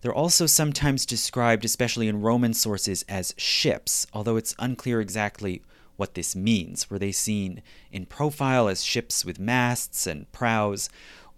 They're 0.00 0.14
also 0.14 0.46
sometimes 0.46 1.04
described, 1.04 1.64
especially 1.64 2.08
in 2.08 2.22
Roman 2.22 2.54
sources, 2.54 3.04
as 3.08 3.34
ships, 3.36 4.06
although 4.14 4.36
it's 4.36 4.54
unclear 4.58 5.00
exactly 5.00 5.62
what 6.00 6.14
this 6.14 6.34
means. 6.34 6.88
Were 6.88 6.98
they 6.98 7.12
seen 7.12 7.62
in 7.92 8.06
profile 8.06 8.68
as 8.68 8.82
ships 8.82 9.22
with 9.22 9.38
masts 9.38 10.06
and 10.06 10.32
prows, 10.32 10.88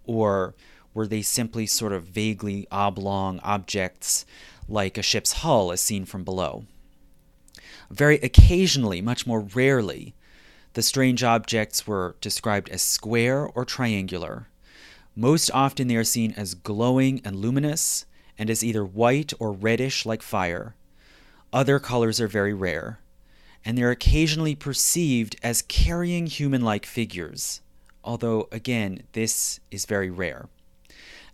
or 0.05 0.55
were 0.93 1.05
they 1.05 1.21
simply 1.21 1.67
sort 1.67 1.91
of 1.91 2.05
vaguely 2.05 2.65
oblong 2.71 3.39
objects 3.43 4.25
like 4.69 4.97
a 4.97 5.03
ship's 5.03 5.33
hull 5.33 5.71
as 5.73 5.81
seen 5.81 6.05
from 6.05 6.23
below? 6.23 6.63
Very 7.91 8.15
occasionally, 8.19 9.01
much 9.01 9.27
more 9.27 9.41
rarely, 9.41 10.15
the 10.73 10.81
strange 10.81 11.23
objects 11.23 11.85
were 11.85 12.15
described 12.21 12.69
as 12.69 12.81
square 12.81 13.45
or 13.45 13.65
triangular. 13.65 14.47
Most 15.13 15.51
often 15.53 15.89
they 15.89 15.97
are 15.97 16.05
seen 16.05 16.33
as 16.37 16.55
glowing 16.55 17.21
and 17.25 17.35
luminous, 17.35 18.05
and 18.39 18.49
as 18.49 18.63
either 18.63 18.85
white 18.85 19.33
or 19.39 19.51
reddish 19.51 20.05
like 20.05 20.23
fire. 20.23 20.73
Other 21.51 21.79
colors 21.79 22.21
are 22.21 22.29
very 22.29 22.53
rare 22.53 22.99
and 23.65 23.77
they're 23.77 23.91
occasionally 23.91 24.55
perceived 24.55 25.35
as 25.41 25.61
carrying 25.63 26.27
human 26.27 26.61
like 26.61 26.85
figures, 26.85 27.61
although, 28.03 28.47
again, 28.51 29.03
this 29.13 29.59
is 29.71 29.85
very 29.85 30.09
rare. 30.09 30.47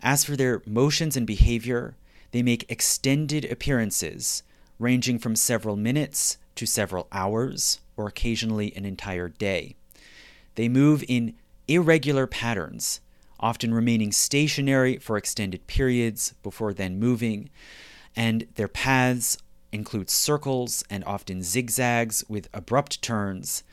As 0.01 0.23
for 0.23 0.35
their 0.35 0.61
motions 0.65 1.17
and 1.17 1.27
behavior, 1.27 1.95
they 2.31 2.43
make 2.43 2.69
extended 2.69 3.45
appearances, 3.45 4.43
ranging 4.77 5.19
from 5.19 5.35
several 5.35 5.75
minutes 5.75 6.37
to 6.55 6.65
several 6.65 7.07
hours, 7.11 7.79
or 7.97 8.07
occasionally 8.07 8.73
an 8.75 8.85
entire 8.85 9.29
day. 9.29 9.75
They 10.55 10.69
move 10.69 11.03
in 11.07 11.33
irregular 11.67 12.27
patterns, 12.27 13.01
often 13.39 13.73
remaining 13.73 14.11
stationary 14.11 14.97
for 14.97 15.17
extended 15.17 15.65
periods 15.67 16.33
before 16.43 16.73
then 16.73 16.99
moving, 16.99 17.49
and 18.15 18.47
their 18.55 18.67
paths 18.67 19.37
includes 19.71 20.13
circles 20.13 20.83
and 20.89 21.03
often 21.03 21.43
zigzags 21.43 22.23
with 22.27 22.49
abrupt 22.53 23.01
turns, 23.01 23.63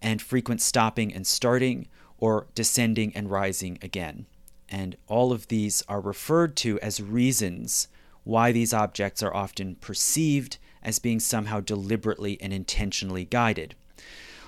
and 0.00 0.22
frequent 0.22 0.60
stopping 0.60 1.12
and 1.12 1.26
starting, 1.26 1.88
or 2.18 2.46
descending 2.54 3.12
and 3.14 3.30
rising 3.30 3.78
again. 3.82 4.26
And 4.68 4.96
all 5.06 5.32
of 5.32 5.48
these 5.48 5.82
are 5.88 6.00
referred 6.00 6.56
to 6.56 6.78
as 6.80 7.00
reasons 7.00 7.88
why 8.24 8.52
these 8.52 8.74
objects 8.74 9.22
are 9.22 9.34
often 9.34 9.76
perceived 9.76 10.58
as 10.82 10.98
being 10.98 11.20
somehow 11.20 11.60
deliberately 11.60 12.40
and 12.40 12.52
intentionally 12.52 13.24
guided. 13.24 13.74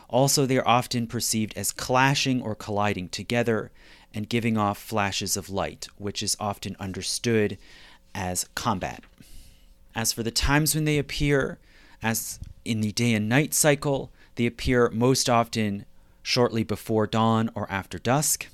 Also, 0.09 0.45
they 0.45 0.59
are 0.59 0.69
often 0.69 1.07
perceived 1.07 1.57
as 1.57 1.73
clashing 1.73 2.43
or 2.43 2.55
colliding 2.55 3.09
together 3.09 3.71
and 4.13 4.29
giving 4.29 4.59
off 4.59 4.77
flashes 4.77 5.37
of 5.37 5.49
light, 5.49 5.89
which 5.97 6.23
is 6.23 6.37
often 6.41 6.77
understood 6.81 7.57
as 8.15 8.45
combat. 8.55 9.05
As 9.95 10.13
for 10.13 10.23
the 10.23 10.31
times 10.31 10.75
when 10.75 10.85
they 10.85 10.99
appear, 10.99 11.59
as 12.03 12.39
in 12.65 12.81
the 12.81 12.93
day 12.93 13.15
and 13.15 13.29
night 13.29 13.55
cycle, 13.55 14.11
they 14.37 14.47
appear 14.47 14.91
most 14.91 15.29
often 15.29 15.85
shortly 16.23 16.63
before 16.63 17.07
dawn 17.07 17.51
or 17.55 17.71
after 17.71 17.99
dusk. 17.99 18.47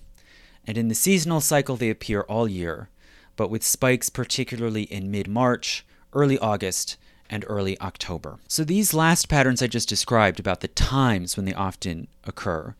And 0.67 0.77
in 0.79 0.89
the 0.89 0.95
seasonal 0.95 1.41
cycle, 1.41 1.77
they 1.77 1.91
appear 1.91 2.23
all 2.23 2.49
year, 2.49 2.89
but 3.37 3.51
with 3.51 3.63
spikes 3.63 4.09
particularly 4.09 4.83
in 4.85 5.11
mid 5.11 5.29
March, 5.29 5.85
early 6.13 6.39
August, 6.39 6.97
and 7.29 7.45
early 7.49 7.79
October. 7.81 8.39
So 8.49 8.65
these 8.65 8.95
last 8.95 9.29
patterns 9.29 9.63
I 9.63 9.67
just 9.67 9.89
described 9.89 10.41
about 10.41 10.61
the 10.61 10.69
times 10.69 11.37
when 11.37 11.45
they 11.45 11.55
often 11.55 12.09
occur, 12.25 12.75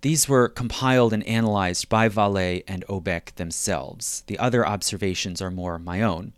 these 0.00 0.28
were 0.28 0.48
compiled 0.48 1.12
and 1.12 1.26
analyzed 1.26 1.88
by 1.88 2.08
Vallée 2.08 2.62
and 2.68 2.84
Aubeck 2.88 3.34
themselves. 3.36 4.22
The 4.26 4.38
other 4.38 4.66
observations 4.66 5.40
are 5.40 5.50
more 5.50 5.78
my 5.78 6.02
own. 6.02 6.32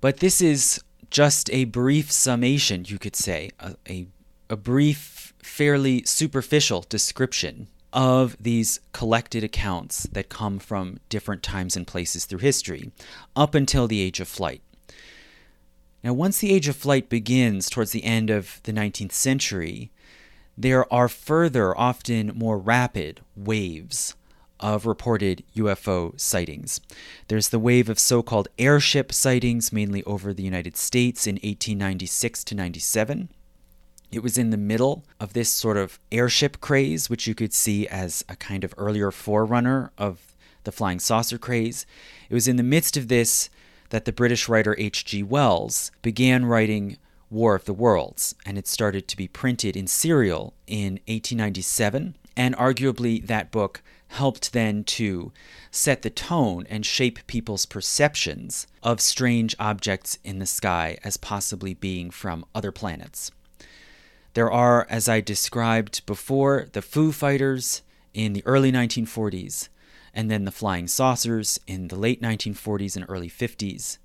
But 0.00 0.18
this 0.18 0.40
is 0.40 0.82
just 1.10 1.50
a 1.52 1.64
brief 1.64 2.10
summation, 2.10 2.84
you 2.86 2.98
could 2.98 3.16
say, 3.16 3.50
a, 3.60 3.76
a, 3.88 4.06
a 4.50 4.56
brief, 4.56 5.34
fairly 5.42 6.04
superficial 6.04 6.84
description 6.88 7.68
of 7.92 8.36
these 8.38 8.80
collected 8.92 9.42
accounts 9.42 10.04
that 10.12 10.28
come 10.28 10.58
from 10.58 10.98
different 11.08 11.42
times 11.42 11.76
and 11.76 11.86
places 11.86 12.24
through 12.24 12.40
history, 12.40 12.90
up 13.34 13.54
until 13.54 13.86
the 13.86 14.00
Age 14.00 14.20
of 14.20 14.28
Flight. 14.28 14.60
Now, 16.04 16.12
once 16.12 16.38
the 16.38 16.52
Age 16.52 16.68
of 16.68 16.76
Flight 16.76 17.08
begins 17.08 17.70
towards 17.70 17.92
the 17.92 18.04
end 18.04 18.28
of 18.28 18.60
the 18.64 18.72
19th 18.72 19.12
century, 19.12 19.90
there 20.58 20.92
are 20.92 21.08
further, 21.08 21.76
often 21.76 22.32
more 22.34 22.58
rapid, 22.58 23.20
waves 23.34 24.14
of 24.60 24.86
reported 24.86 25.44
UFO 25.56 26.18
sightings. 26.18 26.80
There's 27.28 27.48
the 27.48 27.58
wave 27.58 27.88
of 27.88 27.98
so 27.98 28.22
called 28.22 28.48
airship 28.58 29.12
sightings, 29.12 29.72
mainly 29.72 30.02
over 30.04 30.32
the 30.32 30.42
United 30.42 30.76
States 30.76 31.26
in 31.26 31.36
1896 31.36 32.44
to 32.44 32.54
97. 32.54 33.28
It 34.12 34.22
was 34.22 34.38
in 34.38 34.50
the 34.50 34.56
middle 34.56 35.04
of 35.18 35.32
this 35.32 35.50
sort 35.50 35.76
of 35.76 35.98
airship 36.12 36.60
craze, 36.60 37.10
which 37.10 37.26
you 37.26 37.34
could 37.34 37.52
see 37.52 37.86
as 37.88 38.24
a 38.28 38.36
kind 38.36 38.64
of 38.64 38.74
earlier 38.78 39.10
forerunner 39.10 39.92
of 39.98 40.34
the 40.64 40.72
flying 40.72 41.00
saucer 41.00 41.38
craze. 41.38 41.86
It 42.30 42.34
was 42.34 42.48
in 42.48 42.56
the 42.56 42.62
midst 42.62 42.96
of 42.96 43.08
this 43.08 43.50
that 43.90 44.04
the 44.04 44.12
British 44.12 44.48
writer 44.48 44.74
H.G. 44.78 45.22
Wells 45.22 45.90
began 46.02 46.44
writing 46.44 46.98
War 47.30 47.54
of 47.54 47.64
the 47.64 47.72
Worlds, 47.72 48.34
and 48.44 48.56
it 48.56 48.66
started 48.66 49.08
to 49.08 49.16
be 49.16 49.28
printed 49.28 49.76
in 49.76 49.86
serial 49.86 50.54
in 50.66 50.94
1897. 51.06 52.16
And 52.36 52.56
arguably, 52.56 53.26
that 53.26 53.50
book 53.50 53.82
helped 54.08 54.52
then 54.52 54.84
to 54.84 55.32
set 55.70 56.02
the 56.02 56.10
tone 56.10 56.66
and 56.68 56.86
shape 56.86 57.26
people's 57.26 57.66
perceptions 57.66 58.66
of 58.82 59.00
strange 59.00 59.54
objects 59.58 60.18
in 60.24 60.38
the 60.38 60.46
sky 60.46 60.98
as 61.04 61.16
possibly 61.16 61.74
being 61.74 62.10
from 62.10 62.44
other 62.54 62.72
planets. 62.72 63.30
There 64.34 64.50
are, 64.50 64.86
as 64.90 65.08
I 65.08 65.20
described 65.20 66.04
before, 66.06 66.68
the 66.72 66.82
Foo 66.82 67.10
Fighters 67.10 67.82
in 68.12 68.32
the 68.32 68.44
early 68.46 68.70
1940s, 68.70 69.68
and 70.12 70.30
then 70.30 70.44
the 70.44 70.52
flying 70.52 70.88
saucers 70.88 71.60
in 71.66 71.88
the 71.88 71.96
late 71.96 72.22
1940s 72.22 72.96
and 72.96 73.04
early 73.08 73.28
50s. 73.28 73.98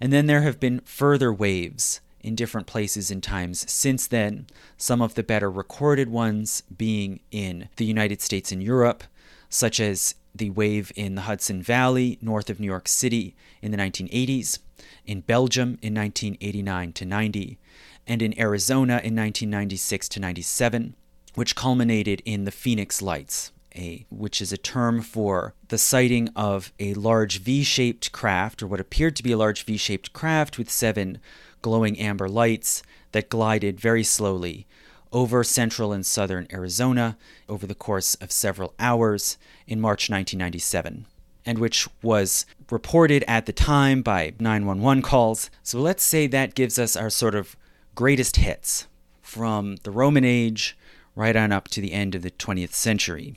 And 0.00 0.12
then 0.12 0.26
there 0.26 0.42
have 0.42 0.60
been 0.60 0.80
further 0.84 1.32
waves 1.32 2.00
in 2.20 2.34
different 2.34 2.66
places 2.66 3.10
and 3.10 3.22
times 3.22 3.70
since 3.70 4.06
then, 4.06 4.46
some 4.76 5.00
of 5.00 5.14
the 5.14 5.22
better 5.22 5.50
recorded 5.50 6.08
ones 6.08 6.62
being 6.76 7.20
in 7.30 7.68
the 7.76 7.84
United 7.84 8.20
States 8.20 8.52
and 8.52 8.62
Europe, 8.62 9.04
such 9.48 9.80
as 9.80 10.14
the 10.34 10.50
wave 10.50 10.92
in 10.94 11.14
the 11.14 11.22
Hudson 11.22 11.62
Valley 11.62 12.18
north 12.20 12.50
of 12.50 12.60
New 12.60 12.66
York 12.66 12.88
City 12.88 13.34
in 13.60 13.70
the 13.70 13.78
1980s, 13.78 14.58
in 15.04 15.20
Belgium 15.20 15.78
in 15.82 15.94
1989 15.94 16.92
to 16.92 17.04
90, 17.04 17.58
and 18.06 18.22
in 18.22 18.38
Arizona 18.38 18.94
in 18.94 19.16
1996 19.16 20.08
to 20.10 20.20
97, 20.20 20.94
which 21.34 21.56
culminated 21.56 22.22
in 22.24 22.44
the 22.44 22.50
Phoenix 22.50 23.02
Lights 23.02 23.52
a, 23.78 24.06
which 24.10 24.40
is 24.40 24.52
a 24.52 24.58
term 24.58 25.00
for 25.02 25.54
the 25.68 25.78
sighting 25.78 26.28
of 26.34 26.72
a 26.78 26.94
large 26.94 27.38
V 27.38 27.62
shaped 27.62 28.12
craft, 28.12 28.62
or 28.62 28.66
what 28.66 28.80
appeared 28.80 29.16
to 29.16 29.22
be 29.22 29.32
a 29.32 29.36
large 29.36 29.64
V 29.64 29.76
shaped 29.76 30.12
craft 30.12 30.58
with 30.58 30.70
seven 30.70 31.18
glowing 31.62 31.98
amber 31.98 32.28
lights 32.28 32.82
that 33.12 33.28
glided 33.28 33.80
very 33.80 34.04
slowly 34.04 34.66
over 35.12 35.42
central 35.44 35.92
and 35.92 36.04
southern 36.04 36.46
Arizona 36.52 37.16
over 37.48 37.66
the 37.66 37.74
course 37.74 38.14
of 38.16 38.32
several 38.32 38.74
hours 38.78 39.38
in 39.66 39.80
March 39.80 40.10
1997, 40.10 41.06
and 41.44 41.58
which 41.58 41.88
was 42.02 42.46
reported 42.70 43.24
at 43.26 43.46
the 43.46 43.52
time 43.52 44.02
by 44.02 44.32
911 44.38 45.02
calls. 45.02 45.50
So 45.62 45.80
let's 45.80 46.02
say 46.02 46.26
that 46.26 46.54
gives 46.54 46.78
us 46.78 46.96
our 46.96 47.10
sort 47.10 47.34
of 47.34 47.56
greatest 47.94 48.36
hits 48.36 48.86
from 49.20 49.76
the 49.82 49.90
Roman 49.90 50.24
age 50.24 50.76
right 51.14 51.36
on 51.36 51.52
up 51.52 51.68
to 51.68 51.80
the 51.80 51.92
end 51.92 52.14
of 52.14 52.22
the 52.22 52.30
20th 52.30 52.72
century. 52.72 53.36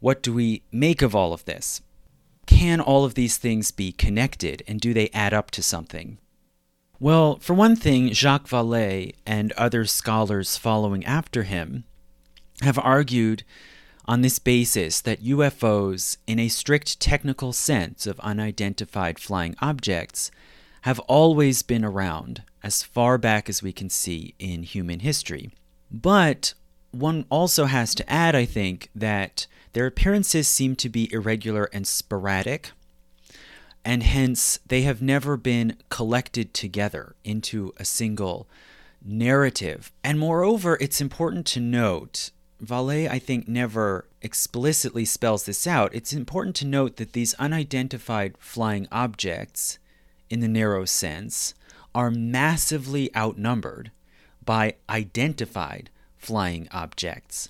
What 0.00 0.22
do 0.22 0.32
we 0.32 0.62
make 0.72 1.02
of 1.02 1.14
all 1.14 1.32
of 1.32 1.44
this? 1.44 1.82
Can 2.46 2.80
all 2.80 3.04
of 3.04 3.14
these 3.14 3.36
things 3.36 3.70
be 3.70 3.92
connected, 3.92 4.62
and 4.66 4.80
do 4.80 4.94
they 4.94 5.10
add 5.12 5.34
up 5.34 5.50
to 5.52 5.62
something? 5.62 6.18
Well, 7.02 7.38
for 7.38 7.54
one 7.54 7.76
thing, 7.76 8.12
Jacques 8.12 8.46
Vallée 8.46 9.14
and 9.24 9.52
other 9.52 9.86
scholars 9.86 10.58
following 10.58 11.02
after 11.06 11.44
him 11.44 11.84
have 12.60 12.78
argued 12.78 13.42
on 14.04 14.20
this 14.20 14.38
basis 14.38 15.00
that 15.00 15.24
UFOs, 15.24 16.18
in 16.26 16.38
a 16.38 16.48
strict 16.48 17.00
technical 17.00 17.54
sense 17.54 18.06
of 18.06 18.20
unidentified 18.20 19.18
flying 19.18 19.56
objects, 19.62 20.30
have 20.82 20.98
always 21.00 21.62
been 21.62 21.86
around 21.86 22.42
as 22.62 22.82
far 22.82 23.16
back 23.16 23.48
as 23.48 23.62
we 23.62 23.72
can 23.72 23.88
see 23.88 24.34
in 24.38 24.62
human 24.62 25.00
history. 25.00 25.50
But 25.90 26.52
one 26.90 27.24
also 27.30 27.64
has 27.64 27.94
to 27.94 28.12
add, 28.12 28.34
I 28.34 28.44
think, 28.44 28.90
that 28.94 29.46
their 29.72 29.86
appearances 29.86 30.48
seem 30.48 30.76
to 30.76 30.90
be 30.90 31.10
irregular 31.14 31.70
and 31.72 31.86
sporadic, 31.86 32.72
and 33.84 34.02
hence 34.02 34.58
they 34.66 34.82
have 34.82 35.00
never 35.00 35.36
been 35.36 35.76
collected 35.88 36.52
together 36.54 37.14
into 37.24 37.72
a 37.78 37.84
single 37.84 38.48
narrative. 39.04 39.90
And 40.04 40.18
moreover, 40.18 40.76
it's 40.80 41.00
important 41.00 41.46
to 41.48 41.60
note 41.60 42.30
Vallée, 42.62 43.08
I 43.08 43.18
think, 43.18 43.48
never 43.48 44.06
explicitly 44.20 45.06
spells 45.06 45.44
this 45.44 45.66
out. 45.66 45.94
It's 45.94 46.12
important 46.12 46.54
to 46.56 46.66
note 46.66 46.96
that 46.96 47.14
these 47.14 47.32
unidentified 47.34 48.34
flying 48.38 48.86
objects, 48.92 49.78
in 50.28 50.40
the 50.40 50.48
narrow 50.48 50.84
sense, 50.84 51.54
are 51.94 52.10
massively 52.10 53.14
outnumbered 53.16 53.90
by 54.44 54.74
identified 54.90 55.88
flying 56.18 56.68
objects 56.70 57.48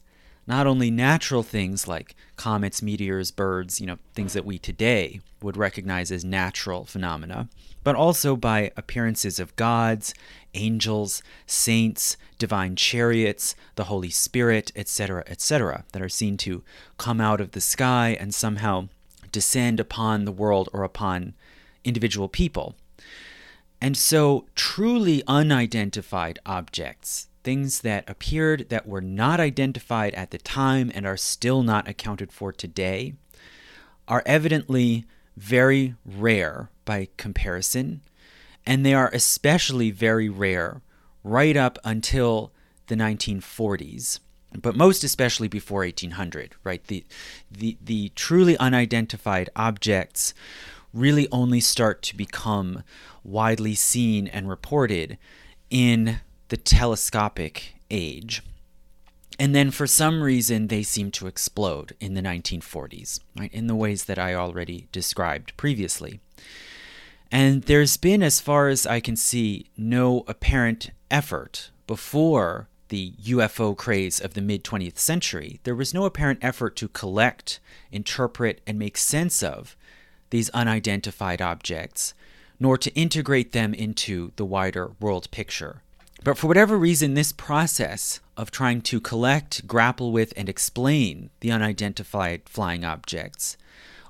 not 0.51 0.67
only 0.67 0.91
natural 0.91 1.45
things 1.45 1.87
like 1.87 2.17
comets, 2.35 2.83
meteors, 2.83 3.31
birds, 3.31 3.81
you 3.81 3.87
know, 3.87 3.99
things 4.15 4.33
that 4.33 4.45
we 4.45 4.59
today 4.59 5.21
would 5.41 5.57
recognize 5.57 6.11
as 6.11 6.25
natural 6.25 6.85
phenomena, 6.85 7.49
but 7.85 7.95
also 7.95 8.35
by 8.35 8.73
appearances 8.77 9.39
of 9.39 9.55
gods, 9.55 10.13
angels, 10.55 11.23
saints, 11.47 12.17
divine 12.37 12.75
chariots, 12.75 13.55
the 13.77 13.85
Holy 13.85 14.11
Spirit, 14.11 14.73
etc., 14.75 15.23
etc., 15.29 15.85
that 15.93 16.03
are 16.03 16.09
seen 16.09 16.37
to 16.37 16.65
come 16.99 17.21
out 17.21 17.41
of 17.41 17.53
the 17.53 17.61
sky 17.61 18.17
and 18.19 18.35
somehow 18.35 18.89
descend 19.31 19.79
upon 19.79 20.25
the 20.25 20.33
world 20.33 20.69
or 20.73 20.83
upon 20.83 21.33
individual 21.85 22.29
people. 22.29 22.75
And 23.81 23.97
so, 23.97 24.47
truly 24.57 25.23
unidentified 25.29 26.41
objects 26.45 27.29
things 27.43 27.81
that 27.81 28.09
appeared 28.09 28.69
that 28.69 28.87
were 28.87 29.01
not 29.01 29.41
identified 29.41 30.15
at 30.15 30.31
the 30.31 30.39
time 30.39 30.91
and 30.95 31.07
are 31.07 31.17
still 31.17 31.63
not 31.63 31.89
accounted 31.89 32.33
for 32.33 32.53
today 32.53 33.15
are 34.07 34.23
evidently 34.27 35.05
very 35.37 35.95
rare 36.05 36.71
by 36.85 37.09
comparison, 37.17 38.03
and 38.67 38.85
they 38.85 38.93
are 38.93 39.11
especially 39.13 39.91
very 39.91 40.29
rare 40.29 40.83
right 41.23 41.57
up 41.57 41.79
until 41.85 42.53
the 42.89 42.95
1940s, 42.95 44.21
but 44.61 44.77
most 44.77 45.05
especially 45.05 45.49
before 45.49 45.81
1800, 45.81 46.57
right? 46.65 46.85
The, 46.89 47.05
the, 47.51 47.79
the 47.83 48.11
truly 48.17 48.59
unidentified 48.59 49.49
objects 49.55 50.35
really 50.93 51.29
only 51.31 51.61
start 51.61 52.03
to 52.03 52.17
become 52.17 52.83
widely 53.23 53.75
seen 53.75 54.27
and 54.27 54.49
reported 54.49 55.17
in 55.71 56.21
the 56.51 56.57
telescopic 56.57 57.77
age. 57.91 58.43
And 59.39 59.55
then 59.55 59.71
for 59.71 59.87
some 59.87 60.23
reason, 60.23 60.67
they 60.67 60.83
seem 60.83 61.11
to 61.13 61.27
explode 61.27 61.95
in 61.99 62.15
the 62.15 62.21
1940s, 62.21 63.21
right, 63.39 63.53
in 63.55 63.69
the 63.69 63.75
ways 63.75 64.05
that 64.05 64.19
I 64.19 64.35
already 64.35 64.89
described 64.93 65.57
previously. 65.57 66.21
And 67.33 67.63
there's 67.63 67.97
been, 67.97 68.23
as 68.23 68.41
far 68.41 68.69
as 68.69 68.87
I 68.87 69.01
can 69.01 69.17
see, 69.17 69.71
no 69.77 70.25
apparent 70.27 70.91
effort 71.11 71.71
before 71.87 72.69
the 72.89 73.13
UFO 73.25 73.77
craze 73.77 74.21
of 74.21 74.35
the 74.35 74.43
mid 74.43 74.65
20th 74.65 74.99
century. 74.99 75.61
There 75.63 75.77
was 75.77 75.95
no 75.95 76.05
apparent 76.05 76.41
effort 76.43 76.75
to 76.77 76.89
collect, 76.89 77.61
interpret, 77.93 78.61
and 78.67 78.79
make 78.79 78.99
sense 78.99 79.43
of 79.43 79.77
these 80.31 80.51
unidentified 80.51 81.41
objects, 81.41 82.13
nor 82.59 82.77
to 82.77 82.93
integrate 82.95 83.53
them 83.53 83.73
into 83.73 84.33
the 84.35 84.45
wider 84.45 84.93
world 85.01 85.31
picture. 85.31 85.83
But 86.23 86.37
for 86.37 86.49
whatever 86.49 86.77
reason, 86.77 87.15
this 87.15 87.33
process 87.33 88.21
of 88.37 88.51
trying 88.51 88.83
to 88.83 89.01
collect, 89.01 89.67
grapple 89.67 90.13
with, 90.13 90.35
and 90.37 90.49
explain 90.51 91.31
the 91.41 91.51
unidentified 91.51 92.43
flying 92.47 92.85
objects 92.85 93.57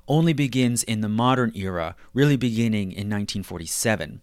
only 0.07 0.33
begins 0.33 0.83
in 0.83 0.99
the 0.99 1.07
modern 1.07 1.53
era, 1.55 1.95
really 2.13 2.35
beginning 2.35 2.91
in 2.91 3.07
1947, 3.07 4.19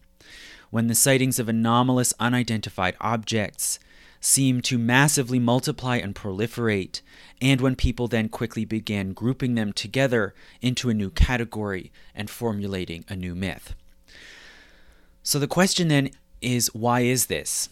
when 0.69 0.87
the 0.87 0.95
sightings 0.95 1.39
of 1.39 1.49
anomalous 1.49 2.13
unidentified 2.21 2.95
objects 3.01 3.79
seem 4.21 4.61
to 4.61 4.77
massively 4.77 5.39
multiply 5.39 5.97
and 5.97 6.15
proliferate, 6.15 7.01
and 7.41 7.63
when 7.63 7.75
people 7.75 8.07
then 8.07 8.29
quickly 8.29 8.67
began 8.67 9.15
grouping 9.15 9.55
them 9.55 9.73
together 9.73 10.35
into 10.61 10.91
a 10.91 10.95
new 10.95 11.09
category 11.09 11.91
and 12.15 12.29
formulating 12.29 13.05
a 13.09 13.17
new 13.17 13.35
myth. 13.35 13.75
So 15.23 15.39
the 15.39 15.47
question 15.47 15.89
then 15.89 16.11
is 16.43 16.75
why 16.75 17.01
is 17.01 17.27
this? 17.27 17.71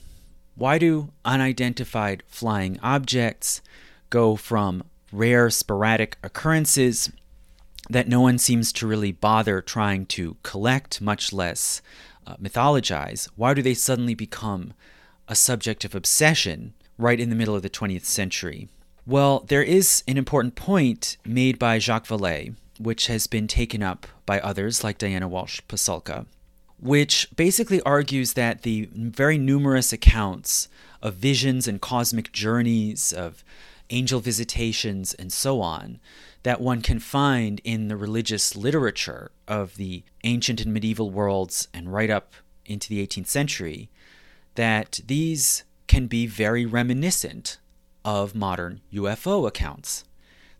Why 0.57 0.79
do 0.79 1.13
unidentified 1.23 2.23
flying 2.27 2.81
objects 2.83 3.61
go 4.09 4.37
from 4.37 4.85
rare 5.13 5.51
sporadic 5.51 6.17
occurrences 6.23 7.13
that 7.91 8.09
no 8.09 8.23
one 8.23 8.39
seems 8.39 8.73
to 8.73 8.87
really 8.87 9.13
bother 9.13 9.61
trying 9.61 10.07
to 10.07 10.39
collect, 10.43 11.03
much 11.03 11.31
less 11.31 11.83
uh, 12.27 12.37
mythologize? 12.37 13.29
Why 13.37 13.53
do 13.53 13.61
they 13.61 13.75
suddenly 13.75 14.15
become 14.15 14.73
a 15.29 15.35
subject 15.35 15.85
of 15.85 15.95
obsession 15.95 16.73
right 16.97 17.21
in 17.21 17.29
the 17.29 17.37
middle 17.37 17.55
of 17.55 17.63
the 17.63 17.71
20th 17.71 18.07
century? 18.07 18.71
Well, 19.07 19.45
there 19.49 19.63
is 19.63 20.03
an 20.09 20.17
important 20.17 20.55
point 20.55 21.19
made 21.25 21.59
by 21.59 21.79
Jacques 21.79 22.07
Vallée, 22.09 22.55
which 22.79 23.09
has 23.09 23.27
been 23.27 23.47
taken 23.47 23.83
up 23.83 24.07
by 24.25 24.41
others 24.41 24.83
like 24.83 24.97
Diana 24.97 25.29
Walsh 25.29 25.61
Pasulka, 25.69 26.25
which 26.79 27.29
basically 27.35 27.81
argues 27.83 28.35
that 28.35 28.63
the 28.63 28.89
very 28.93 29.39
numerous 29.39 29.93
accounts 29.93 30.69
of 31.03 31.15
visions 31.15 31.67
and 31.67 31.81
cosmic 31.81 32.33
journeys, 32.33 33.13
of 33.13 33.45
angel 33.91 34.21
visitations, 34.21 35.15
and 35.15 35.33
so 35.33 35.61
on, 35.61 36.01
that 36.43 36.61
one 36.61 36.83
can 36.83 36.99
find 36.99 37.61
in 37.65 37.89
the 37.89 37.97
religious 37.97 38.55
literature 38.55 39.31
of 39.49 39.77
the 39.77 40.05
ancient 40.25 40.61
and 40.61 40.73
medieval 40.73 41.11
worlds 41.11 41.69
and 41.73 41.93
right 41.93 42.11
up 42.11 42.33
into 42.65 42.89
the 42.89 43.05
18th 43.05 43.27
century, 43.29 43.89
that 44.55 45.01
these 45.07 45.65
can 45.87 46.07
be 46.07 46.27
very 46.27 46.67
reminiscent 46.67 47.59
of 48.05 48.35
modern 48.35 48.81
UFO 48.93 49.47
accounts. 49.47 50.05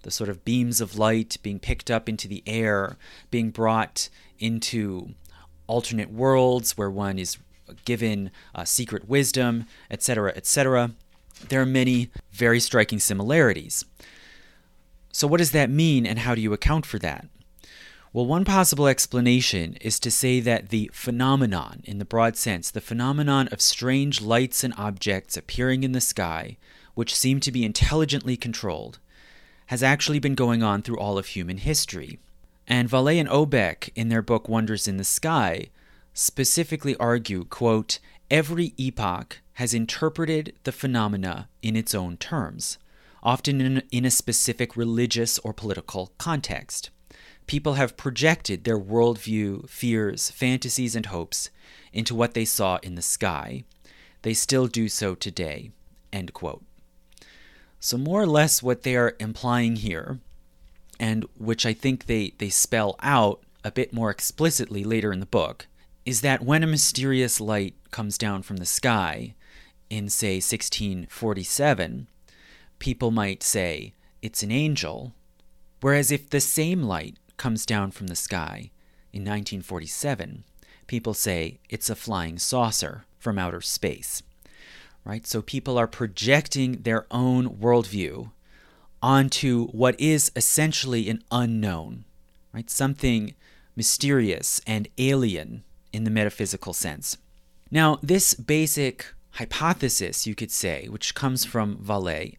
The 0.03 0.11
sort 0.11 0.31
of 0.31 0.45
beams 0.45 0.81
of 0.81 0.99
light 0.99 1.37
being 1.43 1.59
picked 1.59 1.91
up 1.91 2.09
into 2.09 2.29
the 2.29 2.43
air, 2.47 2.97
being 3.31 3.51
brought 3.51 4.09
into 4.39 5.15
alternate 5.67 6.13
worlds 6.13 6.77
where 6.77 6.91
one 6.91 7.19
is 7.19 7.39
given 7.85 8.31
uh, 8.55 8.65
secret 8.65 9.09
wisdom, 9.09 9.67
etc., 9.91 10.33
etc. 10.37 10.93
There 11.49 11.61
are 11.61 11.67
many 11.67 12.11
very 12.33 12.61
striking 12.61 12.99
similarities. 12.99 13.85
So, 15.13 15.27
what 15.27 15.39
does 15.39 15.53
that 15.53 15.71
mean, 15.71 16.07
and 16.07 16.21
how 16.21 16.35
do 16.35 16.41
you 16.41 16.53
account 16.53 16.87
for 16.87 16.99
that? 17.01 17.27
Well, 18.13 18.27
one 18.27 18.45
possible 18.45 18.87
explanation 18.87 19.77
is 19.81 20.01
to 20.01 20.11
say 20.11 20.41
that 20.41 20.71
the 20.71 20.91
phenomenon, 20.95 21.83
in 21.85 21.99
the 21.99 22.05
broad 22.07 22.37
sense, 22.37 22.71
the 22.71 22.81
phenomenon 22.81 23.49
of 23.49 23.61
strange 23.61 24.23
lights 24.23 24.65
and 24.65 24.73
objects 24.79 25.37
appearing 25.37 25.85
in 25.85 25.93
the 25.93 26.01
sky, 26.01 26.57
which 26.95 27.15
seem 27.15 27.41
to 27.41 27.53
be 27.53 27.65
intelligently 27.65 28.37
controlled, 28.37 28.99
has 29.67 29.83
actually 29.83 30.19
been 30.19 30.35
going 30.35 30.63
on 30.63 30.81
through 30.81 30.99
all 30.99 31.19
of 31.19 31.27
human 31.27 31.59
history. 31.59 32.19
And 32.67 32.91
Vallée 32.91 33.21
and 33.21 33.29
Aubeck, 33.29 33.91
in 33.95 34.09
their 34.09 34.23
book 34.23 34.49
Wonders 34.49 34.89
in 34.89 34.97
the 34.97 35.05
Sky, 35.05 35.69
specifically 36.13 36.97
argue, 36.97 37.45
quote, 37.45 37.99
every 38.31 38.75
epoch 38.77 39.41
has 39.55 39.73
interpreted 39.73 40.55
the 40.65 40.73
phenomena 40.73 41.49
in 41.63 41.77
its 41.77 41.95
own 41.95 42.17
terms, 42.17 42.79
often 43.23 43.61
in, 43.61 43.83
in 43.93 44.05
a 44.05 44.11
specific 44.11 44.77
religious 44.77 45.39
or 45.41 45.53
political 45.53 46.13
context. 46.19 46.91
People 47.47 47.75
have 47.75 47.97
projected 47.97 48.65
their 48.65 48.79
worldview, 48.79 49.69
fears, 49.69 50.31
fantasies, 50.31 50.97
and 50.97 51.07
hopes 51.07 51.51
into 51.93 52.15
what 52.15 52.35
they 52.35 52.45
saw 52.45 52.79
in 52.83 52.97
the 52.97 53.03
sky. 53.03 53.63
They 54.23 54.35
still 54.35 54.67
do 54.67 54.89
so 54.89 55.15
today. 55.15 55.71
End 56.13 56.33
quote. 56.33 56.65
So, 57.79 57.97
more 57.97 58.23
or 58.23 58.27
less, 58.27 58.63
what 58.63 58.83
they 58.83 58.97
are 58.97 59.15
implying 59.21 59.77
here 59.77 60.19
and 60.99 61.25
which 61.37 61.67
I 61.67 61.73
think 61.73 62.07
they, 62.07 62.33
they 62.39 62.49
spell 62.49 62.97
out 63.03 63.43
a 63.65 63.71
bit 63.71 63.93
more 63.93 64.11
explicitly 64.11 64.85
later 64.85 65.13
in 65.13 65.21
the 65.21 65.27
book, 65.27 65.67
is 66.05 66.21
that 66.21 66.45
when 66.45 66.63
a 66.63 66.69
mysterious 66.69 67.41
light 67.41 67.75
comes 67.91 68.17
down 68.17 68.43
from 68.43 68.59
the 68.59 68.67
sky 68.67 69.35
in, 69.91 70.09
say, 70.09 70.37
1647, 70.37 72.07
people 72.79 73.11
might 73.11 73.43
say 73.43 73.93
it's 74.23 74.43
an 74.43 74.53
angel, 74.53 75.13
whereas 75.81 76.11
if 76.11 76.31
the 76.31 76.41
same 76.41 76.83
light 76.83 77.17
comes 77.37 77.67
down 77.67 77.91
from 77.91 78.07
the 78.07 78.17
sky 78.17 78.71
in 79.13 79.23
1947, 79.23 80.45
people 80.87 81.15
say 81.15 81.59
it's 81.69 81.91
a 81.91 81.97
flying 81.97 82.39
saucer 82.39 83.05
from 83.19 83.39
outer 83.39 83.61
space. 83.61 84.23
Right? 85.05 85.27
So 85.27 85.41
people 85.41 85.79
are 85.79 85.87
projecting 85.87 86.83
their 86.83 87.07
own 87.11 87.57
worldview 87.57 88.31
onto 89.03 89.67
what 89.69 89.99
is 90.01 90.33
essentially 90.35 91.09
an 91.09 91.23
unknown, 91.31 92.05
right? 92.53 92.71
Something 92.71 93.35
mysterious 93.75 94.61
and 94.67 94.89
alien 94.99 95.65
in 95.93 96.05
the 96.05 96.11
metaphysical 96.11 96.73
sense. 96.73 97.19
Now, 97.71 97.99
this 98.03 98.35
basic 98.35 99.07
hypothesis, 99.33 100.27
you 100.27 100.35
could 100.35 100.51
say, 100.51 100.87
which 100.89 101.15
comes 101.15 101.45
from 101.45 101.77
Vallée, 101.77 102.37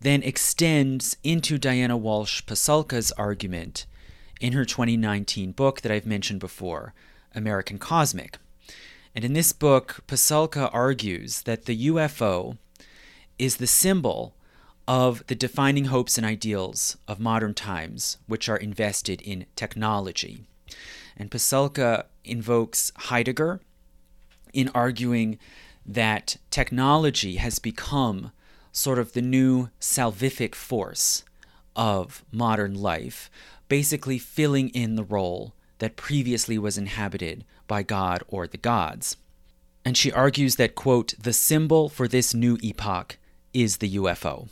then 0.00 0.22
extends 0.22 1.16
into 1.22 1.58
Diana 1.58 1.96
Walsh 1.96 2.42
Pasulka's 2.42 3.12
argument 3.12 3.86
in 4.40 4.52
her 4.52 4.64
2019 4.64 5.52
book 5.52 5.80
that 5.80 5.92
I've 5.92 6.06
mentioned 6.06 6.40
before, 6.40 6.92
American 7.34 7.78
Cosmic. 7.78 8.38
And 9.14 9.24
in 9.24 9.32
this 9.32 9.52
book, 9.52 10.02
Pasulka 10.08 10.68
argues 10.72 11.42
that 11.42 11.66
the 11.66 11.86
UFO 11.88 12.58
is 13.38 13.56
the 13.56 13.66
symbol 13.66 14.34
of 14.86 15.26
the 15.26 15.34
defining 15.34 15.86
hopes 15.86 16.18
and 16.18 16.26
ideals 16.26 16.96
of 17.08 17.18
modern 17.20 17.54
times, 17.54 18.18
which 18.26 18.48
are 18.48 18.56
invested 18.56 19.20
in 19.22 19.46
technology. 19.56 20.44
And 21.16 21.30
Pasulka 21.30 22.04
invokes 22.24 22.92
Heidegger 22.96 23.60
in 24.52 24.70
arguing 24.74 25.38
that 25.86 26.36
technology 26.50 27.36
has 27.36 27.58
become 27.58 28.32
sort 28.72 28.98
of 28.98 29.12
the 29.12 29.22
new 29.22 29.68
salvific 29.80 30.54
force 30.54 31.24
of 31.76 32.24
modern 32.32 32.74
life, 32.74 33.30
basically 33.68 34.18
filling 34.18 34.68
in 34.70 34.96
the 34.96 35.04
role 35.04 35.54
that 35.78 35.96
previously 35.96 36.58
was 36.58 36.78
inhabited 36.78 37.44
by 37.66 37.82
God 37.82 38.22
or 38.28 38.46
the 38.46 38.56
gods. 38.56 39.16
And 39.84 39.96
she 39.96 40.12
argues 40.12 40.56
that, 40.56 40.74
quote, 40.74 41.14
the 41.18 41.32
symbol 41.32 41.88
for 41.88 42.08
this 42.08 42.34
new 42.34 42.58
epoch 42.62 43.18
is 43.52 43.78
the 43.78 43.96
UFO. 43.96 44.48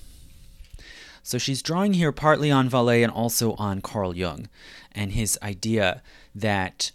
So 1.22 1.38
she's 1.38 1.62
drawing 1.62 1.94
here 1.94 2.12
partly 2.12 2.50
on 2.50 2.68
Vallée 2.68 3.02
and 3.02 3.12
also 3.12 3.52
on 3.54 3.80
Carl 3.80 4.16
Jung 4.16 4.48
and 4.90 5.12
his 5.12 5.38
idea 5.42 6.02
that 6.34 6.90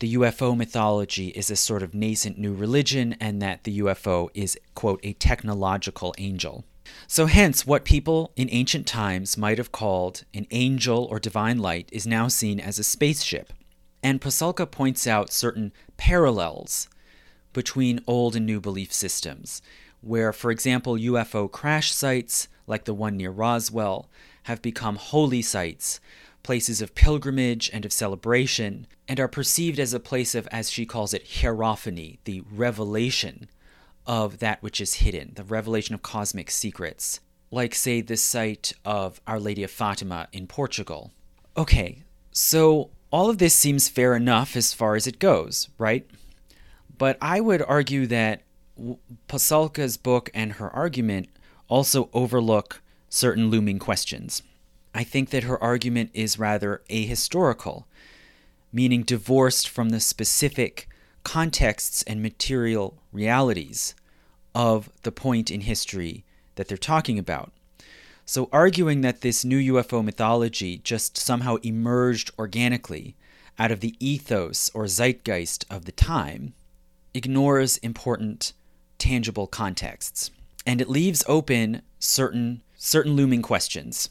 the 0.00 0.14
UFO 0.14 0.56
mythology 0.56 1.28
is 1.28 1.50
a 1.50 1.56
sort 1.56 1.82
of 1.82 1.94
nascent 1.94 2.38
new 2.38 2.54
religion 2.54 3.16
and 3.20 3.40
that 3.42 3.64
the 3.64 3.80
UFO 3.80 4.28
is, 4.34 4.58
quote, 4.74 5.00
a 5.02 5.12
technological 5.14 6.14
angel. 6.18 6.64
So, 7.06 7.26
hence, 7.26 7.66
what 7.66 7.84
people 7.84 8.32
in 8.34 8.48
ancient 8.50 8.86
times 8.86 9.36
might 9.36 9.58
have 9.58 9.72
called 9.72 10.24
an 10.34 10.46
angel 10.50 11.04
or 11.04 11.20
divine 11.20 11.58
light 11.58 11.88
is 11.92 12.06
now 12.06 12.28
seen 12.28 12.58
as 12.58 12.78
a 12.78 12.84
spaceship. 12.84 13.52
And 14.02 14.20
Pasulka 14.20 14.68
points 14.68 15.06
out 15.06 15.32
certain 15.32 15.72
parallels 15.96 16.88
between 17.52 18.02
old 18.06 18.34
and 18.34 18.46
new 18.46 18.60
belief 18.60 18.92
systems, 18.92 19.60
where, 20.00 20.32
for 20.32 20.50
example, 20.50 20.94
UFO 20.94 21.50
crash 21.50 21.92
sites 21.92 22.48
like 22.70 22.84
the 22.84 22.94
one 22.94 23.16
near 23.16 23.30
Roswell, 23.30 24.08
have 24.44 24.62
become 24.62 24.96
holy 24.96 25.42
sites, 25.42 26.00
places 26.42 26.80
of 26.80 26.94
pilgrimage 26.94 27.68
and 27.72 27.84
of 27.84 27.92
celebration, 27.92 28.86
and 29.06 29.20
are 29.20 29.28
perceived 29.28 29.78
as 29.78 29.92
a 29.92 30.00
place 30.00 30.34
of, 30.34 30.46
as 30.52 30.70
she 30.70 30.86
calls 30.86 31.12
it, 31.12 31.26
hierophany, 31.26 32.20
the 32.24 32.42
revelation 32.50 33.48
of 34.06 34.38
that 34.38 34.62
which 34.62 34.80
is 34.80 34.94
hidden, 34.94 35.32
the 35.34 35.44
revelation 35.44 35.94
of 35.94 36.02
cosmic 36.02 36.50
secrets, 36.50 37.20
like, 37.50 37.74
say, 37.74 38.00
the 38.00 38.16
site 38.16 38.72
of 38.84 39.20
Our 39.26 39.40
Lady 39.40 39.64
of 39.64 39.70
Fatima 39.70 40.28
in 40.32 40.46
Portugal. 40.46 41.10
Okay, 41.56 42.04
so 42.30 42.90
all 43.10 43.28
of 43.28 43.38
this 43.38 43.54
seems 43.54 43.88
fair 43.88 44.14
enough 44.14 44.56
as 44.56 44.72
far 44.72 44.94
as 44.94 45.06
it 45.08 45.18
goes, 45.18 45.68
right? 45.76 46.08
But 46.96 47.18
I 47.20 47.40
would 47.40 47.62
argue 47.62 48.06
that 48.06 48.42
Pasulka's 49.28 49.96
book 49.96 50.30
and 50.32 50.52
her 50.52 50.70
argument 50.70 51.28
also 51.70 52.10
overlook 52.12 52.82
certain 53.08 53.48
looming 53.48 53.78
questions. 53.78 54.42
I 54.94 55.04
think 55.04 55.30
that 55.30 55.44
her 55.44 55.62
argument 55.62 56.10
is 56.12 56.38
rather 56.38 56.82
ahistorical, 56.90 57.84
meaning 58.72 59.02
divorced 59.02 59.68
from 59.68 59.88
the 59.90 60.00
specific 60.00 60.88
contexts 61.22 62.02
and 62.02 62.20
material 62.20 62.98
realities 63.12 63.94
of 64.54 64.90
the 65.02 65.12
point 65.12 65.50
in 65.50 65.62
history 65.62 66.24
that 66.56 66.68
they're 66.68 66.76
talking 66.76 67.18
about. 67.18 67.52
So, 68.26 68.48
arguing 68.52 69.00
that 69.00 69.22
this 69.22 69.44
new 69.44 69.74
UFO 69.74 70.04
mythology 70.04 70.78
just 70.78 71.16
somehow 71.16 71.56
emerged 71.56 72.30
organically 72.38 73.16
out 73.58 73.72
of 73.72 73.80
the 73.80 73.94
ethos 73.98 74.70
or 74.72 74.86
zeitgeist 74.86 75.64
of 75.70 75.84
the 75.84 75.92
time 75.92 76.54
ignores 77.12 77.76
important, 77.78 78.52
tangible 78.98 79.46
contexts 79.46 80.30
and 80.70 80.80
it 80.80 80.88
leaves 80.88 81.24
open 81.26 81.82
certain 81.98 82.62
certain 82.76 83.16
looming 83.16 83.42
questions. 83.42 84.08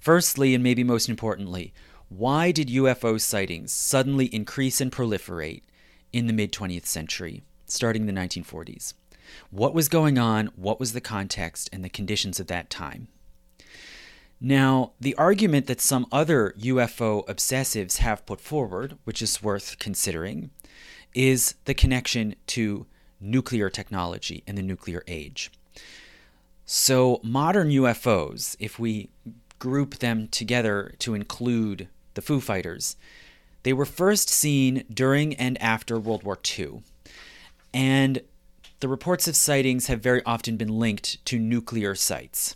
Firstly, 0.00 0.56
and 0.56 0.64
maybe 0.64 0.82
most 0.82 1.08
importantly, 1.08 1.72
why 2.08 2.50
did 2.50 2.66
UFO 2.66 3.20
sightings 3.20 3.72
suddenly 3.72 4.26
increase 4.26 4.80
and 4.80 4.90
proliferate 4.90 5.62
in 6.12 6.26
the 6.26 6.32
mid 6.32 6.52
20th 6.52 6.86
century, 6.86 7.44
starting 7.64 8.06
the 8.06 8.12
1940s. 8.12 8.94
What 9.52 9.72
was 9.72 9.88
going 9.88 10.18
on? 10.18 10.48
What 10.56 10.80
was 10.80 10.94
the 10.94 11.00
context 11.00 11.70
and 11.72 11.84
the 11.84 11.88
conditions 11.88 12.40
of 12.40 12.48
that 12.48 12.70
time? 12.70 13.06
Now, 14.40 14.94
the 15.00 15.14
argument 15.14 15.68
that 15.68 15.80
some 15.80 16.08
other 16.10 16.54
UFO 16.58 17.24
obsessives 17.28 17.98
have 17.98 18.26
put 18.26 18.40
forward, 18.40 18.98
which 19.04 19.22
is 19.22 19.44
worth 19.44 19.78
considering, 19.78 20.50
is 21.14 21.54
the 21.66 21.74
connection 21.74 22.34
to 22.48 22.86
nuclear 23.20 23.70
technology 23.70 24.42
and 24.48 24.58
the 24.58 24.62
nuclear 24.62 25.04
age. 25.06 25.52
So, 26.72 27.18
modern 27.24 27.70
UFOs, 27.70 28.54
if 28.60 28.78
we 28.78 29.10
group 29.58 29.96
them 29.96 30.28
together 30.28 30.94
to 31.00 31.14
include 31.14 31.88
the 32.14 32.22
Foo 32.22 32.38
Fighters, 32.38 32.96
they 33.64 33.72
were 33.72 33.84
first 33.84 34.28
seen 34.28 34.84
during 34.88 35.34
and 35.34 35.60
after 35.60 35.98
World 35.98 36.22
War 36.22 36.38
II. 36.58 36.84
And 37.74 38.22
the 38.78 38.86
reports 38.86 39.26
of 39.26 39.34
sightings 39.34 39.88
have 39.88 40.00
very 40.00 40.22
often 40.24 40.56
been 40.56 40.78
linked 40.78 41.24
to 41.24 41.40
nuclear 41.40 41.96
sites. 41.96 42.54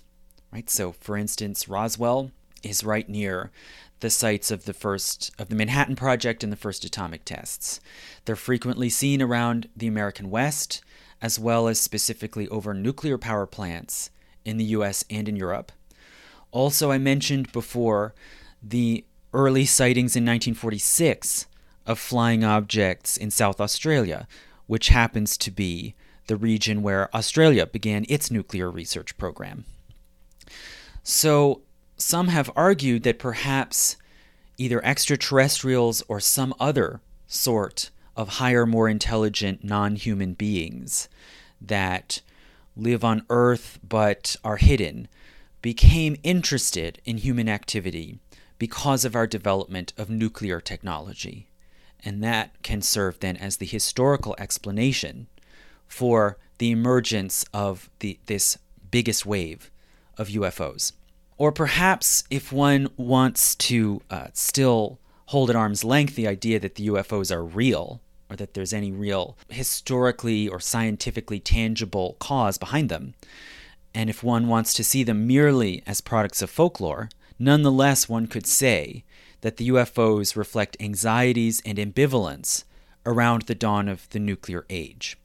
Right? 0.53 0.71
So, 0.71 0.93
for 0.93 1.17
instance, 1.17 1.67
Roswell 1.67 2.31
is 2.63 2.85
right 2.85 3.09
near 3.09 3.51
the 3.99 4.11
sites 4.11 4.53
of 4.53 4.65
the 4.65 4.75
first 4.75 5.33
of 5.41 5.49
the 5.49 5.57
Manhattan 5.57 5.97
Project 5.97 6.45
and 6.45 6.53
the 6.53 6.57
first 6.57 6.85
atomic 6.85 7.25
tests. 7.25 7.81
They're 8.27 8.37
frequently 8.37 8.91
seen 8.91 9.21
around 9.21 9.69
the 9.77 9.89
American 9.89 10.31
West, 10.31 10.85
as 11.21 11.39
well 11.39 11.69
as 11.69 11.81
specifically 11.81 12.49
over 12.49 12.75
nuclear 12.75 13.19
power 13.19 13.47
plants 13.47 14.11
in 14.45 14.57
the 14.57 14.65
US 14.65 15.05
and 15.11 15.29
in 15.29 15.37
Europe. 15.37 15.73
Also, 16.51 16.91
I 16.91 16.99
mentioned 16.99 17.53
before 17.53 18.15
the 18.63 19.05
early 19.33 19.65
sightings 19.65 20.15
in 20.17 20.23
1946 20.23 21.47
of 21.87 21.99
flying 21.99 22.45
objects 22.45 23.17
in 23.17 23.31
South 23.31 23.61
Australia, 23.61 24.27
which 24.67 24.89
happens 24.89 25.37
to 25.37 25.51
be 25.51 25.95
the 26.27 26.37
region 26.37 26.83
where 26.83 27.15
Australia 27.15 27.67
began 27.67 28.07
its 28.09 28.31
nuclear 28.31 28.71
research 28.71 29.17
program. 29.19 29.65
So, 31.03 31.63
some 31.97 32.29
have 32.29 32.51
argued 32.57 33.03
that 33.03 33.19
perhaps 33.19 33.97
either 34.57 34.85
extraterrestrials 34.85 36.03
or 36.09 36.21
some 36.21 36.55
other 36.59 37.01
sort 37.27 37.91
of 38.17 38.29
higher, 38.29 38.67
more 38.67 38.89
intelligent 38.89 39.65
non 39.65 39.97
human 39.97 40.35
beings 40.35 41.09
that 41.61 42.21
live 42.77 43.05
on 43.05 43.25
Earth 43.31 43.79
but 43.87 44.37
are 44.45 44.57
hidden 44.57 45.09
became 45.63 46.17
interested 46.23 47.01
in 47.05 47.19
human 47.19 47.49
activity 47.49 48.19
because 48.59 49.05
of 49.05 49.17
our 49.17 49.27
development 49.27 49.93
of 49.97 50.11
nuclear 50.11 50.61
technology. 50.61 51.49
And 52.05 52.23
that 52.23 52.63
can 52.63 52.83
serve 52.83 53.21
then 53.21 53.37
as 53.37 53.57
the 53.57 53.67
historical 53.67 54.37
explanation 54.39 55.27
for 55.87 56.39
the 56.59 56.71
emergence 56.71 57.45
of 57.55 57.89
the, 58.01 58.19
this 58.27 58.59
biggest 58.91 59.25
wave 59.25 59.71
of 60.19 60.29
UFOs. 60.29 60.93
Or 61.37 61.51
perhaps 61.51 62.25
if 62.31 62.53
one 62.53 62.89
wants 62.97 63.55
to 63.57 64.03
uh, 64.11 64.29
still 64.35 65.01
hold 65.27 65.51
at 65.51 65.57
arm's 65.57 65.83
length 65.83 66.15
the 66.15 66.29
idea 66.29 66.61
that 66.61 66.77
the 66.77 66.89
UFOs 66.89 67.35
are 67.35 67.45
real, 67.45 68.01
or 68.31 68.37
that 68.37 68.55
there's 68.55 68.73
any 68.73 68.91
real 68.91 69.37
historically 69.49 70.49
or 70.49 70.61
scientifically 70.61 71.41
tangible 71.41 72.17
cause 72.19 72.59
behind 72.59 72.89
them, 72.89 73.15
and 73.95 74.11
if 74.11 74.25
one 74.25 74.49
wants 74.49 74.75
to 74.75 74.85
see 74.85 75.05
them 75.05 75.27
merely 75.27 75.83
as 75.87 76.01
products 76.01 76.43
of 76.43 76.51
folklore, 76.51 77.09
nonetheless 77.39 78.09
one 78.09 78.27
could 78.27 78.47
say 78.47 79.05
that 79.43 79.57
the 79.57 79.69
UFOs 79.69 80.37
reflect 80.37 80.77
anxieties 80.81 81.63
and 81.65 81.79
ambivalence 81.79 82.65
around 83.07 83.43
the 83.43 83.55
dawn 83.55 83.89
of 83.89 84.09
the 84.11 84.19
nuclear 84.19 84.65
age. 84.69 85.17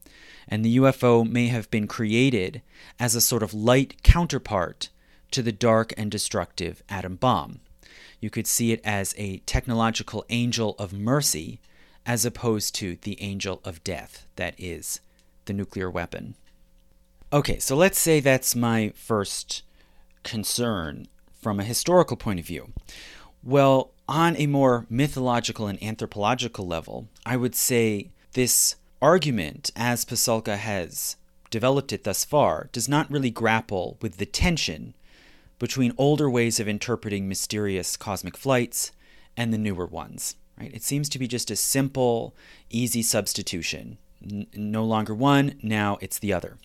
And 0.47 0.63
the 0.63 0.77
UFO 0.77 1.27
may 1.27 1.47
have 1.47 1.71
been 1.71 1.87
created 1.87 2.61
as 2.99 3.15
a 3.15 3.21
sort 3.21 3.43
of 3.43 3.53
light 3.53 4.03
counterpart 4.03 4.89
to 5.31 5.41
the 5.41 5.51
dark 5.51 5.93
and 5.97 6.11
destructive 6.11 6.83
atom 6.89 7.15
bomb. 7.15 7.59
You 8.19 8.29
could 8.29 8.47
see 8.47 8.71
it 8.71 8.81
as 8.83 9.15
a 9.17 9.37
technological 9.39 10.25
angel 10.29 10.75
of 10.77 10.91
mercy 10.91 11.59
as 12.09 12.25
opposed 12.25 12.73
to 12.73 12.97
the 13.03 13.21
angel 13.21 13.61
of 13.63 13.83
death 13.83 14.25
that 14.35 14.55
is 14.57 14.99
the 15.45 15.53
nuclear 15.53 15.91
weapon. 15.91 16.33
Okay, 17.31 17.59
so 17.59 17.75
let's 17.75 17.99
say 17.99 18.19
that's 18.19 18.55
my 18.55 18.91
first 18.95 19.61
concern 20.23 21.07
from 21.39 21.59
a 21.59 21.63
historical 21.63 22.17
point 22.17 22.39
of 22.39 22.47
view. 22.47 22.73
Well, 23.43 23.91
on 24.07 24.35
a 24.37 24.47
more 24.47 24.87
mythological 24.89 25.67
and 25.67 25.81
anthropological 25.83 26.65
level, 26.65 27.07
I 27.27 27.37
would 27.37 27.53
say 27.53 28.09
this 28.33 28.75
argument, 29.03 29.69
as 29.75 30.03
Pasulka 30.03 30.57
has 30.57 31.15
developed 31.51 31.93
it 31.93 32.05
thus 32.05 32.25
far, 32.25 32.69
does 32.71 32.89
not 32.89 33.11
really 33.11 33.29
grapple 33.29 33.97
with 34.01 34.17
the 34.17 34.25
tension 34.25 34.95
between 35.59 35.93
older 35.95 36.27
ways 36.27 36.59
of 36.59 36.67
interpreting 36.67 37.27
mysterious 37.27 37.95
cosmic 37.95 38.35
flights 38.35 38.93
and 39.37 39.53
the 39.53 39.59
newer 39.59 39.85
ones. 39.85 40.35
Right? 40.59 40.73
It 40.73 40.83
seems 40.83 41.09
to 41.09 41.19
be 41.19 41.27
just 41.27 41.49
a 41.49 41.55
simple, 41.55 42.35
easy 42.69 43.01
substitution. 43.01 43.97
N- 44.23 44.47
no 44.53 44.83
longer 44.83 45.15
one, 45.15 45.55
now 45.61 45.97
it's 46.01 46.19
the 46.19 46.33
other. 46.33 46.57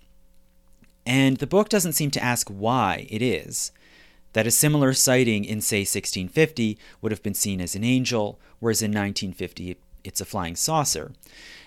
And 1.06 1.36
the 1.36 1.46
book 1.46 1.68
doesn't 1.68 1.92
seem 1.92 2.10
to 2.12 2.22
ask 2.22 2.48
why 2.48 3.06
it 3.10 3.22
is 3.22 3.70
that 4.32 4.46
a 4.46 4.50
similar 4.50 4.92
sighting 4.92 5.44
in, 5.44 5.60
say, 5.60 5.80
1650 5.80 6.76
would 7.00 7.12
have 7.12 7.22
been 7.22 7.34
seen 7.34 7.60
as 7.60 7.76
an 7.76 7.84
angel, 7.84 8.40
whereas 8.58 8.82
in 8.82 8.90
1950 8.90 9.76
it's 10.02 10.20
a 10.20 10.24
flying 10.24 10.56
saucer. 10.56 11.12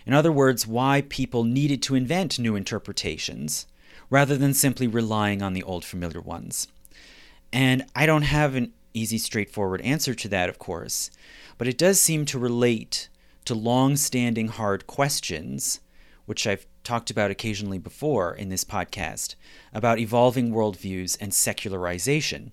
In 0.05 0.13
other 0.13 0.31
words, 0.31 0.67
why 0.67 1.03
people 1.07 1.43
needed 1.43 1.81
to 1.83 1.95
invent 1.95 2.37
new 2.37 2.55
interpretations 2.55 3.67
rather 4.09 4.37
than 4.37 4.53
simply 4.53 4.87
relying 4.87 5.41
on 5.41 5.53
the 5.53 5.63
old 5.63 5.83
familiar 5.83 6.21
ones. 6.21 6.67
And 7.51 7.85
I 7.95 8.05
don't 8.05 8.23
have 8.23 8.55
an 8.55 8.73
easy, 8.98 9.18
straightforward 9.18 9.82
answer 9.82 10.14
to 10.15 10.28
that, 10.30 10.49
of 10.49 10.60
course, 10.60 11.11
but 11.57 11.68
it 11.68 11.78
does 11.78 11.99
seem 11.99 12.26
to 12.26 12.40
relate 12.40 13.10
to 13.45 13.53
long 13.53 13.95
standing 13.95 14.48
hard 14.49 14.88
questions, 14.88 15.80
which 16.26 16.45
I've 16.45 16.65
talked 16.84 17.10
about 17.10 17.32
occasionally 17.32 17.78
before 17.78 18.34
in 18.36 18.49
this 18.49 18.64
podcast, 18.64 19.36
about 19.74 19.99
evolving 19.99 20.52
worldviews 20.52 21.18
and 21.22 21.34
secularization. 21.34 22.52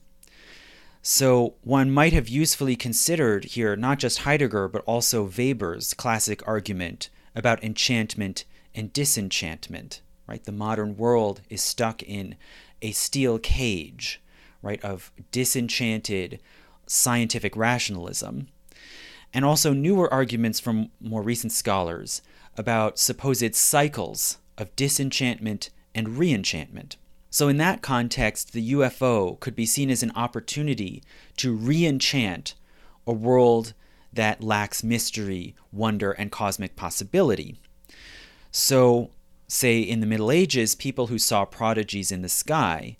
So, 1.02 1.54
one 1.62 1.90
might 1.90 2.12
have 2.14 2.28
usefully 2.28 2.76
considered 2.76 3.44
here 3.44 3.76
not 3.76 3.98
just 3.98 4.20
Heidegger, 4.20 4.68
but 4.68 4.82
also 4.86 5.28
Weber's 5.28 5.92
classic 5.92 6.46
argument 6.48 7.10
about 7.34 7.62
enchantment 7.62 8.44
and 8.74 8.92
disenchantment. 8.92 10.00
Right? 10.26 10.42
The 10.42 10.52
modern 10.52 10.96
world 10.96 11.42
is 11.50 11.62
stuck 11.62 12.02
in 12.02 12.36
a 12.80 12.92
steel 12.92 13.38
cage 13.38 14.22
right, 14.64 14.82
of 14.82 15.12
disenchanted 15.30 16.40
scientific 16.86 17.56
rationalism, 17.56 18.48
and 19.32 19.44
also 19.44 19.72
newer 19.72 20.12
arguments 20.12 20.60
from 20.60 20.90
more 21.00 21.22
recent 21.22 21.52
scholars 21.52 22.22
about 22.56 22.98
supposed 22.98 23.54
cycles 23.54 24.38
of 24.56 24.74
disenchantment 24.76 25.70
and 25.94 26.08
reenchantment. 26.08 26.96
So, 27.30 27.48
in 27.48 27.56
that 27.56 27.82
context, 27.82 28.52
the 28.52 28.72
UFO 28.72 29.38
could 29.40 29.56
be 29.56 29.66
seen 29.66 29.90
as 29.90 30.02
an 30.02 30.12
opportunity 30.14 31.02
to 31.38 31.56
reenchant 31.56 32.54
a 33.06 33.12
world 33.12 33.74
that 34.12 34.42
lacks 34.42 34.84
mystery, 34.84 35.56
wonder, 35.72 36.12
and 36.12 36.30
cosmic 36.30 36.76
possibility. 36.76 37.56
So, 38.52 39.10
say 39.48 39.80
in 39.80 39.98
the 39.98 40.06
Middle 40.06 40.30
Ages, 40.30 40.76
people 40.76 41.08
who 41.08 41.18
saw 41.18 41.44
prodigies 41.44 42.12
in 42.12 42.22
the 42.22 42.28
sky 42.28 42.96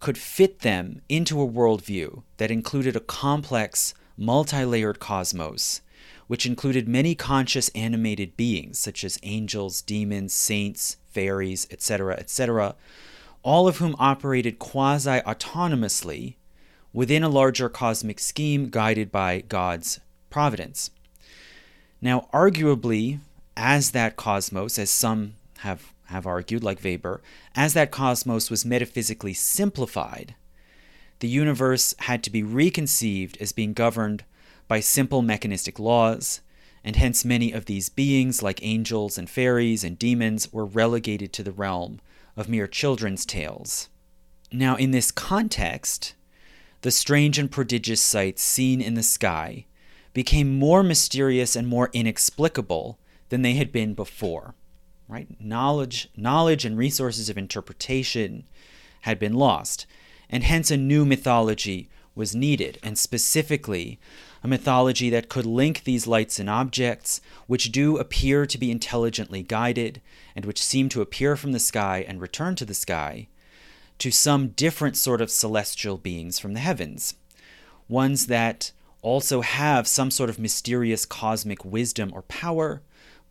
could 0.00 0.18
fit 0.18 0.60
them 0.60 1.00
into 1.08 1.40
a 1.40 1.48
worldview 1.48 2.22
that 2.36 2.50
included 2.50 2.96
a 2.96 3.00
complex, 3.00 3.94
multi 4.16 4.64
layered 4.64 4.98
cosmos, 4.98 5.80
which 6.26 6.46
included 6.46 6.88
many 6.88 7.14
conscious 7.14 7.68
animated 7.70 8.36
beings, 8.36 8.78
such 8.78 9.04
as 9.04 9.18
angels, 9.22 9.82
demons, 9.82 10.32
saints, 10.32 10.96
fairies, 11.10 11.66
etc., 11.70 12.16
etc., 12.16 12.74
all 13.42 13.68
of 13.68 13.78
whom 13.78 13.94
operated 13.98 14.58
quasi 14.58 15.20
autonomously 15.20 16.34
within 16.92 17.22
a 17.22 17.28
larger 17.28 17.68
cosmic 17.68 18.18
scheme 18.18 18.68
guided 18.70 19.12
by 19.12 19.40
God's 19.48 20.00
providence. 20.30 20.90
Now, 22.00 22.28
arguably, 22.32 23.20
as 23.56 23.92
that 23.92 24.16
cosmos, 24.16 24.78
as 24.78 24.90
some 24.90 25.34
have 25.58 25.93
have 26.06 26.26
argued, 26.26 26.62
like 26.62 26.82
Weber, 26.82 27.22
as 27.54 27.74
that 27.74 27.90
cosmos 27.90 28.50
was 28.50 28.64
metaphysically 28.64 29.34
simplified, 29.34 30.34
the 31.20 31.28
universe 31.28 31.94
had 32.00 32.22
to 32.24 32.30
be 32.30 32.42
reconceived 32.42 33.38
as 33.40 33.52
being 33.52 33.72
governed 33.72 34.24
by 34.68 34.80
simple 34.80 35.22
mechanistic 35.22 35.78
laws, 35.78 36.40
and 36.82 36.96
hence 36.96 37.24
many 37.24 37.52
of 37.52 37.64
these 37.64 37.88
beings, 37.88 38.42
like 38.42 38.62
angels 38.62 39.16
and 39.16 39.30
fairies 39.30 39.84
and 39.84 39.98
demons, 39.98 40.52
were 40.52 40.66
relegated 40.66 41.32
to 41.32 41.42
the 41.42 41.52
realm 41.52 42.00
of 42.36 42.48
mere 42.48 42.66
children's 42.66 43.24
tales. 43.24 43.88
Now, 44.52 44.76
in 44.76 44.90
this 44.90 45.10
context, 45.10 46.14
the 46.82 46.90
strange 46.90 47.38
and 47.38 47.50
prodigious 47.50 48.02
sights 48.02 48.42
seen 48.42 48.80
in 48.80 48.94
the 48.94 49.02
sky 49.02 49.64
became 50.12 50.58
more 50.58 50.82
mysterious 50.82 51.56
and 51.56 51.66
more 51.66 51.90
inexplicable 51.92 52.98
than 53.30 53.42
they 53.42 53.54
had 53.54 53.72
been 53.72 53.94
before. 53.94 54.54
Right? 55.14 55.40
Knowledge, 55.40 56.08
knowledge 56.16 56.64
and 56.64 56.76
resources 56.76 57.28
of 57.28 57.38
interpretation 57.38 58.42
had 59.02 59.20
been 59.20 59.34
lost, 59.34 59.86
and 60.28 60.42
hence 60.42 60.72
a 60.72 60.76
new 60.76 61.04
mythology 61.04 61.88
was 62.16 62.34
needed, 62.34 62.80
and 62.82 62.98
specifically 62.98 64.00
a 64.42 64.48
mythology 64.48 65.10
that 65.10 65.28
could 65.28 65.46
link 65.46 65.84
these 65.84 66.08
lights 66.08 66.40
and 66.40 66.50
objects, 66.50 67.20
which 67.46 67.70
do 67.70 67.96
appear 67.96 68.44
to 68.44 68.58
be 68.58 68.72
intelligently 68.72 69.44
guided, 69.44 70.02
and 70.34 70.44
which 70.44 70.60
seem 70.60 70.88
to 70.88 71.00
appear 71.00 71.36
from 71.36 71.52
the 71.52 71.60
sky 71.60 72.04
and 72.08 72.20
return 72.20 72.56
to 72.56 72.64
the 72.64 72.74
sky, 72.74 73.28
to 74.00 74.10
some 74.10 74.48
different 74.48 74.96
sort 74.96 75.20
of 75.20 75.30
celestial 75.30 75.96
beings 75.96 76.40
from 76.40 76.54
the 76.54 76.58
heavens, 76.58 77.14
ones 77.88 78.26
that 78.26 78.72
also 79.00 79.42
have 79.42 79.86
some 79.86 80.10
sort 80.10 80.28
of 80.28 80.40
mysterious 80.40 81.06
cosmic 81.06 81.64
wisdom 81.64 82.10
or 82.12 82.22
power, 82.22 82.82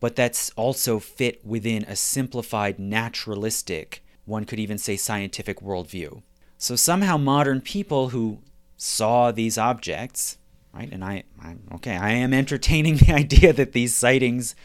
but 0.04 0.18
that's 0.18 0.50
also 0.58 1.00
fit 1.00 1.46
within 1.46 1.86
a 1.86 1.96
simplified, 1.96 2.78
naturalistic, 2.78 4.04
one 4.26 4.44
could 4.44 4.60
even 4.60 4.78
say 4.78 4.98
scientific 4.98 5.62
worldview. 5.62 6.22
So 6.58 6.76
somehow 6.76 7.16
modern 7.16 7.62
people 7.62 8.10
who 8.10 8.40
saw 8.76 9.32
these 9.32 9.58
objects, 9.58 10.38
right? 10.74 10.92
And 10.92 11.06
I, 11.06 11.24
I'm 11.42 11.62
okay, 11.76 11.96
I 11.96 12.12
am 12.12 12.34
entertaining 12.34 12.98
the 12.98 13.14
idea 13.14 13.54
that 13.54 13.72
these 13.72 13.96
sightings 13.96 14.56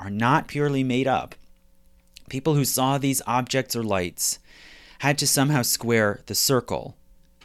are 0.00 0.10
not 0.10 0.48
purely 0.48 0.82
made 0.82 1.06
up. 1.06 1.36
People 2.28 2.56
who 2.56 2.64
saw 2.64 2.98
these 2.98 3.22
objects 3.28 3.76
or 3.76 3.84
lights 3.84 4.40
had 4.98 5.18
to 5.18 5.26
somehow 5.28 5.62
square 5.62 6.20
the 6.26 6.34
circle, 6.34 6.96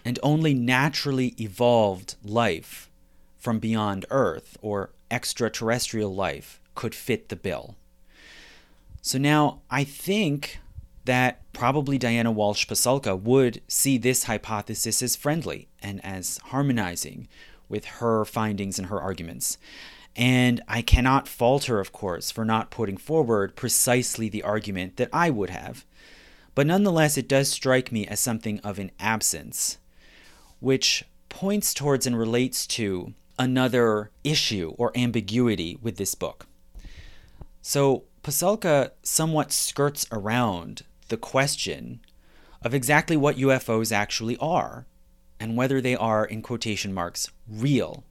and 0.04 0.18
only 0.24 0.56
naturally 0.56 1.36
evolved 1.40 2.16
life 2.24 2.90
from 3.38 3.60
beyond 3.60 4.04
Earth 4.10 4.58
or 4.64 4.90
extraterrestrial 5.12 6.12
life 6.12 6.60
could 6.76 6.94
fit 6.94 7.30
the 7.30 7.36
bill. 7.36 7.76
So 9.02 9.18
now 9.18 9.62
I 9.70 9.84
think 9.84 10.60
that 11.06 11.42
probably 11.54 11.98
Diana 11.98 12.32
Walsh 12.32 12.68
Pasulka 12.68 13.20
would 13.20 13.62
see 13.68 13.98
this 13.98 14.24
hypothesis 14.24 15.02
as 15.02 15.16
friendly 15.16 15.68
and 15.82 16.04
as 16.04 16.40
harmonizing 16.46 17.28
with 17.70 17.86
her 17.86 18.26
findings 18.26 18.78
and 18.78 18.88
her 18.88 19.00
arguments. 19.00 19.58
And 20.16 20.62
I 20.68 20.82
cannot 20.82 21.28
fault 21.28 21.66
her, 21.66 21.80
of 21.80 21.92
course, 21.92 22.32
for 22.32 22.46
not 22.46 22.72
putting 22.72 22.98
forward 22.98 23.56
precisely 23.56 24.30
the 24.30 24.44
argument 24.44 24.98
that 24.98 25.10
I 25.12 25.30
would 25.30 25.50
have. 25.50 25.86
But 26.56 26.68
nonetheless, 26.68 27.18
it 27.18 27.28
does 27.28 27.50
strike 27.52 27.92
me 27.92 28.08
as 28.08 28.20
something 28.20 28.60
of 28.62 28.80
an 28.80 28.92
absence, 29.00 29.78
which 30.60 31.04
points 31.28 31.74
towards 31.74 32.08
and 32.08 32.18
relates 32.18 32.66
to 32.68 33.14
another 33.38 34.10
issue 34.24 34.74
or 34.78 34.98
ambiguity 34.98 35.78
with 35.82 35.98
this 35.98 36.16
book. 36.16 36.48
So, 37.68 38.04
Pasulka 38.22 38.92
somewhat 39.02 39.52
skirts 39.52 40.06
around 40.12 40.84
the 41.08 41.18
question 41.18 42.00
of 42.62 42.76
exactly 42.76 43.18
what 43.18 43.38
UFOs 43.38 43.92
actually 43.92 44.38
are 44.38 44.86
and 45.40 45.58
whether 45.58 45.82
they 45.82 45.96
are, 45.96 46.24
in 46.24 46.44
quotation 46.44 46.94
marks, 46.94 47.32
real. 47.50 48.04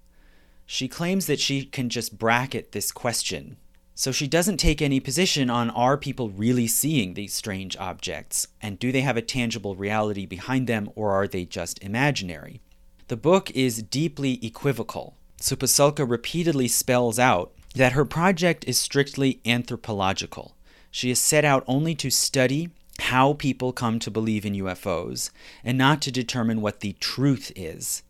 She 0.67 0.89
claims 0.89 1.27
that 1.27 1.39
she 1.39 1.67
can 1.67 1.89
just 1.89 2.19
bracket 2.19 2.73
this 2.73 2.91
question. 2.91 3.57
So 3.95 4.11
she 4.11 4.27
doesn't 4.27 4.57
take 4.57 4.83
any 4.83 4.99
position 4.99 5.49
on 5.49 5.71
are 5.71 5.97
people 5.97 6.31
really 6.31 6.67
seeing 6.67 7.15
these 7.15 7.33
strange 7.33 7.77
objects, 7.77 8.49
and 8.61 8.77
do 8.77 8.91
they 8.91 9.03
have 9.03 9.17
a 9.17 9.23
tangible 9.23 9.77
reality 9.77 10.27
behind 10.27 10.67
them, 10.67 10.91
or 10.97 11.13
are 11.13 11.29
they 11.29 11.45
just 11.45 11.81
imaginary? 11.81 12.61
The 13.07 13.17
book 13.17 13.53
is 13.53 13.85
deeply 13.85 14.45
equivocal. 14.45 15.17
So 15.37 15.55
Pasulka 15.55 16.11
repeatedly 16.11 16.67
spells 16.67 17.21
out 17.21 17.53
that 17.75 17.93
her 17.93 18.05
project 18.05 18.65
is 18.67 18.79
strictly 18.79 19.41
anthropological. 19.45 20.55
She 20.91 21.11
is 21.11 21.19
set 21.19 21.45
out 21.45 21.65
only 21.67 21.95
to 21.97 22.11
study 22.11 22.71
how 23.01 23.33
people 23.33 23.73
come 23.73 23.99
to 23.99 24.11
believe 24.11 24.47
in 24.47 24.55
UFOs 24.55 25.31
and 25.65 25.77
not 25.77 26.01
to 26.03 26.13
determine 26.13 26.61
what 26.61 26.81
the 26.81 26.93
truth 27.01 27.51
is. 27.57 28.03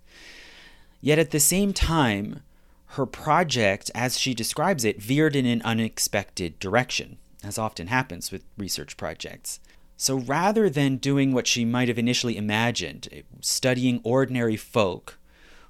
Yet 1.00 1.18
at 1.18 1.30
the 1.30 1.40
same 1.40 1.72
time, 1.72 2.42
her 2.88 3.06
project, 3.06 3.90
as 3.94 4.18
she 4.18 4.34
describes 4.34 4.84
it, 4.84 5.02
veered 5.02 5.34
in 5.34 5.46
an 5.46 5.62
unexpected 5.62 6.58
direction, 6.58 7.18
as 7.42 7.58
often 7.58 7.88
happens 7.88 8.30
with 8.30 8.44
research 8.56 8.96
projects. 8.96 9.60
So 9.96 10.16
rather 10.16 10.68
than 10.68 10.96
doing 10.96 11.32
what 11.32 11.46
she 11.46 11.64
might 11.64 11.88
have 11.88 11.98
initially 11.98 12.36
imagined, 12.36 13.08
eh, 13.10 13.22
studying 13.40 14.00
ordinary 14.04 14.56
folk 14.56 15.18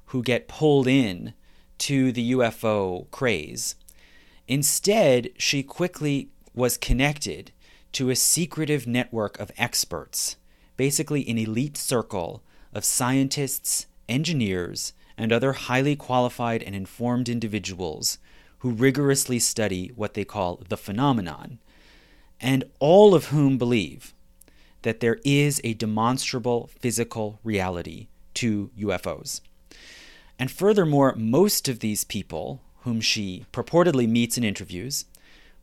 who 0.07 0.23
get 0.23 0.49
pulled 0.49 0.87
in 0.87 1.35
to 1.79 2.13
the 2.13 2.33
UFO 2.33 3.11
craze, 3.11 3.77
instead, 4.49 5.31
she 5.39 5.63
quickly 5.63 6.29
was 6.55 6.77
connected 6.77 7.53
to 7.93 8.11
a 8.11 8.17
secretive 8.17 8.87
network 8.87 9.39
of 9.39 9.53
experts, 9.57 10.37
basically 10.77 11.29
an 11.29 11.39
elite 11.39 11.77
circle 11.77 12.43
of 12.73 12.85
scientists, 12.85 13.87
engineers, 14.09 14.93
and 15.17 15.33
other 15.33 15.53
highly 15.53 15.95
qualified 15.95 16.63
and 16.63 16.75
informed 16.75 17.29
individuals 17.29 18.19
who 18.59 18.71
rigorously 18.71 19.39
study 19.39 19.93
what 19.95 20.15
they 20.15 20.25
call 20.25 20.63
the 20.69 20.77
phenomenon, 20.77 21.59
and 22.41 22.65
all 22.81 23.15
of 23.15 23.27
whom 23.27 23.59
believe 23.59 24.15
that 24.83 25.01
there 25.01 25.19
is 25.25 25.61
a 25.65 25.75
demonstrable 25.75 26.69
physical 26.79 27.39
reality 27.45 28.09
to 28.35 28.71
UFOs. 28.79 29.41
And 30.39 30.51
furthermore, 30.51 31.15
most 31.17 31.69
of 31.69 31.79
these 31.79 32.05
people, 32.05 32.61
whom 32.85 33.01
she 33.01 33.45
purportedly 33.53 34.09
meets 34.09 34.37
and 34.37 34.45
interviews, 34.45 35.07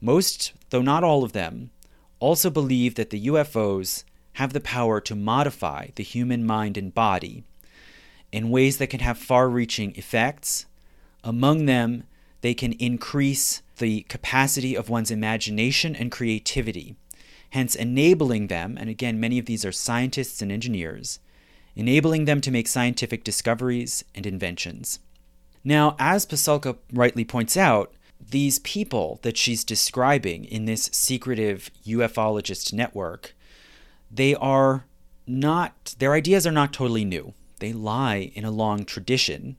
most, 0.01 0.53
though 0.71 0.81
not 0.81 1.03
all 1.03 1.23
of 1.23 1.33
them, 1.33 1.69
also 2.19 2.49
believe 2.49 2.95
that 2.95 3.11
the 3.11 3.27
UFOs 3.27 4.03
have 4.33 4.53
the 4.53 4.59
power 4.59 4.99
to 5.01 5.15
modify 5.15 5.87
the 5.95 6.03
human 6.03 6.45
mind 6.45 6.77
and 6.77 6.93
body 6.93 7.43
in 8.31 8.49
ways 8.49 8.77
that 8.77 8.87
can 8.87 9.01
have 9.01 9.17
far 9.17 9.49
reaching 9.49 9.95
effects. 9.95 10.65
Among 11.23 11.65
them, 11.65 12.03
they 12.41 12.53
can 12.53 12.73
increase 12.73 13.61
the 13.77 14.01
capacity 14.03 14.75
of 14.75 14.89
one's 14.89 15.11
imagination 15.11 15.95
and 15.95 16.11
creativity, 16.11 16.95
hence 17.51 17.75
enabling 17.75 18.47
them, 18.47 18.77
and 18.79 18.89
again, 18.89 19.19
many 19.19 19.37
of 19.37 19.45
these 19.45 19.65
are 19.65 19.71
scientists 19.71 20.41
and 20.41 20.51
engineers, 20.51 21.19
enabling 21.75 22.25
them 22.25 22.41
to 22.41 22.51
make 22.51 22.67
scientific 22.67 23.23
discoveries 23.23 24.03
and 24.15 24.25
inventions. 24.25 24.99
Now, 25.63 25.95
as 25.99 26.25
Pasulka 26.25 26.77
rightly 26.91 27.25
points 27.25 27.55
out, 27.55 27.93
these 28.19 28.59
people 28.59 29.19
that 29.23 29.37
she's 29.37 29.63
describing 29.63 30.45
in 30.45 30.65
this 30.65 30.89
secretive 30.91 31.69
ufologist 31.85 32.73
network, 32.73 33.35
they 34.09 34.35
are 34.35 34.85
not, 35.27 35.95
their 35.99 36.13
ideas 36.13 36.47
are 36.47 36.51
not 36.51 36.73
totally 36.73 37.05
new. 37.05 37.33
They 37.59 37.73
lie 37.73 38.31
in 38.33 38.45
a 38.45 38.51
long 38.51 38.85
tradition. 38.85 39.57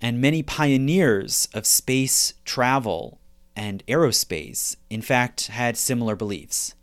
And 0.00 0.20
many 0.20 0.42
pioneers 0.42 1.48
of 1.52 1.66
space 1.66 2.34
travel 2.44 3.18
and 3.56 3.84
aerospace, 3.86 4.76
in 4.88 5.02
fact, 5.02 5.48
had 5.48 5.76
similar 5.76 6.14
beliefs. 6.14 6.74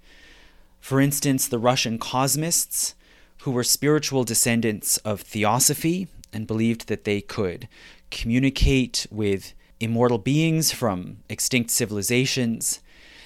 For 0.82 1.00
instance, 1.00 1.48
the 1.48 1.60
Russian 1.60 1.98
cosmists, 1.98 2.96
who 3.40 3.52
were 3.52 3.64
spiritual 3.64 4.24
descendants 4.24 4.98
of 4.98 5.22
theosophy 5.22 6.08
and 6.34 6.48
believed 6.48 6.88
that 6.88 7.06
they 7.06 7.22
could 7.22 7.68
communicate 8.12 9.08
with 9.12 9.54
immortal 9.80 10.18
beings 10.18 10.72
from 10.72 11.18
extinct 11.30 11.70
civilizations, 11.70 12.80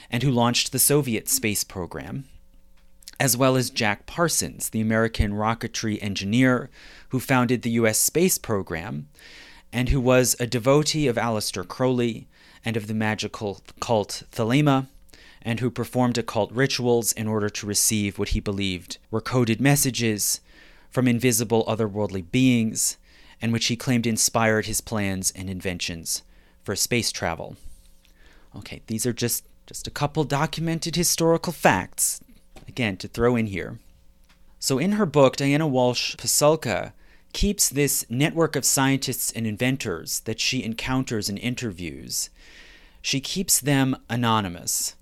and 0.10 0.23
who 0.23 0.31
launched 0.31 0.72
the 0.72 0.80
Soviet 0.80 1.30
space 1.30 1.64
program, 1.64 2.26
as 3.19 3.38
well 3.38 3.56
as 3.56 3.69
Jack 3.69 4.06
Parsons, 4.06 4.69
the 4.69 4.81
American 4.81 5.34
rocketry 5.34 6.01
engineer 6.01 6.69
who 7.10 7.19
founded 7.19 7.61
the 7.61 7.72
U.S. 7.72 7.99
space 7.99 8.38
program, 8.38 9.07
and 9.72 9.89
who 9.89 10.01
was 10.01 10.35
a 10.39 10.47
devotee 10.47 11.07
of 11.07 11.18
Aleister 11.18 11.68
Crowley 11.68 12.27
and 12.65 12.76
of 12.76 12.88
the 12.88 12.93
magical 12.93 13.61
cult 13.80 14.23
Thelema, 14.31 14.88
and 15.41 15.60
who 15.60 15.69
performed 15.69 16.18
occult 16.18 16.51
rituals 16.51 17.11
in 17.14 17.27
order 17.27 17.49
to 17.49 17.68
receive 17.68 18.19
what 18.19 18.30
he 18.30 18.39
believed 18.39 18.97
were 19.10 19.22
coded 19.22 19.61
messages 19.61 20.41
from 20.89 21.07
invisible 21.07 21.64
otherworldly 21.65 22.30
beings, 22.31 22.97
and 23.41 23.53
which 23.53 23.68
he 23.68 23.76
claimed 23.76 24.06
inspired 24.06 24.66
his 24.66 24.82
plans 24.82 25.32
and 25.32 25.49
inventions 25.49 26.24
for 26.64 26.76
space 26.76 27.11
travel. 27.11 27.56
Okay, 28.56 28.82
these 28.88 29.06
are 29.06 29.14
just, 29.14 29.45
just 29.66 29.88
a 29.88 29.91
couple 29.91 30.24
documented 30.24 30.95
historical 30.95 31.53
facts, 31.53 32.22
again, 32.68 32.98
to 32.98 33.07
throw 33.07 33.36
in 33.36 33.48
here. 33.48 33.80
So, 34.60 34.78
in 34.78 34.94
her 34.94 35.06
book, 35.06 35.38
Diana 35.38 35.68
Walsh 35.68 36.16
Pasulka 36.16 36.91
keeps 37.32 37.70
this 37.70 38.06
network 38.10 38.56
of 38.56 38.66
scientists 38.66 39.32
and 39.32 39.45
inventors 39.45 40.22
that 40.22 40.40
she 40.40 40.64
encounters 40.64 41.30
and 41.30 41.38
interviews, 41.40 42.30
she 43.02 43.20
keeps 43.20 43.60
them 43.60 43.95
anonymous. 44.10 44.95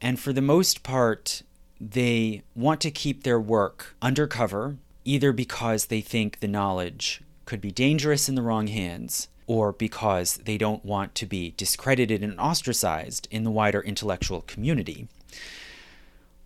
And 0.00 0.18
for 0.18 0.32
the 0.32 0.42
most 0.42 0.82
part, 0.82 1.42
they 1.80 2.42
want 2.54 2.80
to 2.80 2.90
keep 2.90 3.22
their 3.22 3.40
work 3.40 3.94
undercover, 4.02 4.76
either 5.04 5.32
because 5.32 5.86
they 5.86 6.00
think 6.00 6.40
the 6.40 6.48
knowledge 6.48 7.22
could 7.46 7.60
be 7.60 7.70
dangerous 7.70 8.28
in 8.28 8.34
the 8.34 8.42
wrong 8.42 8.66
hands, 8.66 9.28
or 9.46 9.72
because 9.72 10.36
they 10.38 10.58
don't 10.58 10.84
want 10.84 11.14
to 11.14 11.26
be 11.26 11.54
discredited 11.56 12.22
and 12.22 12.38
ostracized 12.38 13.26
in 13.30 13.44
the 13.44 13.50
wider 13.50 13.80
intellectual 13.80 14.42
community. 14.42 15.08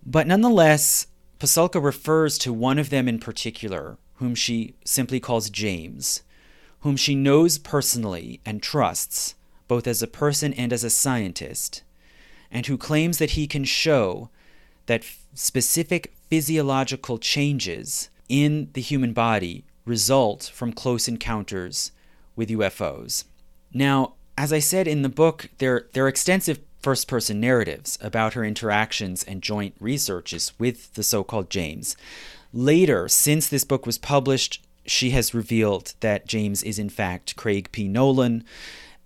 But 0.04 0.26
nonetheless, 0.26 1.06
Pasulka 1.38 1.82
refers 1.82 2.36
to 2.38 2.52
one 2.52 2.78
of 2.78 2.90
them 2.90 3.08
in 3.08 3.18
particular, 3.18 3.96
whom 4.16 4.34
she 4.34 4.74
simply 4.84 5.18
calls 5.18 5.48
James, 5.48 6.22
whom 6.80 6.96
she 6.96 7.14
knows 7.14 7.58
personally 7.58 8.40
and 8.44 8.62
trusts, 8.62 9.34
both 9.68 9.86
as 9.86 10.02
a 10.02 10.06
person 10.06 10.52
and 10.52 10.72
as 10.72 10.84
a 10.84 10.90
scientist, 10.90 11.82
and 12.50 12.66
who 12.66 12.76
claims 12.76 13.18
that 13.18 13.30
he 13.30 13.46
can 13.46 13.64
show 13.64 14.28
that 14.86 15.04
specific 15.34 16.12
physiological 16.28 17.18
changes 17.18 18.10
in 18.28 18.68
the 18.74 18.80
human 18.80 19.12
body 19.12 19.64
result 19.90 20.50
from 20.54 20.72
close 20.72 21.08
encounters 21.08 21.90
with 22.36 22.48
UFOs. 22.48 23.24
Now, 23.74 24.14
as 24.38 24.52
I 24.52 24.60
said 24.60 24.86
in 24.86 25.02
the 25.02 25.08
book, 25.08 25.50
there, 25.58 25.88
there 25.92 26.04
are 26.04 26.08
extensive 26.08 26.60
first 26.80 27.08
person 27.08 27.40
narratives 27.40 27.98
about 28.00 28.32
her 28.34 28.44
interactions 28.44 29.22
and 29.24 29.42
joint 29.42 29.74
researches 29.80 30.52
with 30.58 30.94
the 30.94 31.02
so 31.02 31.22
called 31.22 31.50
James. 31.50 31.96
Later, 32.52 33.08
since 33.08 33.48
this 33.48 33.64
book 33.64 33.84
was 33.84 33.98
published, 33.98 34.64
she 34.86 35.10
has 35.10 35.34
revealed 35.34 35.94
that 36.00 36.26
James 36.26 36.62
is 36.62 36.78
in 36.78 36.88
fact 36.88 37.36
Craig 37.36 37.68
P. 37.72 37.86
Nolan, 37.86 38.44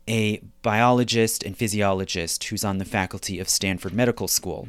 a 0.06 0.40
biologist 0.62 1.43
and 1.43 1.56
physiologist 1.56 2.44
who's 2.44 2.65
on 2.65 2.78
the 2.78 2.85
faculty 2.85 3.40
of 3.40 3.48
Stanford 3.48 3.94
Medical 3.94 4.28
School. 4.28 4.69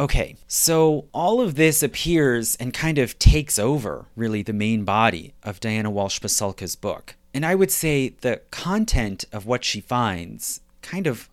Okay, 0.00 0.36
so 0.48 1.08
all 1.12 1.42
of 1.42 1.56
this 1.56 1.82
appears 1.82 2.56
and 2.56 2.72
kind 2.72 2.96
of 2.96 3.18
takes 3.18 3.58
over, 3.58 4.06
really, 4.16 4.42
the 4.42 4.54
main 4.54 4.82
body 4.82 5.34
of 5.42 5.60
Diana 5.60 5.90
Walsh 5.90 6.20
Pasulka's 6.20 6.74
book. 6.74 7.16
And 7.34 7.44
I 7.44 7.54
would 7.54 7.70
say 7.70 8.14
the 8.22 8.40
content 8.50 9.26
of 9.30 9.44
what 9.44 9.62
she 9.62 9.82
finds 9.82 10.62
kind 10.80 11.06
of 11.06 11.28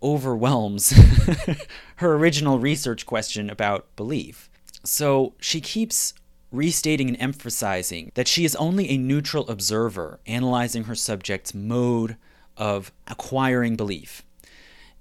overwhelms 0.00 0.90
her 1.96 2.14
original 2.14 2.60
research 2.60 3.04
question 3.04 3.50
about 3.50 3.96
belief. 3.96 4.48
So 4.84 5.34
she 5.40 5.60
keeps 5.60 6.14
restating 6.52 7.08
and 7.08 7.20
emphasizing 7.20 8.12
that 8.14 8.28
she 8.28 8.44
is 8.44 8.54
only 8.54 8.90
a 8.90 8.96
neutral 8.96 9.48
observer 9.48 10.20
analyzing 10.24 10.84
her 10.84 10.94
subject's 10.94 11.52
mode 11.52 12.16
of 12.56 12.92
acquiring 13.08 13.74
belief, 13.74 14.22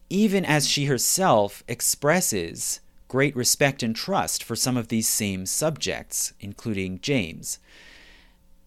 even 0.10 0.44
as 0.44 0.68
she 0.68 0.85
herself 0.85 1.64
expresses 1.68 2.80
great 3.14 3.35
respect 3.35 3.84
and 3.84 3.95
trust 3.95 4.44
for 4.44 4.56
some 4.56 4.76
of 4.76 4.88
these 4.88 5.07
same 5.07 5.45
subjects, 5.45 6.34
including 6.40 6.99
James. 6.99 7.60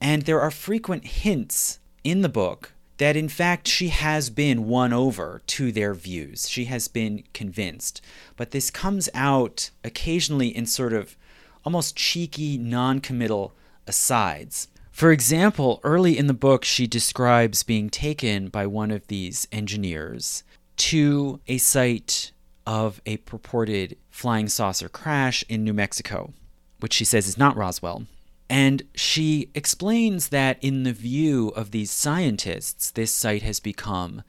And 0.00 0.22
there 0.22 0.40
are 0.40 0.52
frequent 0.52 1.04
hints 1.04 1.80
in 2.04 2.20
the 2.20 2.28
book 2.28 2.72
that 2.98 3.16
in 3.16 3.28
fact 3.28 3.66
she 3.66 3.88
has 3.88 4.30
been 4.30 4.68
won 4.68 4.92
over 4.92 5.42
to 5.48 5.72
their 5.72 5.94
views. 5.94 6.48
She 6.48 6.66
has 6.66 6.86
been 6.86 7.24
convinced. 7.34 8.00
But 8.36 8.52
this 8.52 8.70
comes 8.70 9.08
out 9.14 9.70
occasionally 9.82 10.56
in 10.56 10.66
sort 10.66 10.92
of 10.92 11.16
almost 11.64 11.96
cheeky, 11.96 12.56
non 12.56 13.00
committal 13.00 13.52
asides. 13.88 14.68
For 14.92 15.10
example, 15.10 15.80
early 15.82 16.16
in 16.16 16.28
the 16.28 16.34
book, 16.34 16.64
she 16.64 16.86
describes 16.86 17.64
being 17.64 17.90
taken 17.90 18.46
by 18.46 18.68
one 18.68 18.92
of 18.92 19.08
these 19.08 19.48
engineers 19.50 20.44
to 20.76 21.40
a 21.48 21.58
site 21.58 22.30
of 22.66 23.00
a 23.06 23.16
purported 23.18 23.96
flying 24.16 24.48
saucer 24.48 24.88
crash 24.88 25.44
in 25.46 25.62
New 25.62 25.74
Mexico, 25.74 26.32
which 26.80 26.94
she 26.94 27.04
says 27.04 27.28
is 27.28 27.36
not 27.36 27.54
Roswell. 27.54 28.06
And 28.48 28.82
she 28.94 29.50
explains 29.54 30.28
that 30.30 30.56
in 30.62 30.84
the 30.84 30.94
view 30.94 31.48
of 31.50 31.70
these 31.70 31.90
scientists, 31.90 32.90
this 32.90 33.12
site 33.12 33.42
has 33.42 33.60
become 33.60 34.22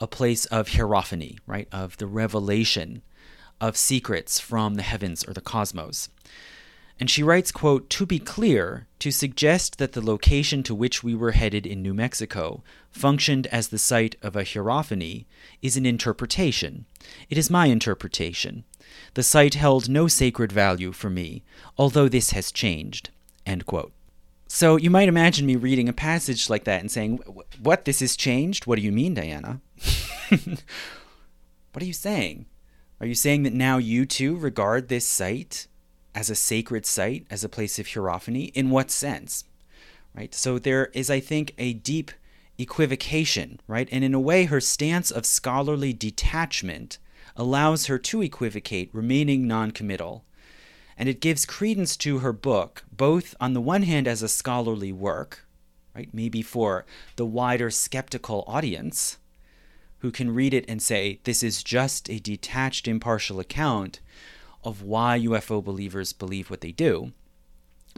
a 0.00 0.06
place 0.06 0.44
of 0.46 0.68
hierophany, 0.68 1.38
right? 1.46 1.66
Of 1.72 1.96
the 1.96 2.06
revelation 2.06 3.00
of 3.58 3.78
secrets 3.78 4.38
from 4.38 4.74
the 4.74 4.82
heavens 4.82 5.24
or 5.26 5.32
the 5.32 5.40
cosmos. 5.40 6.10
And 7.00 7.08
she 7.08 7.22
writes, 7.22 7.50
quote, 7.50 7.88
To 7.90 8.04
be 8.04 8.18
clear, 8.18 8.86
to 8.98 9.10
suggest 9.10 9.78
that 9.78 9.92
the 9.92 10.04
location 10.04 10.62
to 10.64 10.74
which 10.74 11.02
we 11.02 11.14
were 11.14 11.32
headed 11.32 11.66
in 11.66 11.82
New 11.82 11.94
Mexico 11.94 12.62
functioned 12.90 13.46
as 13.46 13.68
the 13.68 13.78
site 13.78 14.14
of 14.22 14.36
a 14.36 14.44
hierophany 14.44 15.26
is 15.62 15.76
an 15.76 15.86
interpretation. 15.86 16.84
It 17.30 17.38
is 17.38 17.50
my 17.50 17.66
interpretation. 17.66 18.64
The 19.14 19.22
site 19.22 19.54
held 19.54 19.88
no 19.88 20.08
sacred 20.08 20.52
value 20.52 20.92
for 20.92 21.10
me, 21.10 21.42
although 21.76 22.08
this 22.08 22.30
has 22.30 22.50
changed. 22.50 23.10
So 24.48 24.76
you 24.76 24.90
might 24.90 25.08
imagine 25.08 25.46
me 25.46 25.56
reading 25.56 25.88
a 25.88 25.92
passage 25.92 26.48
like 26.48 26.64
that 26.64 26.80
and 26.80 26.90
saying, 26.90 27.18
What? 27.60 27.84
This 27.84 28.00
has 28.00 28.16
changed? 28.16 28.66
What 28.66 28.76
do 28.76 28.82
you 28.82 28.92
mean, 28.92 29.14
Diana? 29.14 29.60
what 30.28 31.82
are 31.82 31.86
you 31.86 31.92
saying? 31.92 32.46
Are 33.00 33.06
you 33.06 33.14
saying 33.14 33.42
that 33.42 33.52
now 33.52 33.78
you 33.78 34.06
too 34.06 34.36
regard 34.36 34.88
this 34.88 35.06
site 35.06 35.66
as 36.14 36.30
a 36.30 36.34
sacred 36.34 36.86
site, 36.86 37.26
as 37.30 37.42
a 37.42 37.48
place 37.48 37.78
of 37.78 37.88
hierophany? 37.88 38.44
In 38.54 38.70
what 38.70 38.90
sense? 38.90 39.44
Right? 40.14 40.34
So 40.34 40.58
there 40.58 40.86
is, 40.94 41.10
I 41.10 41.20
think, 41.20 41.54
a 41.58 41.72
deep 41.72 42.12
equivocation, 42.58 43.60
right? 43.66 43.88
And 43.90 44.04
in 44.04 44.14
a 44.14 44.20
way, 44.20 44.44
her 44.44 44.60
stance 44.60 45.10
of 45.10 45.26
scholarly 45.26 45.92
detachment 45.92 46.98
allows 47.36 47.86
her 47.86 47.98
to 47.98 48.22
equivocate, 48.22 48.90
remaining 48.92 49.46
noncommittal 49.46 50.24
and 50.96 51.08
it 51.08 51.20
gives 51.20 51.46
credence 51.46 51.96
to 51.96 52.18
her 52.18 52.32
book, 52.32 52.84
both 52.96 53.34
on 53.40 53.54
the 53.54 53.60
one 53.60 53.82
hand 53.82 54.06
as 54.06 54.22
a 54.22 54.28
scholarly 54.28 54.92
work, 54.92 55.46
right, 55.94 56.08
maybe 56.12 56.42
for 56.42 56.84
the 57.16 57.26
wider 57.26 57.70
skeptical 57.70 58.44
audience 58.46 59.18
who 59.98 60.10
can 60.10 60.34
read 60.34 60.52
it 60.52 60.64
and 60.68 60.82
say, 60.82 61.20
this 61.24 61.42
is 61.42 61.62
just 61.62 62.10
a 62.10 62.18
detached, 62.18 62.88
impartial 62.88 63.40
account 63.40 64.00
of 64.64 64.82
why 64.82 65.18
UFO 65.18 65.62
believers 65.62 66.12
believe 66.12 66.50
what 66.50 66.60
they 66.60 66.72
do. 66.72 67.12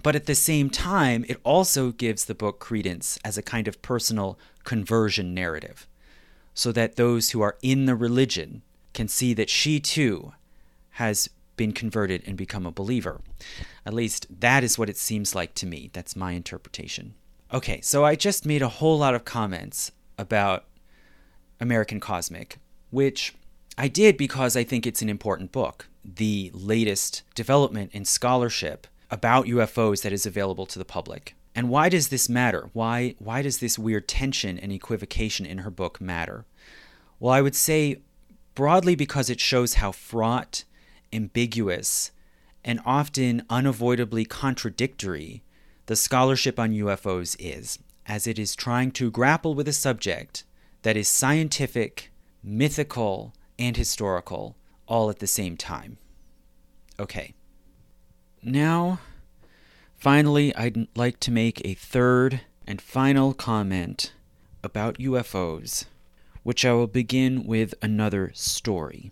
But 0.02 0.16
at 0.16 0.26
the 0.26 0.34
same 0.34 0.70
time, 0.70 1.24
it 1.28 1.40
also 1.44 1.92
gives 1.92 2.24
the 2.24 2.34
book 2.34 2.58
credence 2.58 3.18
as 3.24 3.38
a 3.38 3.42
kind 3.42 3.68
of 3.68 3.82
personal 3.82 4.38
conversion 4.64 5.34
narrative, 5.34 5.86
so 6.52 6.72
that 6.72 6.96
those 6.96 7.30
who 7.30 7.40
are 7.42 7.56
in 7.62 7.86
the 7.86 7.94
religion 7.94 8.62
can 8.94 9.08
see 9.08 9.34
that 9.34 9.50
she 9.50 9.80
too 9.80 10.32
has 10.90 11.28
been 11.56 11.72
converted 11.72 12.22
and 12.26 12.36
become 12.36 12.66
a 12.66 12.72
believer. 12.72 13.20
At 13.84 13.94
least 13.94 14.26
that 14.40 14.64
is 14.64 14.78
what 14.78 14.88
it 14.88 14.96
seems 14.96 15.34
like 15.34 15.54
to 15.54 15.66
me. 15.66 15.90
That's 15.92 16.16
my 16.16 16.32
interpretation. 16.32 17.14
Okay, 17.52 17.80
so 17.80 18.04
I 18.04 18.16
just 18.16 18.46
made 18.46 18.62
a 18.62 18.68
whole 18.68 18.98
lot 18.98 19.14
of 19.14 19.24
comments 19.24 19.92
about 20.18 20.64
American 21.60 22.00
Cosmic, 22.00 22.58
which 22.90 23.34
I 23.76 23.88
did 23.88 24.16
because 24.16 24.56
I 24.56 24.64
think 24.64 24.86
it's 24.86 25.02
an 25.02 25.08
important 25.08 25.52
book, 25.52 25.88
the 26.04 26.50
latest 26.54 27.22
development 27.34 27.92
in 27.92 28.04
scholarship 28.04 28.86
about 29.10 29.46
UFOs 29.46 30.02
that 30.02 30.12
is 30.12 30.26
available 30.26 30.66
to 30.66 30.78
the 30.78 30.84
public. 30.84 31.34
And 31.54 31.68
why 31.68 31.88
does 31.88 32.08
this 32.08 32.28
matter? 32.28 32.70
Why 32.72 33.14
why 33.18 33.42
does 33.42 33.58
this 33.58 33.78
weird 33.78 34.08
tension 34.08 34.58
and 34.58 34.72
equivocation 34.72 35.46
in 35.46 35.58
her 35.58 35.70
book 35.70 36.00
matter? 36.00 36.44
Well, 37.20 37.32
I 37.32 37.40
would 37.40 37.54
say 37.54 38.00
broadly 38.54 38.94
because 38.94 39.30
it 39.30 39.40
shows 39.40 39.74
how 39.74 39.92
fraught 39.92 40.64
ambiguous, 41.12 42.10
and 42.64 42.80
often 42.84 43.44
unavoidably 43.48 44.24
contradictory 44.24 45.42
the 45.86 45.96
scholarship 45.96 46.58
on 46.58 46.72
UFOs 46.72 47.36
is, 47.38 47.78
as 48.06 48.26
it 48.26 48.38
is 48.38 48.56
trying 48.56 48.90
to 48.92 49.10
grapple 49.10 49.54
with 49.54 49.68
a 49.68 49.72
subject 49.72 50.44
that 50.82 50.96
is 50.96 51.08
scientific, 51.08 52.10
mythical, 52.42 53.34
and 53.58 53.76
historical 53.76 54.56
all 54.86 55.10
at 55.10 55.18
the 55.18 55.26
same 55.26 55.56
time. 55.56 55.98
Okay. 56.98 57.34
Now, 58.42 59.00
finally, 59.94 60.54
I'd 60.54 60.88
like 60.96 61.20
to 61.20 61.30
make 61.30 61.60
a 61.64 61.74
third 61.74 62.42
and 62.66 62.80
final 62.80 63.34
comment 63.34 64.12
about 64.62 64.98
UFOs, 64.98 65.86
which 66.44 66.64
I 66.64 66.72
will 66.72 66.86
begin 66.86 67.44
with 67.44 67.74
another 67.82 68.30
story. 68.34 69.10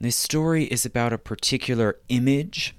This 0.00 0.16
story 0.16 0.64
is 0.64 0.86
about 0.86 1.12
a 1.12 1.18
particular 1.18 1.98
image 2.08 2.74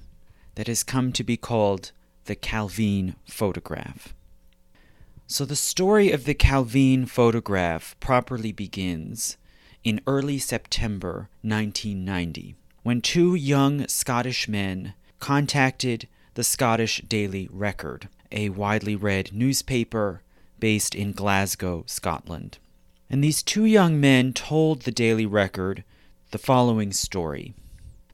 that 0.55 0.67
has 0.67 0.83
come 0.83 1.11
to 1.11 1.23
be 1.23 1.37
called 1.37 1.91
the 2.25 2.35
Calvine 2.35 3.15
photograph. 3.27 4.15
So, 5.27 5.45
the 5.45 5.55
story 5.55 6.11
of 6.11 6.25
the 6.25 6.33
Calvine 6.33 7.05
photograph 7.05 7.95
properly 7.99 8.51
begins 8.51 9.37
in 9.83 10.01
early 10.07 10.39
September 10.39 11.29
1990 11.41 12.55
when 12.83 13.01
two 13.01 13.35
young 13.35 13.87
Scottish 13.87 14.47
men 14.47 14.93
contacted 15.19 16.07
the 16.33 16.43
Scottish 16.43 17.01
Daily 17.07 17.49
Record, 17.51 18.07
a 18.31 18.49
widely 18.49 18.95
read 18.95 19.33
newspaper 19.33 20.21
based 20.59 20.95
in 20.95 21.11
Glasgow, 21.11 21.83
Scotland. 21.85 22.57
And 23.09 23.23
these 23.23 23.41
two 23.41 23.65
young 23.65 23.99
men 23.99 24.33
told 24.33 24.81
the 24.81 24.91
Daily 24.91 25.25
Record 25.25 25.83
the 26.31 26.37
following 26.37 26.91
story. 26.91 27.55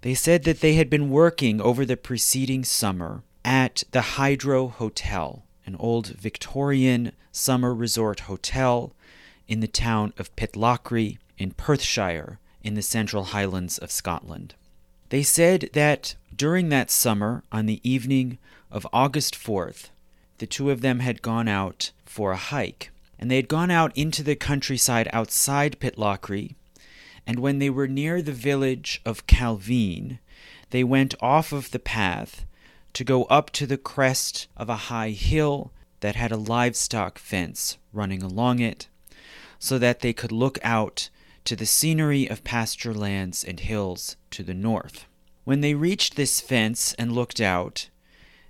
They 0.01 0.13
said 0.13 0.43
that 0.43 0.61
they 0.61 0.75
had 0.75 0.89
been 0.89 1.09
working 1.09 1.59
over 1.59 1.85
the 1.85 1.97
preceding 1.97 2.63
summer 2.63 3.23
at 3.43 3.83
the 3.91 4.01
Hydro 4.01 4.67
Hotel, 4.67 5.43
an 5.65 5.75
old 5.77 6.07
Victorian 6.07 7.11
summer 7.31 7.73
resort 7.73 8.21
hotel 8.21 8.93
in 9.47 9.59
the 9.59 9.67
town 9.67 10.13
of 10.17 10.35
Pitlochry 10.35 11.17
in 11.37 11.51
Perthshire 11.51 12.39
in 12.63 12.75
the 12.75 12.81
Central 12.81 13.25
Highlands 13.25 13.77
of 13.77 13.91
Scotland. 13.91 14.55
They 15.09 15.23
said 15.23 15.69
that 15.73 16.15
during 16.35 16.69
that 16.69 16.89
summer, 16.89 17.43
on 17.51 17.65
the 17.65 17.81
evening 17.89 18.37
of 18.71 18.87
August 18.91 19.35
4th, 19.35 19.89
the 20.39 20.47
two 20.47 20.71
of 20.71 20.81
them 20.81 20.99
had 20.99 21.21
gone 21.21 21.47
out 21.47 21.91
for 22.05 22.31
a 22.31 22.37
hike. 22.37 22.91
And 23.17 23.31
they 23.31 23.37
had 23.37 23.47
gone 23.47 23.71
out 23.71 23.95
into 23.97 24.23
the 24.23 24.35
countryside 24.35 25.07
outside 25.13 25.79
Pitlochry. 25.79 26.55
And 27.25 27.39
when 27.39 27.59
they 27.59 27.69
were 27.69 27.87
near 27.87 28.21
the 28.21 28.31
village 28.31 29.01
of 29.05 29.27
Calvine, 29.27 30.19
they 30.69 30.83
went 30.83 31.15
off 31.21 31.51
of 31.51 31.71
the 31.71 31.79
path 31.79 32.45
to 32.93 33.03
go 33.03 33.23
up 33.25 33.49
to 33.51 33.65
the 33.65 33.77
crest 33.77 34.47
of 34.55 34.69
a 34.69 34.75
high 34.75 35.09
hill 35.09 35.71
that 35.99 36.15
had 36.15 36.31
a 36.31 36.37
livestock 36.37 37.17
fence 37.17 37.77
running 37.91 38.21
along 38.21 38.59
it, 38.59 38.87
so 39.57 39.79
that 39.79 40.01
they 40.01 40.13
could 40.13 40.31
look 40.31 40.59
out 40.63 41.09
to 41.45 41.55
the 41.55 41.65
scenery 41.65 42.27
of 42.27 42.43
pasture 42.43 42.93
lands 42.93 43.43
and 43.43 43.59
hills 43.61 44.17
to 44.31 44.43
the 44.43 44.53
north. 44.53 45.05
When 45.43 45.61
they 45.61 45.73
reached 45.73 46.15
this 46.15 46.41
fence 46.41 46.93
and 46.95 47.11
looked 47.11 47.39
out, 47.39 47.89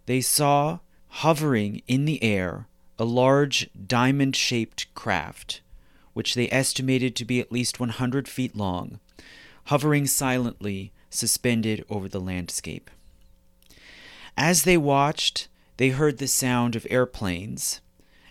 they 0.06 0.22
saw 0.22 0.80
hovering 1.08 1.82
in 1.88 2.06
the 2.06 2.24
air 2.24 2.68
a 2.98 3.06
large 3.06 3.70
diamond 3.88 4.36
shaped 4.36 4.94
craft, 4.96 5.62
which 6.14 6.36
they 6.36 6.50
estimated 6.50 7.16
to 7.16 7.26
be 7.26 7.40
at 7.40 7.52
least 7.52 7.80
100 7.80 8.28
feet 8.28 8.56
long, 8.56 9.00
hovering 9.66 10.08
silently 10.08 10.92
suspended 11.10 11.84
over 11.90 12.08
the 12.08 12.20
landscape. 12.20 12.90
As 14.38 14.64
they 14.64 14.78
watched, 14.78 15.48
they 15.78 15.90
heard 15.90 16.18
the 16.18 16.28
sound 16.28 16.76
of 16.76 16.88
airplanes 16.90 17.82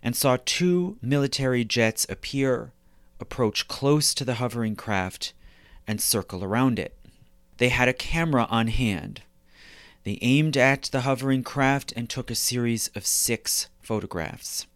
and 0.03 0.15
saw 0.15 0.39
two 0.45 0.99
military 1.01 1.65
jets 1.65 2.07
appear, 2.09 2.73
approach 3.20 3.69
close 3.69 4.12
to 4.15 4.24
the 4.24 4.35
hovering 4.35 4.77
craft, 4.77 5.32
and 5.86 6.01
circle 6.01 6.45
around 6.45 6.78
it. 6.78 6.97
They 7.57 7.69
had 7.69 7.89
a 7.89 7.95
camera 7.95 8.47
on 8.51 8.69
hand. 8.69 9.23
They 10.05 10.19
aimed 10.20 10.57
at 10.57 10.85
the 10.85 11.03
hovering 11.03 11.43
craft 11.43 11.93
and 11.97 12.09
took 12.09 12.31
a 12.31 12.35
series 12.35 12.89
of 12.95 13.07
six 13.07 13.69
photographs. 13.85 14.66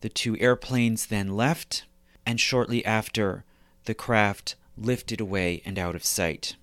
The 0.00 0.08
two 0.08 0.36
airplanes 0.38 1.06
then 1.06 1.36
left, 1.36 1.84
and 2.24 2.40
shortly 2.40 2.84
after, 2.84 3.44
the 3.84 3.94
craft 3.94 4.56
lifted 4.76 5.20
away 5.20 5.62
and 5.64 5.78
out 5.78 5.94
of 5.94 6.04
sight. 6.04 6.56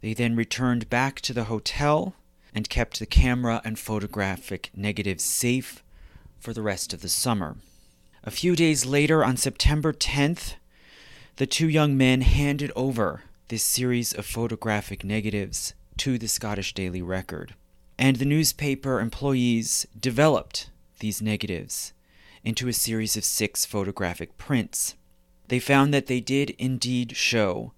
They 0.00 0.14
then 0.14 0.36
returned 0.36 0.90
back 0.90 1.20
to 1.22 1.32
the 1.32 1.44
hotel 1.44 2.14
and 2.54 2.68
kept 2.68 2.98
the 2.98 3.06
camera 3.06 3.62
and 3.64 3.78
photographic 3.78 4.70
negatives 4.74 5.24
safe 5.24 5.82
for 6.38 6.52
the 6.52 6.62
rest 6.62 6.92
of 6.92 7.00
the 7.00 7.08
summer. 7.08 7.56
A 8.24 8.30
few 8.30 8.54
days 8.54 8.84
later, 8.84 9.24
on 9.24 9.36
September 9.36 9.92
10th, 9.92 10.54
the 11.36 11.46
two 11.46 11.68
young 11.68 11.96
men 11.96 12.20
handed 12.20 12.70
over 12.76 13.22
this 13.48 13.62
series 13.62 14.12
of 14.12 14.26
photographic 14.26 15.04
negatives 15.04 15.74
to 15.98 16.18
the 16.18 16.28
Scottish 16.28 16.74
Daily 16.74 17.02
Record. 17.02 17.54
And 17.98 18.16
the 18.16 18.24
newspaper 18.24 19.00
employees 19.00 19.86
developed 19.98 20.70
these 20.98 21.22
negatives 21.22 21.92
into 22.44 22.68
a 22.68 22.72
series 22.72 23.16
of 23.16 23.24
six 23.24 23.64
photographic 23.64 24.36
prints. 24.38 24.96
They 25.48 25.60
found 25.60 25.92
that 25.92 26.06
they 26.06 26.20
did 26.20 26.50
indeed 26.58 27.16
show 27.16 27.72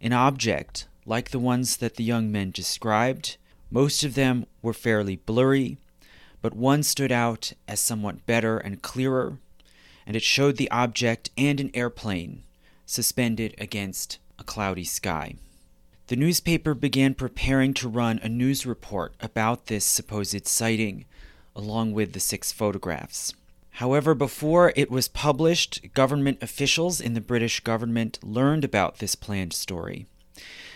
an 0.00 0.12
object 0.12 0.86
like 1.04 1.30
the 1.30 1.38
ones 1.38 1.78
that 1.78 1.96
the 1.96 2.04
young 2.04 2.30
men 2.30 2.50
described. 2.50 3.36
Most 3.70 4.04
of 4.04 4.14
them 4.14 4.46
were 4.62 4.72
fairly 4.72 5.16
blurry, 5.16 5.78
but 6.40 6.54
one 6.54 6.82
stood 6.82 7.12
out 7.12 7.52
as 7.66 7.80
somewhat 7.80 8.26
better 8.26 8.58
and 8.58 8.82
clearer, 8.82 9.38
and 10.06 10.16
it 10.16 10.22
showed 10.22 10.56
the 10.56 10.70
object 10.70 11.30
and 11.36 11.60
an 11.60 11.70
airplane 11.74 12.44
suspended 12.84 13.54
against 13.58 14.18
a 14.38 14.44
cloudy 14.44 14.84
sky. 14.84 15.34
The 16.08 16.16
newspaper 16.16 16.72
began 16.74 17.14
preparing 17.14 17.74
to 17.74 17.88
run 17.88 18.20
a 18.22 18.28
news 18.28 18.64
report 18.64 19.14
about 19.18 19.66
this 19.66 19.84
supposed 19.84 20.46
sighting, 20.46 21.04
along 21.56 21.94
with 21.94 22.12
the 22.12 22.20
six 22.20 22.52
photographs. 22.52 23.34
However, 23.70 24.14
before 24.14 24.72
it 24.76 24.88
was 24.88 25.08
published, 25.08 25.92
government 25.94 26.38
officials 26.40 27.00
in 27.00 27.14
the 27.14 27.20
British 27.20 27.58
government 27.58 28.20
learned 28.22 28.64
about 28.64 28.98
this 28.98 29.16
planned 29.16 29.52
story. 29.52 30.06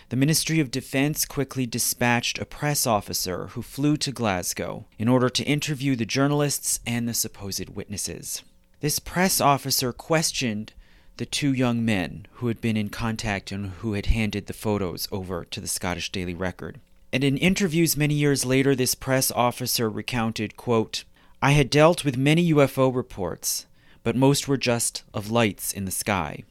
The 0.08 0.16
Ministry 0.16 0.58
of 0.58 0.72
Defense 0.72 1.24
quickly 1.24 1.64
dispatched 1.64 2.40
a 2.40 2.44
press 2.44 2.84
officer 2.84 3.46
who 3.48 3.62
flew 3.62 3.96
to 3.98 4.10
Glasgow 4.10 4.86
in 4.98 5.06
order 5.06 5.28
to 5.30 5.44
interview 5.44 5.94
the 5.94 6.04
journalists 6.04 6.80
and 6.84 7.08
the 7.08 7.14
supposed 7.14 7.70
witnesses. 7.70 8.42
This 8.80 8.98
press 8.98 9.40
officer 9.40 9.92
questioned 9.92 10.72
the 11.20 11.26
two 11.26 11.52
young 11.52 11.84
men 11.84 12.24
who 12.36 12.46
had 12.46 12.62
been 12.62 12.78
in 12.78 12.88
contact 12.88 13.52
and 13.52 13.72
who 13.80 13.92
had 13.92 14.06
handed 14.06 14.46
the 14.46 14.54
photos 14.54 15.06
over 15.12 15.44
to 15.44 15.60
the 15.60 15.68
Scottish 15.68 16.10
Daily 16.10 16.32
Record. 16.32 16.80
And 17.12 17.22
in 17.22 17.36
interviews 17.36 17.94
many 17.94 18.14
years 18.14 18.46
later, 18.46 18.74
this 18.74 18.94
press 18.94 19.30
officer 19.30 19.90
recounted, 19.90 20.56
quote, 20.56 21.04
I 21.42 21.50
had 21.50 21.68
dealt 21.68 22.06
with 22.06 22.16
many 22.16 22.54
UFO 22.54 22.94
reports, 22.96 23.66
but 24.02 24.16
most 24.16 24.48
were 24.48 24.56
just 24.56 25.02
of 25.12 25.30
lights 25.30 25.74
in 25.74 25.84
the 25.84 25.90
sky. 25.90 26.42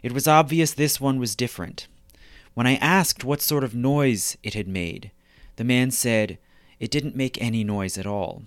It 0.00 0.12
was 0.12 0.28
obvious 0.28 0.72
this 0.72 1.00
one 1.00 1.18
was 1.18 1.34
different. 1.34 1.88
When 2.54 2.68
I 2.68 2.76
asked 2.76 3.24
what 3.24 3.42
sort 3.42 3.64
of 3.64 3.74
noise 3.74 4.38
it 4.44 4.54
had 4.54 4.68
made, 4.68 5.10
the 5.56 5.64
man 5.64 5.90
said 5.90 6.38
it 6.78 6.92
didn't 6.92 7.16
make 7.16 7.42
any 7.42 7.64
noise 7.64 7.98
at 7.98 8.06
all. 8.06 8.44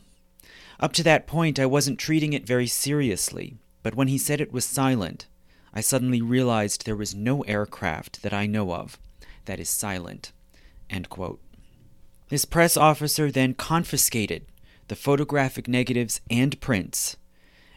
Up 0.80 0.94
to 0.94 1.04
that 1.04 1.28
point, 1.28 1.60
I 1.60 1.66
wasn't 1.66 2.00
treating 2.00 2.32
it 2.32 2.48
very 2.48 2.68
seriously, 2.68 3.56
but 3.84 3.96
when 3.96 4.08
he 4.08 4.18
said 4.18 4.40
it 4.40 4.54
was 4.54 4.64
silent, 4.64 5.28
I 5.74 5.82
suddenly 5.82 6.22
realized 6.22 6.86
there 6.86 6.96
was 6.96 7.16
no 7.16 7.42
aircraft 7.44 8.22
that 8.24 8.34
I 8.34 8.46
know 8.46 8.74
of 8.74 8.98
that 9.46 9.60
is 9.60 9.70
silent. 9.70 10.32
This 12.30 12.46
press 12.46 12.76
officer 12.78 13.32
then 13.32 13.54
confiscated 13.54 14.46
the 14.88 14.96
photographic 14.96 15.68
negatives 15.68 16.20
and 16.30 16.60
prints 16.60 17.16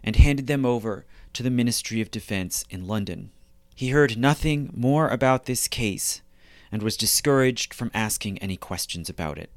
and 0.03 0.16
handed 0.16 0.47
them 0.47 0.66
over 0.66 1.05
to 1.33 1.43
the 1.43 1.51
Ministry 1.51 2.01
of 2.01 2.11
Defense 2.11 2.65
in 2.71 2.87
London. 2.87 3.31
He 3.75 3.91
heard 3.91 4.16
nothing 4.16 4.71
more 4.75 5.09
about 5.09 5.47
this 5.47 5.69
case 5.69 6.23
and 6.71 6.83
was 6.83 6.97
discouraged 6.97 7.73
from 7.73 7.91
asking 7.95 8.39
any 8.39 8.57
questions 8.57 9.09
about 9.09 9.39
it. 9.39 9.51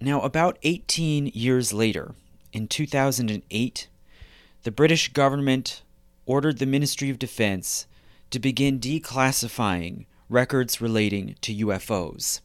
Now, 0.00 0.20
about 0.20 0.58
18 0.62 1.28
years 1.28 1.72
later, 1.72 2.14
in 2.52 2.68
2008, 2.68 3.88
the 4.62 4.70
British 4.70 5.12
government 5.12 5.81
ordered 6.26 6.58
the 6.58 6.66
Ministry 6.66 7.10
of 7.10 7.18
Defense 7.18 7.86
to 8.30 8.38
begin 8.38 8.80
declassifying 8.80 10.06
records 10.28 10.80
relating 10.80 11.36
to 11.42 11.54
UFOs 11.66 12.40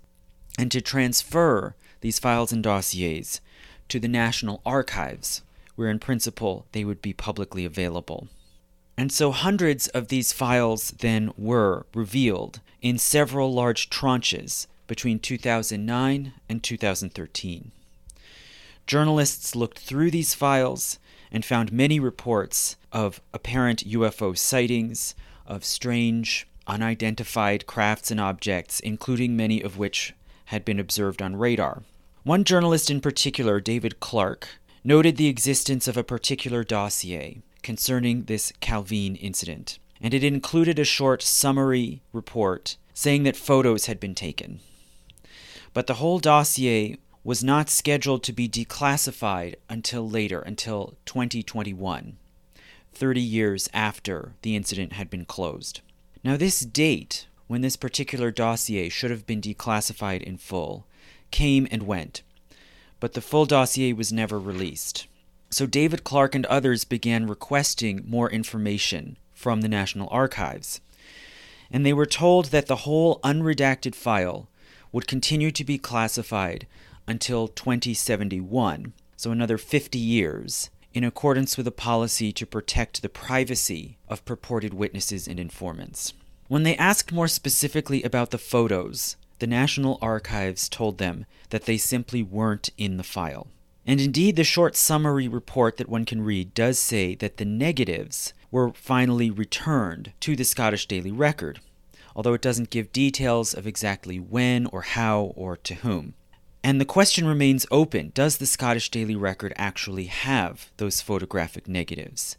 and 0.58 0.72
to 0.72 0.82
transfer 0.82 1.76
these 2.02 2.20
files 2.20 2.52
and 2.52 2.64
dossiers 2.64 3.40
to 3.90 4.00
the 4.00 4.08
National 4.08 4.62
Archives, 4.66 5.42
where 5.76 5.90
in 5.90 6.00
principle 6.00 6.66
they 6.72 6.84
would 6.84 7.02
be 7.02 7.14
publicly 7.14 7.64
available. 7.64 8.28
And 8.98 9.12
so 9.12 9.32
hundreds 9.32 9.88
of 9.90 10.08
these 10.08 10.34
files 10.34 10.92
then 11.00 11.32
were 11.38 11.86
revealed 11.94 12.60
in 12.82 12.98
several 12.98 13.54
large 13.54 13.90
tranches 13.90 14.68
between 14.88 15.20
2009 15.20 16.34
and 16.50 16.64
2013. 16.64 17.72
Journalists 18.88 19.56
looked 19.56 19.80
through 19.80 20.12
these 20.12 20.34
files 20.34 20.98
and 21.32 21.46
found 21.46 21.72
many 21.72 22.00
reports 22.00 22.78
of 22.98 23.22
apparent 23.32 23.88
UFO 23.88 24.36
sightings, 24.36 25.14
of 25.46 25.64
strange, 25.64 26.48
unidentified 26.66 27.68
crafts 27.68 28.10
and 28.10 28.20
objects, 28.20 28.80
including 28.80 29.38
many 29.38 29.62
of 29.62 29.78
which 29.78 30.16
had 30.46 30.66
been 30.66 30.80
observed 30.80 31.22
on 31.22 31.36
radar. 31.36 31.84
One 32.24 32.44
journalist 32.44 32.90
in 32.90 33.00
particular, 33.00 33.60
David 33.60 34.00
Clarke, 34.00 34.48
noted 34.84 35.16
the 35.16 35.28
existence 35.28 35.88
of 35.88 35.96
a 35.96 36.04
particular 36.04 36.64
dossier 36.64 37.44
concerning 37.62 38.24
this 38.24 38.52
Calvine 38.62 39.16
incident, 39.18 39.78
and 40.02 40.12
it 40.12 40.24
included 40.24 40.80
a 40.80 40.84
short 40.84 41.22
summary 41.22 42.02
report 42.12 42.78
saying 42.96 43.22
that 43.24 43.38
photos 43.38 43.86
had 43.86 44.00
been 44.00 44.16
taken. 44.16 44.60
But 45.72 45.86
the 45.86 46.00
whole 46.02 46.18
dossier 46.18 46.98
was 47.24 47.44
not 47.44 47.70
scheduled 47.70 48.24
to 48.24 48.34
be 48.34 48.50
declassified 48.50 49.54
until 49.70 50.10
later, 50.10 50.40
until 50.40 50.98
2021, 51.06 52.18
30 52.98 53.22
years 53.22 53.70
after 53.74 54.34
the 54.42 54.56
incident 54.56 54.94
had 54.94 55.10
been 55.10 55.26
closed. 55.26 55.82
Now, 56.24 56.36
this 56.36 56.62
date, 56.62 57.28
when 57.48 57.62
this 57.62 57.76
particular 57.76 58.32
dossier 58.32 58.90
should 58.90 59.12
have 59.12 59.26
been 59.26 59.42
declassified 59.42 60.24
in 60.24 60.38
full, 60.38 60.88
came 61.32 61.68
and 61.70 61.84
went, 61.84 62.24
but 63.00 63.14
the 63.14 63.22
full 63.22 63.46
dossier 63.46 63.94
was 63.94 64.12
never 64.12 64.40
released. 64.40 65.08
So 65.50 65.66
David 65.66 66.04
Clarke 66.04 66.36
and 66.36 66.46
others 66.48 66.84
began 66.84 67.28
requesting 67.28 68.04
more 68.06 68.30
information 68.30 69.18
from 69.34 69.62
the 69.62 69.70
National 69.70 70.10
Archives. 70.12 70.82
And 71.72 71.86
they 71.86 71.94
were 71.94 72.06
told 72.06 72.46
that 72.46 72.66
the 72.66 72.78
whole 72.78 73.20
unredacted 73.22 73.94
file 73.96 74.50
would 74.92 75.08
continue 75.08 75.52
to 75.52 75.64
be 75.64 75.78
classified 75.78 76.66
until 77.08 77.48
2071, 77.48 78.94
so 79.16 79.32
another 79.32 79.58
50 79.58 79.98
years, 79.98 80.70
in 80.98 81.04
accordance 81.04 81.58
with 81.58 81.68
a 81.68 81.72
policy 81.72 82.32
to 82.32 82.44
protect 82.44 83.04
the 83.04 83.08
privacy 83.08 84.00
of 84.10 84.26
purported 84.26 84.74
witnesses 84.74 85.28
and 85.28 85.40
informants. 85.40 86.16
When 86.48 86.64
they 86.64 86.76
asked 86.76 87.12
more 87.12 87.28
specifically 87.28 88.02
about 88.02 88.32
the 88.32 88.40
photos, 88.40 89.16
the 89.38 89.46
National 89.46 90.00
Archives 90.02 90.68
told 90.68 90.98
them 90.98 91.28
that 91.52 91.66
they 91.66 91.78
simply 91.78 92.24
weren't 92.24 92.72
in 92.80 92.98
the 92.98 93.04
file. 93.04 93.46
And 93.86 94.02
indeed, 94.02 94.38
the 94.38 94.44
short 94.44 94.76
summary 94.76 95.28
report 95.28 95.78
that 95.78 95.88
one 95.88 96.04
can 96.04 96.24
read 96.24 96.56
does 96.56 96.80
say 96.80 97.14
that 97.14 97.38
the 97.38 97.46
negatives 97.46 98.34
were 98.50 98.74
finally 98.74 99.30
returned 99.30 100.14
to 100.22 100.36
the 100.36 100.44
Scottish 100.44 100.88
Daily 100.88 101.12
Record, 101.12 101.60
although 102.16 102.34
it 102.34 102.42
doesn't 102.42 102.72
give 102.72 102.92
details 102.92 103.54
of 103.54 103.68
exactly 103.68 104.20
when 104.20 104.66
or 104.66 104.82
how 104.82 105.32
or 105.36 105.58
to 105.58 105.76
whom. 105.76 106.16
And 106.68 106.82
the 106.82 106.86
question 106.86 107.26
remains 107.26 107.66
open 107.72 108.12
does 108.14 108.40
the 108.40 108.46
Scottish 108.46 108.92
Daily 108.92 109.16
Record 109.16 109.54
actually 109.56 110.08
have 110.08 110.70
those 110.76 111.00
photographic 111.00 111.66
negatives? 111.70 112.36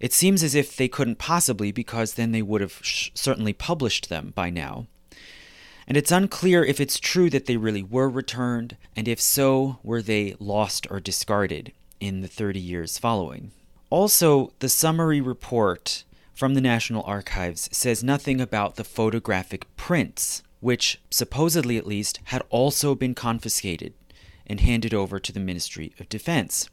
It 0.00 0.14
seems 0.14 0.42
as 0.42 0.54
if 0.54 0.74
they 0.74 0.88
couldn't 0.88 1.18
possibly, 1.18 1.72
because 1.72 2.14
then 2.14 2.32
they 2.32 2.40
would 2.40 2.62
have 2.62 2.80
sh- 2.80 3.10
certainly 3.12 3.52
published 3.52 4.08
them 4.08 4.32
by 4.34 4.48
now. 4.48 4.86
And 5.86 5.98
it's 5.98 6.10
unclear 6.10 6.64
if 6.64 6.80
it's 6.80 6.98
true 6.98 7.28
that 7.28 7.44
they 7.44 7.58
really 7.58 7.82
were 7.82 8.08
returned, 8.08 8.78
and 8.96 9.06
if 9.06 9.20
so, 9.20 9.78
were 9.82 10.00
they 10.00 10.36
lost 10.40 10.86
or 10.90 10.98
discarded 10.98 11.70
in 12.00 12.22
the 12.22 12.28
30 12.28 12.58
years 12.58 12.96
following. 12.96 13.50
Also, 13.90 14.54
the 14.60 14.70
summary 14.70 15.20
report 15.20 16.02
from 16.32 16.54
the 16.54 16.62
National 16.62 17.02
Archives 17.02 17.68
says 17.72 18.02
nothing 18.02 18.40
about 18.40 18.76
the 18.76 18.84
photographic 18.84 19.66
prints, 19.76 20.42
which, 20.60 21.00
supposedly 21.10 21.76
at 21.76 21.86
least, 21.86 22.20
had 22.24 22.42
also 22.50 22.94
been 22.94 23.14
confiscated 23.14 23.94
and 24.46 24.60
handed 24.60 24.94
over 24.94 25.18
to 25.18 25.32
the 25.32 25.40
Ministry 25.40 25.92
of 25.98 26.08
Defense. 26.08 26.68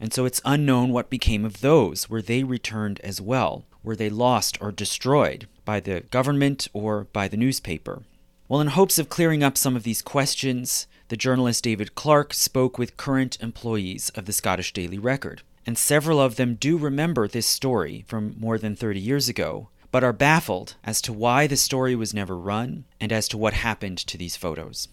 And 0.00 0.12
so 0.12 0.24
it's 0.24 0.40
unknown 0.44 0.90
what 0.90 1.10
became 1.10 1.44
of 1.44 1.60
those. 1.60 2.10
Were 2.10 2.22
they 2.22 2.42
returned 2.42 3.00
as 3.00 3.20
well? 3.20 3.64
Were 3.84 3.96
they 3.96 4.10
lost 4.10 4.58
or 4.60 4.72
destroyed 4.72 5.46
by 5.64 5.80
the 5.80 6.00
government 6.00 6.68
or 6.72 7.04
by 7.12 7.28
the 7.28 7.36
newspaper? 7.36 8.02
Well, 8.48 8.60
in 8.60 8.68
hopes 8.68 8.98
of 8.98 9.08
clearing 9.08 9.42
up 9.42 9.56
some 9.56 9.76
of 9.76 9.82
these 9.82 10.02
questions, 10.02 10.86
the 11.08 11.16
journalist 11.16 11.64
David 11.64 11.94
Clarke 11.94 12.34
spoke 12.34 12.78
with 12.78 12.96
current 12.96 13.38
employees 13.40 14.10
of 14.14 14.26
the 14.26 14.32
Scottish 14.32 14.72
Daily 14.72 14.98
Record, 14.98 15.42
and 15.64 15.78
several 15.78 16.20
of 16.20 16.36
them 16.36 16.56
do 16.56 16.76
remember 16.76 17.28
this 17.28 17.46
story 17.46 18.04
from 18.06 18.34
more 18.38 18.58
than 18.58 18.74
30 18.74 19.00
years 19.00 19.28
ago, 19.28 19.68
but 19.92 20.02
are 20.02 20.12
baffled 20.12 20.74
as 20.82 21.00
to 21.02 21.12
why 21.12 21.46
the 21.46 21.56
story 21.56 21.94
was 21.94 22.12
never 22.12 22.36
run 22.36 22.84
and 23.00 23.12
as 23.12 23.28
to 23.28 23.38
what 23.38 23.54
happened 23.54 23.98
to 23.98 24.18
these 24.18 24.34
photos. 24.34 24.88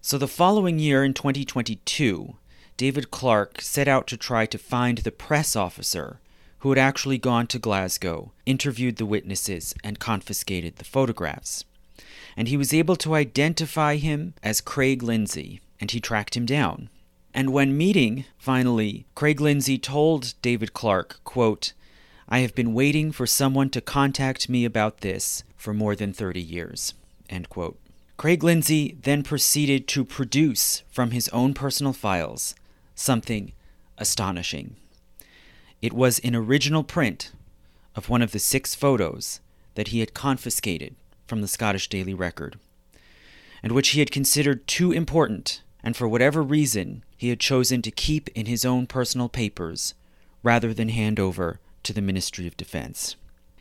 So 0.00 0.16
the 0.16 0.28
following 0.28 0.78
year, 0.78 1.02
in 1.02 1.14
2022, 1.14 2.36
David 2.76 3.10
Clarke 3.10 3.60
set 3.60 3.88
out 3.88 4.06
to 4.06 4.16
try 4.16 4.46
to 4.46 4.58
find 4.58 4.98
the 4.98 5.10
press 5.10 5.56
officer 5.56 6.20
who 6.60 6.68
had 6.68 6.78
actually 6.78 7.18
gone 7.18 7.48
to 7.48 7.58
Glasgow, 7.58 8.30
interviewed 8.44 8.96
the 8.96 9.06
witnesses, 9.06 9.74
and 9.82 9.98
confiscated 9.98 10.76
the 10.76 10.84
photographs 10.84 11.64
and 12.36 12.48
he 12.48 12.56
was 12.56 12.74
able 12.74 12.96
to 12.96 13.14
identify 13.14 13.96
him 13.96 14.34
as 14.42 14.60
Craig 14.60 15.02
Lindsay, 15.02 15.60
and 15.80 15.90
he 15.90 16.00
tracked 16.00 16.36
him 16.36 16.44
down. 16.44 16.90
And 17.32 17.52
when 17.52 17.76
meeting, 17.76 18.26
finally, 18.38 19.06
Craig 19.14 19.40
Lindsay 19.40 19.78
told 19.78 20.34
David 20.42 20.74
Clarke, 20.74 21.20
quote, 21.24 21.72
I 22.28 22.40
have 22.40 22.56
been 22.56 22.74
waiting 22.74 23.12
for 23.12 23.26
someone 23.26 23.70
to 23.70 23.80
contact 23.80 24.48
me 24.48 24.64
about 24.64 25.00
this 25.00 25.44
for 25.56 25.72
more 25.72 25.94
than 25.94 26.12
30 26.12 26.40
years. 26.40 26.94
Craig 28.16 28.42
Lindsay 28.42 28.96
then 29.02 29.22
proceeded 29.22 29.86
to 29.88 30.04
produce 30.04 30.82
from 30.90 31.12
his 31.12 31.28
own 31.28 31.54
personal 31.54 31.92
files 31.92 32.54
something 32.96 33.52
astonishing. 33.98 34.74
It 35.80 35.92
was 35.92 36.18
an 36.20 36.34
original 36.34 36.82
print 36.82 37.30
of 37.94 38.08
one 38.08 38.22
of 38.22 38.32
the 38.32 38.38
six 38.40 38.74
photos 38.74 39.40
that 39.74 39.88
he 39.88 40.00
had 40.00 40.14
confiscated 40.14 40.96
from 41.26 41.42
the 41.42 41.48
Scottish 41.48 41.88
Daily 41.88 42.14
Record, 42.14 42.58
and 43.62 43.72
which 43.72 43.90
he 43.90 44.00
had 44.00 44.10
considered 44.10 44.66
too 44.66 44.90
important, 44.90 45.62
and 45.82 45.96
for 45.96 46.08
whatever 46.08 46.42
reason 46.42 47.04
he 47.16 47.28
had 47.28 47.38
chosen 47.38 47.82
to 47.82 47.90
keep 47.90 48.28
in 48.30 48.46
his 48.46 48.64
own 48.64 48.86
personal 48.86 49.28
papers 49.28 49.94
rather 50.42 50.74
than 50.74 50.88
hand 50.88 51.20
over 51.20 51.60
to 51.86 51.92
the 51.92 52.02
Ministry 52.02 52.46
of 52.46 52.56
Defense. 52.56 53.16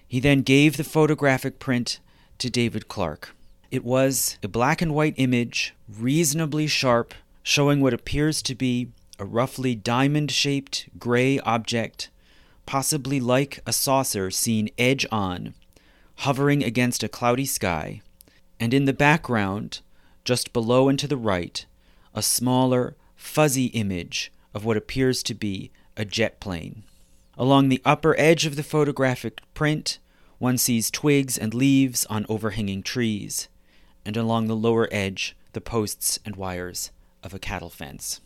He 0.08 0.20
then 0.20 0.42
gave 0.42 0.78
the 0.78 0.84
photographic 0.84 1.60
print 1.60 2.00
to 2.40 2.50
David 2.50 2.88
Clarke. 2.88 3.36
It 3.70 3.86
was 3.86 4.38
a 4.42 4.48
black 4.48 4.82
and 4.82 4.94
white 4.94 5.14
image, 5.18 5.76
reasonably 5.88 6.66
sharp, 6.66 7.14
showing 7.44 7.82
what 7.82 7.94
appears 7.94 8.42
to 8.42 8.56
be 8.56 8.90
a 9.20 9.26
roughly 9.26 9.76
diamond 9.76 10.32
shaped 10.32 10.90
gray 10.98 11.40
object, 11.40 12.10
possibly 12.66 13.20
like 13.20 13.60
a 13.68 13.72
saucer 13.72 14.32
seen 14.32 14.70
edge 14.78 15.06
on 15.12 15.54
hovering 16.20 16.64
against 16.64 17.04
a 17.04 17.10
cloudy 17.10 17.46
sky, 17.46 18.02
and 18.60 18.74
in 18.74 18.86
the 18.86 18.94
background, 18.94 19.82
just 20.24 20.54
below 20.54 20.90
and 20.90 20.98
to 20.98 21.08
the 21.08 21.18
right, 21.18 21.66
a 22.14 22.22
smaller, 22.22 22.96
fuzzy 23.16 23.68
image 23.68 24.32
of 24.54 24.66
what 24.66 24.78
appears 24.78 25.22
to 25.22 25.34
be 25.34 25.72
a 25.98 26.06
jet 26.06 26.40
plane. 26.40 26.84
Along 27.38 27.70
the 27.70 27.82
upper 27.84 28.18
edge 28.20 28.46
of 28.46 28.56
the 28.56 28.64
photographic 28.64 29.42
print, 29.54 30.00
one 30.38 30.58
sees 30.58 30.92
twigs 30.92 31.38
and 31.38 31.54
leaves 31.54 32.06
on 32.06 32.26
overhanging 32.30 32.84
trees, 32.84 33.50
and 34.06 34.16
along 34.16 34.48
the 34.48 34.56
lower 34.56 34.88
edge, 34.92 35.36
the 35.54 35.62
posts 35.62 36.20
and 36.26 36.36
wires 36.36 36.92
of 37.24 37.34
a 37.34 37.40
cattle 37.40 37.70
fence. 37.70 38.22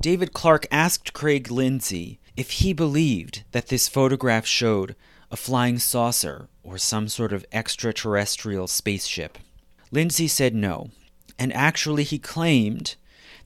David 0.00 0.32
Clarke 0.32 0.66
asked 0.70 1.12
Craig 1.12 1.50
Lindsay 1.50 2.20
if 2.36 2.50
he 2.50 2.72
believed 2.72 3.42
that 3.50 3.66
this 3.66 3.88
photograph 3.88 4.46
showed 4.46 4.94
a 5.30 5.36
flying 5.36 5.78
saucer 5.78 6.48
or 6.62 6.78
some 6.78 7.08
sort 7.08 7.32
of 7.32 7.44
extraterrestrial 7.52 8.68
spaceship. 8.68 9.38
Lindsay 9.90 10.28
said 10.28 10.54
no, 10.54 10.90
and 11.38 11.52
actually 11.52 12.04
he 12.04 12.18
claimed 12.18 12.94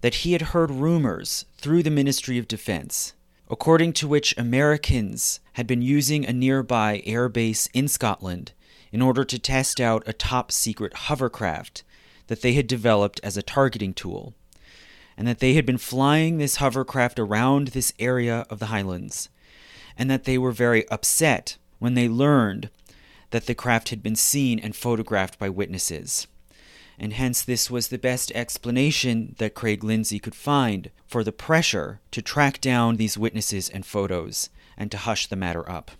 that 0.02 0.16
he 0.16 0.32
had 0.32 0.42
heard 0.42 0.70
rumors 0.70 1.46
through 1.56 1.82
the 1.82 1.90
Ministry 1.90 2.36
of 2.36 2.48
Defense, 2.48 3.14
according 3.52 3.92
to 3.92 4.08
which 4.08 4.34
Americans 4.38 5.38
had 5.52 5.66
been 5.66 5.82
using 5.82 6.24
a 6.24 6.32
nearby 6.32 7.02
air 7.04 7.28
base 7.28 7.68
in 7.74 7.86
Scotland 7.86 8.50
in 8.90 9.02
order 9.02 9.24
to 9.24 9.38
test 9.38 9.78
out 9.78 10.02
a 10.06 10.12
top 10.14 10.50
secret 10.50 10.94
hovercraft 10.94 11.84
that 12.28 12.40
they 12.40 12.54
had 12.54 12.66
developed 12.66 13.20
as 13.22 13.36
a 13.36 13.42
targeting 13.42 13.92
tool, 13.92 14.34
and 15.18 15.28
that 15.28 15.40
they 15.40 15.52
had 15.52 15.66
been 15.66 15.76
flying 15.76 16.38
this 16.38 16.56
hovercraft 16.56 17.18
around 17.18 17.68
this 17.68 17.92
area 17.98 18.46
of 18.48 18.58
the 18.58 18.66
Highlands, 18.66 19.28
and 19.98 20.10
that 20.10 20.24
they 20.24 20.38
were 20.38 20.52
very 20.52 20.88
upset 20.88 21.58
when 21.78 21.92
they 21.92 22.08
learned 22.08 22.70
that 23.32 23.44
the 23.44 23.54
craft 23.54 23.90
had 23.90 24.02
been 24.02 24.16
seen 24.16 24.58
and 24.58 24.74
photographed 24.74 25.38
by 25.38 25.50
witnesses. 25.50 26.26
And 27.02 27.14
hence, 27.14 27.42
this 27.42 27.68
was 27.68 27.88
the 27.88 27.98
best 27.98 28.30
explanation 28.32 29.34
that 29.38 29.54
Craig 29.54 29.82
Lindsay 29.82 30.20
could 30.20 30.36
find 30.36 30.92
for 31.04 31.24
the 31.24 31.32
pressure 31.32 32.00
to 32.12 32.22
track 32.22 32.60
down 32.60 32.94
these 32.94 33.18
witnesses 33.18 33.68
and 33.68 33.84
photos 33.84 34.50
and 34.78 34.88
to 34.92 34.98
hush 34.98 35.26
the 35.26 35.34
matter 35.34 35.68
up. 35.68 35.90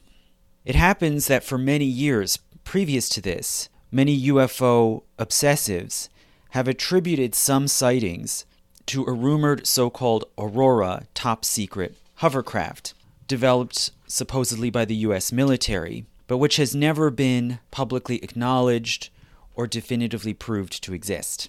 It 0.65 0.77
happens 0.77 1.27
that 1.27 1.43
for 1.43 1.59
many 1.59 1.87
years 1.87 2.39
previous 2.63 3.09
to 3.09 3.21
this, 3.21 3.69
many 3.91 4.17
UFO 4.29 5.03
obsessives 5.19 6.09
have 6.51 6.69
attributed 6.69 7.35
some 7.35 7.67
sightings 7.67 8.47
to 8.87 9.05
a 9.05 9.13
rumored 9.13 9.67
so 9.67 9.91
called 9.91 10.27
Aurora 10.39 11.09
top 11.15 11.45
secret 11.45 11.97
hovercraft 12.17 12.95
developed 13.27 13.91
supposedly 14.07 14.71
by 14.71 14.85
the 14.85 14.97
US 14.97 15.33
military, 15.33 16.07
but 16.29 16.39
which 16.39 16.59
has 16.59 16.77
never 16.77 17.11
been 17.11 17.59
publicly 17.73 18.23
acknowledged 18.23 19.11
or 19.55 19.67
definitively 19.67 20.35
proved 20.35 20.83
to 20.83 20.95
exist. 20.95 21.49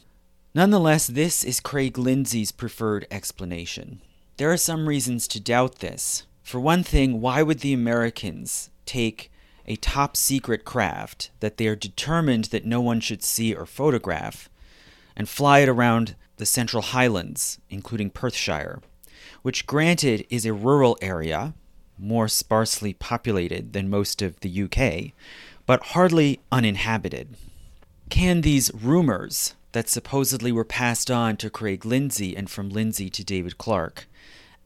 Nonetheless, 0.56 1.08
this 1.08 1.44
is 1.44 1.60
Craig 1.60 1.98
Lindsay's 1.98 2.52
preferred 2.52 3.08
explanation. 3.10 4.02
There 4.38 4.52
are 4.52 4.58
some 4.58 4.88
reasons 4.88 5.28
to 5.30 5.40
doubt 5.40 5.80
this. 5.80 6.26
For 6.44 6.60
one 6.60 6.84
thing, 6.84 7.22
why 7.22 7.42
would 7.42 7.60
the 7.60 7.74
Americans 7.74 8.70
take 8.86 9.32
a 9.66 9.76
top 9.78 10.18
secret 10.18 10.66
craft 10.66 11.32
that 11.40 11.58
they 11.58 11.68
are 11.68 11.76
determined 11.76 12.46
that 12.46 12.66
no 12.66 12.82
one 12.82 13.00
should 13.00 13.24
see 13.24 13.54
or 13.54 13.66
photograph 13.66 14.50
and 15.16 15.30
fly 15.30 15.60
it 15.60 15.70
around 15.70 16.16
the 16.38 16.46
Central 16.46 16.82
Highlands, 16.82 17.60
including 17.70 18.10
Perthshire, 18.10 18.82
which 19.42 19.66
granted 19.66 20.26
is 20.30 20.46
a 20.46 20.54
rural 20.54 20.98
area 21.02 21.54
more 21.98 22.28
sparsely 22.28 22.94
populated 22.94 23.74
than 23.74 23.90
most 23.90 24.22
of 24.22 24.40
the 24.42 24.64
UK, 24.64 25.14
but 25.66 25.84
hardly 25.88 26.40
uninhabited. 26.52 27.36
Can 28.14 28.42
these 28.42 28.70
rumors 28.76 29.56
that 29.72 29.90
supposedly 29.90 30.52
were 30.52 30.64
passed 30.64 31.10
on 31.10 31.36
to 31.38 31.50
Craig 31.50 31.84
Lindsay 31.84 32.38
and 32.38 32.48
from 32.48 32.70
Lindsay 32.70 33.10
to 33.10 33.24
David 33.24 33.58
Clarke 33.58 34.06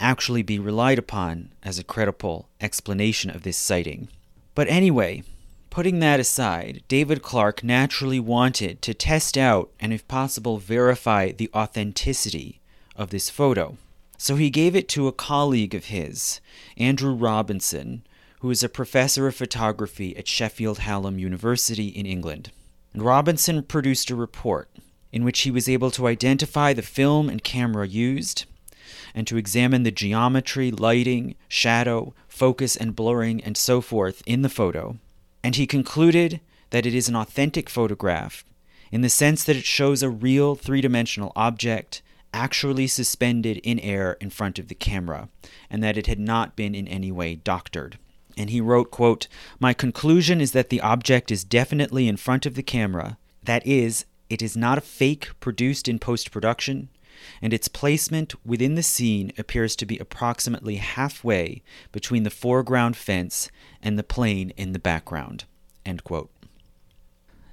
actually 0.01 0.41
be 0.41 0.59
relied 0.59 0.99
upon 0.99 1.51
as 1.63 1.79
a 1.79 1.83
credible 1.85 2.49
explanation 2.59 3.29
of 3.29 3.43
this 3.43 3.55
sighting? 3.55 4.09
But 4.53 4.67
anyway, 4.67 5.23
putting 5.69 5.99
that 5.99 6.19
aside, 6.19 6.83
David 6.89 7.21
Clarke 7.21 7.63
naturally 7.63 8.19
wanted 8.19 8.81
to 8.81 8.93
test 8.93 9.37
out 9.37 9.71
and, 9.79 9.93
if 9.93 10.05
possible, 10.09 10.57
verify 10.57 11.31
the 11.31 11.49
authenticity 11.55 12.59
of 12.97 13.11
this 13.11 13.29
photo. 13.29 13.77
So 14.17 14.35
he 14.35 14.49
gave 14.49 14.75
it 14.75 14.89
to 14.89 15.07
a 15.07 15.13
colleague 15.13 15.73
of 15.73 15.85
his, 15.85 16.41
Andrew 16.75 17.13
Robinson, 17.13 18.01
who 18.41 18.51
is 18.51 18.61
a 18.61 18.67
professor 18.67 19.25
of 19.25 19.35
photography 19.35 20.17
at 20.17 20.27
Sheffield 20.27 20.79
Hallam 20.79 21.17
University 21.17 21.87
in 21.87 22.05
England. 22.05 22.51
Robinson 23.03 23.63
produced 23.63 24.09
a 24.09 24.15
report 24.15 24.69
in 25.11 25.23
which 25.23 25.41
he 25.41 25.51
was 25.51 25.69
able 25.69 25.91
to 25.91 26.07
identify 26.07 26.73
the 26.73 26.81
film 26.81 27.29
and 27.29 27.43
camera 27.43 27.87
used 27.87 28.45
and 29.13 29.25
to 29.27 29.37
examine 29.37 29.83
the 29.83 29.91
geometry, 29.91 30.71
lighting, 30.71 31.35
shadow, 31.47 32.13
focus, 32.27 32.75
and 32.75 32.95
blurring, 32.95 33.43
and 33.43 33.57
so 33.57 33.81
forth 33.81 34.21
in 34.25 34.41
the 34.41 34.49
photo. 34.49 34.97
And 35.43 35.55
he 35.55 35.65
concluded 35.65 36.39
that 36.69 36.85
it 36.85 36.93
is 36.93 37.09
an 37.09 37.15
authentic 37.15 37.69
photograph 37.69 38.43
in 38.91 39.01
the 39.01 39.09
sense 39.09 39.43
that 39.43 39.55
it 39.55 39.65
shows 39.65 40.03
a 40.03 40.09
real 40.09 40.55
three 40.55 40.81
dimensional 40.81 41.31
object 41.35 42.01
actually 42.33 42.87
suspended 42.87 43.57
in 43.57 43.79
air 43.79 44.17
in 44.21 44.29
front 44.29 44.59
of 44.59 44.67
the 44.67 44.75
camera, 44.75 45.29
and 45.69 45.81
that 45.81 45.97
it 45.97 46.07
had 46.07 46.19
not 46.19 46.55
been 46.55 46.75
in 46.75 46.87
any 46.87 47.11
way 47.11 47.35
doctored. 47.35 47.97
And 48.37 48.51
he 48.51 48.61
wrote, 48.61 48.91
quote, 48.91 49.27
My 49.59 49.73
conclusion 49.73 50.39
is 50.39 50.51
that 50.51 50.69
the 50.69 50.81
object 50.81 51.31
is 51.31 51.43
definitely 51.43 52.07
in 52.07 52.17
front 52.17 52.45
of 52.45 52.53
the 52.53 52.63
camera. 52.63 53.17
That 53.43 53.65
is, 53.65 54.05
it 54.29 54.41
is 54.41 54.55
not 54.55 54.77
a 54.77 54.81
fake 54.81 55.29
produced 55.39 55.87
in 55.87 55.97
post 55.97 56.31
production, 56.31 56.89
and 57.41 57.51
its 57.51 57.67
placement 57.67 58.35
within 58.45 58.75
the 58.75 58.83
scene 58.83 59.31
appears 59.37 59.75
to 59.77 59.85
be 59.85 59.97
approximately 59.97 60.75
halfway 60.75 61.63
between 61.91 62.23
the 62.23 62.29
foreground 62.29 62.95
fence 62.95 63.49
and 63.81 63.97
the 63.97 64.03
plane 64.03 64.51
in 64.55 64.73
the 64.73 64.79
background. 64.79 65.45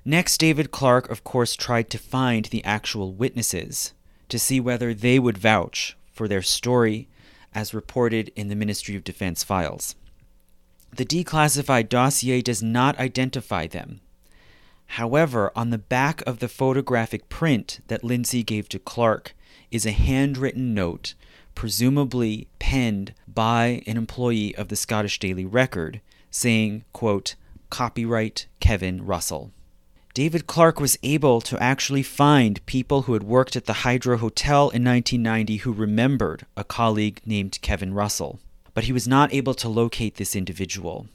Next, 0.04 0.36
David 0.38 0.70
Clarke, 0.70 1.08
of 1.08 1.24
course, 1.24 1.56
tried 1.56 1.88
to 1.90 1.98
find 1.98 2.44
the 2.46 2.62
actual 2.64 3.14
witnesses 3.14 3.94
to 4.28 4.38
see 4.38 4.60
whether 4.60 4.92
they 4.92 5.18
would 5.18 5.38
vouch 5.38 5.96
for 6.12 6.28
their 6.28 6.42
story 6.42 7.08
as 7.54 7.72
reported 7.72 8.30
in 8.36 8.48
the 8.48 8.56
Ministry 8.56 8.96
of 8.96 9.04
Defense 9.04 9.42
files. 9.42 9.94
The 10.96 11.04
declassified 11.04 11.88
dossier 11.88 12.40
does 12.40 12.62
not 12.62 13.00
identify 13.00 13.66
them. 13.66 14.00
However, 14.86 15.50
on 15.56 15.70
the 15.70 15.78
back 15.78 16.22
of 16.24 16.38
the 16.38 16.46
photographic 16.46 17.28
print 17.28 17.80
that 17.88 18.04
Lindsay 18.04 18.44
gave 18.44 18.68
to 18.68 18.78
Clarke 18.78 19.34
is 19.72 19.84
a 19.84 19.90
handwritten 19.90 20.72
note, 20.72 21.14
presumably 21.56 22.46
penned 22.60 23.12
by 23.26 23.82
an 23.88 23.96
employee 23.96 24.54
of 24.54 24.68
the 24.68 24.76
Scottish 24.76 25.18
Daily 25.18 25.44
Record, 25.44 26.00
saying, 26.30 26.84
quote, 26.92 27.34
Copyright 27.70 28.46
Kevin 28.60 29.04
Russell. 29.04 29.50
David 30.12 30.46
Clarke 30.46 30.78
was 30.78 30.96
able 31.02 31.40
to 31.40 31.60
actually 31.60 32.04
find 32.04 32.64
people 32.66 33.02
who 33.02 33.14
had 33.14 33.24
worked 33.24 33.56
at 33.56 33.64
the 33.64 33.82
Hydro 33.82 34.18
Hotel 34.18 34.70
in 34.70 34.84
1990 34.84 35.56
who 35.56 35.72
remembered 35.72 36.46
a 36.56 36.62
colleague 36.62 37.20
named 37.26 37.58
Kevin 37.62 37.94
Russell, 37.94 38.38
but 38.74 38.84
he 38.84 38.92
was 38.92 39.08
not 39.08 39.32
able 39.32 39.54
to 39.54 39.68
locate 39.68 40.16
this 40.16 40.36
individual. 40.36 41.06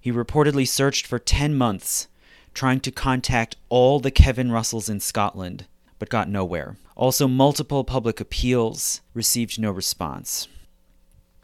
He 0.00 0.10
reportedly 0.10 0.66
searched 0.66 1.06
for 1.06 1.18
10 1.18 1.54
months, 1.54 2.08
trying 2.54 2.80
to 2.80 2.90
contact 2.90 3.56
all 3.68 4.00
the 4.00 4.10
Kevin 4.10 4.50
Russells 4.50 4.88
in 4.88 5.00
Scotland, 5.00 5.66
but 5.98 6.08
got 6.08 6.28
nowhere. 6.28 6.76
Also, 6.96 7.28
multiple 7.28 7.84
public 7.84 8.20
appeals 8.20 9.02
received 9.14 9.60
no 9.60 9.70
response. 9.70 10.48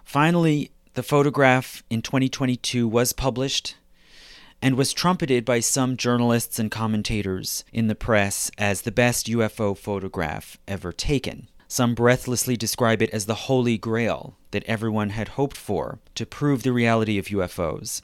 Finally, 0.03 0.71
the 0.95 1.03
photograph 1.03 1.83
in 1.91 2.03
2022 2.03 2.89
was 2.89 3.13
published 3.13 3.77
and 4.63 4.77
was 4.77 4.93
trumpeted 4.93 5.45
by 5.45 5.61
some 5.61 5.97
journalists 5.97 6.59
and 6.59 6.71
commentators 6.71 7.65
in 7.73 7.89
the 7.89 7.95
press 7.95 8.51
as 8.57 8.83
the 8.83 8.93
best 8.93 9.27
UFO 9.27 9.77
photograph 9.77 10.57
ever 10.67 10.93
taken. 10.93 11.49
Some 11.75 11.97
breathlessly 11.97 12.57
describe 12.57 13.03
it 13.03 13.11
as 13.11 13.27
the 13.27 13.51
holy 13.51 13.79
grail 13.79 14.37
that 14.53 14.63
everyone 14.63 15.11
had 15.11 15.31
hoped 15.31 15.57
for 15.57 15.99
to 16.15 16.25
prove 16.25 16.63
the 16.63 16.73
reality 16.73 17.19
of 17.19 17.27
UFOs. 17.27 18.01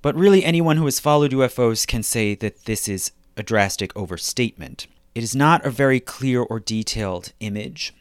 But 0.00 0.14
really, 0.14 0.42
anyone 0.42 0.78
who 0.78 0.86
has 0.86 0.98
followed 0.98 1.32
UFOs 1.32 1.86
can 1.86 2.02
say 2.02 2.34
that 2.36 2.64
this 2.64 2.88
is 2.88 3.12
a 3.36 3.42
drastic 3.42 3.94
overstatement. 3.94 4.86
It 5.14 5.22
is 5.22 5.36
not 5.36 5.66
a 5.66 5.70
very 5.70 6.00
clear 6.00 6.40
or 6.40 6.58
detailed 6.58 7.34
image. 7.38 7.92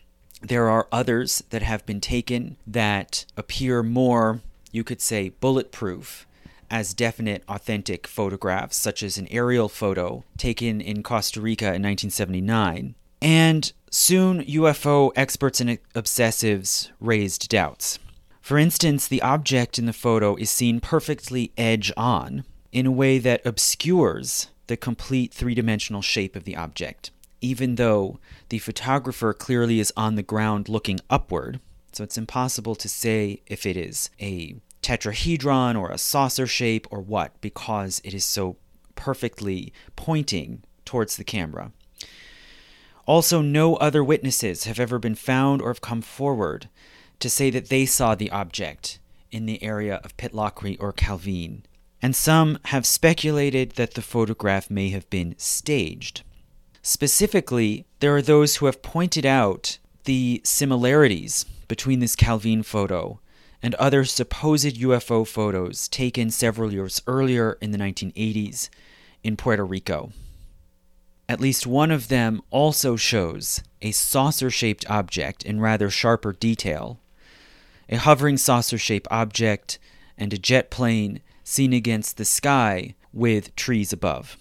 There 0.41 0.69
are 0.69 0.87
others 0.93 1.43
that 1.49 1.61
have 1.61 1.85
been 1.85 1.99
taken 1.99 2.55
that 2.65 3.25
appear 3.35 3.83
more, 3.83 4.39
you 4.71 4.85
could 4.85 5.01
say, 5.01 5.27
bulletproof 5.27 6.25
as 6.71 6.93
definite, 6.93 7.43
authentic 7.49 8.07
photographs, 8.07 8.77
such 8.77 9.03
as 9.03 9.17
an 9.17 9.27
aerial 9.29 9.67
photo 9.67 10.23
taken 10.37 10.79
in 10.79 11.03
Costa 11.03 11.41
Rica 11.41 11.65
in 11.65 11.83
1979. 11.83 12.95
And 13.23 13.71
soon, 13.89 14.43
UFO 14.43 15.11
experts 15.15 15.61
and 15.61 15.79
obsessives 15.95 16.91
raised 16.99 17.47
doubts. 17.47 17.97
For 18.41 18.57
instance, 18.57 19.07
the 19.07 19.21
object 19.21 19.79
in 19.79 19.85
the 19.85 19.93
photo 19.93 20.35
is 20.35 20.51
seen 20.51 20.81
perfectly 20.81 21.53
edge 21.57 21.89
on 21.95 22.43
in 22.73 22.85
a 22.85 22.91
way 22.91 23.19
that 23.19 23.45
obscures 23.45 24.47
the 24.67 24.75
complete 24.75 25.33
three 25.33 25.55
dimensional 25.55 26.01
shape 26.01 26.35
of 26.35 26.43
the 26.43 26.57
object, 26.57 27.11
even 27.39 27.75
though 27.75 28.19
the 28.49 28.59
photographer 28.59 29.33
clearly 29.33 29.79
is 29.79 29.93
on 29.95 30.15
the 30.15 30.21
ground 30.21 30.67
looking 30.67 30.99
upward. 31.09 31.61
So 31.93 32.03
it's 32.03 32.17
impossible 32.17 32.75
to 32.75 32.89
say 32.89 33.41
if 33.47 33.65
it 33.65 33.77
is 33.77 34.09
a 34.19 34.57
tetrahedron 34.81 35.79
or 35.79 35.91
a 35.91 35.97
saucer 35.97 36.45
shape 36.45 36.87
or 36.91 36.99
what 36.99 37.39
because 37.39 38.01
it 38.03 38.13
is 38.13 38.25
so 38.25 38.57
perfectly 38.95 39.71
pointing 39.95 40.63
towards 40.83 41.15
the 41.15 41.23
camera. 41.23 41.71
Also, 43.05 43.41
no 43.41 43.75
other 43.75 44.03
witnesses 44.03 44.63
have 44.63 44.79
ever 44.79 44.97
been 44.97 45.15
found 45.15 45.61
or 45.61 45.69
have 45.69 45.81
come 45.81 46.01
forward 46.01 46.69
to 47.19 47.29
say 47.29 47.49
that 47.49 47.69
they 47.69 47.85
saw 47.85 48.15
the 48.15 48.31
object 48.31 48.99
in 49.31 49.45
the 49.45 49.61
area 49.61 49.99
of 50.03 50.15
Pitlochry 50.15 50.77
or 50.79 50.93
Calvine, 50.93 51.63
and 52.01 52.15
some 52.15 52.59
have 52.65 52.85
speculated 52.85 53.71
that 53.71 53.95
the 53.95 54.01
photograph 54.01 54.69
may 54.69 54.89
have 54.89 55.09
been 55.09 55.35
staged. 55.37 56.23
Specifically, 56.81 57.85
there 57.99 58.15
are 58.15 58.21
those 58.21 58.57
who 58.57 58.65
have 58.67 58.81
pointed 58.81 59.25
out 59.25 59.77
the 60.03 60.41
similarities 60.43 61.45
between 61.67 61.99
this 61.99 62.15
Calvine 62.15 62.63
photo 62.63 63.19
and 63.61 63.73
other 63.75 64.03
supposed 64.03 64.75
UFO 64.77 65.25
photos 65.25 65.87
taken 65.87 66.29
several 66.29 66.73
years 66.73 67.01
earlier 67.07 67.57
in 67.61 67.71
the 67.71 67.77
1980s 67.77 68.69
in 69.23 69.37
Puerto 69.37 69.63
Rico. 69.63 70.11
At 71.29 71.39
least 71.39 71.65
one 71.65 71.91
of 71.91 72.09
them 72.09 72.41
also 72.49 72.95
shows 72.95 73.63
a 73.81 73.91
saucer 73.91 74.49
shaped 74.49 74.89
object 74.89 75.43
in 75.43 75.61
rather 75.61 75.89
sharper 75.89 76.33
detail, 76.33 76.99
a 77.89 77.97
hovering 77.97 78.37
saucer 78.37 78.77
shaped 78.77 79.07
object, 79.09 79.79
and 80.17 80.33
a 80.33 80.37
jet 80.37 80.69
plane 80.69 81.21
seen 81.43 81.73
against 81.73 82.17
the 82.17 82.25
sky 82.25 82.95
with 83.13 83.55
trees 83.55 83.93
above. 83.93 84.37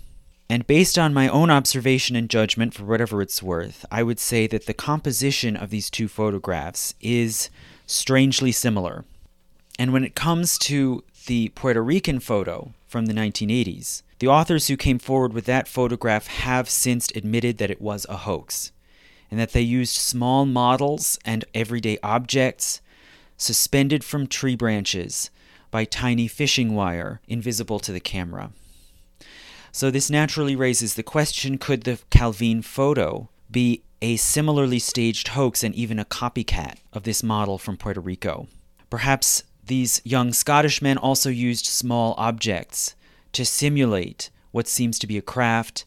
And 0.49 0.67
based 0.67 0.99
on 0.99 1.15
my 1.15 1.29
own 1.29 1.51
observation 1.51 2.15
and 2.15 2.29
judgment, 2.29 2.75
for 2.75 2.85
whatever 2.85 3.23
it's 3.23 3.43
worth, 3.43 3.87
I 3.91 4.03
would 4.03 4.19
say 4.19 4.47
that 4.49 4.67
the 4.67 4.75
composition 4.75 5.57
of 5.57 5.71
these 5.71 5.89
two 5.89 6.09
photographs 6.09 6.95
is 7.01 7.49
strangely 7.87 8.53
similar. 8.53 9.05
And 9.79 9.93
when 9.93 10.05
it 10.05 10.15
comes 10.15 10.59
to 10.59 11.05
the 11.27 11.49
Puerto 11.51 11.83
Rican 11.83 12.21
photo 12.21 12.75
from 12.87 13.07
the 13.07 13.15
1980s, 13.15 14.03
the 14.23 14.28
authors 14.28 14.69
who 14.69 14.77
came 14.77 15.01
forward 15.01 15.32
with 15.32 15.47
that 15.47 15.66
photograph 15.66 16.28
have 16.28 16.70
since 16.70 17.11
admitted 17.16 17.59
that 17.59 17.73
it 17.73 17.81
was 17.81 18.07
a 18.09 18.19
hoax, 18.19 18.70
and 19.28 19.40
that 19.40 19.51
they 19.51 19.61
used 19.61 19.97
small 19.97 20.47
models 20.47 21.19
and 21.24 21.44
everyday 21.55 21.99
objects 22.05 22.81
suspended 23.36 24.05
from 24.05 24.28
tree 24.28 24.55
branches 24.55 25.28
by 25.73 25.85
tiny 25.85 26.28
fishing 26.28 26.73
wire 26.73 27.20
invisible 27.27 27.81
to 27.81 27.90
the 27.90 27.99
camera. 27.99 28.53
So, 29.73 29.90
this 29.90 30.09
naturally 30.09 30.55
raises 30.55 30.94
the 30.94 31.03
question 31.03 31.59
could 31.59 31.82
the 31.82 31.99
Calvine 32.11 32.62
photo 32.62 33.28
be 33.51 33.82
a 34.01 34.15
similarly 34.19 34.78
staged 34.78 35.28
hoax 35.35 35.65
and 35.65 35.74
even 35.74 35.99
a 35.99 36.05
copycat 36.05 36.77
of 36.93 37.03
this 37.03 37.24
model 37.24 37.59
from 37.59 37.77
Puerto 37.77 38.01
Rico? 38.01 38.47
Perhaps 38.89 39.43
these 39.66 40.01
young 40.05 40.32
Scottish 40.32 40.81
men 40.81 40.97
also 40.97 41.28
used 41.28 41.66
small 41.66 42.15
objects 42.16 42.94
to 43.33 43.45
simulate 43.45 44.31
what 44.51 44.69
seems 44.69 44.99
to 44.99 45.07
be 45.07 45.19
a 45.19 45.23
craft 45.23 45.85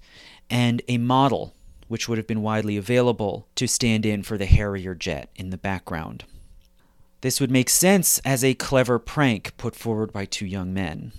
and 0.50 0.82
a 0.88 0.98
model 0.98 1.54
which 1.88 2.10
would 2.10 2.18
have 2.18 2.28
been 2.28 2.42
widely 2.42 2.78
available 2.78 3.48
to 3.56 3.68
stand 3.68 4.06
in 4.06 4.24
for 4.24 4.38
the 4.38 4.46
Harrier 4.46 4.96
jet 4.96 5.30
in 5.36 5.52
the 5.52 5.58
background. 5.58 6.26
This 7.22 7.40
would 7.40 7.52
make 7.52 7.70
sense 7.70 8.20
as 8.20 8.44
a 8.44 8.54
clever 8.54 9.00
prank 9.00 9.56
put 9.58 9.76
forward 9.76 10.12
by 10.12 10.26
two 10.26 10.46
young 10.46 10.74
men. 10.74 11.12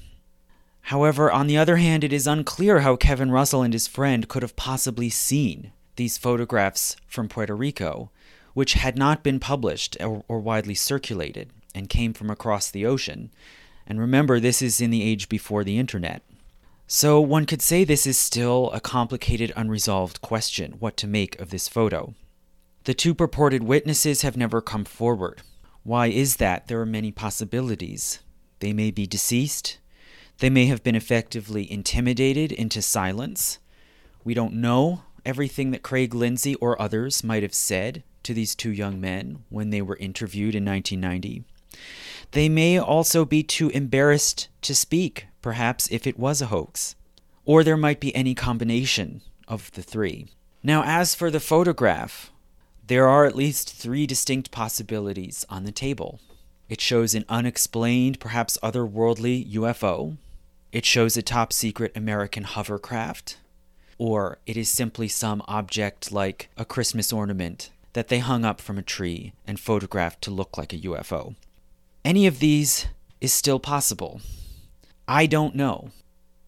However, 0.82 1.32
on 1.32 1.48
the 1.48 1.58
other 1.58 1.76
hand, 1.76 2.04
it 2.04 2.12
is 2.12 2.28
unclear 2.28 2.80
how 2.80 2.94
Kevin 2.94 3.32
Russell 3.32 3.62
and 3.62 3.72
his 3.72 3.88
friend 3.88 4.28
could 4.28 4.42
have 4.42 4.54
possibly 4.54 5.10
seen 5.10 5.72
these 5.96 6.18
photographs 6.18 6.94
from 7.08 7.28
Puerto 7.28 7.56
Rico, 7.56 8.10
which 8.54 8.74
had 8.74 8.96
not 8.96 9.24
been 9.24 9.40
published 9.40 9.96
or, 10.00 10.22
or 10.28 10.38
widely 10.38 10.74
circulated 10.74 11.50
and 11.74 11.88
came 11.88 12.12
from 12.12 12.30
across 12.30 12.70
the 12.70 12.86
ocean. 12.86 13.30
And 13.86 14.00
remember, 14.00 14.40
this 14.40 14.62
is 14.62 14.80
in 14.80 14.90
the 14.90 15.02
age 15.02 15.28
before 15.28 15.64
the 15.64 15.78
internet. 15.78 16.22
So 16.86 17.20
one 17.20 17.46
could 17.46 17.62
say 17.62 17.84
this 17.84 18.06
is 18.06 18.16
still 18.16 18.70
a 18.72 18.80
complicated, 18.80 19.52
unresolved 19.56 20.20
question 20.20 20.76
what 20.78 20.96
to 20.98 21.06
make 21.06 21.38
of 21.40 21.50
this 21.50 21.68
photo. 21.68 22.14
The 22.84 22.94
two 22.94 23.14
purported 23.14 23.64
witnesses 23.64 24.22
have 24.22 24.36
never 24.36 24.60
come 24.60 24.84
forward. 24.84 25.42
Why 25.82 26.06
is 26.06 26.36
that? 26.36 26.68
There 26.68 26.80
are 26.80 26.86
many 26.86 27.10
possibilities. 27.10 28.20
They 28.60 28.72
may 28.72 28.90
be 28.90 29.06
deceased. 29.06 29.78
They 30.38 30.50
may 30.50 30.66
have 30.66 30.82
been 30.82 30.94
effectively 30.94 31.70
intimidated 31.70 32.52
into 32.52 32.82
silence. 32.82 33.58
We 34.22 34.34
don't 34.34 34.54
know 34.54 35.02
everything 35.24 35.72
that 35.72 35.82
Craig 35.82 36.14
Lindsay 36.14 36.54
or 36.56 36.80
others 36.80 37.24
might 37.24 37.42
have 37.42 37.54
said 37.54 38.04
to 38.22 38.32
these 38.32 38.54
two 38.54 38.70
young 38.70 39.00
men 39.00 39.44
when 39.48 39.70
they 39.70 39.82
were 39.82 39.96
interviewed 39.96 40.54
in 40.54 40.64
1990. 40.64 41.44
They 42.36 42.50
may 42.50 42.78
also 42.78 43.24
be 43.24 43.42
too 43.42 43.70
embarrassed 43.70 44.48
to 44.60 44.74
speak, 44.74 45.26
perhaps 45.40 45.88
if 45.90 46.06
it 46.06 46.18
was 46.18 46.42
a 46.42 46.48
hoax. 46.48 46.94
Or 47.46 47.64
there 47.64 47.78
might 47.78 47.98
be 47.98 48.14
any 48.14 48.34
combination 48.34 49.22
of 49.48 49.72
the 49.72 49.80
three. 49.82 50.26
Now, 50.62 50.82
as 50.84 51.14
for 51.14 51.30
the 51.30 51.40
photograph, 51.40 52.30
there 52.86 53.08
are 53.08 53.24
at 53.24 53.36
least 53.36 53.72
three 53.72 54.06
distinct 54.06 54.50
possibilities 54.50 55.46
on 55.48 55.64
the 55.64 55.72
table. 55.72 56.20
It 56.68 56.82
shows 56.82 57.14
an 57.14 57.24
unexplained, 57.30 58.20
perhaps 58.20 58.58
otherworldly 58.62 59.50
UFO. 59.54 60.18
It 60.72 60.84
shows 60.84 61.16
a 61.16 61.22
top 61.22 61.54
secret 61.54 61.96
American 61.96 62.42
hovercraft. 62.42 63.38
Or 63.96 64.40
it 64.44 64.58
is 64.58 64.68
simply 64.68 65.08
some 65.08 65.40
object 65.48 66.12
like 66.12 66.50
a 66.58 66.66
Christmas 66.66 67.14
ornament 67.14 67.70
that 67.94 68.08
they 68.08 68.18
hung 68.18 68.44
up 68.44 68.60
from 68.60 68.76
a 68.76 68.82
tree 68.82 69.32
and 69.46 69.58
photographed 69.58 70.20
to 70.24 70.30
look 70.30 70.58
like 70.58 70.74
a 70.74 70.80
UFO. 70.80 71.34
Any 72.06 72.28
of 72.28 72.38
these 72.38 72.86
is 73.20 73.32
still 73.32 73.58
possible. 73.58 74.20
I 75.08 75.26
don't 75.26 75.56
know. 75.56 75.90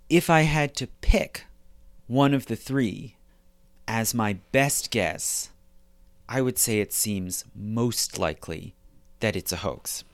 If 0.09 0.31
I 0.31 0.43
had 0.43 0.77
to 0.77 0.87
pick 1.01 1.47
one 2.07 2.33
of 2.33 2.47
the 2.47 2.55
three 2.55 3.17
as 3.89 4.15
my 4.15 4.35
best 4.53 4.93
guess, 4.93 5.51
I 6.29 6.43
would 6.43 6.59
say 6.59 6.79
it 6.79 6.93
seems 6.93 7.45
most 7.57 8.21
likely 8.21 8.77
that 9.19 9.35
it's 9.35 9.51
a 9.51 9.57
hoax. 9.67 10.05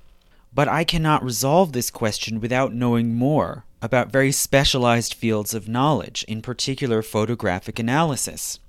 But 0.54 0.66
I 0.66 0.82
cannot 0.82 1.22
resolve 1.22 1.72
this 1.72 1.90
question 1.90 2.40
without 2.40 2.72
knowing 2.72 3.14
more 3.14 3.66
about 3.82 4.10
very 4.10 4.32
specialized 4.32 5.12
fields 5.12 5.52
of 5.52 5.68
knowledge, 5.68 6.24
in 6.26 6.40
particular 6.40 7.02
photographic 7.02 7.78
analysis. 7.78 8.60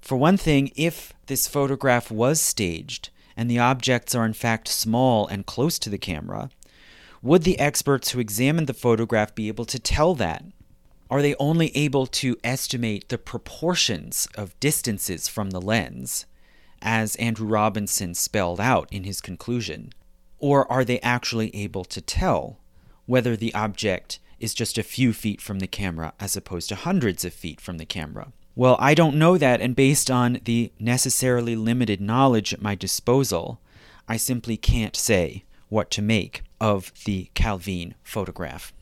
For 0.00 0.16
one 0.16 0.38
thing, 0.38 0.72
if 0.74 1.12
this 1.26 1.46
photograph 1.46 2.10
was 2.10 2.40
staged 2.40 3.10
and 3.36 3.50
the 3.50 3.58
objects 3.58 4.14
are 4.14 4.24
in 4.24 4.32
fact 4.32 4.68
small 4.68 5.26
and 5.26 5.46
close 5.46 5.78
to 5.78 5.90
the 5.90 5.98
camera, 5.98 6.50
would 7.22 7.42
the 7.42 7.58
experts 7.58 8.10
who 8.10 8.20
examined 8.20 8.66
the 8.66 8.74
photograph 8.74 9.34
be 9.34 9.48
able 9.48 9.64
to 9.64 9.78
tell 9.78 10.14
that? 10.14 10.44
Are 11.10 11.22
they 11.22 11.34
only 11.36 11.74
able 11.76 12.06
to 12.06 12.36
estimate 12.44 13.08
the 13.08 13.18
proportions 13.18 14.28
of 14.34 14.58
distances 14.60 15.28
from 15.28 15.50
the 15.50 15.60
lens, 15.60 16.26
as 16.82 17.16
Andrew 17.16 17.46
Robinson 17.46 18.14
spelled 18.14 18.60
out 18.60 18.88
in 18.92 19.04
his 19.04 19.20
conclusion? 19.20 19.92
Or 20.38 20.70
are 20.70 20.84
they 20.84 21.00
actually 21.00 21.54
able 21.54 21.84
to 21.84 22.00
tell 22.00 22.58
whether 23.06 23.36
the 23.36 23.54
object 23.54 24.18
is 24.38 24.52
just 24.52 24.76
a 24.76 24.82
few 24.82 25.12
feet 25.12 25.40
from 25.40 25.60
the 25.60 25.66
camera 25.66 26.12
as 26.20 26.36
opposed 26.36 26.68
to 26.68 26.74
hundreds 26.74 27.24
of 27.24 27.32
feet 27.32 27.60
from 27.60 27.78
the 27.78 27.86
camera? 27.86 28.32
Well, 28.56 28.76
I 28.78 28.94
don't 28.94 29.16
know 29.16 29.36
that, 29.36 29.60
and 29.60 29.74
based 29.74 30.10
on 30.10 30.40
the 30.44 30.70
necessarily 30.78 31.56
limited 31.56 32.00
knowledge 32.00 32.54
at 32.54 32.62
my 32.62 32.74
disposal, 32.74 33.60
I 34.08 34.16
simply 34.16 34.56
can't 34.56 34.94
say 34.94 35.44
what 35.68 35.90
to 35.92 36.02
make 36.02 36.42
of 36.60 36.92
the 37.04 37.30
Calvine 37.34 37.96
photograph. 38.04 38.72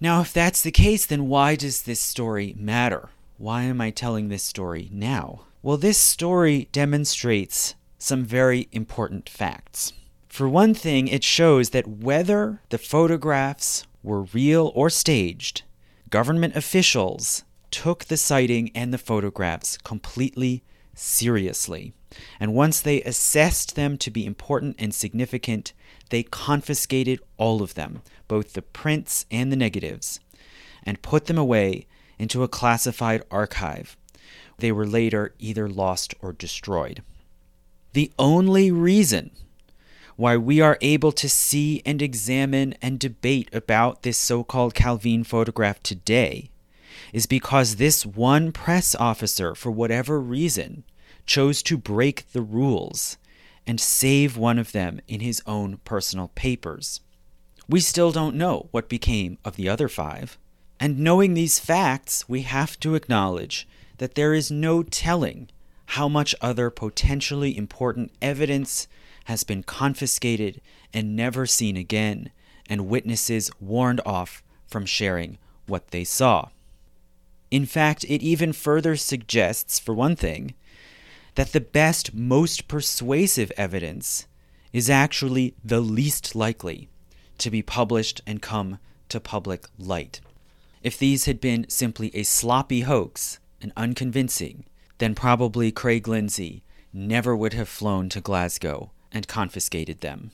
Now, 0.00 0.20
if 0.20 0.32
that's 0.32 0.62
the 0.62 0.70
case, 0.70 1.06
then 1.06 1.28
why 1.28 1.56
does 1.56 1.82
this 1.82 2.00
story 2.00 2.54
matter? 2.58 3.08
Why 3.38 3.62
am 3.62 3.80
I 3.80 3.90
telling 3.90 4.28
this 4.28 4.42
story 4.42 4.90
now? 4.92 5.46
Well, 5.62 5.78
this 5.78 5.98
story 5.98 6.68
demonstrates 6.72 7.74
some 7.98 8.24
very 8.24 8.68
important 8.72 9.28
facts. 9.28 9.94
For 10.28 10.46
one 10.48 10.74
thing, 10.74 11.08
it 11.08 11.24
shows 11.24 11.70
that 11.70 11.88
whether 11.88 12.60
the 12.68 12.78
photographs 12.78 13.86
were 14.02 14.22
real 14.22 14.70
or 14.74 14.90
staged, 14.90 15.62
government 16.10 16.54
officials 16.54 17.44
took 17.70 18.06
the 18.06 18.16
sighting 18.16 18.70
and 18.74 18.92
the 18.92 18.98
photographs 18.98 19.78
completely 19.78 20.62
seriously. 20.94 21.92
And 22.40 22.54
once 22.54 22.80
they 22.80 23.02
assessed 23.02 23.76
them 23.76 23.98
to 23.98 24.10
be 24.10 24.24
important 24.24 24.76
and 24.78 24.94
significant, 24.94 25.72
they 26.10 26.22
confiscated 26.22 27.20
all 27.36 27.62
of 27.62 27.74
them, 27.74 28.02
both 28.28 28.52
the 28.52 28.62
prints 28.62 29.26
and 29.30 29.52
the 29.52 29.56
negatives, 29.56 30.20
and 30.82 31.02
put 31.02 31.26
them 31.26 31.38
away 31.38 31.86
into 32.18 32.42
a 32.42 32.48
classified 32.48 33.22
archive. 33.30 33.96
They 34.58 34.72
were 34.72 34.86
later 34.86 35.34
either 35.38 35.68
lost 35.68 36.14
or 36.20 36.32
destroyed. 36.32 37.02
The 37.92 38.10
only 38.18 38.70
reason 38.70 39.30
why 40.16 40.36
we 40.36 40.60
are 40.60 40.78
able 40.80 41.12
to 41.12 41.28
see 41.28 41.82
and 41.84 42.00
examine 42.00 42.74
and 42.80 42.98
debate 42.98 43.50
about 43.52 44.02
this 44.02 44.16
so 44.16 44.42
called 44.42 44.74
Calvine 44.74 45.24
photograph 45.24 45.82
today 45.82 46.50
is 47.16 47.24
because 47.24 47.76
this 47.76 48.04
one 48.04 48.52
press 48.52 48.94
officer, 48.94 49.54
for 49.54 49.70
whatever 49.70 50.20
reason, 50.20 50.84
chose 51.24 51.62
to 51.62 51.78
break 51.78 52.30
the 52.32 52.42
rules 52.42 53.16
and 53.66 53.80
save 53.80 54.36
one 54.36 54.58
of 54.58 54.72
them 54.72 55.00
in 55.08 55.20
his 55.20 55.40
own 55.46 55.78
personal 55.78 56.28
papers. 56.34 57.00
We 57.66 57.80
still 57.80 58.12
don't 58.12 58.36
know 58.36 58.68
what 58.70 58.90
became 58.90 59.38
of 59.46 59.56
the 59.56 59.66
other 59.66 59.88
five. 59.88 60.36
And 60.78 60.98
knowing 60.98 61.32
these 61.32 61.58
facts, 61.58 62.28
we 62.28 62.42
have 62.42 62.78
to 62.80 62.94
acknowledge 62.94 63.66
that 63.96 64.14
there 64.14 64.34
is 64.34 64.50
no 64.50 64.82
telling 64.82 65.48
how 65.86 66.08
much 66.10 66.34
other 66.42 66.68
potentially 66.68 67.56
important 67.56 68.12
evidence 68.20 68.88
has 69.24 69.42
been 69.42 69.62
confiscated 69.62 70.60
and 70.92 71.16
never 71.16 71.46
seen 71.46 71.78
again, 71.78 72.30
and 72.68 72.88
witnesses 72.88 73.50
warned 73.58 74.02
off 74.04 74.42
from 74.68 74.84
sharing 74.84 75.38
what 75.66 75.92
they 75.92 76.04
saw. 76.04 76.50
In 77.56 77.64
fact, 77.64 78.04
it 78.04 78.22
even 78.22 78.52
further 78.52 78.96
suggests, 78.96 79.78
for 79.78 79.94
one 79.94 80.14
thing, 80.14 80.52
that 81.36 81.52
the 81.52 81.60
best, 81.62 82.12
most 82.12 82.68
persuasive 82.68 83.50
evidence 83.56 84.26
is 84.74 84.90
actually 84.90 85.54
the 85.64 85.80
least 85.80 86.34
likely 86.34 86.90
to 87.38 87.50
be 87.50 87.62
published 87.62 88.20
and 88.26 88.42
come 88.42 88.78
to 89.08 89.20
public 89.20 89.64
light. 89.78 90.20
If 90.82 90.98
these 90.98 91.24
had 91.24 91.40
been 91.40 91.64
simply 91.70 92.14
a 92.14 92.24
sloppy 92.24 92.82
hoax 92.82 93.38
and 93.62 93.72
unconvincing, 93.74 94.66
then 94.98 95.14
probably 95.14 95.72
Craig 95.72 96.06
Lindsay 96.06 96.62
never 96.92 97.34
would 97.34 97.54
have 97.54 97.70
flown 97.70 98.10
to 98.10 98.20
Glasgow 98.20 98.90
and 99.10 99.26
confiscated 99.26 100.02
them. 100.02 100.30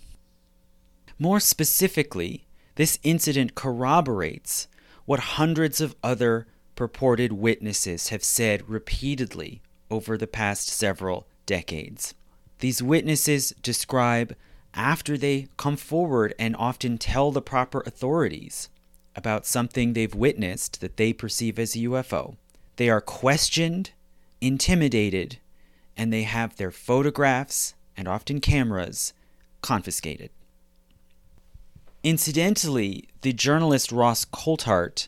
More 1.20 1.38
specifically, 1.38 2.46
this 2.74 2.98
incident 3.04 3.54
corroborates 3.54 4.66
what 5.04 5.38
hundreds 5.38 5.80
of 5.80 5.94
other 6.02 6.48
purported 6.82 7.30
witnesses 7.30 8.08
have 8.08 8.24
said 8.24 8.68
repeatedly 8.68 9.62
over 9.88 10.18
the 10.18 10.26
past 10.26 10.66
several 10.66 11.28
decades. 11.46 12.12
These 12.58 12.82
witnesses 12.82 13.54
describe 13.62 14.34
after 14.74 15.16
they 15.16 15.46
come 15.56 15.76
forward 15.76 16.34
and 16.40 16.56
often 16.56 16.98
tell 16.98 17.30
the 17.30 17.40
proper 17.40 17.84
authorities 17.86 18.68
about 19.14 19.46
something 19.46 19.92
they've 19.92 20.12
witnessed 20.12 20.80
that 20.80 20.96
they 20.96 21.12
perceive 21.12 21.56
as 21.56 21.76
a 21.76 21.86
UFO. 21.86 22.34
They 22.74 22.90
are 22.90 23.00
questioned, 23.00 23.92
intimidated, 24.40 25.38
and 25.96 26.12
they 26.12 26.24
have 26.24 26.56
their 26.56 26.72
photographs 26.72 27.76
and 27.96 28.08
often 28.08 28.40
cameras 28.40 29.12
confiscated. 29.60 30.30
Incidentally, 32.02 33.04
the 33.20 33.32
journalist 33.32 33.92
Ross 33.92 34.24
Coulthart 34.24 35.06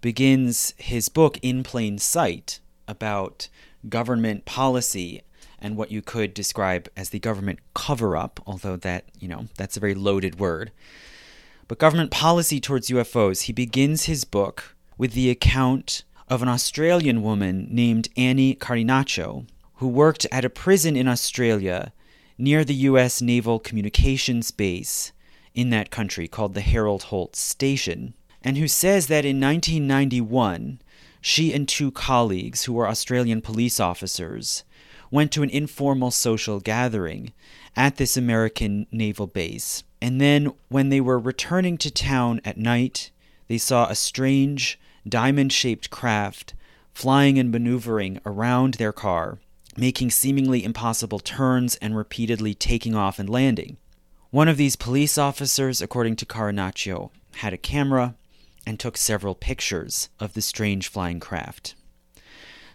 begins 0.00 0.74
his 0.76 1.08
book 1.08 1.38
in 1.42 1.62
plain 1.62 1.98
sight 1.98 2.60
about 2.88 3.48
government 3.88 4.44
policy 4.44 5.22
and 5.58 5.76
what 5.76 5.90
you 5.90 6.02
could 6.02 6.34
describe 6.34 6.88
as 6.96 7.10
the 7.10 7.18
government 7.18 7.58
cover 7.74 8.16
up, 8.16 8.40
although 8.46 8.76
that, 8.76 9.04
you 9.18 9.28
know, 9.28 9.46
that's 9.56 9.76
a 9.76 9.80
very 9.80 9.94
loaded 9.94 10.38
word. 10.38 10.70
But 11.68 11.78
government 11.78 12.10
policy 12.10 12.60
towards 12.60 12.88
UFOs, 12.88 13.42
he 13.42 13.52
begins 13.52 14.04
his 14.04 14.24
book 14.24 14.76
with 14.98 15.12
the 15.12 15.30
account 15.30 16.04
of 16.28 16.42
an 16.42 16.48
Australian 16.48 17.22
woman 17.22 17.68
named 17.70 18.08
Annie 18.16 18.54
Carinaccio, 18.54 19.46
who 19.74 19.88
worked 19.88 20.26
at 20.30 20.44
a 20.44 20.50
prison 20.50 20.96
in 20.96 21.08
Australia 21.08 21.92
near 22.38 22.64
the 22.64 22.74
U.S. 22.74 23.22
Naval 23.22 23.58
Communications 23.58 24.50
Base 24.50 25.12
in 25.54 25.70
that 25.70 25.90
country 25.90 26.28
called 26.28 26.54
the 26.54 26.60
Harold 26.60 27.04
Holt 27.04 27.34
Station, 27.34 28.14
and 28.46 28.56
who 28.56 28.68
says 28.68 29.08
that 29.08 29.24
in 29.24 29.40
1991, 29.40 30.80
she 31.20 31.52
and 31.52 31.68
two 31.68 31.90
colleagues, 31.90 32.64
who 32.64 32.72
were 32.72 32.88
Australian 32.88 33.42
police 33.42 33.80
officers, 33.80 34.64
went 35.10 35.32
to 35.32 35.42
an 35.42 35.50
informal 35.50 36.10
social 36.10 36.60
gathering 36.60 37.32
at 37.74 37.96
this 37.96 38.16
American 38.16 38.86
naval 38.90 39.26
base. 39.26 39.84
And 40.00 40.20
then, 40.20 40.52
when 40.68 40.88
they 40.88 41.00
were 41.00 41.18
returning 41.18 41.76
to 41.78 41.90
town 41.90 42.40
at 42.44 42.56
night, 42.56 43.10
they 43.48 43.58
saw 43.58 43.88
a 43.88 43.94
strange, 43.94 44.78
diamond 45.06 45.52
shaped 45.52 45.90
craft 45.90 46.54
flying 46.94 47.38
and 47.38 47.50
maneuvering 47.50 48.18
around 48.24 48.74
their 48.74 48.92
car 48.92 49.38
making 49.76 50.10
seemingly 50.10 50.64
impossible 50.64 51.18
turns 51.18 51.76
and 51.76 51.96
repeatedly 51.96 52.54
taking 52.54 52.94
off 52.94 53.18
and 53.18 53.28
landing. 53.28 53.76
One 54.30 54.48
of 54.48 54.56
these 54.56 54.76
police 54.76 55.18
officers, 55.18 55.80
according 55.80 56.16
to 56.16 56.26
Carrannaccio, 56.26 57.10
had 57.36 57.52
a 57.52 57.58
camera 57.58 58.14
and 58.66 58.78
took 58.78 58.96
several 58.96 59.34
pictures 59.34 60.08
of 60.18 60.34
the 60.34 60.42
strange 60.42 60.88
flying 60.88 61.20
craft. 61.20 61.74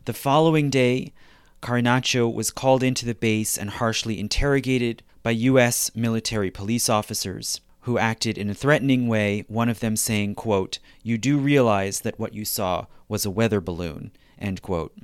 The 0.05 0.13
following 0.13 0.69
day, 0.69 1.13
Carrannaccio 1.61 2.33
was 2.33 2.49
called 2.49 2.81
into 2.81 3.05
the 3.05 3.13
base 3.13 3.57
and 3.57 3.69
harshly 3.69 4.19
interrogated 4.19 5.03
by 5.21 5.31
U.S. 5.31 5.91
military 5.93 6.49
police 6.49 6.89
officers 6.89 7.61
who 7.81 7.97
acted 7.97 8.37
in 8.37 8.49
a 8.49 8.53
threatening 8.53 9.07
way, 9.07 9.43
one 9.47 9.69
of 9.69 9.79
them 9.79 9.95
saying, 9.95 10.35
quote, 10.35 10.79
You 11.03 11.17
do 11.17 11.37
realize 11.37 12.01
that 12.01 12.19
what 12.19 12.33
you 12.33 12.45
saw 12.45 12.85
was 13.07 13.25
a 13.25 13.31
weather 13.31 13.59
balloon, 13.61 14.11
end 14.39 14.61
quote. 14.61 14.95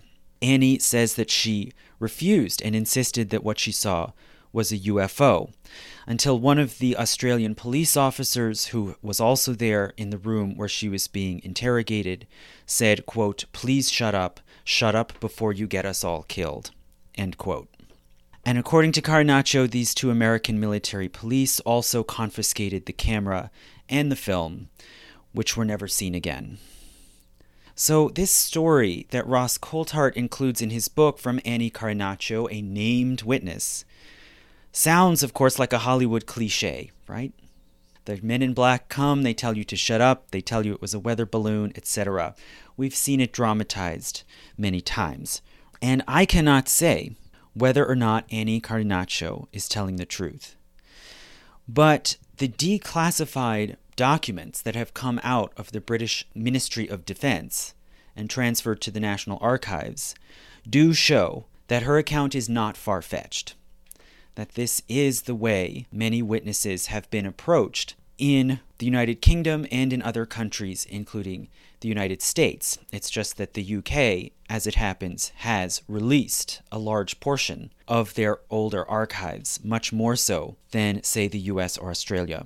Annie 0.42 0.80
says 0.80 1.16
that 1.16 1.32
she 1.32 1.74
refused 2.00 2.62
and 2.64 2.76
insisted 2.76 3.30
that 3.32 3.44
what 3.44 3.60
she 3.60 3.72
saw 3.72 4.12
was 4.58 4.72
a 4.72 4.80
UFO, 4.80 5.54
until 6.08 6.40
one 6.40 6.58
of 6.58 6.80
the 6.80 6.98
Australian 6.98 7.54
police 7.54 7.96
officers, 7.96 8.68
who 8.68 8.96
was 9.04 9.20
also 9.20 9.54
there 9.54 9.94
in 9.98 10.10
the 10.10 10.18
room 10.18 10.58
where 10.58 10.68
she 10.68 10.90
was 10.90 11.08
being 11.08 11.40
interrogated, 11.44 12.26
said, 12.66 13.06
quote, 13.06 13.46
Please 13.52 13.92
shut 13.92 14.16
up, 14.16 14.40
shut 14.64 14.96
up 14.96 15.18
before 15.20 15.54
you 15.54 15.68
get 15.68 15.86
us 15.86 16.04
all 16.04 16.24
killed, 16.24 16.72
end 17.14 17.38
quote. 17.38 17.70
And 18.44 18.58
according 18.58 18.94
to 18.94 19.02
Carrannaccio, 19.02 19.70
these 19.70 19.94
two 19.94 20.10
American 20.10 20.60
military 20.60 21.08
police 21.08 21.60
also 21.60 22.04
confiscated 22.04 22.88
the 22.88 22.94
camera 22.94 23.52
and 23.88 24.12
the 24.12 24.16
film, 24.16 24.70
which 25.34 25.56
were 25.56 25.66
never 25.66 25.88
seen 25.88 26.16
again. 26.16 26.58
So, 27.76 28.10
this 28.10 28.32
story 28.32 29.06
that 29.12 29.28
Ross 29.28 29.60
Coulthart 29.60 30.14
includes 30.14 30.64
in 30.64 30.72
his 30.72 30.88
book 30.88 31.20
from 31.20 31.40
Annie 31.46 31.70
Carrannaccio, 31.70 32.48
A 32.50 32.60
Named 32.60 33.22
Witness, 33.22 33.86
sounds, 34.78 35.24
of 35.24 35.34
course, 35.34 35.58
like 35.58 35.74
a 35.74 35.80
Hollywood 35.80 36.26
cliche, 36.26 36.92
right? 37.08 37.34
The 38.06 38.20
men 38.22 38.42
in 38.42 38.54
black 38.54 38.88
come, 38.88 39.24
they 39.24 39.34
tell 39.34 39.58
you 39.58 39.64
to 39.66 39.76
shut 39.76 40.02
up, 40.02 40.32
they 40.32 40.40
tell 40.40 40.66
you 40.66 40.74
it 40.74 40.82
was 40.82 40.94
a 40.94 41.00
weather 41.00 41.26
balloon, 41.26 41.74
etc. 41.76 42.36
We've 42.78 42.96
seen 42.96 43.20
it 43.20 43.34
dramatized 43.34 44.24
many 44.58 44.80
times. 44.80 45.42
And 45.82 46.04
I 46.08 46.26
cannot 46.26 46.70
say 46.70 47.16
whether 47.54 47.86
or 47.86 47.96
not 47.96 48.32
Annie 48.32 48.62
Carrannaccio 48.62 49.48
is 49.52 49.68
telling 49.68 49.98
the 49.98 50.06
truth. 50.06 50.56
But 51.68 52.18
the 52.38 52.48
declassified 52.48 53.76
documents 53.96 54.62
that 54.62 54.76
have 54.76 54.94
come 54.94 55.20
out 55.24 55.52
of 55.58 55.72
the 55.72 55.82
British 55.82 56.26
Ministry 56.36 56.88
of 56.88 57.04
Defense 57.04 57.74
and 58.16 58.30
transferred 58.30 58.80
to 58.82 58.92
the 58.92 59.00
National 59.00 59.40
Archives 59.42 60.14
do 60.70 60.94
show 60.94 61.46
that 61.68 61.84
her 61.84 61.98
account 61.98 62.36
is 62.36 62.48
not 62.48 62.78
far 62.78 63.02
fetched, 63.02 63.56
that 64.38 64.54
this 64.54 64.84
is 64.88 65.24
the 65.24 65.36
way 65.36 65.88
many 65.92 66.22
witnesses 66.22 66.88
have 66.88 67.10
been 67.10 67.26
approached 67.26 67.96
in 68.20 68.60
the 68.78 68.86
United 68.86 69.16
Kingdom 69.16 69.66
and 69.72 69.92
in 69.92 70.02
other 70.04 70.28
countries, 70.28 70.86
including 70.90 71.48
the 71.80 71.90
United 71.90 72.22
States. 72.22 72.78
It's 72.94 73.10
just 73.10 73.38
that 73.38 73.56
the 73.56 73.78
UK, 73.78 74.32
as 74.48 74.68
it 74.68 74.76
happens, 74.76 75.32
has 75.38 75.82
released 75.88 76.62
a 76.72 76.78
large 76.78 77.20
portion 77.20 77.74
of 77.88 78.14
their 78.14 78.38
older 78.52 78.88
archives, 78.88 79.60
much 79.64 79.92
more 79.92 80.16
so 80.16 80.56
than, 80.70 81.02
say, 81.04 81.28
the 81.28 81.40
US 81.52 81.76
or 81.76 81.90
Australia. 81.90 82.46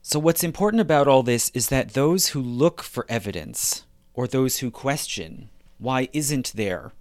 So, 0.00 0.18
what's 0.18 0.42
important 0.42 0.80
about 0.80 1.08
all 1.08 1.22
this 1.22 1.50
is 1.50 1.68
that 1.68 1.92
those 1.92 2.28
who 2.28 2.40
look 2.40 2.82
for 2.82 3.04
evidence, 3.10 3.84
or 4.14 4.26
those 4.26 4.58
who 4.58 4.70
question 4.70 5.50
why 5.76 6.08
isn't 6.14 6.54
there 6.56 6.92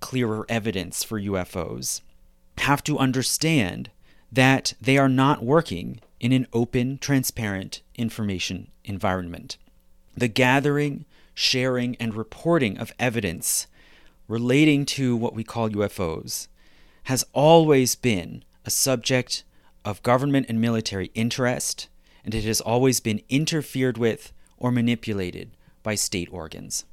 clearer 0.00 0.44
evidence 0.48 1.04
for 1.04 1.20
UFOs, 1.20 2.00
have 2.58 2.82
to 2.84 2.98
understand 2.98 3.90
that 4.30 4.74
they 4.80 4.98
are 4.98 5.08
not 5.08 5.44
working 5.44 6.00
in 6.20 6.32
an 6.32 6.46
open, 6.52 6.98
transparent 6.98 7.82
information 7.94 8.68
environment. 8.84 9.56
The 10.16 10.28
gathering, 10.28 11.04
sharing, 11.34 11.96
and 11.96 12.14
reporting 12.14 12.78
of 12.78 12.92
evidence 12.98 13.66
relating 14.28 14.86
to 14.86 15.16
what 15.16 15.34
we 15.34 15.44
call 15.44 15.68
UFOs 15.70 16.48
has 17.04 17.24
always 17.32 17.94
been 17.94 18.44
a 18.64 18.70
subject 18.70 19.44
of 19.84 20.02
government 20.02 20.46
and 20.48 20.60
military 20.60 21.10
interest 21.14 21.88
and 22.24 22.34
it 22.34 22.44
has 22.44 22.60
always 22.60 23.00
been 23.00 23.20
interfered 23.28 23.98
with 23.98 24.32
or 24.56 24.72
manipulated 24.72 25.50
by 25.82 25.94
state 25.94 26.28
organs. 26.32 26.84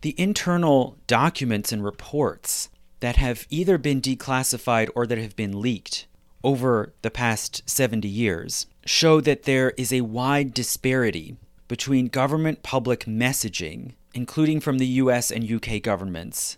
The 0.00 0.14
internal 0.18 0.98
documents 1.06 1.72
and 1.72 1.84
reports 1.84 2.68
that 3.00 3.16
have 3.16 3.46
either 3.50 3.78
been 3.78 4.00
declassified 4.00 4.88
or 4.94 5.06
that 5.06 5.18
have 5.18 5.36
been 5.36 5.60
leaked 5.60 6.06
over 6.42 6.92
the 7.02 7.10
past 7.10 7.68
70 7.68 8.08
years 8.08 8.66
show 8.84 9.20
that 9.20 9.42
there 9.42 9.70
is 9.72 9.92
a 9.92 10.02
wide 10.02 10.54
disparity 10.54 11.36
between 11.66 12.06
government 12.08 12.62
public 12.62 13.04
messaging, 13.04 13.92
including 14.14 14.60
from 14.60 14.78
the 14.78 14.86
US 14.86 15.30
and 15.30 15.50
UK 15.50 15.82
governments, 15.82 16.56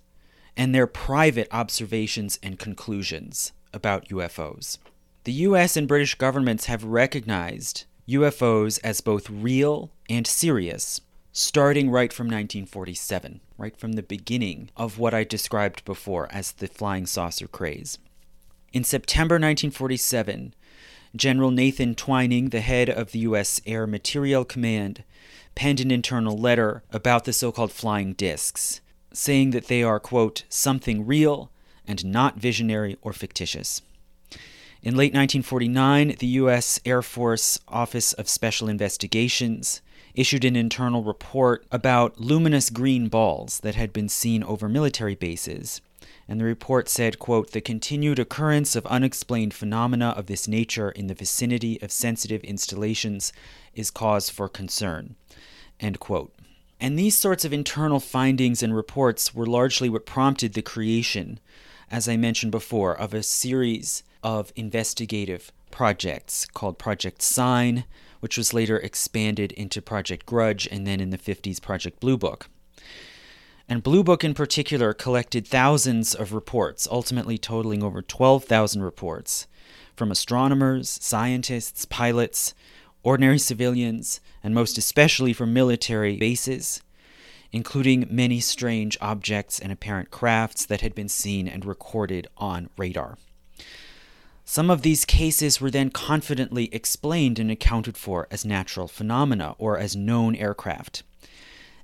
and 0.57 0.75
their 0.75 0.87
private 0.87 1.49
observations 1.51 2.39
and 2.43 2.59
conclusions 2.59 3.53
about 3.73 4.09
UFOs. 4.09 4.79
The 5.25 5.33
US 5.33 5.77
and 5.77 5.89
British 5.89 6.15
governments 6.15 6.67
have 6.67 6.85
recognized 6.85 7.85
UFOs 8.09 8.79
as 8.83 9.01
both 9.01 9.31
real 9.31 9.91
and 10.09 10.27
serious, 10.27 11.01
starting 11.33 11.91
right 11.91 12.13
from 12.13 12.27
1947, 12.27 13.41
right 13.61 13.77
from 13.77 13.93
the 13.93 14.03
beginning 14.03 14.71
of 14.75 14.99
what 14.99 15.13
I 15.13 15.23
described 15.23 15.85
before 15.85 16.27
as 16.33 16.53
the 16.53 16.67
flying 16.67 17.05
saucer 17.05 17.47
craze. 17.47 17.99
In 18.73 18.85
September 18.85 19.35
1947, 19.35 20.55
General 21.15 21.51
Nathan 21.51 21.95
Twining, 21.95 22.49
the 22.49 22.61
head 22.61 22.89
of 22.89 23.13
the 23.13 23.19
U.S. 23.21 23.61
Air 23.67 23.87
Materiel 23.87 24.45
Command, 24.47 25.05
penned 25.55 25.81
an 25.81 25.91
internal 25.91 26.39
letter 26.39 26.83
about 26.91 27.25
the 27.25 27.33
so 27.33 27.53
called 27.53 27.73
flying 27.73 28.15
discs, 28.15 28.81
saying 29.13 29.51
that 29.51 29.67
they 29.67 29.83
are, 29.83 30.01
quote, 30.01 30.45
something 30.49 31.05
real 31.05 31.51
and 31.87 32.05
not 32.05 32.39
visionary 32.39 32.97
or 33.03 33.13
fictitious. 33.13 33.83
In 34.83 34.95
late 34.97 35.13
1949, 35.13 36.17
the 36.19 36.27
U.S. 36.29 36.81
Air 36.87 37.03
Force 37.03 37.59
Office 37.69 38.15
of 38.15 38.29
Special 38.29 38.69
Investigations 38.69 39.83
issued 40.15 40.45
an 40.45 40.57
internal 40.57 41.03
report 41.03 41.65
about 41.71 42.21
luminous 42.21 42.71
green 42.71 43.09
balls 43.09 43.61
that 43.61 43.75
had 43.75 43.93
been 43.93 44.09
seen 44.09 44.43
over 44.43 44.69
military 44.69 45.15
bases. 45.15 45.81
And 46.29 46.41
the 46.41 46.45
report 46.45 46.89
said, 46.89 47.19
quote, 47.19 47.51
the 47.51 47.61
continued 47.61 48.19
occurrence 48.19 48.77
of 48.77 48.87
unexplained 48.87 49.53
phenomena 49.53 50.11
of 50.11 50.27
this 50.27 50.47
nature 50.47 50.91
in 50.91 51.09
the 51.09 51.15
vicinity 51.15 51.81
of 51.83 51.91
sensitive 51.91 52.45
installations 52.45 53.33
is 53.75 53.91
cause 53.91 54.31
for 54.31 54.49
concern, 54.49 55.17
end 55.81 55.99
quote. 55.99 56.33
And 56.81 56.99
these 56.99 57.19
sorts 57.19 57.45
of 57.45 57.53
internal 57.53 58.01
findings 58.01 58.63
and 58.63 58.75
reports 58.75 59.35
were 59.35 59.47
largely 59.47 59.89
what 59.89 60.07
prompted 60.07 60.55
the 60.55 60.63
creation, 60.63 61.41
as 61.91 62.09
I 62.09 62.17
mentioned 62.17 62.53
before, 62.53 62.97
of 62.97 63.13
a 63.13 63.23
series 63.23 64.03
of 64.23 64.53
investigative 64.57 65.53
projects 65.71 66.47
called 66.47 66.79
Project 66.79 67.23
Sign, 67.23 67.85
which 68.21 68.39
was 68.39 68.55
later 68.55 68.79
expanded 68.79 69.53
into 69.53 69.83
Project 69.83 70.25
Grudge 70.25 70.69
and 70.71 70.87
then 70.87 71.01
in 71.01 71.11
the 71.11 71.19
50s 71.19 71.61
Project 71.61 72.01
Blue 72.01 72.17
Book. 72.17 72.49
And 73.69 73.83
Blue 73.83 74.03
Book 74.03 74.25
in 74.25 74.35
particular 74.35 74.93
collected 74.93 75.47
thousands 75.47 76.15
of 76.15 76.33
reports, 76.33 76.89
ultimately 76.91 77.39
totaling 77.39 77.83
over 77.83 78.03
12,000 78.03 78.83
reports, 78.83 79.47
from 79.95 80.11
astronomers, 80.11 80.99
scientists, 81.01 81.85
pilots, 81.85 82.55
ordinary 83.03 83.39
civilians, 83.39 84.21
and 84.43 84.55
most 84.55 84.77
especially 84.77 85.33
from 85.33 85.53
military 85.53 86.17
bases, 86.17 86.83
including 87.53 88.07
many 88.11 88.41
strange 88.41 88.97
objects 89.01 89.59
and 89.59 89.73
apparent 89.73 90.11
crafts 90.11 90.67
that 90.67 90.81
had 90.81 90.95
been 90.95 91.09
seen 91.09 91.49
and 91.49 91.65
recorded 91.65 92.27
on 92.37 92.69
radar. 92.77 93.19
Some 94.51 94.69
of 94.69 94.83
these 94.83 95.05
cases 95.05 95.61
were 95.61 95.71
then 95.71 95.91
confidently 95.91 96.75
explained 96.75 97.39
and 97.39 97.53
accounted 97.53 97.97
for 97.97 98.27
as 98.33 98.45
natural 98.45 98.89
phenomena 98.89 99.55
or 99.59 99.79
as 99.79 99.95
known 99.95 100.35
aircraft. 100.35 101.05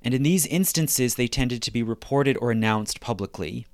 And 0.02 0.12
in 0.12 0.24
these 0.24 0.46
instances, 0.46 1.14
they 1.14 1.28
tended 1.28 1.62
to 1.62 1.70
be 1.70 1.84
reported 1.84 2.36
or 2.40 2.50
announced 2.50 3.00
publicly, 3.00 3.68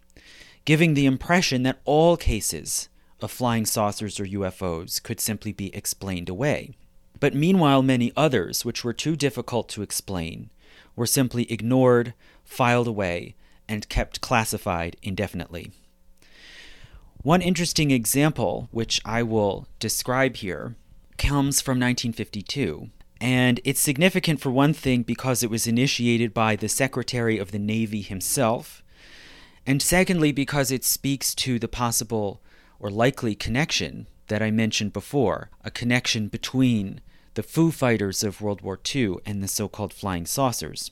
giving 0.66 0.92
the 0.92 1.06
impression 1.06 1.62
that 1.62 1.80
all 1.86 2.18
cases 2.18 2.90
of 3.22 3.30
flying 3.30 3.64
saucers 3.64 4.20
or 4.20 4.26
UFOs 4.26 5.02
could 5.02 5.20
simply 5.20 5.54
be 5.54 5.74
explained 5.74 6.28
away. 6.28 6.74
But 7.18 7.32
meanwhile, 7.32 7.80
many 7.80 8.12
others, 8.14 8.62
which 8.62 8.84
were 8.84 8.92
too 8.92 9.16
difficult 9.16 9.70
to 9.70 9.80
explain, 9.80 10.50
were 10.96 11.06
simply 11.06 11.50
ignored, 11.50 12.12
filed 12.44 12.88
away, 12.88 13.36
and 13.66 13.88
kept 13.88 14.20
classified 14.20 14.98
indefinitely. 15.02 15.72
One 17.22 17.40
interesting 17.40 17.92
example, 17.92 18.68
which 18.72 19.00
I 19.04 19.22
will 19.22 19.68
describe 19.78 20.36
here, 20.36 20.74
comes 21.18 21.60
from 21.60 21.78
1952. 21.78 22.90
And 23.20 23.60
it's 23.62 23.78
significant 23.78 24.40
for 24.40 24.50
one 24.50 24.72
thing 24.72 25.04
because 25.04 25.44
it 25.44 25.50
was 25.50 25.68
initiated 25.68 26.34
by 26.34 26.56
the 26.56 26.68
Secretary 26.68 27.38
of 27.38 27.52
the 27.52 27.60
Navy 27.60 28.02
himself, 28.02 28.82
And 29.64 29.80
secondly, 29.80 30.32
because 30.32 30.72
it 30.72 30.82
speaks 30.82 31.32
to 31.36 31.60
the 31.60 31.68
possible 31.68 32.42
or 32.80 32.90
likely 32.90 33.36
connection 33.36 34.08
that 34.26 34.42
I 34.42 34.50
mentioned 34.50 34.92
before 34.92 35.50
a 35.62 35.70
connection 35.70 36.26
between 36.26 37.00
the 37.34 37.44
Foo 37.44 37.70
Fighters 37.70 38.24
of 38.24 38.40
World 38.40 38.62
War 38.62 38.80
II 38.92 39.18
and 39.24 39.40
the 39.40 39.46
so 39.46 39.68
called 39.68 39.92
flying 39.92 40.26
saucers. 40.26 40.90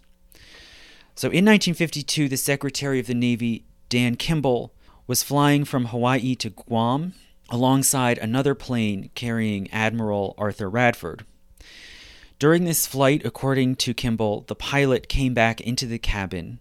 So 1.17 1.27
in 1.27 1.45
1952, 1.45 2.29
the 2.29 2.37
Secretary 2.37 3.01
of 3.01 3.09
the 3.09 3.15
Navy, 3.15 3.65
Dan 3.89 4.15
Kimball, 4.15 4.73
was 5.11 5.25
flying 5.25 5.65
from 5.65 5.87
Hawaii 5.87 6.37
to 6.37 6.51
Guam 6.51 7.15
alongside 7.49 8.17
another 8.17 8.55
plane 8.55 9.11
carrying 9.17 9.69
Admiral 9.73 10.37
Arthur 10.39 10.71
Radford. 10.71 11.25
During 12.39 12.63
this 12.63 12.87
flight, 12.87 13.23
according 13.25 13.75
to 13.75 13.93
Kimball, 13.93 14.45
the 14.47 14.55
pilot 14.55 15.09
came 15.09 15.35
back 15.35 15.61
into 15.61 15.85
the 15.85 15.99
cabin 15.99 16.61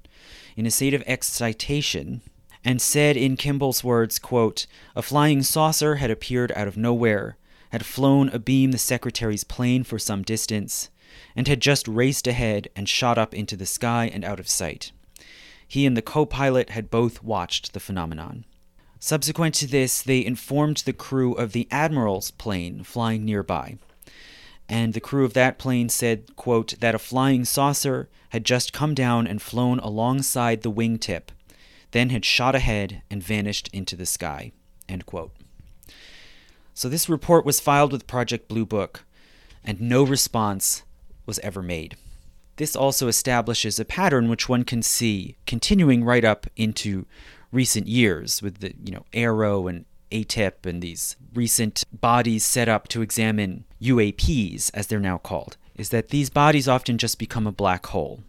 in 0.57 0.65
a 0.65 0.71
state 0.71 0.95
of 0.95 1.03
excitation 1.05 2.21
and 2.65 2.81
said 2.81 3.15
in 3.15 3.37
Kimball's 3.37 3.83
words, 3.83 4.17
quote, 4.17 4.65
"A 4.95 5.03
flying 5.03 5.43
saucer 5.43 5.97
had 5.97 6.09
appeared 6.09 6.51
out 6.53 6.67
of 6.67 6.75
nowhere, 6.75 7.37
had 7.69 7.85
flown 7.85 8.31
abeam 8.33 8.71
the 8.71 8.79
secretary's 8.79 9.43
plane 9.43 9.83
for 9.83 9.99
some 9.99 10.23
distance, 10.23 10.89
and 11.35 11.47
had 11.47 11.61
just 11.61 11.87
raced 11.87 12.25
ahead 12.25 12.67
and 12.75 12.89
shot 12.89 13.19
up 13.19 13.35
into 13.35 13.55
the 13.55 13.67
sky 13.67 14.09
and 14.11 14.25
out 14.25 14.39
of 14.39 14.49
sight. 14.49 14.91
He 15.69 15.85
and 15.85 15.95
the 15.95 16.01
co-pilot 16.01 16.71
had 16.71 16.89
both 16.89 17.23
watched 17.23 17.71
the 17.71 17.79
phenomenon." 17.79 18.43
Subsequent 18.99 19.55
to 19.55 19.67
this, 19.67 20.01
they 20.01 20.25
informed 20.25 20.77
the 20.77 20.91
crew 20.91 21.31
of 21.33 21.53
the 21.53 21.69
admiral's 21.71 22.31
plane 22.31 22.83
flying 22.83 23.23
nearby 23.23 23.77
and 24.69 24.93
the 24.93 25.01
crew 25.01 25.25
of 25.25 25.33
that 25.33 25.57
plane 25.57 25.89
said, 25.89 26.35
quote, 26.35 26.75
that 26.79 26.93
a 26.93 26.99
flying 26.99 27.43
saucer 27.43 28.07
had 28.29 28.45
just 28.45 28.71
come 28.71 28.93
down 28.93 29.25
and 29.25 29.41
flown 29.41 29.79
alongside 29.79 30.61
the 30.61 30.71
wingtip, 30.71 31.29
then 31.89 32.11
had 32.11 32.23
shot 32.23 32.53
ahead 32.53 33.01
and 33.09 33.23
vanished 33.23 33.67
into 33.73 33.95
the 33.95 34.05
sky, 34.05 34.51
end 34.87 35.07
quote. 35.07 35.31
So 36.75 36.87
this 36.87 37.09
report 37.09 37.45
was 37.45 37.59
filed 37.59 37.91
with 37.91 38.05
Project 38.05 38.47
Blue 38.47 38.65
Book, 38.65 39.05
and 39.65 39.81
no 39.81 40.03
response 40.03 40.83
was 41.25 41.39
ever 41.39 41.63
made. 41.63 41.97
This 42.59 42.75
also 42.75 43.07
establishes 43.07 43.79
a 43.79 43.85
pattern 43.85 44.27
which 44.27 44.49
one 44.49 44.65
can 44.65 44.81
see 44.81 45.37
continuing 45.47 46.03
right 46.03 46.25
up 46.25 46.45
into 46.57 47.05
recent 47.53 47.87
years 47.87 48.41
with 48.41 48.59
the, 48.59 48.73
you 48.83 48.91
know, 48.91 49.05
AARO 49.13 49.69
and 49.69 49.85
AATIP 50.11 50.65
and 50.65 50.81
these 50.81 51.15
recent 51.33 51.85
bodies 51.93 52.43
set 52.43 52.67
up 52.67 52.89
to 52.89 53.01
examine 53.01 53.63
UAPs, 53.81 54.71
as 54.73 54.87
they're 54.87 54.99
now 54.99 55.17
called, 55.17 55.55
is 55.75 55.87
that 55.91 56.09
these 56.09 56.29
bodies 56.29 56.67
often 56.67 56.97
just 56.97 57.17
become 57.17 57.47
a 57.47 57.53
black 57.53 57.85
hole, 57.85 58.23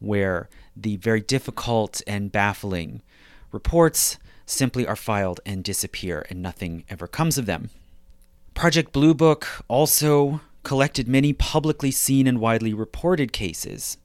where 0.00 0.50
the 0.76 0.96
very 0.96 1.22
difficult 1.22 2.02
and 2.06 2.30
baffling 2.30 3.00
reports 3.52 4.18
simply 4.44 4.86
are 4.86 4.96
filed 4.96 5.40
and 5.46 5.64
disappear, 5.64 6.26
and 6.28 6.42
nothing 6.42 6.84
ever 6.90 7.06
comes 7.06 7.38
of 7.38 7.46
them. 7.46 7.70
Project 8.52 8.92
Blue 8.92 9.14
Book 9.14 9.64
also 9.66 10.42
collected 10.62 11.08
many 11.08 11.32
publicly 11.32 11.90
seen 11.90 12.26
and 12.26 12.40
widely 12.40 12.72
reported 12.72 13.32
cases, 13.32 13.98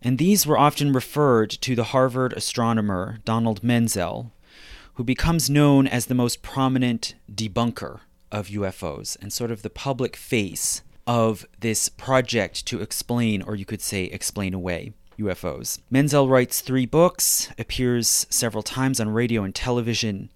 and 0.00 0.18
these 0.18 0.46
were 0.46 0.58
often 0.58 0.92
referred 0.92 1.50
to 1.50 1.76
the 1.76 1.84
Harvard 1.84 2.32
astronomer 2.32 3.18
Donald 3.24 3.62
Menzel, 3.62 4.32
who 4.94 5.04
becomes 5.04 5.48
known 5.48 5.86
as 5.86 6.06
the 6.06 6.14
most 6.14 6.42
prominent 6.42 7.14
debunker 7.32 8.00
of 8.30 8.48
UFOs 8.48 9.16
and 9.20 9.32
sort 9.32 9.50
of 9.50 9.62
the 9.62 9.70
public 9.70 10.16
face 10.16 10.82
of 11.06 11.46
this 11.60 11.88
project 11.88 12.66
to 12.66 12.80
explain, 12.80 13.42
or 13.42 13.54
you 13.54 13.64
could 13.64 13.82
say, 13.82 14.04
explain 14.04 14.54
away. 14.54 14.92
UFOs. 15.18 15.78
Menzel 15.90 16.28
writes 16.28 16.60
three 16.60 16.86
books, 16.86 17.50
appears 17.58 18.26
several 18.30 18.62
times 18.62 18.98
on 18.98 19.10
radio 19.10 19.44
and 19.44 19.54
television, 19.54 20.30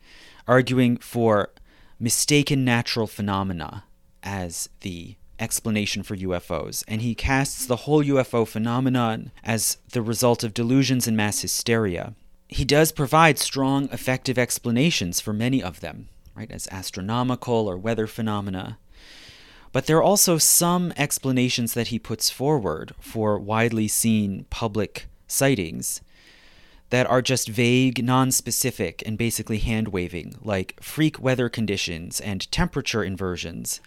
arguing 0.47 0.97
for 0.99 1.51
mistaken 1.99 2.65
natural 2.65 3.07
phenomena 3.07 3.85
as 4.23 4.69
the 4.81 5.17
explanation 5.39 6.03
for 6.03 6.17
UFOs, 6.17 6.85
and 6.89 7.03
he 7.03 7.15
casts 7.15 7.67
the 7.67 7.77
whole 7.77 8.03
UFO 8.03 8.47
phenomenon 8.47 9.31
as 9.45 9.79
the 9.93 10.03
result 10.03 10.45
of 10.45 10.55
delusions 10.55 11.07
and 11.07 11.17
mass 11.17 11.43
hysteria 11.43 12.15
he 12.49 12.65
does 12.65 12.93
provide 12.93 13.39
strong, 13.39 13.89
effective 13.91 14.39
explanations 14.39 15.21
for 15.21 15.33
many 15.33 15.63
of 15.63 15.81
them, 15.81 16.09
right, 16.35 16.51
as 16.51 16.69
astronomical 16.71 17.69
or 17.69 17.77
weather 17.77 18.07
phenomena. 18.07 18.79
But 19.73 19.87
there 19.87 19.99
are 19.99 20.03
also 20.03 20.39
some 20.39 20.93
explanations 20.97 21.75
that 21.75 21.89
he 21.89 21.99
puts 21.99 22.31
forward 22.31 22.95
for 23.01 23.39
widely 23.39 23.89
seen 23.89 24.47
public 24.49 25.07
sightings 25.27 26.01
that 26.91 27.07
are 27.07 27.23
just 27.23 27.49
vague, 27.49 28.05
non-specific, 28.05 29.03
and 29.05 29.19
basically 29.19 29.59
hand 29.59 29.89
waving, 29.89 30.37
like 30.43 30.81
freak 30.81 31.21
weather 31.21 31.49
conditions 31.49 32.21
and 32.21 32.51
temperature 32.53 33.03
inversions, 33.03 33.81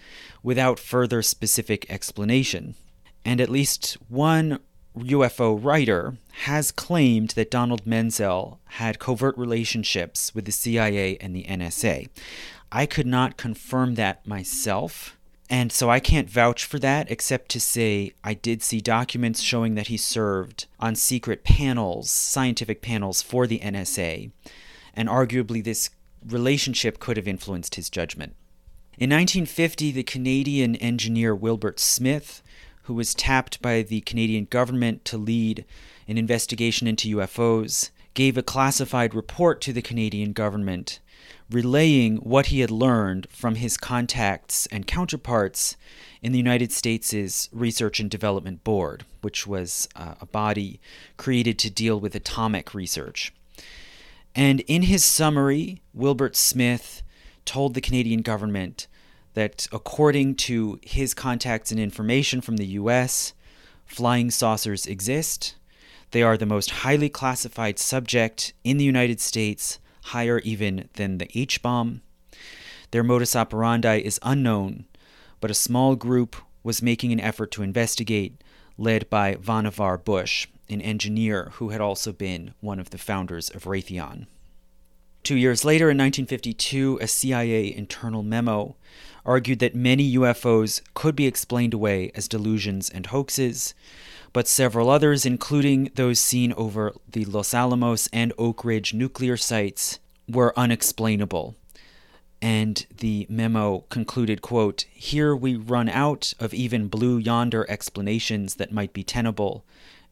without 0.44 0.80
further 0.80 1.22
specific 1.22 1.90
explanation. 1.90 2.76
And 3.24 3.40
at 3.40 3.50
least 3.50 3.98
one 4.08 4.60
UFO 4.98 5.64
writer 5.64 6.18
has 6.44 6.72
claimed 6.72 7.30
that 7.32 7.52
Donald 7.52 7.86
Menzel 7.86 8.60
had 8.66 9.00
covert 9.00 9.38
relationships 9.38 10.34
with 10.36 10.46
the 10.46 10.52
CIA 10.52 11.18
and 11.18 11.36
the 11.36 11.44
NSA. 11.44 12.10
I 12.72 12.86
could 12.86 13.08
not 13.08 13.38
confirm 13.38 13.96
that 13.96 14.28
myself, 14.28 15.18
and 15.50 15.72
so 15.72 15.90
I 15.90 16.00
can't 16.00 16.30
vouch 16.30 16.66
for 16.66 16.80
that 16.80 17.10
except 17.10 17.50
to 17.50 17.60
say 17.60 18.14
I 18.24 18.34
did 18.34 18.62
see 18.62 18.82
documents 18.82 19.42
showing 19.42 19.76
that 19.76 19.88
he 19.88 19.98
served 19.98 20.68
on 20.80 20.96
secret 20.96 21.44
panels, 21.44 22.10
scientific 22.10 22.82
panels 22.82 23.22
for 23.22 23.48
the 23.48 23.60
NSA, 23.60 24.32
and 24.94 25.10
arguably 25.10 25.64
this 25.64 25.90
relationship 26.28 27.00
could 27.00 27.18
have 27.18 27.28
influenced 27.28 27.76
his 27.76 27.90
judgment. 27.90 28.36
In 28.98 29.10
1950, 29.10 29.92
the 29.92 30.04
Canadian 30.04 30.76
engineer 30.76 31.34
Wilbert 31.34 31.80
Smith 31.80 32.44
who 32.90 32.96
was 32.96 33.14
tapped 33.14 33.62
by 33.62 33.84
the 33.84 34.02
Canadian 34.02 34.46
government 34.46 35.06
to 35.06 35.16
lead 35.16 35.64
an 36.08 36.18
investigation 36.18 36.88
into 36.88 37.18
UFOs, 37.18 37.92
gave 38.16 38.36
a 38.36 38.42
classified 38.42 39.14
report 39.14 39.62
to 39.62 39.72
the 39.72 39.84
Canadian 39.84 40.34
government 40.34 41.00
relaying 41.50 42.18
what 42.18 42.48
he 42.48 42.60
had 42.60 42.72
learned 42.72 43.28
from 43.30 43.56
his 43.56 43.78
contacts 43.78 44.68
and 44.68 44.86
counterparts 44.86 45.76
in 46.22 46.32
the 46.32 46.38
United 46.38 46.72
States' 46.72 47.50
Research 47.52 48.00
and 48.00 48.10
Development 48.10 48.64
Board, 48.64 49.06
which 49.22 49.48
was 49.48 49.88
uh, 49.96 50.16
a 50.22 50.26
body 50.26 50.80
created 51.18 51.58
to 51.60 51.70
deal 51.70 52.00
with 52.00 52.14
atomic 52.16 52.74
research. 52.74 53.34
And 54.36 54.60
in 54.62 54.84
his 54.84 55.04
summary, 55.04 55.82
Wilbert 55.94 56.36
Smith 56.36 57.02
told 57.46 57.74
the 57.74 57.82
Canadian 57.82 58.22
government 58.22 58.88
that 59.34 59.68
according 59.72 60.36
to 60.36 60.80
his 60.84 61.14
contacts 61.14 61.72
and 61.72 61.80
information 61.80 62.42
from 62.42 62.58
the 62.58 62.68
US, 62.68 63.34
flying 63.86 64.30
saucers 64.30 64.86
exist. 64.86 65.56
They 66.12 66.24
are 66.24 66.38
the 66.38 66.46
most 66.46 66.72
highly 66.72 67.10
classified 67.10 67.80
subject 67.80 68.54
in 68.64 68.78
the 68.78 68.86
United 68.86 69.20
States, 69.20 69.80
higher 70.10 70.40
even 70.40 70.90
than 70.94 71.18
the 71.18 71.30
H 71.38 71.62
bomb. 71.62 72.02
Their 72.92 73.04
modus 73.04 73.36
operandi 73.36 73.98
is 74.00 74.20
unknown, 74.24 74.86
but 75.42 75.52
a 75.52 75.56
small 75.56 75.96
group 75.96 76.36
was 76.64 76.82
making 76.82 77.12
an 77.12 77.20
effort 77.20 77.52
to 77.52 77.64
investigate, 77.64 78.42
led 78.78 79.10
by 79.10 79.36
Vannevar 79.36 80.04
Bush, 80.04 80.48
an 80.70 80.82
engineer 80.82 81.52
who 81.54 81.70
had 81.70 81.82
also 81.82 82.12
been 82.12 82.54
one 82.62 82.80
of 82.80 82.90
the 82.90 82.98
founders 82.98 83.50
of 83.50 83.66
Raytheon. 83.66 84.28
Two 85.24 85.36
years 85.36 85.66
later, 85.66 85.86
in 85.92 85.98
1952, 85.98 87.00
a 87.02 87.08
CIA 87.08 87.76
internal 87.76 88.24
memo 88.24 88.76
argued 89.26 89.60
that 89.60 89.76
many 89.76 90.16
UFOs 90.16 90.82
could 90.94 91.16
be 91.16 91.28
explained 91.28 91.74
away 91.74 92.12
as 92.16 92.28
delusions 92.28 92.90
and 92.90 93.06
hoaxes, 93.08 93.74
but 94.34 94.48
several 94.48 94.90
others, 94.90 95.26
including 95.26 95.92
those 95.96 96.20
seen 96.20 96.54
over 96.54 96.94
the 97.08 97.26
Los 97.26 97.54
Alamos 97.54 98.08
and 98.14 98.34
Oak 98.38 98.64
Ridge 98.64 98.94
nuclear 98.94 99.38
sites, 99.38 100.00
were 100.28 100.58
unexplainable. 100.58 101.56
And 102.42 102.86
the 102.96 103.28
memo 103.30 103.80
concluded, 103.90 104.42
quote, 104.42 104.86
Here 104.94 105.36
we 105.36 105.56
run 105.56 105.90
out 105.90 106.34
of 106.40 106.54
even 106.54 106.88
blue 106.88 107.18
yonder 107.18 107.66
explanations 107.70 108.56
that 108.56 108.72
might 108.72 108.94
be 108.94 109.04
tenable, 109.04 109.66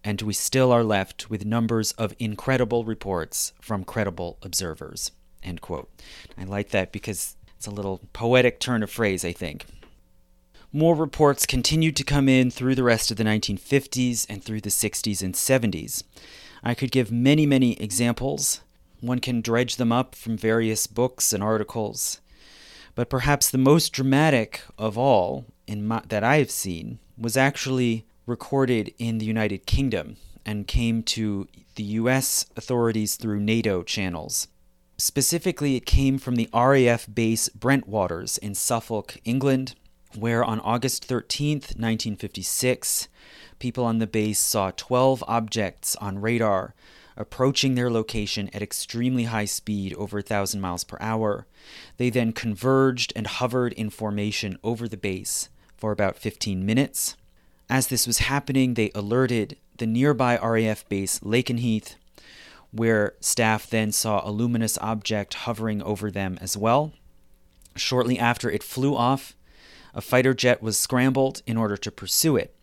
and 0.03 0.21
we 0.21 0.33
still 0.33 0.71
are 0.71 0.83
left 0.83 1.29
with 1.29 1.45
numbers 1.45 1.93
of 1.93 2.15
incredible 2.19 2.83
reports 2.83 3.53
from 3.61 3.83
credible 3.83 4.37
observers. 4.41 5.11
End 5.41 5.61
quote. 5.61 5.89
I 6.37 6.43
like 6.43 6.69
that 6.69 6.91
because 6.91 7.37
it's 7.55 7.67
a 7.67 7.71
little 7.71 8.01
poetic 8.11 8.59
turn 8.59 8.83
of 8.83 8.91
phrase, 8.91 9.23
I 9.23 9.31
think. 9.31 9.65
More 10.77 10.93
reports 10.93 11.47
continued 11.47 11.95
to 11.95 12.03
come 12.03 12.29
in 12.29 12.51
through 12.51 12.75
the 12.75 12.83
rest 12.83 13.09
of 13.09 13.17
the 13.17 13.23
1950s 13.23 14.27
and 14.29 14.43
through 14.43 14.61
the 14.61 14.69
60s 14.69 15.23
and 15.23 15.33
70s. 15.33 16.03
I 16.63 16.75
could 16.75 16.91
give 16.91 17.11
many, 17.11 17.47
many 17.47 17.73
examples. 17.81 18.61
One 19.01 19.17
can 19.17 19.41
dredge 19.41 19.77
them 19.77 19.91
up 19.91 20.13
from 20.13 20.37
various 20.37 20.85
books 20.85 21.33
and 21.33 21.41
articles. 21.41 22.21
But 22.93 23.09
perhaps 23.09 23.49
the 23.49 23.57
most 23.57 23.91
dramatic 23.91 24.61
of 24.77 24.99
all 24.99 25.45
my, 25.67 26.03
that 26.09 26.23
I 26.23 26.37
have 26.37 26.51
seen 26.51 26.99
was 27.17 27.35
actually 27.35 28.05
recorded 28.27 28.93
in 28.99 29.17
the 29.17 29.25
United 29.25 29.65
Kingdom 29.65 30.17
and 30.45 30.67
came 30.67 31.01
to 31.17 31.47
the 31.73 31.85
US 32.01 32.45
authorities 32.55 33.15
through 33.15 33.39
NATO 33.39 33.81
channels. 33.81 34.47
Specifically, 34.99 35.75
it 35.75 35.87
came 35.87 36.19
from 36.19 36.35
the 36.35 36.49
RAF 36.53 37.07
base 37.11 37.49
Bentwaters 37.49 38.37
in 38.37 38.53
Suffolk, 38.53 39.17
England, 39.25 39.73
where 40.19 40.43
on 40.43 40.59
August 40.59 41.07
13th, 41.07 41.77
1956, 41.77 43.07
people 43.59 43.85
on 43.85 43.99
the 43.99 44.07
base 44.07 44.39
saw 44.39 44.71
12 44.75 45.23
objects 45.27 45.95
on 45.97 46.19
radar 46.19 46.73
approaching 47.17 47.75
their 47.75 47.89
location 47.89 48.49
at 48.53 48.61
extremely 48.61 49.23
high 49.23 49.45
speed, 49.45 49.93
over 49.95 50.17
1,000 50.17 50.61
miles 50.61 50.83
per 50.83 50.97
hour. 51.01 51.47
They 51.97 52.09
then 52.09 52.31
converged 52.31 53.11
and 53.15 53.27
hovered 53.27 53.73
in 53.73 53.89
formation 53.89 54.57
over 54.63 54.87
the 54.87 54.97
base 54.97 55.49
for 55.75 55.91
about 55.91 56.17
15 56.17 56.65
minutes. 56.65 57.17
As 57.69 57.87
this 57.87 58.07
was 58.07 58.19
happening, 58.19 58.75
they 58.75 58.91
alerted 58.95 59.57
the 59.77 59.87
nearby 59.87 60.37
RAF 60.37 60.87
base 60.87 61.19
Lakenheath, 61.19 61.95
where 62.71 63.15
staff 63.19 63.69
then 63.69 63.91
saw 63.91 64.21
a 64.23 64.31
luminous 64.31 64.77
object 64.79 65.33
hovering 65.33 65.81
over 65.81 66.11
them 66.11 66.37
as 66.39 66.55
well. 66.55 66.93
Shortly 67.75 68.17
after 68.17 68.49
it 68.49 68.63
flew 68.63 68.95
off, 68.95 69.35
a 69.93 70.01
fighter 70.01 70.33
jet 70.33 70.61
was 70.61 70.77
scrambled 70.77 71.41
in 71.45 71.57
order 71.57 71.77
to 71.77 71.91
pursue 71.91 72.35
it 72.35 72.53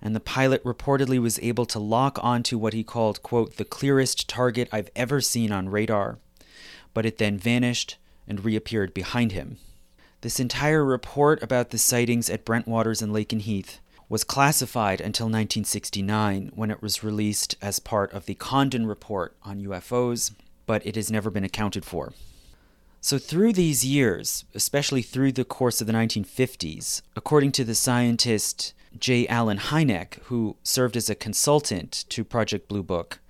and 0.00 0.14
the 0.14 0.20
pilot 0.20 0.62
reportedly 0.64 1.20
was 1.20 1.38
able 1.40 1.66
to 1.66 1.78
lock 1.78 2.18
onto 2.22 2.56
what 2.56 2.72
he 2.72 2.84
called, 2.84 3.22
quote, 3.22 3.56
the 3.56 3.64
clearest 3.64 4.28
target 4.28 4.68
I've 4.72 4.90
ever 4.94 5.20
seen 5.20 5.52
on 5.52 5.68
radar. 5.68 6.18
But 6.94 7.06
it 7.06 7.18
then 7.18 7.38
vanished 7.38 7.96
and 8.26 8.44
reappeared 8.44 8.94
behind 8.94 9.32
him. 9.32 9.58
This 10.20 10.40
entire 10.40 10.84
report 10.84 11.42
about 11.42 11.70
the 11.70 11.78
sightings 11.78 12.28
at 12.28 12.44
Bentwaters 12.44 13.02
and 13.02 13.12
Lakenheath 13.12 13.78
was 14.08 14.24
classified 14.24 15.00
until 15.00 15.26
1969 15.26 16.52
when 16.54 16.70
it 16.70 16.82
was 16.82 17.04
released 17.04 17.56
as 17.60 17.78
part 17.78 18.12
of 18.12 18.26
the 18.26 18.34
Condon 18.34 18.86
Report 18.86 19.36
on 19.42 19.60
UFOs, 19.60 20.32
but 20.66 20.84
it 20.86 20.96
has 20.96 21.10
never 21.10 21.30
been 21.30 21.44
accounted 21.44 21.84
for. 21.84 22.12
So, 23.08 23.16
through 23.16 23.54
these 23.54 23.86
years, 23.86 24.44
especially 24.54 25.00
through 25.00 25.32
the 25.32 25.42
course 25.46 25.80
of 25.80 25.86
the 25.86 25.94
1950s, 25.94 27.00
according 27.16 27.52
to 27.52 27.64
the 27.64 27.74
scientist 27.74 28.74
J. 28.98 29.26
Allen 29.28 29.56
Hynek, 29.56 30.22
who 30.24 30.56
served 30.62 30.94
as 30.94 31.08
a 31.08 31.14
consultant 31.14 32.04
to 32.10 32.22
Project 32.22 32.68
Blue 32.68 32.82
Book, 32.82 33.20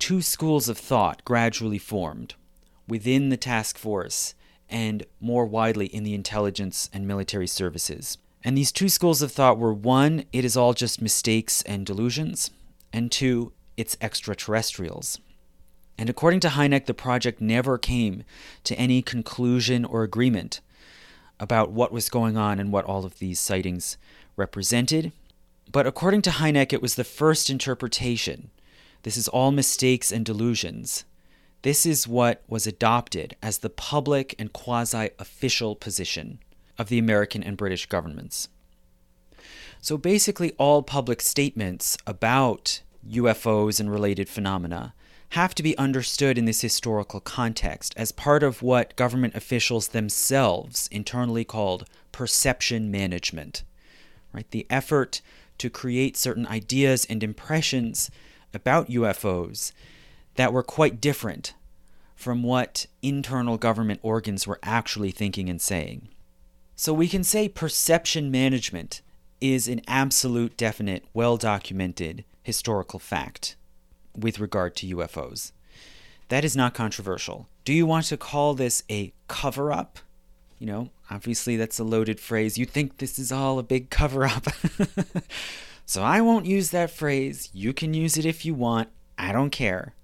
two 0.00 0.20
schools 0.20 0.68
of 0.68 0.76
thought 0.76 1.24
gradually 1.24 1.78
formed 1.78 2.34
within 2.88 3.28
the 3.28 3.36
task 3.36 3.78
force 3.78 4.34
and 4.68 5.06
more 5.20 5.46
widely 5.46 5.86
in 5.86 6.02
the 6.02 6.14
intelligence 6.14 6.90
and 6.92 7.06
military 7.06 7.46
services. 7.46 8.18
And 8.42 8.58
these 8.58 8.72
two 8.72 8.88
schools 8.88 9.22
of 9.22 9.30
thought 9.30 9.58
were 9.58 9.72
one, 9.72 10.24
it 10.32 10.44
is 10.44 10.56
all 10.56 10.74
just 10.74 11.00
mistakes 11.00 11.62
and 11.62 11.86
delusions, 11.86 12.50
and 12.92 13.12
two, 13.12 13.52
it's 13.76 13.96
extraterrestrials. 14.00 15.20
And 15.96 16.10
according 16.10 16.40
to 16.40 16.48
Hynek, 16.48 16.86
the 16.86 16.94
project 16.94 17.40
never 17.40 17.78
came 17.78 18.24
to 18.64 18.74
any 18.76 19.00
conclusion 19.00 19.84
or 19.84 20.02
agreement 20.02 20.60
about 21.38 21.70
what 21.70 21.92
was 21.92 22.08
going 22.08 22.36
on 22.36 22.58
and 22.58 22.72
what 22.72 22.84
all 22.84 23.04
of 23.04 23.18
these 23.18 23.38
sightings 23.38 23.96
represented. 24.36 25.12
But 25.70 25.86
according 25.86 26.22
to 26.22 26.30
Hynek, 26.30 26.72
it 26.72 26.82
was 26.82 26.94
the 26.94 27.04
first 27.04 27.48
interpretation. 27.48 28.50
This 29.02 29.16
is 29.16 29.28
all 29.28 29.52
mistakes 29.52 30.10
and 30.10 30.24
delusions. 30.24 31.04
This 31.62 31.86
is 31.86 32.08
what 32.08 32.42
was 32.48 32.66
adopted 32.66 33.36
as 33.42 33.58
the 33.58 33.70
public 33.70 34.34
and 34.38 34.52
quasi 34.52 35.10
official 35.18 35.74
position 35.74 36.38
of 36.78 36.88
the 36.88 36.98
American 36.98 37.42
and 37.42 37.56
British 37.56 37.86
governments. 37.86 38.48
So 39.80 39.96
basically, 39.96 40.52
all 40.52 40.82
public 40.82 41.20
statements 41.20 41.96
about 42.06 42.82
UFOs 43.08 43.80
and 43.80 43.90
related 43.90 44.28
phenomena 44.28 44.94
have 45.30 45.54
to 45.54 45.62
be 45.62 45.76
understood 45.78 46.38
in 46.38 46.44
this 46.44 46.60
historical 46.60 47.20
context 47.20 47.94
as 47.96 48.12
part 48.12 48.42
of 48.42 48.62
what 48.62 48.96
government 48.96 49.34
officials 49.34 49.88
themselves 49.88 50.88
internally 50.92 51.44
called 51.44 51.88
perception 52.12 52.90
management 52.90 53.64
right? 54.34 54.50
The 54.50 54.66
effort 54.68 55.22
to 55.58 55.70
create 55.70 56.16
certain 56.16 56.46
ideas 56.46 57.06
and 57.08 57.22
impressions 57.22 58.10
about 58.52 58.90
UFOs 58.90 59.72
that 60.34 60.52
were 60.52 60.62
quite 60.62 61.00
different 61.00 61.54
from 62.16 62.42
what 62.42 62.86
internal 63.02 63.56
government 63.56 64.00
organs 64.02 64.46
were 64.46 64.58
actually 64.62 65.10
thinking 65.10 65.48
and 65.48 65.60
saying. 65.62 66.08
So 66.76 66.92
we 66.92 67.08
can 67.08 67.22
say 67.22 67.48
perception 67.48 68.30
management 68.30 69.00
is 69.40 69.68
an 69.68 69.80
absolute, 69.86 70.56
definite, 70.56 71.04
well 71.14 71.36
documented 71.36 72.24
historical 72.42 72.98
fact 72.98 73.56
with 74.16 74.40
regard 74.40 74.76
to 74.76 74.96
UFOs. 74.96 75.52
That 76.28 76.44
is 76.44 76.56
not 76.56 76.74
controversial. 76.74 77.48
Do 77.64 77.72
you 77.72 77.86
want 77.86 78.06
to 78.06 78.16
call 78.16 78.54
this 78.54 78.82
a 78.90 79.12
cover 79.28 79.72
up? 79.72 79.98
You 80.58 80.66
know, 80.66 80.90
obviously 81.10 81.56
that's 81.56 81.78
a 81.78 81.84
loaded 81.84 82.20
phrase. 82.20 82.56
You 82.56 82.64
think 82.64 82.98
this 82.98 83.18
is 83.18 83.30
all 83.30 83.58
a 83.58 83.62
big 83.62 83.90
cover 83.90 84.24
up. 84.24 84.46
so 85.86 86.02
I 86.02 86.20
won't 86.20 86.46
use 86.46 86.70
that 86.70 86.90
phrase. 86.90 87.50
You 87.52 87.72
can 87.72 87.92
use 87.92 88.16
it 88.16 88.24
if 88.24 88.44
you 88.44 88.54
want. 88.54 88.88
I 89.18 89.32
don't 89.32 89.50
care. 89.50 89.94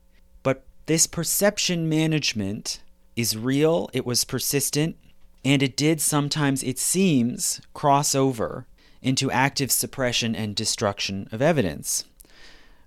But 0.43 0.65
this 0.87 1.07
perception 1.07 1.89
management 1.89 2.83
is 3.17 3.37
real, 3.37 3.91
it 3.93 4.07
was 4.07 4.25
persistent, 4.25 4.97
and 5.45 5.63
it 5.63 5.77
did 5.77 6.01
sometimes, 6.01 6.63
it 6.63 6.79
seems, 6.79 7.61
cross 7.75 8.15
over 8.15 8.67
into 9.03 9.31
active 9.31 9.73
suppression 9.73 10.35
and 10.35 10.55
destruction 10.55 11.29
of 11.33 11.41
evidence. 11.41 12.05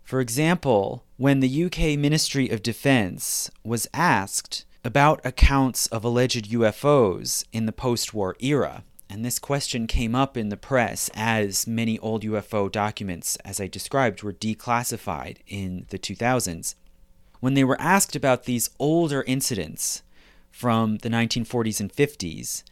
For 0.03 0.19
example, 0.19 1.05
when 1.17 1.39
the 1.39 1.63
UK 1.65 1.97
Ministry 1.97 2.49
of 2.49 2.61
Defense 2.61 3.49
was 3.63 3.87
asked 3.93 4.65
about 4.83 5.25
accounts 5.25 5.87
of 5.87 6.03
alleged 6.03 6.49
UFOs 6.51 7.45
in 7.53 7.65
the 7.65 7.71
post 7.71 8.13
war 8.13 8.35
era. 8.39 8.83
And 9.09 9.23
this 9.23 9.39
question 9.39 9.87
came 9.87 10.15
up 10.15 10.35
in 10.35 10.49
the 10.49 10.57
press 10.57 11.09
as 11.13 11.67
many 11.67 11.99
old 11.99 12.23
UFO 12.23 12.69
documents, 12.71 13.37
as 13.45 13.61
I 13.61 13.67
described, 13.67 14.23
were 14.23 14.33
declassified 14.33 15.37
in 15.47 15.85
the 15.89 15.99
2000s. 15.99 16.75
When 17.39 17.53
they 17.53 17.63
were 17.63 17.79
asked 17.79 18.15
about 18.15 18.43
these 18.43 18.71
older 18.79 19.23
incidents 19.23 20.01
from 20.51 20.97
the 20.97 21.09
1940s 21.09 21.79
and 21.79 21.93
50s, 21.93 22.63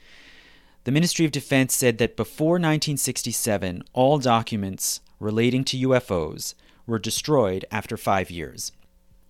the 0.83 0.91
Ministry 0.91 1.25
of 1.25 1.31
Defense 1.31 1.75
said 1.75 1.97
that 1.99 2.17
before 2.17 2.53
1967, 2.53 3.83
all 3.93 4.17
documents 4.17 4.99
relating 5.19 5.63
to 5.65 5.77
UFOs 5.77 6.55
were 6.85 6.99
destroyed 6.99 7.65
after 7.71 7.97
five 7.97 8.31
years. 8.31 8.71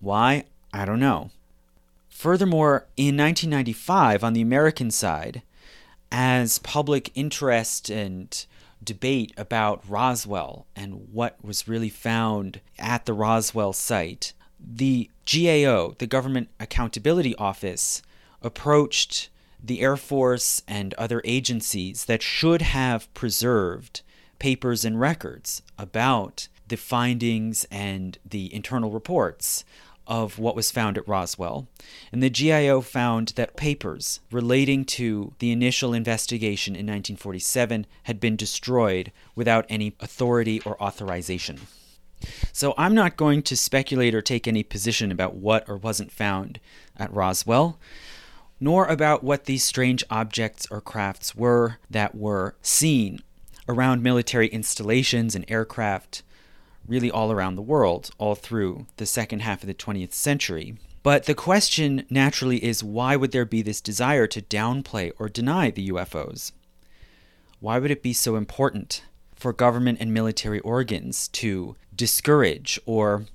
Why? 0.00 0.44
I 0.72 0.84
don't 0.84 1.00
know. 1.00 1.30
Furthermore, 2.08 2.86
in 2.96 3.16
1995, 3.16 4.22
on 4.22 4.32
the 4.32 4.42
American 4.42 4.90
side, 4.90 5.42
as 6.10 6.58
public 6.58 7.10
interest 7.14 7.88
and 7.88 8.44
debate 8.84 9.32
about 9.36 9.82
Roswell 9.88 10.66
and 10.76 11.08
what 11.12 11.42
was 11.42 11.68
really 11.68 11.88
found 11.88 12.60
at 12.78 13.06
the 13.06 13.14
Roswell 13.14 13.72
site, 13.72 14.32
the 14.60 15.10
GAO, 15.26 15.94
the 15.98 16.06
Government 16.06 16.48
Accountability 16.60 17.34
Office, 17.36 18.02
approached 18.42 19.28
the 19.62 19.80
Air 19.80 19.96
Force 19.96 20.62
and 20.66 20.94
other 20.94 21.22
agencies 21.24 22.04
that 22.06 22.22
should 22.22 22.62
have 22.62 23.12
preserved 23.14 24.02
papers 24.38 24.84
and 24.84 25.00
records 25.00 25.62
about 25.78 26.48
the 26.72 26.76
findings 26.78 27.66
and 27.70 28.16
the 28.24 28.52
internal 28.54 28.90
reports 28.90 29.62
of 30.06 30.38
what 30.38 30.56
was 30.56 30.70
found 30.70 30.96
at 30.96 31.06
Roswell, 31.06 31.68
and 32.10 32.22
the 32.22 32.30
GAO 32.30 32.80
found 32.80 33.34
that 33.36 33.58
papers 33.58 34.20
relating 34.30 34.86
to 34.86 35.34
the 35.38 35.52
initial 35.52 35.92
investigation 35.92 36.72
in 36.72 36.86
1947 36.86 37.86
had 38.04 38.18
been 38.18 38.36
destroyed 38.36 39.12
without 39.34 39.66
any 39.68 39.94
authority 40.00 40.62
or 40.62 40.82
authorization. 40.82 41.60
So 42.54 42.72
I'm 42.78 42.94
not 42.94 43.18
going 43.18 43.42
to 43.42 43.54
speculate 43.54 44.14
or 44.14 44.22
take 44.22 44.48
any 44.48 44.62
position 44.62 45.12
about 45.12 45.34
what 45.34 45.68
or 45.68 45.76
wasn't 45.76 46.10
found 46.10 46.58
at 46.96 47.12
Roswell, 47.12 47.78
nor 48.58 48.86
about 48.86 49.22
what 49.22 49.44
these 49.44 49.62
strange 49.62 50.02
objects 50.08 50.66
or 50.70 50.80
crafts 50.80 51.36
were 51.36 51.76
that 51.90 52.14
were 52.14 52.56
seen 52.62 53.20
around 53.68 54.02
military 54.02 54.48
installations 54.48 55.34
and 55.34 55.44
aircraft 55.48 56.22
really 56.86 57.10
all 57.10 57.32
around 57.32 57.56
the 57.56 57.62
world, 57.62 58.10
all 58.18 58.34
through 58.34 58.86
the 58.96 59.06
second 59.06 59.40
half 59.40 59.62
of 59.62 59.66
the 59.66 59.74
20th 59.74 60.12
century. 60.12 60.76
But 61.02 61.24
the 61.24 61.34
question 61.34 62.06
naturally 62.10 62.62
is 62.64 62.84
why 62.84 63.16
would 63.16 63.32
there 63.32 63.44
be 63.44 63.62
this 63.62 63.80
desire 63.80 64.26
to 64.28 64.42
downplay 64.42 65.12
or 65.18 65.28
deny 65.28 65.70
the 65.70 65.88
UFOs? 65.90 66.52
Why 67.60 67.78
would 67.78 67.90
it 67.90 68.02
be 68.02 68.12
so 68.12 68.36
important 68.36 69.02
for 69.34 69.52
government 69.52 69.98
and 70.00 70.12
military 70.14 70.60
organs 70.60 71.28
to 71.28 71.76
discourage 71.94 72.80
or 72.86 73.26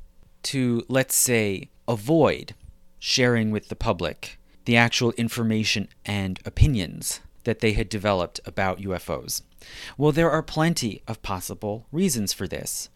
to, 0.43 0.83
let's 0.87 1.15
say, 1.15 1.69
avoid 1.87 2.55
sharing 2.99 3.51
with 3.51 3.69
the 3.69 3.75
public 3.75 4.39
the 4.65 4.77
actual 4.77 5.11
information 5.13 5.87
and 6.05 6.39
opinions 6.45 7.21
that 7.45 7.59
they 7.59 7.71
had 7.73 7.87
developed 7.87 8.39
about 8.45 8.79
UFOs? 8.79 9.41
Well, 9.97 10.11
there 10.11 10.31
are 10.31 10.43
plenty 10.43 11.01
of 11.07 11.21
possible 11.21 11.85
reasons 11.91 12.33
for 12.33 12.47
this. 12.47 12.89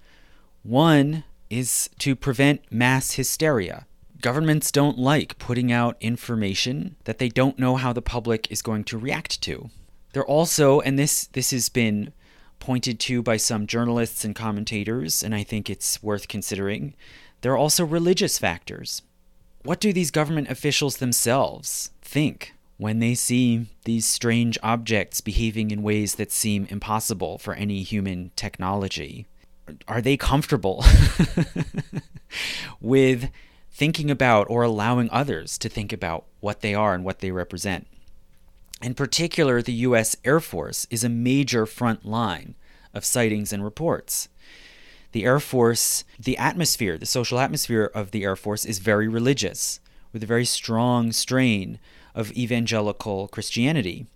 One 0.64 1.24
is 1.50 1.90
to 2.00 2.16
prevent 2.16 2.72
mass 2.72 3.14
hysteria. 3.14 3.88
Governments 4.22 4.72
don't 4.72 5.00
like 5.00 5.40
putting 5.40 5.72
out 5.72 5.98
information 6.00 6.96
that 7.06 7.18
they 7.18 7.30
don't 7.30 7.58
know 7.58 7.76
how 7.78 7.92
the 7.92 8.02
public 8.02 8.52
is 8.52 8.62
going 8.62 8.84
to 8.86 8.98
react 8.98 9.42
to. 9.42 9.70
They're 10.14 10.26
also, 10.26 10.80
and 10.82 11.00
this 11.00 11.26
this 11.28 11.52
has 11.52 11.70
been 11.70 12.14
pointed 12.60 13.00
to 13.00 13.24
by 13.24 13.38
some 13.38 13.66
journalists 13.66 14.24
and 14.24 14.36
commentators, 14.36 15.24
and 15.24 15.34
I 15.34 15.44
think 15.44 15.70
it's 15.70 16.04
worth 16.04 16.28
considering, 16.28 16.94
there 17.42 17.52
are 17.54 17.58
also 17.58 17.84
religious 17.84 18.38
factors. 18.38 19.02
What 19.64 19.80
do 19.80 19.92
these 19.92 20.12
government 20.12 20.50
officials 20.50 20.98
themselves 20.98 21.90
think 22.02 22.54
when 22.78 23.00
they 23.00 23.16
see 23.16 23.68
these 23.86 24.06
strange 24.06 24.60
objects 24.62 25.22
behaving 25.22 25.72
in 25.72 25.82
ways 25.82 26.16
that 26.16 26.32
seem 26.32 26.68
impossible 26.70 27.40
for 27.40 27.56
any 27.56 27.82
human 27.82 28.32
technology? 28.36 29.26
Are 29.88 30.02
they 30.02 30.18
comfortable 30.18 30.84
with 32.82 33.30
thinking 33.72 34.12
about 34.12 34.48
or 34.50 34.64
allowing 34.64 35.10
others 35.12 35.58
to 35.60 35.70
think 35.70 35.94
about 35.94 36.26
what 36.40 36.62
they 36.62 36.74
are 36.74 36.94
and 36.94 37.04
what 37.04 37.20
they 37.20 37.32
represent? 37.32 37.88
In 38.82 38.96
particular, 38.96 39.62
the 39.62 39.74
U.S. 39.74 40.16
Air 40.26 40.40
Force 40.40 40.88
is 40.90 41.04
a 41.04 41.10
major 41.10 41.66
front 41.66 42.06
line 42.06 42.56
of 42.94 43.06
sightings 43.06 43.54
and 43.54 43.64
reports. 43.64 44.28
The 45.12 45.24
Air 45.24 45.40
Force, 45.40 46.04
the 46.20 46.38
atmosphere, 46.38 46.98
the 46.98 47.06
social 47.06 47.40
atmosphere 47.40 47.92
of 47.94 48.12
the 48.12 48.24
Air 48.24 48.36
Force 48.36 48.66
is 48.66 48.80
very 48.80 49.08
religious, 49.08 49.80
with 50.14 50.24
a 50.24 50.28
very 50.28 50.46
strong 50.46 51.12
strain 51.12 51.80
of 52.16 52.32
evangelical 52.32 53.28
Christianity. 53.28 54.08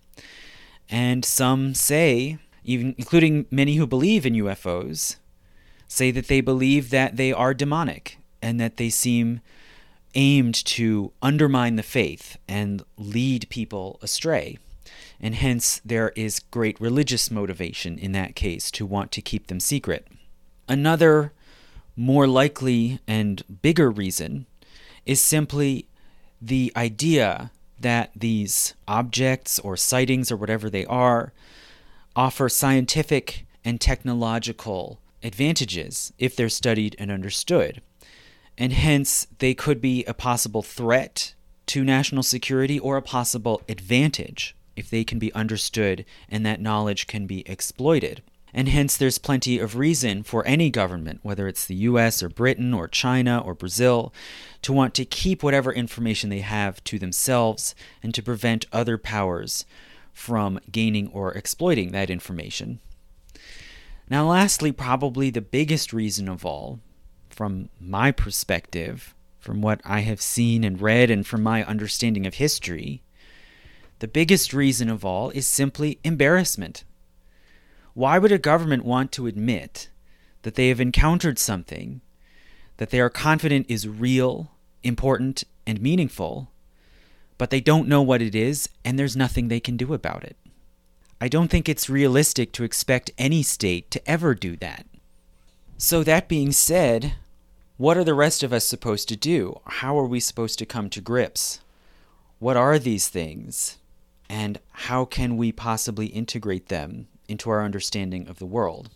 And 0.88 1.24
some 1.24 1.74
say, 1.74 2.38
even 2.64 2.94
including 2.98 3.46
many 3.50 3.76
who 3.76 3.86
believe 3.86 4.26
in 4.26 4.34
UFOs, 4.34 5.16
say 5.88 6.10
that 6.10 6.28
they 6.28 6.40
believe 6.40 6.90
that 6.90 7.16
they 7.16 7.32
are 7.32 7.54
demonic 7.54 8.18
and 8.42 8.60
that 8.60 8.76
they 8.76 8.90
seem 8.90 9.40
aimed 10.14 10.54
to 10.64 11.12
undermine 11.22 11.76
the 11.76 11.82
faith 11.82 12.36
and 12.48 12.82
lead 12.96 13.48
people 13.50 13.98
astray. 14.02 14.58
And 15.20 15.34
hence, 15.34 15.80
there 15.84 16.12
is 16.16 16.40
great 16.40 16.80
religious 16.80 17.30
motivation 17.30 17.98
in 17.98 18.12
that 18.12 18.34
case 18.34 18.70
to 18.72 18.86
want 18.86 19.12
to 19.12 19.22
keep 19.22 19.46
them 19.46 19.60
secret. 19.60 20.06
Another 20.68 21.32
more 21.96 22.26
likely 22.26 23.00
and 23.06 23.42
bigger 23.62 23.90
reason 23.90 24.46
is 25.06 25.20
simply 25.20 25.86
the 26.40 26.72
idea 26.76 27.50
that 27.78 28.10
these 28.14 28.74
objects 28.88 29.58
or 29.58 29.76
sightings 29.76 30.30
or 30.30 30.36
whatever 30.36 30.68
they 30.68 30.84
are 30.86 31.32
offer 32.14 32.48
scientific 32.48 33.46
and 33.64 33.80
technological 33.80 35.00
advantages 35.26 36.12
if 36.18 36.36
they're 36.36 36.48
studied 36.48 36.96
and 36.98 37.10
understood. 37.10 37.82
And 38.56 38.72
hence, 38.72 39.26
they 39.38 39.52
could 39.52 39.80
be 39.80 40.04
a 40.04 40.14
possible 40.14 40.62
threat 40.62 41.34
to 41.66 41.84
national 41.84 42.22
security 42.22 42.78
or 42.78 42.96
a 42.96 43.02
possible 43.02 43.60
advantage 43.68 44.56
if 44.76 44.88
they 44.88 45.04
can 45.04 45.18
be 45.18 45.34
understood 45.34 46.04
and 46.28 46.46
that 46.46 46.60
knowledge 46.60 47.06
can 47.06 47.26
be 47.26 47.46
exploited 47.48 48.22
and 48.56 48.70
hence 48.70 48.96
there's 48.96 49.18
plenty 49.18 49.58
of 49.58 49.76
reason 49.76 50.22
for 50.22 50.44
any 50.46 50.70
government, 50.70 51.20
whether 51.22 51.46
it's 51.46 51.66
the 51.66 51.74
US 51.74 52.22
or 52.22 52.30
Britain 52.30 52.72
or 52.72 52.88
China 52.88 53.38
or 53.38 53.54
Brazil, 53.54 54.14
to 54.62 54.72
want 54.72 54.94
to 54.94 55.04
keep 55.04 55.42
whatever 55.42 55.70
information 55.70 56.30
they 56.30 56.40
have 56.40 56.82
to 56.84 56.98
themselves 56.98 57.74
and 58.02 58.14
to 58.14 58.22
prevent 58.22 58.64
other 58.72 58.96
powers 58.96 59.66
from 60.14 60.58
gaining 60.72 61.08
or 61.08 61.32
exploiting 61.32 61.92
that 61.92 62.08
information. 62.08 62.80
Now, 64.08 64.28
lastly, 64.28 64.70
probably 64.70 65.30
the 65.30 65.40
biggest 65.40 65.92
reason 65.92 66.28
of 66.28 66.44
all, 66.44 66.80
from 67.28 67.70
my 67.80 68.12
perspective, 68.12 69.14
from 69.40 69.60
what 69.60 69.80
I 69.84 70.00
have 70.00 70.20
seen 70.20 70.62
and 70.62 70.80
read, 70.80 71.10
and 71.10 71.26
from 71.26 71.42
my 71.42 71.64
understanding 71.64 72.26
of 72.26 72.34
history, 72.34 73.02
the 73.98 74.08
biggest 74.08 74.52
reason 74.52 74.88
of 74.88 75.04
all 75.04 75.30
is 75.30 75.46
simply 75.46 75.98
embarrassment. 76.04 76.84
Why 77.94 78.18
would 78.18 78.30
a 78.30 78.38
government 78.38 78.84
want 78.84 79.10
to 79.12 79.26
admit 79.26 79.88
that 80.42 80.54
they 80.54 80.68
have 80.68 80.80
encountered 80.80 81.38
something 81.38 82.00
that 82.76 82.90
they 82.90 83.00
are 83.00 83.10
confident 83.10 83.66
is 83.68 83.88
real, 83.88 84.52
important, 84.82 85.44
and 85.66 85.80
meaningful, 85.80 86.52
but 87.38 87.50
they 87.50 87.60
don't 87.60 87.88
know 87.88 88.02
what 88.02 88.22
it 88.22 88.34
is 88.34 88.68
and 88.84 88.98
there's 88.98 89.16
nothing 89.16 89.48
they 89.48 89.60
can 89.60 89.76
do 89.76 89.94
about 89.94 90.22
it? 90.22 90.36
I 91.20 91.28
don't 91.28 91.48
think 91.48 91.68
it's 91.68 91.88
realistic 91.88 92.52
to 92.52 92.64
expect 92.64 93.10
any 93.16 93.42
state 93.42 93.90
to 93.92 94.10
ever 94.10 94.34
do 94.34 94.56
that. 94.56 94.86
So, 95.78 96.02
that 96.02 96.28
being 96.28 96.52
said, 96.52 97.14
what 97.76 97.96
are 97.96 98.04
the 98.04 98.14
rest 98.14 98.42
of 98.42 98.52
us 98.52 98.64
supposed 98.64 99.08
to 99.08 99.16
do? 99.16 99.60
How 99.66 99.98
are 99.98 100.06
we 100.06 100.20
supposed 100.20 100.58
to 100.58 100.66
come 100.66 100.88
to 100.90 101.00
grips? 101.00 101.60
What 102.38 102.56
are 102.56 102.78
these 102.78 103.08
things? 103.08 103.78
And 104.28 104.58
how 104.72 105.04
can 105.04 105.36
we 105.36 105.52
possibly 105.52 106.06
integrate 106.06 106.68
them 106.68 107.08
into 107.28 107.50
our 107.50 107.62
understanding 107.62 108.28
of 108.28 108.38
the 108.38 108.46
world. 108.46 108.90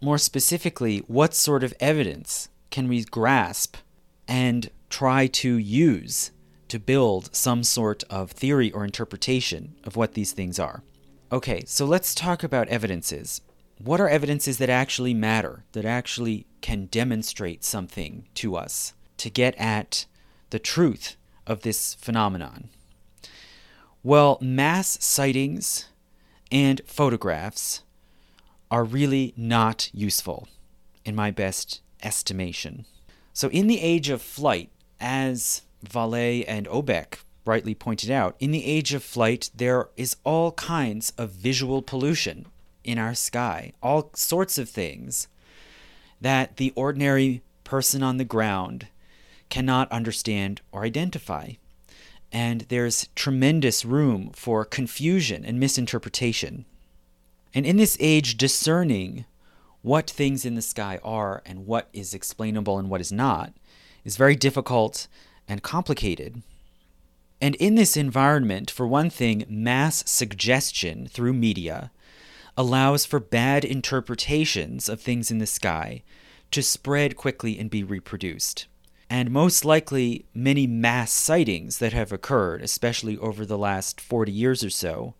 More 0.00 0.18
specifically, 0.18 0.98
what 1.06 1.34
sort 1.34 1.62
of 1.62 1.74
evidence 1.80 2.48
can 2.70 2.88
we 2.88 3.04
grasp 3.04 3.76
and 4.26 4.70
try 4.90 5.26
to 5.26 5.56
use 5.56 6.30
to 6.72 6.78
build 6.78 7.28
some 7.36 7.62
sort 7.62 8.02
of 8.08 8.30
theory 8.30 8.72
or 8.72 8.82
interpretation 8.82 9.74
of 9.84 9.94
what 9.94 10.14
these 10.14 10.32
things 10.32 10.58
are? 10.58 10.82
Okay, 11.30 11.64
so 11.66 11.84
let's 11.84 12.14
talk 12.14 12.42
about 12.42 12.66
evidences. 12.68 13.42
What 13.76 14.00
are 14.00 14.08
evidences 14.08 14.56
that 14.56 14.70
actually 14.70 15.12
matter, 15.12 15.64
that 15.72 15.84
actually 15.84 16.46
can 16.62 16.86
demonstrate 16.86 17.62
something 17.62 18.26
to 18.36 18.56
us 18.56 18.94
to 19.18 19.28
get 19.28 19.54
at 19.58 20.06
the 20.48 20.58
truth 20.58 21.16
of 21.46 21.60
this 21.60 21.92
phenomenon? 21.92 22.70
Well, 24.02 24.38
mass 24.40 24.96
sightings 25.04 25.90
and 26.50 26.80
photographs 26.86 27.82
are 28.70 28.82
really 28.82 29.34
not 29.36 29.90
useful, 29.92 30.48
in 31.04 31.14
my 31.14 31.30
best 31.30 31.82
estimation. 32.02 32.86
So, 33.34 33.50
in 33.50 33.66
the 33.66 33.82
age 33.82 34.08
of 34.08 34.22
flight, 34.22 34.70
as 34.98 35.60
Vallée 35.86 36.44
and 36.46 36.66
Aubeck 36.66 37.18
rightly 37.44 37.74
pointed 37.74 38.10
out, 38.10 38.36
in 38.38 38.50
the 38.50 38.64
age 38.64 38.94
of 38.94 39.02
flight, 39.02 39.50
there 39.54 39.88
is 39.96 40.16
all 40.24 40.52
kinds 40.52 41.12
of 41.18 41.30
visual 41.30 41.82
pollution 41.82 42.46
in 42.84 42.98
our 42.98 43.14
sky, 43.14 43.72
all 43.82 44.10
sorts 44.14 44.58
of 44.58 44.68
things 44.68 45.28
that 46.20 46.56
the 46.56 46.72
ordinary 46.76 47.42
person 47.64 48.02
on 48.02 48.16
the 48.16 48.24
ground 48.24 48.86
cannot 49.48 49.90
understand 49.90 50.60
or 50.70 50.84
identify 50.84 51.52
and 52.32 52.62
there's 52.62 53.08
tremendous 53.14 53.84
room 53.84 54.30
for 54.34 54.64
confusion 54.64 55.44
and 55.44 55.60
misinterpretation. 55.60 56.64
And 57.54 57.66
in 57.66 57.76
this 57.76 57.98
age, 58.00 58.38
discerning 58.38 59.26
what 59.82 60.08
things 60.08 60.46
in 60.46 60.54
the 60.54 60.62
sky 60.62 60.98
are 61.04 61.42
and 61.44 61.66
what 61.66 61.88
is 61.92 62.14
explainable 62.14 62.78
and 62.78 62.88
what 62.88 63.02
is 63.02 63.12
not 63.12 63.52
is 64.04 64.16
very 64.16 64.34
difficult 64.34 65.06
and 65.48 65.62
complicated. 65.62 66.42
And 67.40 67.54
in 67.56 67.74
this 67.74 67.96
environment, 67.96 68.70
for 68.70 68.86
one 68.86 69.10
thing, 69.10 69.44
mass 69.48 70.08
suggestion 70.08 71.06
through 71.06 71.32
media 71.32 71.90
allows 72.56 73.04
for 73.04 73.18
bad 73.18 73.64
interpretations 73.64 74.88
of 74.88 75.00
things 75.00 75.30
in 75.30 75.38
the 75.38 75.46
sky 75.46 76.02
to 76.50 76.62
spread 76.62 77.16
quickly 77.16 77.58
and 77.58 77.70
be 77.70 77.82
reproduced 77.82 78.66
and 79.12 79.30
most 79.30 79.62
likely 79.62 80.24
many 80.32 80.66
mass 80.66 81.12
sightings 81.12 81.76
that 81.76 81.92
have 81.92 82.12
occurred, 82.12 82.62
especially 82.62 83.18
over 83.18 83.44
the 83.44 83.58
last 83.58 84.00
40 84.00 84.32
years 84.32 84.64
or 84.64 84.70
so, 84.70 85.12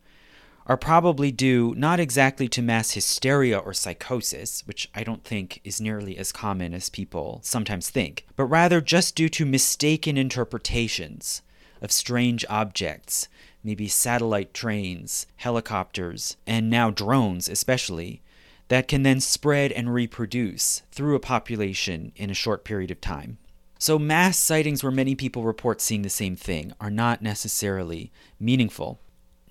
are 0.67 0.77
probably 0.77 1.33
due 1.33 1.75
not 1.77 2.01
exactly 2.01 2.49
to 2.49 2.63
mass 2.63 2.93
hysteria 2.93 3.59
or 3.59 3.75
psychosis, 3.75 4.67
which 4.67 4.89
I 4.95 5.05
don't 5.05 5.25
think 5.25 5.61
is 5.65 5.81
nearly 5.81 6.17
as 6.17 6.33
common 6.33 6.75
as 6.75 6.89
people 6.89 7.41
sometimes 7.43 7.91
think, 7.91 8.27
but 8.37 8.45
rather 8.45 8.81
just 8.81 9.15
due 9.17 9.29
to 9.31 9.45
mistaken 9.45 10.17
interpretations 10.17 11.43
of 11.81 11.91
strange 11.91 12.45
objects, 12.49 13.29
maybe 13.65 13.89
satellite 13.89 14.55
trains, 14.55 15.27
helicopters, 15.37 16.37
and 16.47 16.71
now 16.71 16.91
drones 16.91 17.49
especially, 17.49 18.23
that 18.69 18.89
can 18.89 19.03
then 19.03 19.21
spread 19.21 19.73
and 19.73 19.93
reproduce 19.93 20.83
through 20.93 21.15
a 21.15 21.21
population 21.21 22.13
in 22.17 22.31
a 22.31 22.35
short 22.35 22.65
period 22.65 22.91
of 22.91 23.01
time. 23.01 23.39
So, 23.79 23.99
mass 23.99 24.39
sightings 24.39 24.85
where 24.85 24.93
many 24.93 25.17
people 25.17 25.43
report 25.43 25.81
seeing 25.81 26.03
the 26.03 26.09
same 26.09 26.37
thing 26.37 26.73
are 26.81 26.91
not 26.91 27.21
necessarily 27.21 28.13
meaningful. 28.39 29.01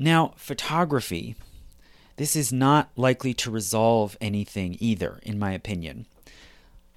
Now, 0.02 0.34
photography, 0.36 1.36
this 2.16 2.36
is 2.36 2.52
not 2.52 2.90
likely 2.96 3.36
to 3.36 3.52
resolve 3.52 4.18
anything 4.20 4.76
either, 4.80 5.20
in 5.22 5.38
my 5.38 5.52
opinion. 5.52 6.08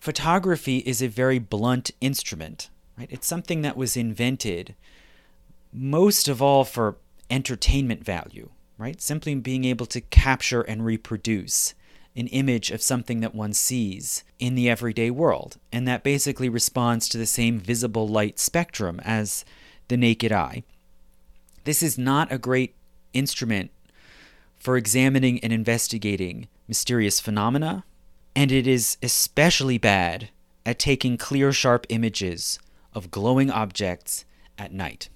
Photography 0.01 0.79
is 0.79 1.03
a 1.03 1.09
very 1.09 1.39
blunt 1.39 1.91
instrument, 2.01 2.71
right? 2.99 3.09
It's 3.11 3.27
something 3.27 3.61
that 3.61 3.77
was 3.77 3.95
invented 3.95 4.75
most 5.71 6.29
of 6.29 6.41
all 6.41 6.65
for 6.65 6.97
entertainment 7.29 8.03
value, 8.03 8.49
right? 8.79 8.99
Simply 9.03 9.35
being 9.35 9.67
able 9.67 9.85
to 9.85 10.01
capture 10.01 10.63
and 10.63 10.83
reproduce 10.83 11.75
an 12.17 12.29
image 12.29 12.71
of 12.71 12.81
something 12.81 13.21
that 13.21 13.35
one 13.35 13.53
sees 13.53 14.25
in 14.39 14.55
the 14.55 14.71
everyday 14.71 15.11
world, 15.11 15.59
and 15.71 15.87
that 15.87 16.05
basically 16.05 16.49
responds 16.49 17.11
to 17.11 17.19
the 17.19 17.27
same 17.27 17.61
visible 17.61 18.09
light 18.09 18.39
spectrum 18.39 18.99
as 19.05 19.45
the 19.89 19.99
naked 19.99 20.33
eye. 20.33 20.63
This 21.65 21.83
is 21.83 21.99
not 21.99 22.33
a 22.33 22.39
great 22.39 22.75
instrument 23.15 23.71
for 24.57 24.77
examining 24.77 25.39
and 25.41 25.53
investigating 25.53 26.49
mysterious 26.69 27.21
phenomena, 27.21 27.85
and 28.37 28.51
it 28.51 28.67
is 28.67 28.97
especially 29.03 29.79
bad 29.79 30.29
at 30.67 30.79
taking 30.79 31.17
clear, 31.17 31.53
sharp 31.53 31.87
images 31.89 32.59
of 32.93 33.11
glowing 33.11 33.51
objects 33.51 34.25
at 34.59 34.73
night. 34.73 35.09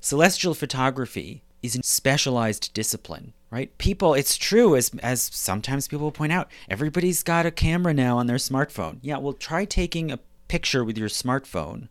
Celestial 0.00 0.54
photography 0.54 1.42
is 1.62 1.76
a 1.76 1.82
specialized 1.82 2.72
discipline, 2.72 3.32
right? 3.50 3.76
People, 3.78 4.14
it's 4.14 4.36
true, 4.36 4.76
as, 4.76 4.90
as 5.02 5.22
sometimes 5.22 5.88
people 5.88 6.10
point 6.10 6.32
out, 6.32 6.50
everybody's 6.68 7.22
got 7.22 7.46
a 7.46 7.50
camera 7.50 7.92
now 7.92 8.16
on 8.16 8.26
their 8.26 8.36
smartphone. 8.36 8.98
Yeah, 9.02 9.18
well, 9.18 9.34
try 9.34 9.64
taking 9.64 10.10
a 10.10 10.20
picture 10.48 10.84
with 10.84 10.96
your 10.96 11.08
smartphone 11.08 11.88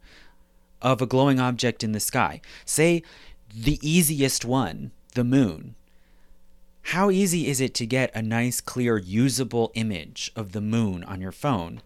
of 0.82 1.02
a 1.02 1.06
glowing 1.06 1.40
object 1.40 1.84
in 1.84 1.92
the 1.92 2.00
sky. 2.00 2.42
Say 2.66 3.04
the 3.54 3.80
easiest 3.82 4.46
one, 4.46 4.92
the 5.20 5.24
moon. 5.26 5.76
How 6.94 7.12
easy 7.12 7.48
is 7.48 7.60
it 7.60 7.74
to 7.74 7.86
get 7.86 8.10
a 8.16 8.22
nice, 8.22 8.62
clear, 8.62 8.98
usable 8.98 9.70
image 9.74 10.32
of 10.34 10.54
the 10.54 10.62
moon 10.62 11.04
on 11.04 11.20
your 11.20 11.34
phone, 11.34 11.82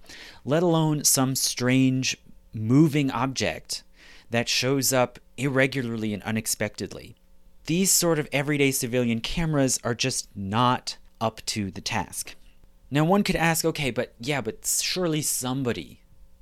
let 0.46 0.62
alone 0.62 1.04
some 1.04 1.34
strange 1.34 2.16
moving 2.54 3.10
object 3.10 3.82
that 4.30 4.48
shows 4.48 4.94
up 4.94 5.18
irregularly 5.36 6.14
and 6.14 6.22
unexpectedly? 6.22 7.16
These 7.66 7.90
sort 7.90 8.20
of 8.20 8.30
everyday 8.32 8.70
civilian 8.70 9.20
cameras 9.20 9.80
are 9.84 9.96
just 9.96 10.30
not 10.36 10.98
up 11.20 11.44
to 11.48 11.72
the 11.72 11.82
task. 11.82 12.36
Now, 12.92 13.04
one 13.04 13.24
could 13.24 13.36
ask, 13.36 13.66
okay, 13.66 13.90
but 13.90 14.14
yeah, 14.20 14.42
but 14.42 14.64
surely 14.80 15.24
somebody 15.24 16.02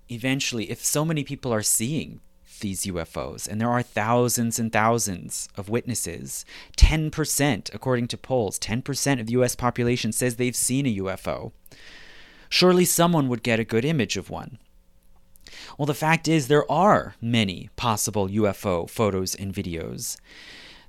eventually, 0.09 0.69
if 0.69 0.83
so 0.83 1.05
many 1.05 1.23
people 1.23 1.53
are 1.53 1.63
seeing 1.63 2.19
these 2.61 2.85
UFOs, 2.85 3.47
and 3.47 3.59
there 3.59 3.69
are 3.69 3.83
thousands 3.83 4.57
and 4.57 4.71
thousands 4.71 5.49
of 5.55 5.69
witnesses. 5.69 6.45
10%, 6.77 7.73
according 7.73 8.07
to 8.07 8.17
polls, 8.17 8.57
10% 8.57 9.19
of 9.19 9.27
the 9.27 9.33
US 9.33 9.55
population 9.55 10.11
says 10.11 10.35
they've 10.35 10.55
seen 10.55 10.85
a 10.85 10.95
UFO. 10.97 11.51
Surely 12.49 12.85
someone 12.85 13.27
would 13.27 13.43
get 13.43 13.59
a 13.59 13.65
good 13.65 13.85
image 13.85 14.17
of 14.17 14.29
one. 14.29 14.57
Well, 15.77 15.85
the 15.85 15.93
fact 15.93 16.27
is, 16.27 16.47
there 16.47 16.69
are 16.71 17.15
many 17.21 17.69
possible 17.75 18.27
UFO 18.27 18.89
photos 18.89 19.35
and 19.35 19.53
videos 19.53 20.17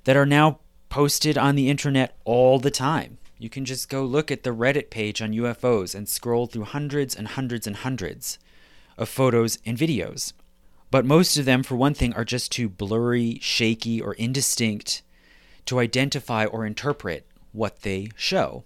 that 0.03 0.17
are 0.17 0.25
now 0.25 0.59
posted 0.89 1.37
on 1.37 1.55
the 1.55 1.69
internet 1.69 2.17
all 2.25 2.59
the 2.59 2.71
time. 2.71 3.17
You 3.39 3.49
can 3.49 3.65
just 3.65 3.89
go 3.89 4.03
look 4.03 4.31
at 4.31 4.43
the 4.43 4.51
Reddit 4.51 4.89
page 4.89 5.21
on 5.21 5.33
UFOs 5.33 5.95
and 5.95 6.07
scroll 6.07 6.47
through 6.47 6.65
hundreds 6.65 7.15
and 7.15 7.29
hundreds 7.29 7.67
and 7.67 7.77
hundreds 7.77 8.39
of 8.97 9.09
photos 9.09 9.57
and 9.65 9.77
videos. 9.77 10.33
But 10.93 11.05
most 11.05 11.37
of 11.37 11.45
them, 11.45 11.63
for 11.63 11.75
one 11.75 11.95
thing, 11.95 12.13
are 12.13 12.23
just 12.23 12.51
too 12.51 12.69
blurry, 12.69 13.39
shaky, 13.41 13.99
or 13.99 14.13
indistinct 14.13 15.01
to 15.65 15.79
identify 15.79 16.45
or 16.45 16.67
interpret 16.67 17.25
what 17.51 17.81
they 17.81 18.09
show. 18.15 18.63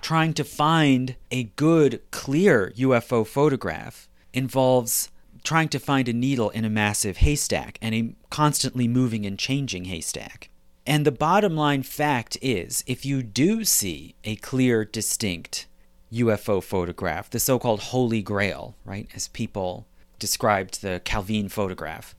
Trying 0.00 0.32
to 0.34 0.44
find 0.44 1.16
a 1.32 1.42
good, 1.56 2.02
clear 2.12 2.72
UFO 2.76 3.26
photograph 3.26 4.08
involves 4.32 5.10
trying 5.42 5.70
to 5.70 5.80
find 5.80 6.08
a 6.08 6.12
needle 6.12 6.50
in 6.50 6.64
a 6.64 6.70
massive 6.70 7.16
haystack 7.16 7.80
and 7.82 7.92
a 7.92 8.14
constantly 8.30 8.86
moving 8.86 9.26
and 9.26 9.40
changing 9.40 9.86
haystack. 9.86 10.50
And 10.86 11.04
the 11.04 11.10
bottom 11.10 11.56
line 11.56 11.82
fact 11.82 12.38
is 12.40 12.84
if 12.86 13.04
you 13.04 13.24
do 13.24 13.64
see 13.64 14.14
a 14.22 14.36
clear, 14.36 14.84
distinct 14.84 15.66
UFO 16.12 16.62
photograph, 16.62 17.28
the 17.28 17.40
so 17.40 17.58
called 17.58 17.80
Holy 17.80 18.22
Grail, 18.22 18.76
right, 18.84 19.08
as 19.16 19.26
people 19.26 19.88
described 20.18 20.82
the 20.82 21.00
Calvine 21.04 21.48
photograph, 21.48 22.14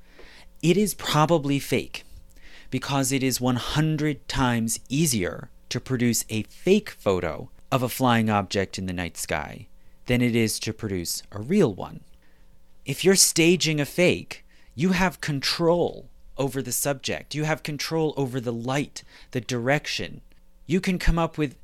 it 0.61 0.77
is 0.77 0.93
probably 0.93 1.59
fake 1.59 2.03
because 2.69 3.11
it 3.11 3.23
is 3.23 3.39
100 3.39 4.27
times 4.27 4.79
easier 4.89 5.49
to 5.69 5.79
produce 5.79 6.25
a 6.29 6.43
fake 6.43 6.89
photo 6.89 7.49
of 7.71 7.83
a 7.83 7.89
flying 7.89 8.29
object 8.29 8.77
in 8.77 8.85
the 8.85 8.93
night 8.93 9.17
sky 9.17 9.67
than 10.05 10.21
it 10.21 10.35
is 10.35 10.59
to 10.59 10.73
produce 10.73 11.21
a 11.31 11.39
real 11.39 11.73
one. 11.73 12.01
If 12.85 13.03
you're 13.03 13.15
staging 13.15 13.79
a 13.79 13.85
fake, 13.85 14.45
you 14.73 14.91
have 14.91 15.21
control 15.21 16.09
over 16.37 16.61
the 16.61 16.71
subject, 16.71 17.35
you 17.35 17.43
have 17.43 17.63
control 17.63 18.13
over 18.15 18.39
the 18.39 18.53
light, 18.53 19.03
the 19.31 19.41
direction. 19.41 20.21
You 20.65 20.79
can 20.79 20.99
come 20.99 21.19
up 21.19 21.37
with 21.37 21.55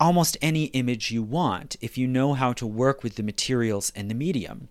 almost 0.00 0.36
any 0.42 0.64
image 0.66 1.10
you 1.10 1.22
want 1.22 1.76
if 1.80 1.96
you 1.96 2.06
know 2.06 2.34
how 2.34 2.52
to 2.52 2.66
work 2.66 3.02
with 3.02 3.14
the 3.14 3.22
materials 3.22 3.92
and 3.94 4.10
the 4.10 4.14
medium 4.14 4.68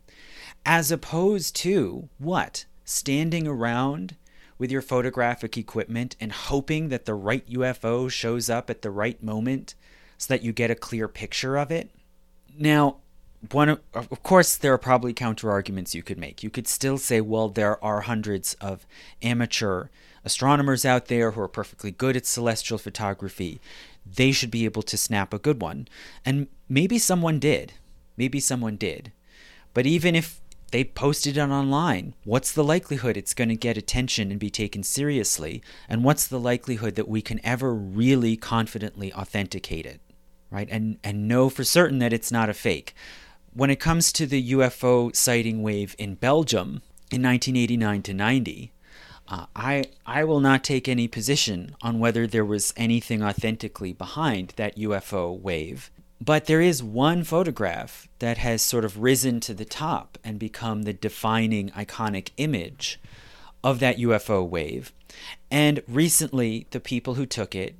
as 0.66 0.92
opposed 0.92 1.56
to 1.58 2.10
what? 2.18 2.66
Standing 2.84 3.48
around 3.48 4.16
with 4.58 4.72
your 4.72 4.82
photographic 4.82 5.58
equipment 5.58 6.16
and 6.20 6.32
hoping 6.32 6.90
that 6.90 7.06
the 7.06 7.14
right 7.14 7.48
UFO 7.50 8.10
shows 8.10 8.50
up 8.50 8.70
at 8.70 8.82
the 8.82 8.92
right 8.92 9.22
moment 9.22 9.76
so 10.18 10.34
that 10.34 10.44
you 10.44 10.54
get 10.54 10.72
a 10.72 10.76
clear 10.76 11.08
picture 11.08 11.58
of 11.58 11.72
it. 11.72 11.92
Now, 12.58 12.98
one 13.52 13.70
of, 13.70 13.80
of 13.94 14.24
course 14.24 14.56
there 14.56 14.74
are 14.74 14.78
probably 14.78 15.14
counter 15.14 15.52
arguments 15.52 15.94
you 15.94 16.04
could 16.04 16.18
make. 16.18 16.42
You 16.42 16.50
could 16.50 16.68
still 16.68 16.98
say, 16.98 17.22
well, 17.22 17.50
there 17.50 17.84
are 17.84 18.02
hundreds 18.02 18.54
of 18.56 18.88
amateur 19.22 19.88
astronomers 20.24 20.86
out 20.86 21.06
there 21.08 21.32
who 21.32 21.42
are 21.42 21.48
perfectly 21.48 21.92
good 21.92 22.16
at 22.16 22.26
celestial 22.26 22.78
photography. 22.78 23.60
They 24.06 24.32
should 24.32 24.52
be 24.52 24.66
able 24.66 24.84
to 24.84 24.98
snap 24.98 25.34
a 25.34 25.40
good 25.40 25.62
one. 25.62 25.88
And 26.26 26.48
maybe 26.70 26.98
someone 26.98 27.40
did. 27.40 27.74
Maybe 28.18 28.40
someone 28.40 28.78
did. 28.78 29.12
But 29.74 29.86
even 29.86 30.16
if 30.16 30.40
they 30.76 30.84
posted 30.84 31.38
it 31.38 31.40
online. 31.40 32.16
What's 32.26 32.52
the 32.52 32.62
likelihood 32.62 33.16
it's 33.16 33.34
going 33.34 33.48
to 33.48 33.56
get 33.56 33.78
attention 33.78 34.30
and 34.30 34.38
be 34.38 34.50
taken 34.50 34.84
seriously? 34.84 35.64
And 35.88 36.04
what's 36.04 36.28
the 36.28 36.38
likelihood 36.38 36.96
that 36.96 37.08
we 37.08 37.22
can 37.22 37.40
ever 37.46 37.74
really 37.74 38.36
confidently 38.36 39.14
authenticate 39.14 39.86
it? 39.86 40.02
Right? 40.52 40.68
And 40.70 40.98
and 41.02 41.30
know 41.30 41.48
for 41.48 41.64
certain 41.64 42.00
that 42.00 42.12
it's 42.12 42.30
not 42.30 42.50
a 42.50 42.54
fake. 42.54 42.94
When 43.54 43.70
it 43.70 43.80
comes 43.80 44.12
to 44.12 44.26
the 44.26 44.52
UFO 44.52 45.16
sighting 45.16 45.64
wave 45.64 45.96
in 45.98 46.16
Belgium 46.16 46.82
in 47.10 47.24
1989 47.24 48.02
to 48.02 48.14
90, 48.14 48.74
uh, 49.30 49.46
I 49.56 49.86
I 50.06 50.26
will 50.26 50.42
not 50.42 50.66
take 50.66 50.90
any 50.90 51.08
position 51.08 51.74
on 51.82 52.00
whether 52.00 52.28
there 52.28 52.44
was 52.44 52.74
anything 52.76 53.24
authentically 53.24 53.94
behind 53.94 54.52
that 54.58 54.76
UFO 54.76 55.40
wave. 55.40 55.90
But 56.22 56.46
there 56.46 56.62
is 56.62 56.82
one 56.82 57.24
photograph 57.24 58.08
that 58.20 58.38
has 58.38 58.62
sort 58.62 58.86
of 58.86 59.02
risen 59.02 59.40
to 59.42 59.54
the 59.54 59.66
top 59.66 60.18
and 60.24 60.40
become 60.40 60.84
the 60.84 60.94
defining 60.94 61.70
iconic 61.72 62.30
image 62.38 63.00
of 63.64 63.80
that 63.80 63.98
UFO 63.98 64.48
wave. 64.48 64.94
And 65.52 65.82
recently, 65.88 66.68
the 66.72 66.80
people 66.80 67.16
who 67.16 67.26
took 67.26 67.54
it 67.54 67.76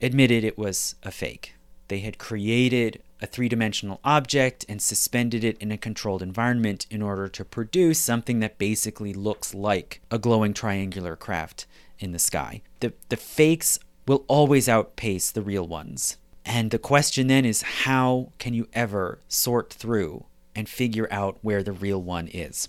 admitted 0.00 0.44
it 0.44 0.58
was 0.58 0.94
a 1.02 1.10
fake. 1.10 1.54
They 1.88 2.00
had 2.00 2.18
created 2.18 3.02
a 3.20 3.26
three 3.26 3.48
dimensional 3.48 4.00
object 4.04 4.64
and 4.68 4.82
suspended 4.82 5.44
it 5.44 5.56
in 5.58 5.72
a 5.72 5.78
controlled 5.78 6.22
environment 6.22 6.86
in 6.90 7.00
order 7.00 7.28
to 7.28 7.44
produce 7.44 7.98
something 7.98 8.40
that 8.40 8.58
basically 8.58 9.14
looks 9.14 9.54
like 9.54 10.00
a 10.10 10.18
glowing 10.18 10.52
triangular 10.52 11.16
craft 11.16 11.66
in 11.98 12.12
the 12.12 12.18
sky. 12.18 12.60
The, 12.80 12.92
the 13.08 13.16
fakes 13.16 13.78
will 14.06 14.24
always 14.28 14.68
outpace 14.68 15.30
the 15.30 15.42
real 15.42 15.66
ones. 15.66 16.18
And 16.44 16.70
the 16.70 16.78
question 16.78 17.26
then 17.26 17.44
is 17.44 17.62
how 17.62 18.32
can 18.38 18.54
you 18.54 18.68
ever 18.72 19.18
sort 19.28 19.72
through 19.72 20.26
and 20.54 20.68
figure 20.68 21.08
out 21.10 21.38
where 21.42 21.62
the 21.62 21.72
real 21.72 22.00
one 22.00 22.28
is? 22.28 22.68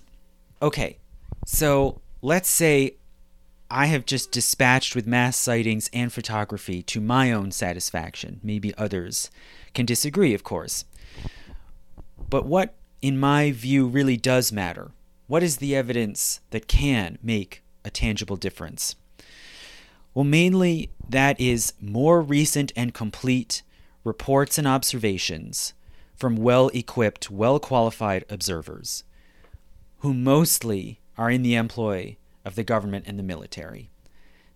Okay, 0.61 0.97
so 1.45 2.01
let's 2.21 2.49
say 2.49 2.95
I 3.69 3.87
have 3.87 4.05
just 4.05 4.31
dispatched 4.31 4.95
with 4.95 5.07
mass 5.07 5.35
sightings 5.35 5.89
and 5.91 6.11
photography 6.13 6.81
to 6.83 7.01
my 7.01 7.31
own 7.31 7.51
satisfaction. 7.51 8.39
Maybe 8.43 8.75
others 8.77 9.29
can 9.73 9.85
disagree, 9.85 10.33
of 10.33 10.43
course. 10.43 10.85
But 12.29 12.45
what, 12.45 12.75
in 13.01 13.19
my 13.19 13.51
view, 13.51 13.87
really 13.87 14.17
does 14.17 14.51
matter? 14.51 14.91
What 15.27 15.43
is 15.43 15.57
the 15.57 15.75
evidence 15.75 16.39
that 16.51 16.67
can 16.67 17.17
make 17.21 17.63
a 17.83 17.89
tangible 17.89 18.35
difference? 18.35 18.95
Well, 20.15 20.23
mainly 20.23 20.89
that 21.09 21.39
is 21.41 21.73
more 21.81 22.21
recent 22.21 22.71
and 22.75 22.93
complete 22.93 23.61
reports 24.05 24.57
and 24.57 24.65
observations 24.65 25.73
from 26.15 26.37
well 26.37 26.69
equipped, 26.73 27.29
well 27.29 27.59
qualified 27.59 28.23
observers 28.29 29.03
who 29.99 30.13
mostly 30.13 31.01
are 31.17 31.29
in 31.29 31.41
the 31.41 31.55
employ 31.55 32.15
of 32.45 32.55
the 32.55 32.63
government 32.63 33.05
and 33.07 33.19
the 33.19 33.23
military. 33.23 33.89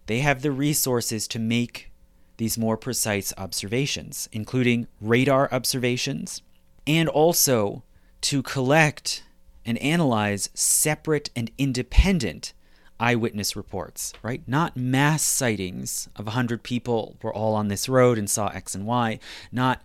They 0.06 0.20
have 0.20 0.42
the 0.42 0.52
resources 0.52 1.28
to 1.28 1.40
make 1.40 1.92
these 2.38 2.58
more 2.58 2.78
precise 2.78 3.34
observations, 3.38 4.30
including 4.32 4.88
radar 5.02 5.50
observations, 5.52 6.42
and 6.88 7.10
also 7.10 7.84
to 8.22 8.42
collect 8.42 9.24
and 9.66 9.78
analyze 9.80 10.50
separate 10.54 11.30
and 11.36 11.52
independent 11.58 12.54
eyewitness 13.00 13.56
reports, 13.56 14.14
right? 14.22 14.42
Not 14.48 14.76
mass 14.76 15.24
sightings 15.24 16.10
of 16.16 16.26
100 16.26 16.64
people 16.64 17.18
were 17.22 17.34
all 17.34 17.56
on 17.56 17.68
this 17.68 17.88
road 17.88 18.18
and 18.18 18.30
saw 18.30 18.48
X 18.48 18.76
and 18.76 18.86
Y, 18.86 19.20
not 19.52 19.82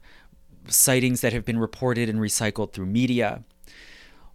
sightings 0.69 1.21
that 1.21 1.33
have 1.33 1.45
been 1.45 1.59
reported 1.59 2.09
and 2.09 2.19
recycled 2.19 2.73
through 2.73 2.87
media, 2.87 3.45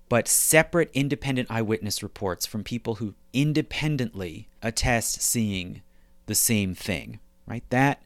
but 0.07 0.27
separate 0.27 0.89
independent 0.93 1.49
eyewitness 1.51 2.01
reports 2.01 2.45
from 2.45 2.63
people 2.63 2.95
who 2.95 3.13
independently 3.33 4.47
attest 4.61 5.21
seeing 5.21 5.81
the 6.25 6.35
same 6.35 6.73
thing, 6.73 7.19
right? 7.45 7.63
That 7.69 8.01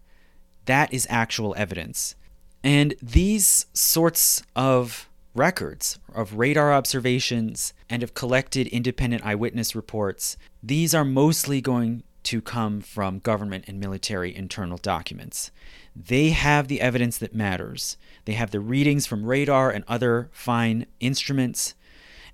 that 0.66 0.94
is 0.94 1.06
actual 1.10 1.54
evidence. 1.58 2.16
And 2.64 2.96
these 3.02 3.66
sorts 3.74 4.44
of 4.56 5.10
records 5.36 6.00
of 6.14 6.38
radar 6.38 6.74
observations 6.74 7.74
and 7.90 8.04
of 8.04 8.14
collected 8.14 8.68
independent 8.68 9.26
eyewitness 9.26 9.76
reports, 9.76 10.38
these 10.62 10.94
are 10.94 11.06
mostly 11.06 11.62
going 11.62 12.04
to 12.24 12.42
come 12.42 12.82
from 12.82 13.20
government 13.20 13.66
and 13.68 13.80
military 13.80 14.36
internal 14.36 14.78
documents. 14.78 15.52
They 15.96 16.30
have 16.30 16.68
the 16.68 16.82
evidence 16.82 17.18
that 17.18 17.36
matters. 17.36 17.98
They 18.26 18.34
have 18.34 18.52
the 18.52 18.60
readings 18.60 19.06
from 19.06 19.26
radar 19.26 19.70
and 19.70 19.84
other 19.88 20.30
fine 20.32 20.86
instruments, 21.00 21.76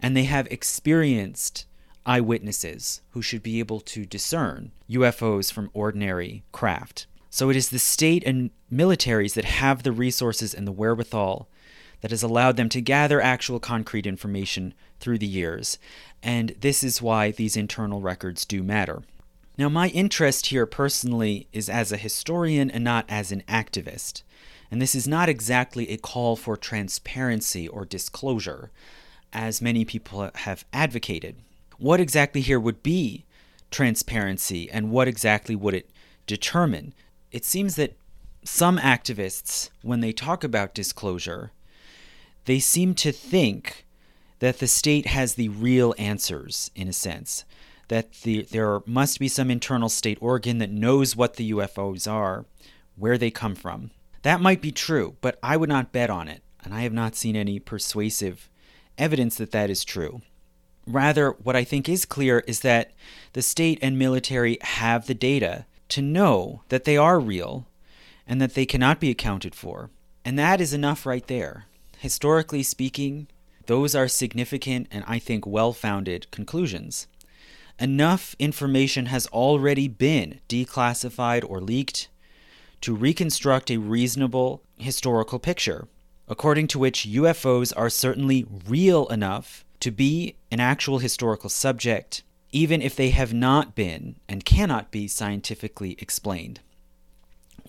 and 0.02 0.16
they 0.16 0.24
have 0.24 0.48
experienced 0.48 1.66
eyewitnesses 2.06 3.02
who 3.12 3.22
should 3.22 3.44
be 3.44 3.60
able 3.60 3.80
to 3.82 4.06
discern 4.06 4.72
UFOs 4.90 5.52
from 5.52 5.70
ordinary 5.74 6.44
craft. 6.52 7.08
So 7.30 7.50
it 7.50 7.56
is 7.56 7.70
the 7.70 7.80
state 7.80 8.24
and 8.26 8.50
militaries 8.72 9.34
that 9.34 9.46
have 9.46 9.84
the 9.84 9.92
resources 9.92 10.54
and 10.54 10.66
the 10.66 10.72
wherewithal 10.72 11.48
that 12.02 12.12
has 12.12 12.24
allowed 12.24 12.58
them 12.58 12.70
to 12.70 12.82
gather 12.82 13.22
actual 13.22 13.60
concrete 13.60 14.08
information 14.08 14.74
through 15.00 15.18
the 15.18 15.28
years, 15.28 15.78
and 16.22 16.56
this 16.60 16.84
is 16.84 17.02
why 17.02 17.32
these 17.32 17.58
internal 17.58 18.02
records 18.02 18.46
do 18.46 18.64
matter. 18.64 19.04
Now, 19.58 19.70
my 19.70 19.90
interest 19.90 20.48
here 20.48 20.66
personally 20.66 21.48
is 21.52 21.70
as 21.70 21.92
a 21.92 21.98
historian 21.98 22.72
and 22.72 22.84
not 22.84 23.06
as 23.10 23.32
an 23.32 23.44
activist. 23.48 24.24
And 24.72 24.82
this 24.82 24.96
is 24.96 25.08
not 25.08 25.28
exactly 25.28 25.90
a 25.90 25.98
call 25.98 26.36
for 26.36 26.56
transparency 26.56 27.68
or 27.68 27.86
disclosure, 27.86 28.72
as 29.34 29.62
many 29.62 29.84
people 29.84 30.30
have 30.34 30.64
advocated. 30.72 31.36
What 31.78 32.00
exactly 32.00 32.42
here 32.42 32.60
would 32.60 32.84
be 32.84 33.26
transparency, 33.72 34.70
and 34.72 34.92
what 34.92 35.08
exactly 35.08 35.56
would 35.56 35.74
it 35.74 35.90
determine? 36.26 36.94
It 37.32 37.46
seems 37.46 37.76
that 37.76 37.98
some 38.44 38.78
activists, 38.78 39.70
when 39.82 40.00
they 40.00 40.12
talk 40.12 40.44
about 40.44 40.74
disclosure, 40.74 41.52
they 42.50 42.60
seem 42.60 42.96
to 42.96 43.12
think 43.12 43.86
that 44.40 44.58
the 44.58 44.68
state 44.68 45.06
has 45.06 45.36
the 45.36 45.50
real 45.50 45.94
answers, 46.00 46.72
in 46.74 46.88
a 46.88 46.94
sense 46.94 47.46
that 47.90 48.12
the, 48.22 48.42
there 48.44 48.82
must 48.88 49.20
be 49.20 49.28
some 49.28 49.52
internal 49.52 49.88
state 49.90 50.18
organ 50.20 50.58
that 50.58 50.72
knows 50.72 51.16
what 51.16 51.36
the 51.36 51.52
UFOs 51.52 52.12
are, 52.12 52.46
where 52.96 53.20
they 53.20 53.30
come 53.30 53.54
from. 53.54 53.92
That 54.24 54.42
might 54.42 54.64
be 54.64 54.72
true, 54.72 55.16
but 55.22 55.38
I 55.44 55.58
would 55.58 55.70
not 55.70 55.92
bet 55.92 56.10
on 56.10 56.28
it, 56.28 56.42
and 56.64 56.74
I 56.74 56.82
have 56.82 56.94
not 56.94 57.16
seen 57.16 57.36
any 57.36 57.60
persuasive 57.60 58.50
evidence 58.98 59.36
that 59.36 59.52
that 59.52 59.70
is 59.70 59.84
true. 59.84 60.22
Rather, 60.88 61.32
what 61.32 61.56
I 61.56 61.64
think 61.64 61.88
is 61.88 62.04
clear 62.04 62.40
is 62.48 62.62
that 62.62 62.94
the 63.34 63.44
state 63.44 63.78
and 63.80 64.00
military 64.00 64.58
have 64.62 65.06
the 65.06 65.14
data 65.14 65.66
to 65.90 66.02
know 66.02 66.64
that 66.70 66.86
they 66.86 66.98
are 66.98 67.20
real 67.20 67.68
and 68.28 68.42
that 68.42 68.56
they 68.56 68.66
cannot 68.66 69.00
be 69.00 69.12
accounted 69.12 69.54
for. 69.54 69.92
And 70.26 70.38
that 70.40 70.60
is 70.60 70.74
enough 70.74 71.06
right 71.06 71.28
there. 71.28 71.68
Historically 72.00 72.64
speaking, 72.64 73.28
those 73.68 73.94
are 73.94 74.08
significant 74.08 74.88
and 74.90 75.04
I 75.08 75.20
think 75.20 75.46
well 75.46 75.74
founded 75.74 76.32
conclusions 76.32 77.08
enough 77.80 78.36
information 78.40 79.08
has 79.08 79.28
already 79.28 79.88
been 79.88 80.40
declassified 80.50 81.50
or 81.50 81.62
leaked 81.62 82.10
to 82.82 82.96
reconstruct 82.96 83.72
a 83.72 83.78
reasonable 83.78 84.62
historical 84.78 85.40
picture, 85.40 85.88
according 86.28 86.68
to 86.68 86.80
which 86.80 87.08
UFOs 87.08 87.74
are 87.76 87.90
certainly 87.90 88.46
real 88.68 89.08
enough 89.08 89.66
to 89.80 89.92
be 89.92 90.36
an 90.52 90.60
actual 90.60 91.00
historical 91.00 91.50
subject, 91.50 92.24
even 92.52 92.82
if 92.82 92.96
they 92.96 93.10
have 93.10 93.34
not 93.34 93.76
been 93.76 94.16
and 94.28 94.46
cannot 94.46 94.92
be 94.92 95.08
scientifically 95.08 95.96
explained. 96.00 96.60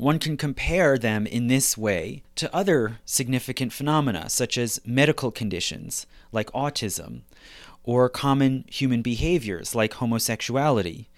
One 0.01 0.19
can 0.19 0.39
compare 0.39 0.97
them 0.97 1.27
in 1.27 1.49
this 1.49 1.77
way 1.77 2.23
to 2.37 2.55
other 2.57 3.01
significant 3.05 3.71
phenomena, 3.71 4.31
such 4.31 4.57
as 4.57 4.81
medical 4.87 5.31
conditions 5.31 6.07
like 6.33 6.51
autism, 6.53 7.21
or 7.85 8.09
common 8.09 8.65
human 8.67 9.03
behaviors 9.03 9.75
like 9.75 9.93
homosexuality, 9.93 11.11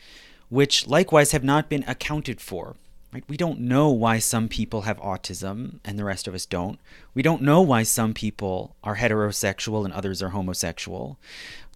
which 0.49 0.89
likewise 0.89 1.31
have 1.31 1.45
not 1.45 1.69
been 1.69 1.85
accounted 1.87 2.41
for. 2.41 2.75
Right? 3.13 3.23
We 3.29 3.37
don't 3.37 3.61
know 3.61 3.89
why 3.91 4.19
some 4.19 4.49
people 4.49 4.81
have 4.81 4.99
autism 4.99 5.79
and 5.85 5.97
the 5.97 6.05
rest 6.05 6.27
of 6.27 6.35
us 6.35 6.45
don't. 6.45 6.81
We 7.15 7.23
don't 7.23 7.43
know 7.43 7.61
why 7.61 7.85
some 7.85 8.13
people 8.13 8.75
are 8.83 8.97
heterosexual 8.97 9.85
and 9.85 9.95
others 9.95 10.21
are 10.21 10.31
homosexual. 10.31 11.21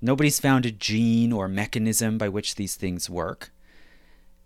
Nobody's 0.03 0.41
found 0.41 0.67
a 0.67 0.73
gene 0.73 1.33
or 1.33 1.47
mechanism 1.47 2.19
by 2.19 2.29
which 2.29 2.57
these 2.57 2.75
things 2.75 3.09
work. 3.09 3.53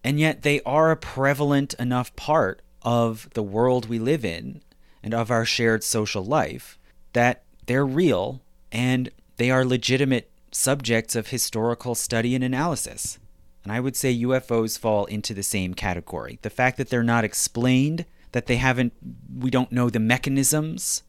And 0.02 0.18
yet 0.18 0.42
they 0.42 0.60
are 0.62 0.90
a 0.90 0.96
prevalent 0.96 1.74
enough 1.74 2.14
part 2.16 2.62
of 2.82 3.28
the 3.34 3.42
world 3.42 3.88
we 3.88 3.98
live 3.98 4.24
in 4.24 4.62
and 5.02 5.14
of 5.14 5.30
our 5.30 5.44
shared 5.44 5.84
social 5.84 6.24
life 6.24 6.78
that 7.12 7.42
they're 7.66 7.86
real 7.86 8.40
and 8.72 9.10
they 9.36 9.50
are 9.50 9.64
legitimate 9.64 10.30
subjects 10.52 11.14
of 11.14 11.28
historical 11.28 11.94
study 11.94 12.34
and 12.34 12.44
analysis. 12.44 13.18
And 13.62 13.72
I 13.72 13.80
would 13.80 13.96
say 13.96 14.22
UFOs 14.22 14.78
fall 14.78 15.04
into 15.06 15.34
the 15.34 15.42
same 15.42 15.74
category. 15.74 16.38
The 16.42 16.50
fact 16.50 16.78
that 16.78 16.88
they're 16.88 17.02
not 17.02 17.24
explained, 17.24 18.06
that 18.32 18.46
they 18.46 18.56
haven't, 18.56 18.92
we 19.38 19.50
don't 19.50 19.72
know 19.72 19.90
the 19.90 20.00
mechanisms 20.00 21.02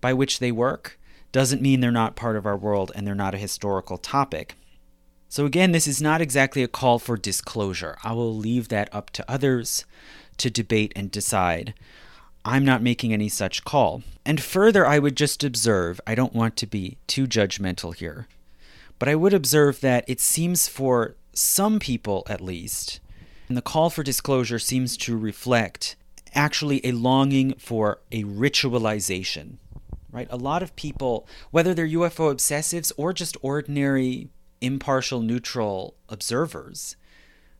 by 0.00 0.12
which 0.12 0.38
they 0.38 0.52
work, 0.52 0.98
doesn't 1.32 1.62
mean 1.62 1.80
they're 1.80 1.90
not 1.90 2.16
part 2.16 2.36
of 2.36 2.46
our 2.46 2.56
world 2.56 2.92
and 2.94 3.06
they're 3.06 3.14
not 3.14 3.34
a 3.34 3.38
historical 3.38 3.98
topic. 3.98 4.56
So, 5.28 5.44
again, 5.44 5.72
this 5.72 5.86
is 5.86 6.00
not 6.00 6.20
exactly 6.20 6.62
a 6.62 6.68
call 6.68 6.98
for 6.98 7.16
disclosure. 7.16 7.96
I 8.04 8.12
will 8.12 8.34
leave 8.34 8.68
that 8.68 8.88
up 8.94 9.10
to 9.10 9.30
others 9.30 9.84
to 10.38 10.50
debate 10.50 10.92
and 10.94 11.10
decide. 11.10 11.74
I'm 12.44 12.64
not 12.64 12.82
making 12.82 13.12
any 13.12 13.28
such 13.28 13.64
call. 13.64 14.02
And 14.24 14.40
further, 14.40 14.86
I 14.86 15.00
would 15.00 15.16
just 15.16 15.42
observe 15.42 16.00
I 16.06 16.14
don't 16.14 16.34
want 16.34 16.56
to 16.56 16.66
be 16.66 16.96
too 17.06 17.26
judgmental 17.26 17.94
here, 17.94 18.28
but 18.98 19.08
I 19.08 19.16
would 19.16 19.34
observe 19.34 19.80
that 19.80 20.04
it 20.06 20.20
seems 20.20 20.68
for 20.68 21.16
some 21.32 21.80
people 21.80 22.24
at 22.28 22.40
least, 22.40 23.00
and 23.48 23.56
the 23.56 23.62
call 23.62 23.90
for 23.90 24.02
disclosure 24.02 24.58
seems 24.58 24.96
to 24.98 25.16
reflect 25.16 25.96
actually 26.34 26.84
a 26.84 26.92
longing 26.92 27.54
for 27.54 27.98
a 28.12 28.22
ritualization. 28.24 29.56
Right? 30.12 30.28
A 30.30 30.36
lot 30.36 30.62
of 30.62 30.74
people, 30.76 31.26
whether 31.50 31.74
they're 31.74 31.86
UFO 31.86 32.32
obsessives 32.32 32.92
or 32.96 33.12
just 33.12 33.36
ordinary, 33.42 34.28
impartial, 34.60 35.20
neutral 35.20 35.94
observers, 36.08 36.96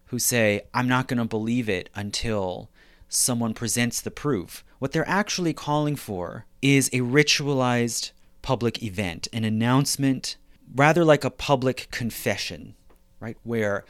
who 0.07 0.19
say, 0.19 0.63
I'm 0.73 0.89
not 0.89 1.09
going 1.09 1.19
to 1.19 1.25
believe 1.25 1.69
it 1.69 1.91
until 1.95 2.71
someone 3.09 3.55
presents 3.55 4.01
the 4.01 4.11
proof. 4.11 4.65
What 4.79 4.93
they're 4.93 5.09
actually 5.09 5.53
calling 5.53 5.97
for 5.97 6.47
is 6.63 6.89
a 6.89 7.01
ritualized 7.01 8.13
public 8.43 8.83
event, 8.83 9.29
an 9.33 9.45
announcement, 9.45 10.37
rather 10.75 11.05
like 11.05 11.25
a 11.25 11.31
public 11.31 11.89
confession, 11.91 12.75
right? 13.21 13.37
Where 13.43 13.85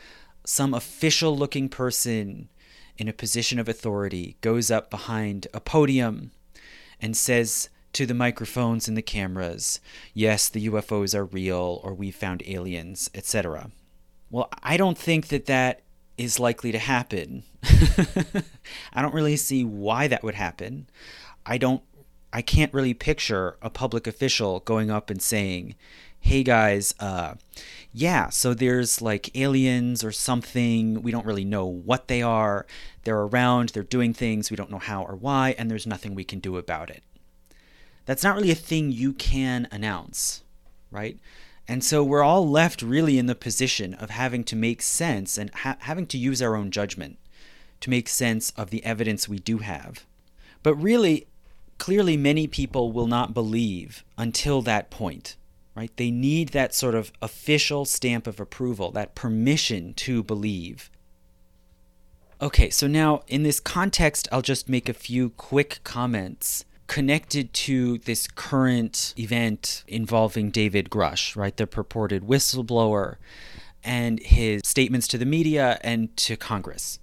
some 0.44 0.72
official 0.72 1.36
looking 1.36 1.68
person 1.68 2.48
in 2.96 3.08
a 3.08 3.12
position 3.12 3.58
of 3.58 3.68
authority 3.68 4.36
goes 4.40 4.70
up 4.70 4.90
behind 4.90 5.46
a 5.52 5.60
podium 5.60 6.30
and 7.00 7.16
says 7.16 7.68
to 7.96 8.04
the 8.04 8.12
microphones 8.12 8.88
and 8.88 8.96
the 8.96 9.00
cameras, 9.00 9.80
yes, 10.12 10.50
the 10.50 10.68
UFOs 10.68 11.14
are 11.14 11.24
real, 11.24 11.80
or 11.82 11.94
we 11.94 12.10
found 12.10 12.42
aliens, 12.46 13.08
etc. 13.14 13.70
Well, 14.30 14.50
I 14.62 14.76
don't 14.76 14.98
think 14.98 15.28
that 15.28 15.46
that 15.46 15.80
is 16.18 16.38
likely 16.38 16.72
to 16.72 16.78
happen. 16.78 17.44
I 18.92 19.00
don't 19.00 19.14
really 19.14 19.36
see 19.36 19.64
why 19.64 20.08
that 20.08 20.22
would 20.22 20.34
happen. 20.34 20.88
I 21.46 21.56
don't 21.56 21.82
I 22.34 22.42
can't 22.42 22.74
really 22.74 22.92
picture 22.92 23.56
a 23.62 23.70
public 23.70 24.06
official 24.06 24.60
going 24.60 24.90
up 24.90 25.08
and 25.08 25.22
saying, 25.22 25.74
"Hey 26.20 26.42
guys, 26.42 26.94
uh 27.00 27.36
yeah, 27.94 28.28
so 28.28 28.52
there's 28.52 29.00
like 29.00 29.34
aliens 29.34 30.04
or 30.04 30.12
something. 30.12 31.00
We 31.00 31.12
don't 31.12 31.24
really 31.24 31.46
know 31.46 31.64
what 31.64 32.08
they 32.08 32.20
are. 32.20 32.66
They're 33.04 33.20
around, 33.20 33.70
they're 33.70 33.82
doing 33.82 34.12
things, 34.12 34.50
we 34.50 34.56
don't 34.58 34.70
know 34.70 34.78
how 34.78 35.02
or 35.02 35.16
why, 35.16 35.54
and 35.56 35.70
there's 35.70 35.86
nothing 35.86 36.14
we 36.14 36.24
can 36.24 36.40
do 36.40 36.58
about 36.58 36.90
it." 36.90 37.02
That's 38.06 38.22
not 38.22 38.36
really 38.36 38.50
a 38.50 38.56
thing 38.56 38.92
you 38.92 39.12
can 39.12 39.68
announce, 39.70 40.42
right? 40.90 41.18
And 41.68 41.82
so 41.82 42.04
we're 42.04 42.22
all 42.22 42.48
left 42.48 42.80
really 42.80 43.18
in 43.18 43.26
the 43.26 43.34
position 43.34 43.94
of 43.94 44.10
having 44.10 44.44
to 44.44 44.56
make 44.56 44.80
sense 44.80 45.36
and 45.36 45.50
ha- 45.50 45.76
having 45.80 46.06
to 46.06 46.18
use 46.18 46.40
our 46.40 46.54
own 46.54 46.70
judgment 46.70 47.18
to 47.80 47.90
make 47.90 48.08
sense 48.08 48.50
of 48.56 48.70
the 48.70 48.84
evidence 48.84 49.28
we 49.28 49.38
do 49.38 49.58
have. 49.58 50.06
But 50.62 50.76
really, 50.76 51.26
clearly, 51.78 52.16
many 52.16 52.46
people 52.46 52.92
will 52.92 53.08
not 53.08 53.34
believe 53.34 54.04
until 54.16 54.62
that 54.62 54.90
point, 54.90 55.36
right? 55.74 55.90
They 55.96 56.12
need 56.12 56.50
that 56.50 56.74
sort 56.74 56.94
of 56.94 57.12
official 57.20 57.84
stamp 57.84 58.28
of 58.28 58.38
approval, 58.38 58.92
that 58.92 59.16
permission 59.16 59.92
to 59.94 60.22
believe. 60.22 60.90
Okay, 62.40 62.70
so 62.70 62.86
now 62.86 63.22
in 63.26 63.42
this 63.42 63.58
context, 63.58 64.28
I'll 64.30 64.42
just 64.42 64.68
make 64.68 64.88
a 64.88 64.94
few 64.94 65.30
quick 65.30 65.80
comments 65.84 66.64
connected 66.86 67.52
to 67.52 67.98
this 67.98 68.26
current 68.28 69.14
event 69.18 69.84
involving 69.88 70.50
David 70.50 70.90
Grusch, 70.90 71.36
right? 71.36 71.56
The 71.56 71.66
purported 71.66 72.22
whistleblower 72.22 73.16
and 73.82 74.20
his 74.20 74.62
statements 74.64 75.06
to 75.08 75.18
the 75.18 75.24
media 75.24 75.78
and 75.82 76.16
to 76.16 76.36
Congress, 76.36 76.98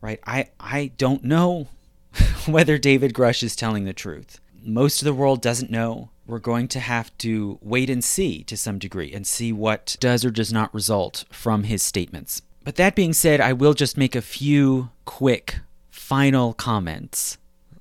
right? 0.00 0.20
I, 0.26 0.48
I 0.58 0.92
don't 0.96 1.24
know 1.24 1.68
whether 2.46 2.78
David 2.78 3.14
Grusch 3.14 3.42
is 3.42 3.56
telling 3.56 3.84
the 3.84 3.92
truth. 3.92 4.40
Most 4.62 5.02
of 5.02 5.06
the 5.06 5.14
world 5.14 5.42
doesn't 5.42 5.70
know. 5.70 6.10
We're 6.26 6.38
going 6.38 6.68
to 6.68 6.80
have 6.80 7.16
to 7.18 7.58
wait 7.60 7.90
and 7.90 8.02
see 8.02 8.42
to 8.44 8.56
some 8.56 8.78
degree 8.78 9.12
and 9.12 9.26
see 9.26 9.52
what 9.52 9.96
does 10.00 10.24
or 10.24 10.30
does 10.30 10.52
not 10.52 10.72
result 10.72 11.24
from 11.30 11.64
his 11.64 11.82
statements. 11.82 12.40
But 12.62 12.76
that 12.76 12.94
being 12.94 13.12
said, 13.12 13.42
I 13.42 13.52
will 13.52 13.74
just 13.74 13.98
make 13.98 14.16
a 14.16 14.22
few 14.22 14.88
quick 15.04 15.56
final 15.90 16.54
comments 16.54 17.36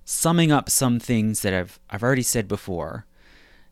summing 0.06 0.51
up 0.51 0.69
some 0.69 0.99
things 0.99 1.41
that 1.41 1.53
I've, 1.53 1.80
I've 1.90 2.03
already 2.03 2.23
said 2.23 2.48
before 2.48 3.06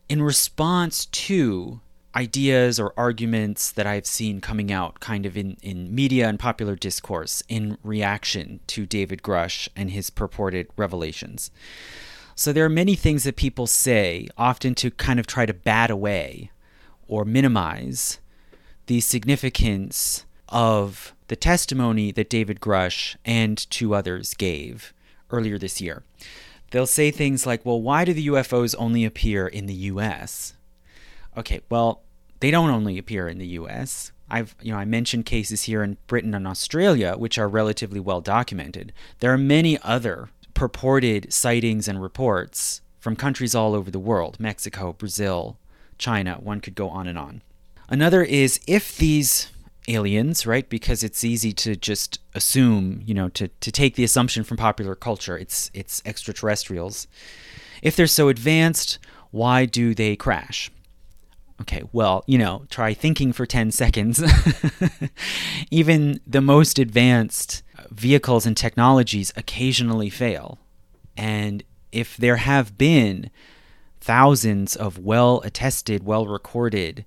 in 0.09 0.21
response 0.21 1.05
to 1.05 1.79
ideas 2.15 2.79
or 2.79 2.93
arguments 2.97 3.71
that 3.71 3.87
I've 3.87 4.05
seen 4.05 4.41
coming 4.41 4.71
out 4.71 4.99
kind 4.99 5.25
of 5.25 5.37
in, 5.37 5.57
in 5.61 5.93
media 5.93 6.27
and 6.27 6.39
popular 6.39 6.75
discourse 6.75 7.41
in 7.47 7.77
reaction 7.83 8.59
to 8.67 8.85
David 8.85 9.23
Grusch 9.23 9.69
and 9.75 9.91
his 9.91 10.09
purported 10.09 10.67
revelations. 10.75 11.51
So 12.35 12.51
there 12.51 12.65
are 12.65 12.69
many 12.69 12.95
things 12.95 13.23
that 13.23 13.35
people 13.35 13.67
say, 13.67 14.27
often 14.37 14.75
to 14.75 14.91
kind 14.91 15.19
of 15.19 15.27
try 15.27 15.45
to 15.45 15.53
bat 15.53 15.89
away 15.89 16.51
or 17.07 17.23
minimize 17.23 18.19
the 18.87 18.99
significance 18.99 20.25
of 20.49 21.13
the 21.27 21.35
testimony 21.35 22.11
that 22.11 22.29
David 22.29 22.59
Grusch 22.59 23.15
and 23.23 23.57
two 23.69 23.95
others 23.95 24.33
gave 24.33 24.93
earlier 25.31 25.57
this 25.57 25.81
year. 25.81 26.03
They'll 26.71 26.87
say 26.87 27.11
things 27.11 27.45
like, 27.45 27.65
well, 27.65 27.81
why 27.81 28.05
do 28.05 28.13
the 28.13 28.27
UFOs 28.27 28.75
only 28.77 29.03
appear 29.05 29.47
in 29.47 29.65
the 29.65 29.73
US? 29.73 30.53
Okay, 31.37 31.61
well, 31.69 32.01
they 32.39 32.51
don't 32.51 32.69
only 32.69 32.97
appear 32.97 33.27
in 33.27 33.37
the 33.37 33.47
US. 33.47 34.11
I've, 34.29 34.55
you 34.61 34.71
know, 34.71 34.77
I 34.77 34.85
mentioned 34.85 35.25
cases 35.25 35.63
here 35.63 35.83
in 35.83 35.97
Britain 36.07 36.33
and 36.33 36.47
Australia, 36.47 37.15
which 37.17 37.37
are 37.37 37.49
relatively 37.49 37.99
well 37.99 38.21
documented. 38.21 38.93
There 39.19 39.33
are 39.33 39.37
many 39.37 39.77
other 39.83 40.29
purported 40.53 41.33
sightings 41.33 41.87
and 41.87 42.01
reports 42.01 42.81
from 42.99 43.15
countries 43.15 43.53
all 43.53 43.73
over 43.73 43.91
the 43.91 43.99
world 43.99 44.39
Mexico, 44.39 44.93
Brazil, 44.93 45.57
China. 45.97 46.37
One 46.41 46.61
could 46.61 46.75
go 46.75 46.89
on 46.89 47.07
and 47.07 47.17
on. 47.17 47.41
Another 47.89 48.23
is 48.23 48.61
if 48.67 48.95
these 48.95 49.51
aliens, 49.87 50.45
right? 50.45 50.67
Because 50.69 51.03
it's 51.03 51.23
easy 51.23 51.53
to 51.53 51.75
just 51.75 52.19
assume, 52.33 53.01
you 53.05 53.13
know, 53.13 53.29
to, 53.29 53.47
to 53.47 53.71
take 53.71 53.95
the 53.95 54.03
assumption 54.03 54.43
from 54.43 54.57
popular 54.57 54.95
culture, 54.95 55.37
it's 55.37 55.71
it's 55.73 56.01
extraterrestrials. 56.05 57.07
If 57.81 57.95
they're 57.95 58.07
so 58.07 58.29
advanced, 58.29 58.99
why 59.31 59.65
do 59.65 59.95
they 59.95 60.15
crash? 60.15 60.71
Okay, 61.61 61.83
well, 61.91 62.23
you 62.25 62.37
know, 62.37 62.65
try 62.69 62.93
thinking 62.93 63.33
for 63.33 63.45
10 63.45 63.71
seconds. 63.71 64.23
Even 65.71 66.19
the 66.25 66.41
most 66.41 66.79
advanced 66.79 67.61
vehicles 67.91 68.47
and 68.47 68.57
technologies 68.57 69.31
occasionally 69.35 70.09
fail. 70.09 70.57
And 71.15 71.63
if 71.91 72.17
there 72.17 72.37
have 72.37 72.77
been 72.77 73.29
thousands 73.99 74.75
of 74.75 74.97
well 74.97 75.41
attested, 75.43 76.03
well 76.03 76.25
recorded 76.25 77.05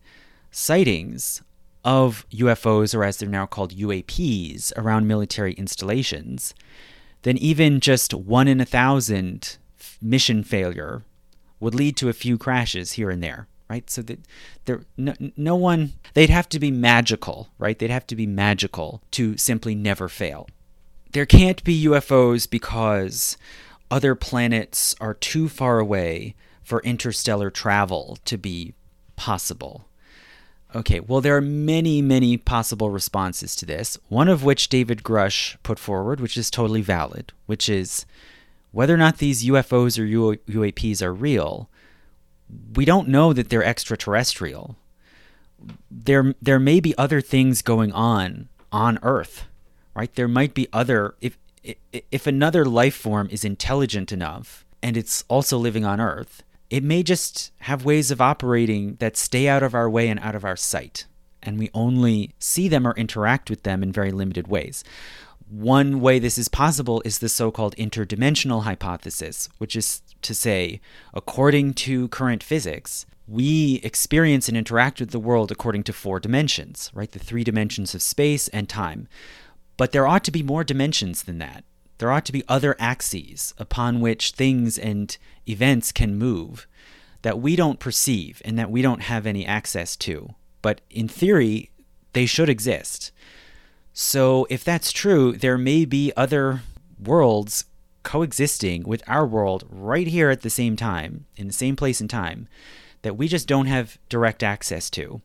sightings 0.52 1.42
of 1.84 2.26
UFOs, 2.30 2.94
or 2.94 3.04
as 3.04 3.18
they're 3.18 3.28
now 3.28 3.46
called 3.46 3.74
UAPs, 3.74 4.72
around 4.76 5.06
military 5.06 5.52
installations, 5.54 6.54
then 7.22 7.36
even 7.38 7.80
just 7.80 8.14
one 8.14 8.48
in 8.48 8.60
a 8.60 8.64
thousand 8.64 9.58
mission 10.00 10.42
failure 10.42 11.02
would 11.60 11.74
lead 11.74 11.96
to 11.96 12.08
a 12.08 12.14
few 12.14 12.36
crashes 12.38 12.92
here 12.92 13.10
and 13.10 13.22
there, 13.22 13.48
right? 13.68 13.88
So 13.88 14.02
that 14.02 14.20
there, 14.64 14.82
no, 14.96 15.14
no 15.36 15.56
one, 15.56 15.94
they'd 16.14 16.30
have 16.30 16.48
to 16.50 16.58
be 16.58 16.70
magical, 16.70 17.48
right? 17.58 17.78
They'd 17.78 17.90
have 17.90 18.06
to 18.08 18.16
be 18.16 18.26
magical 18.26 19.02
to 19.12 19.36
simply 19.36 19.74
never 19.74 20.08
fail. 20.08 20.48
There 21.12 21.26
can't 21.26 21.62
be 21.64 21.84
UFOs 21.84 22.48
because 22.48 23.36
other 23.90 24.14
planets 24.14 24.96
are 25.00 25.14
too 25.14 25.48
far 25.48 25.78
away 25.78 26.34
for 26.62 26.82
interstellar 26.82 27.50
travel 27.50 28.18
to 28.24 28.36
be 28.36 28.74
possible. 29.16 29.86
Okay, 30.74 30.98
well, 30.98 31.20
there 31.20 31.36
are 31.36 31.40
many, 31.40 32.02
many 32.02 32.36
possible 32.36 32.90
responses 32.90 33.54
to 33.56 33.66
this, 33.66 33.96
one 34.08 34.28
of 34.28 34.42
which 34.42 34.68
David 34.68 35.04
Grusch 35.04 35.56
put 35.62 35.78
forward, 35.78 36.20
which 36.20 36.36
is 36.36 36.50
totally 36.50 36.82
valid, 36.82 37.32
which 37.46 37.68
is 37.68 38.06
whether 38.72 38.92
or 38.92 38.98
not 38.98 39.18
these 39.18 39.44
UFOs 39.44 39.98
or 39.98 40.36
UAPs 40.50 41.00
are 41.00 41.14
real, 41.14 41.68
we 42.74 42.84
don't 42.84 43.08
know 43.08 43.32
that 43.32 43.48
they're 43.50 43.62
extraterrestrial. 43.62 44.76
There, 45.90 46.34
there 46.42 46.58
may 46.58 46.80
be 46.80 46.96
other 46.98 47.20
things 47.20 47.62
going 47.62 47.92
on 47.92 48.48
on 48.72 48.98
Earth, 49.02 49.44
right? 49.94 50.12
There 50.14 50.28
might 50.28 50.54
be 50.54 50.66
other, 50.72 51.14
if, 51.20 51.38
if 52.10 52.26
another 52.26 52.64
life 52.64 52.96
form 52.96 53.28
is 53.30 53.44
intelligent 53.44 54.10
enough 54.10 54.64
and 54.82 54.96
it's 54.96 55.24
also 55.28 55.56
living 55.56 55.84
on 55.84 56.00
Earth, 56.00 56.42
it 56.74 56.82
may 56.82 57.04
just 57.04 57.52
have 57.58 57.84
ways 57.84 58.10
of 58.10 58.20
operating 58.20 58.96
that 58.96 59.16
stay 59.16 59.46
out 59.46 59.62
of 59.62 59.76
our 59.76 59.88
way 59.88 60.08
and 60.08 60.18
out 60.18 60.34
of 60.34 60.44
our 60.44 60.56
sight, 60.56 61.06
and 61.40 61.56
we 61.56 61.70
only 61.72 62.32
see 62.40 62.66
them 62.66 62.84
or 62.84 62.94
interact 62.94 63.48
with 63.48 63.62
them 63.62 63.80
in 63.80 63.92
very 63.92 64.10
limited 64.10 64.48
ways. 64.48 64.82
One 65.48 66.00
way 66.00 66.18
this 66.18 66.36
is 66.36 66.48
possible 66.48 67.00
is 67.04 67.20
the 67.20 67.28
so 67.28 67.52
called 67.52 67.76
interdimensional 67.76 68.64
hypothesis, 68.64 69.48
which 69.58 69.76
is 69.76 70.02
to 70.22 70.34
say, 70.34 70.80
according 71.12 71.74
to 71.74 72.08
current 72.08 72.42
physics, 72.42 73.06
we 73.28 73.76
experience 73.84 74.48
and 74.48 74.56
interact 74.56 74.98
with 74.98 75.12
the 75.12 75.20
world 75.20 75.52
according 75.52 75.84
to 75.84 75.92
four 75.92 76.18
dimensions, 76.18 76.90
right? 76.92 77.12
The 77.12 77.20
three 77.20 77.44
dimensions 77.44 77.94
of 77.94 78.02
space 78.02 78.48
and 78.48 78.68
time. 78.68 79.06
But 79.76 79.92
there 79.92 80.08
ought 80.08 80.24
to 80.24 80.32
be 80.32 80.42
more 80.42 80.64
dimensions 80.64 81.22
than 81.22 81.38
that. 81.38 81.62
There 81.98 82.10
ought 82.10 82.24
to 82.26 82.32
be 82.32 82.44
other 82.48 82.76
axes 82.78 83.54
upon 83.58 84.00
which 84.00 84.32
things 84.32 84.78
and 84.78 85.16
events 85.48 85.92
can 85.92 86.16
move 86.16 86.66
that 87.22 87.40
we 87.40 87.56
don't 87.56 87.80
perceive 87.80 88.42
and 88.44 88.58
that 88.58 88.70
we 88.70 88.82
don't 88.82 89.02
have 89.02 89.26
any 89.26 89.46
access 89.46 89.96
to. 89.96 90.34
But 90.60 90.82
in 90.90 91.08
theory, 91.08 91.70
they 92.12 92.26
should 92.26 92.48
exist. 92.48 93.12
So 93.92 94.46
if 94.50 94.64
that's 94.64 94.92
true, 94.92 95.32
there 95.32 95.56
may 95.56 95.84
be 95.84 96.12
other 96.16 96.62
worlds 97.02 97.64
coexisting 98.02 98.82
with 98.82 99.02
our 99.06 99.26
world 99.26 99.64
right 99.70 100.06
here 100.06 100.30
at 100.30 100.42
the 100.42 100.50
same 100.50 100.76
time, 100.76 101.26
in 101.36 101.46
the 101.46 101.52
same 101.52 101.76
place 101.76 102.00
and 102.00 102.10
time, 102.10 102.48
that 103.02 103.16
we 103.16 103.28
just 103.28 103.48
don't 103.48 103.66
have 103.66 103.98
direct 104.08 104.42
access 104.42 104.90
to. 104.90 105.22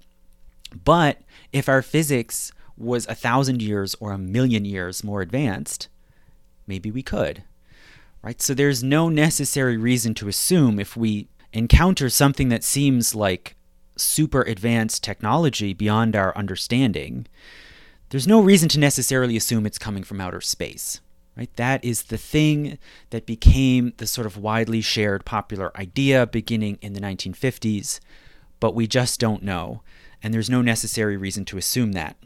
But 0.86 1.22
if 1.52 1.68
our 1.68 1.82
physics 1.82 2.52
was 2.78 3.08
a 3.08 3.16
thousand 3.16 3.62
years 3.62 3.96
or 4.00 4.12
a 4.12 4.18
million 4.18 4.66
years 4.66 5.04
more 5.04 5.22
advanced, 5.22 5.90
maybe 6.70 6.90
we 6.90 7.04
could. 7.04 7.44
Right? 8.22 8.42
So 8.42 8.54
there's 8.54 8.84
no 8.84 9.10
necessary 9.10 9.76
reason 9.76 10.14
to 10.16 10.30
assume 10.30 10.80
if 10.80 10.96
we 10.96 11.28
encounter 11.52 12.10
something 12.10 12.50
that 12.50 12.64
seems 12.64 13.16
like 13.16 13.56
super 13.98 14.44
advanced 14.44 15.04
technology 15.04 15.74
beyond 15.74 16.16
our 16.16 16.36
understanding, 16.38 17.28
there's 18.10 18.28
no 18.28 18.42
reason 18.42 18.70
to 18.70 18.80
necessarily 18.80 19.36
assume 19.36 19.66
it's 19.66 19.78
coming 19.78 20.04
from 20.04 20.22
outer 20.22 20.42
space. 20.42 21.02
Right? 21.38 21.54
That 21.56 21.84
is 21.86 22.04
the 22.04 22.18
thing 22.18 22.78
that 23.12 23.26
became 23.26 23.94
the 23.98 24.08
sort 24.08 24.28
of 24.28 24.38
widely 24.38 24.82
shared 24.82 25.26
popular 25.26 25.76
idea 25.78 26.28
beginning 26.28 26.78
in 26.82 26.94
the 26.94 27.00
1950s, 27.02 28.00
but 28.60 28.76
we 28.76 28.88
just 28.88 29.20
don't 29.20 29.44
know, 29.44 29.82
and 30.22 30.34
there's 30.34 30.50
no 30.50 30.62
necessary 30.62 31.16
reason 31.16 31.46
to 31.46 31.58
assume 31.58 31.94
that. 31.94 32.18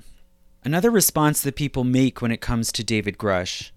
Another 0.63 0.89
response 0.89 1.41
that 1.41 1.55
people 1.55 1.83
make 1.83 2.22
when 2.22 2.31
it 2.31 2.41
comes 2.41 2.72
to 2.72 2.83
David 2.83 3.19
Grusch 3.19 3.69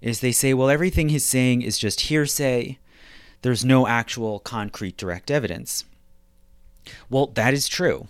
is 0.00 0.20
they 0.20 0.32
say, 0.32 0.54
well, 0.54 0.70
everything 0.70 1.08
he's 1.08 1.24
saying 1.24 1.62
is 1.62 1.78
just 1.78 2.02
hearsay. 2.02 2.78
There's 3.42 3.64
no 3.64 3.86
actual 3.86 4.38
concrete 4.40 4.96
direct 4.96 5.30
evidence. 5.30 5.84
Well, 7.08 7.26
that 7.28 7.54
is 7.54 7.68
true. 7.68 8.08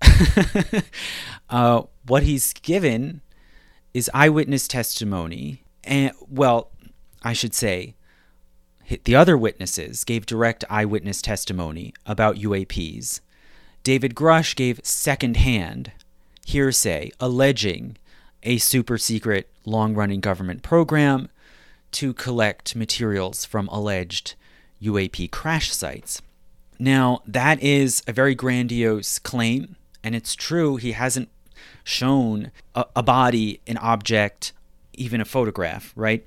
uh, 1.50 1.82
what 2.06 2.22
he's 2.22 2.52
given 2.52 3.20
is 3.94 4.10
eyewitness 4.12 4.68
testimony. 4.68 5.62
And, 5.84 6.12
well, 6.28 6.70
I 7.22 7.32
should 7.32 7.54
say, 7.54 7.94
the 9.04 9.16
other 9.16 9.36
witnesses 9.36 10.04
gave 10.04 10.26
direct 10.26 10.64
eyewitness 10.70 11.20
testimony 11.20 11.92
about 12.06 12.36
UAPs. 12.36 13.20
David 13.82 14.14
Grusch 14.14 14.56
gave 14.56 14.80
secondhand 14.82 15.92
hearsay 16.46 17.10
alleging 17.20 17.96
a 18.42 18.58
super 18.58 18.98
secret, 18.98 19.50
long 19.64 19.94
running 19.94 20.20
government 20.20 20.62
program 20.62 21.28
to 21.92 22.12
collect 22.12 22.76
materials 22.76 23.44
from 23.44 23.68
alleged 23.68 24.34
UAP 24.82 25.30
crash 25.30 25.72
sites. 25.72 26.22
Now, 26.78 27.22
that 27.26 27.60
is 27.62 28.02
a 28.06 28.12
very 28.12 28.34
grandiose 28.34 29.18
claim, 29.18 29.76
and 30.04 30.14
it's 30.14 30.34
true, 30.34 30.76
he 30.76 30.92
hasn't 30.92 31.28
shown 31.82 32.52
a, 32.74 32.84
a 32.94 33.02
body, 33.02 33.60
an 33.66 33.78
object, 33.78 34.52
even 34.94 35.20
a 35.20 35.24
photograph, 35.24 35.92
right? 35.96 36.24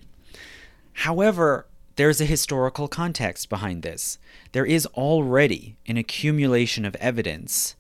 However, 0.94 1.68
there's 1.96 2.20
a 2.20 2.26
historical 2.26 2.88
context 2.88 3.50
behind 3.50 3.84
this. 3.84 4.18
There 4.52 4.66
is 4.66 4.86
already 4.88 5.78
an 5.88 5.98
accumulation 5.98 6.84
of 6.84 6.96
evidence 6.96 7.76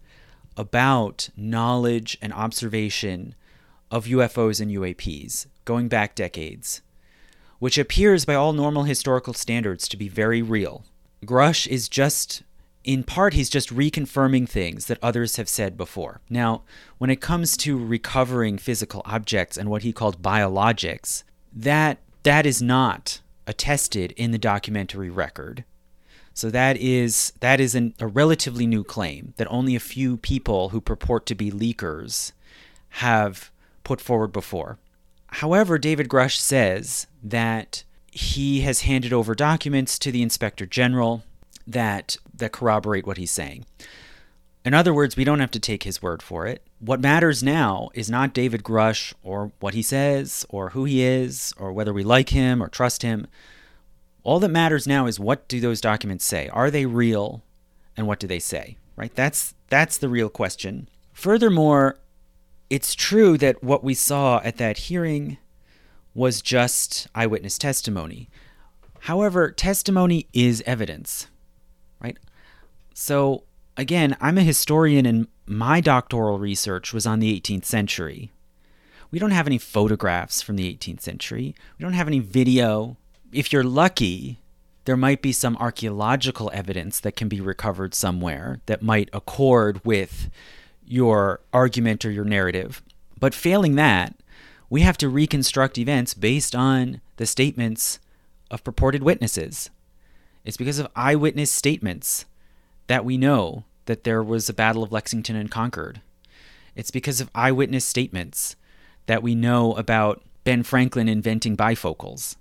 about 0.55 1.29
knowledge 1.35 2.17
and 2.21 2.33
observation 2.33 3.35
of 3.91 4.05
UFOs 4.05 4.61
and 4.61 4.71
UAPs 4.71 5.45
going 5.65 5.89
back 5.89 6.15
decades, 6.15 6.81
which 7.59 7.77
appears 7.77 8.25
by 8.25 8.33
all 8.33 8.53
normal 8.53 8.83
historical 8.83 9.33
standards 9.33 9.87
to 9.89 9.97
be 9.97 10.07
very 10.07 10.41
real. 10.41 10.85
Grusch 11.25 11.67
is 11.67 11.87
just, 11.87 12.41
in 12.83 13.03
part, 13.03 13.33
he's 13.33 13.49
just 13.49 13.75
reconfirming 13.75 14.49
things 14.49 14.87
that 14.87 14.97
others 15.03 15.35
have 15.35 15.49
said 15.49 15.77
before. 15.77 16.21
Now, 16.29 16.63
when 16.97 17.09
it 17.11 17.21
comes 17.21 17.55
to 17.57 17.77
recovering 17.77 18.57
physical 18.57 19.03
objects 19.05 19.57
and 19.57 19.69
what 19.69 19.83
he 19.83 19.93
called 19.93 20.23
biologics, 20.23 21.23
that 21.53 21.99
that 22.23 22.45
is 22.45 22.61
not 22.61 23.19
attested 23.45 24.13
in 24.13 24.31
the 24.31 24.37
documentary 24.37 25.09
record. 25.09 25.65
So 26.33 26.49
that 26.49 26.77
is 26.77 27.33
that 27.41 27.59
is 27.59 27.75
an, 27.75 27.93
a 27.99 28.07
relatively 28.07 28.65
new 28.65 28.83
claim 28.83 29.33
that 29.37 29.47
only 29.49 29.75
a 29.75 29.81
few 29.81 30.15
people 30.17 30.69
who 30.69 30.79
purport 30.79 31.25
to 31.25 31.35
be 31.35 31.51
leakers 31.51 32.31
have 32.95 33.51
put 33.91 33.99
forward 33.99 34.31
before. 34.31 34.77
However, 35.41 35.77
David 35.77 36.07
Grusch 36.07 36.37
says 36.37 37.07
that 37.21 37.83
he 38.09 38.61
has 38.61 38.83
handed 38.83 39.11
over 39.11 39.35
documents 39.35 39.99
to 39.99 40.13
the 40.13 40.21
inspector 40.21 40.65
general 40.65 41.23
that 41.67 42.15
that 42.33 42.53
corroborate 42.53 43.05
what 43.05 43.17
he's 43.17 43.31
saying. 43.31 43.65
In 44.63 44.73
other 44.73 44.93
words, 44.93 45.17
we 45.17 45.25
don't 45.25 45.41
have 45.41 45.51
to 45.51 45.59
take 45.59 45.83
his 45.83 46.01
word 46.01 46.23
for 46.23 46.47
it. 46.47 46.65
What 46.79 47.01
matters 47.01 47.43
now 47.43 47.89
is 47.93 48.09
not 48.09 48.33
David 48.33 48.63
Grusch 48.63 49.13
or 49.23 49.51
what 49.59 49.73
he 49.73 49.81
says 49.81 50.45
or 50.47 50.69
who 50.69 50.85
he 50.85 51.03
is 51.03 51.53
or 51.57 51.73
whether 51.73 51.91
we 51.91 52.05
like 52.05 52.29
him 52.29 52.63
or 52.63 52.69
trust 52.69 53.01
him. 53.01 53.27
All 54.23 54.39
that 54.39 54.49
matters 54.49 54.87
now 54.87 55.05
is 55.05 55.19
what 55.19 55.49
do 55.49 55.59
those 55.59 55.81
documents 55.81 56.23
say? 56.23 56.47
Are 56.47 56.71
they 56.71 56.85
real 56.85 57.43
and 57.97 58.07
what 58.07 58.21
do 58.21 58.27
they 58.27 58.39
say? 58.39 58.77
Right? 58.95 59.13
That's 59.13 59.53
that's 59.67 59.97
the 59.97 60.07
real 60.07 60.29
question. 60.29 60.87
Furthermore, 61.11 61.97
it's 62.71 62.95
true 62.95 63.37
that 63.37 63.61
what 63.61 63.83
we 63.83 63.93
saw 63.93 64.39
at 64.45 64.55
that 64.55 64.77
hearing 64.77 65.37
was 66.15 66.41
just 66.41 67.05
eyewitness 67.13 67.57
testimony. 67.57 68.29
However, 69.01 69.51
testimony 69.51 70.27
is 70.31 70.63
evidence, 70.65 71.27
right? 72.01 72.17
So, 72.93 73.43
again, 73.75 74.15
I'm 74.21 74.37
a 74.37 74.43
historian 74.43 75.05
and 75.05 75.27
my 75.45 75.81
doctoral 75.81 76.39
research 76.39 76.93
was 76.93 77.05
on 77.05 77.19
the 77.19 77.37
18th 77.37 77.65
century. 77.65 78.31
We 79.11 79.19
don't 79.19 79.31
have 79.31 79.47
any 79.47 79.57
photographs 79.57 80.41
from 80.41 80.55
the 80.55 80.73
18th 80.73 81.01
century. 81.01 81.53
We 81.77 81.83
don't 81.83 81.91
have 81.91 82.07
any 82.07 82.19
video. 82.19 82.95
If 83.33 83.51
you're 83.51 83.65
lucky, 83.65 84.39
there 84.85 84.95
might 84.95 85.21
be 85.21 85.33
some 85.33 85.57
archaeological 85.57 86.49
evidence 86.53 87.01
that 87.01 87.17
can 87.17 87.27
be 87.27 87.41
recovered 87.41 87.93
somewhere 87.93 88.61
that 88.67 88.81
might 88.81 89.09
accord 89.11 89.83
with 89.83 90.29
your 90.91 91.39
argument 91.53 92.03
or 92.03 92.11
your 92.11 92.25
narrative. 92.25 92.81
But 93.17 93.33
failing 93.33 93.75
that, 93.75 94.13
we 94.69 94.81
have 94.81 94.97
to 94.97 95.09
reconstruct 95.09 95.77
events 95.77 96.13
based 96.13 96.53
on 96.53 96.99
the 97.15 97.25
statements 97.25 97.99
of 98.49 98.63
purported 98.63 99.01
witnesses. 99.01 99.69
It's 100.43 100.57
because 100.57 100.79
of 100.79 100.89
eyewitness 100.95 101.51
statements 101.51 102.25
that 102.87 103.05
we 103.05 103.17
know 103.17 103.63
that 103.85 104.03
there 104.03 104.21
was 104.21 104.49
a 104.49 104.53
Battle 104.53 104.83
of 104.83 104.91
Lexington 104.91 105.35
and 105.35 105.49
Concord. 105.49 106.01
It's 106.75 106.91
because 106.91 107.21
of 107.21 107.29
eyewitness 107.33 107.85
statements 107.85 108.55
that 109.05 109.23
we 109.23 109.33
know 109.33 109.73
about 109.75 110.21
Ben 110.43 110.63
Franklin 110.63 111.07
inventing 111.07 111.55
bifocals. 111.55 112.35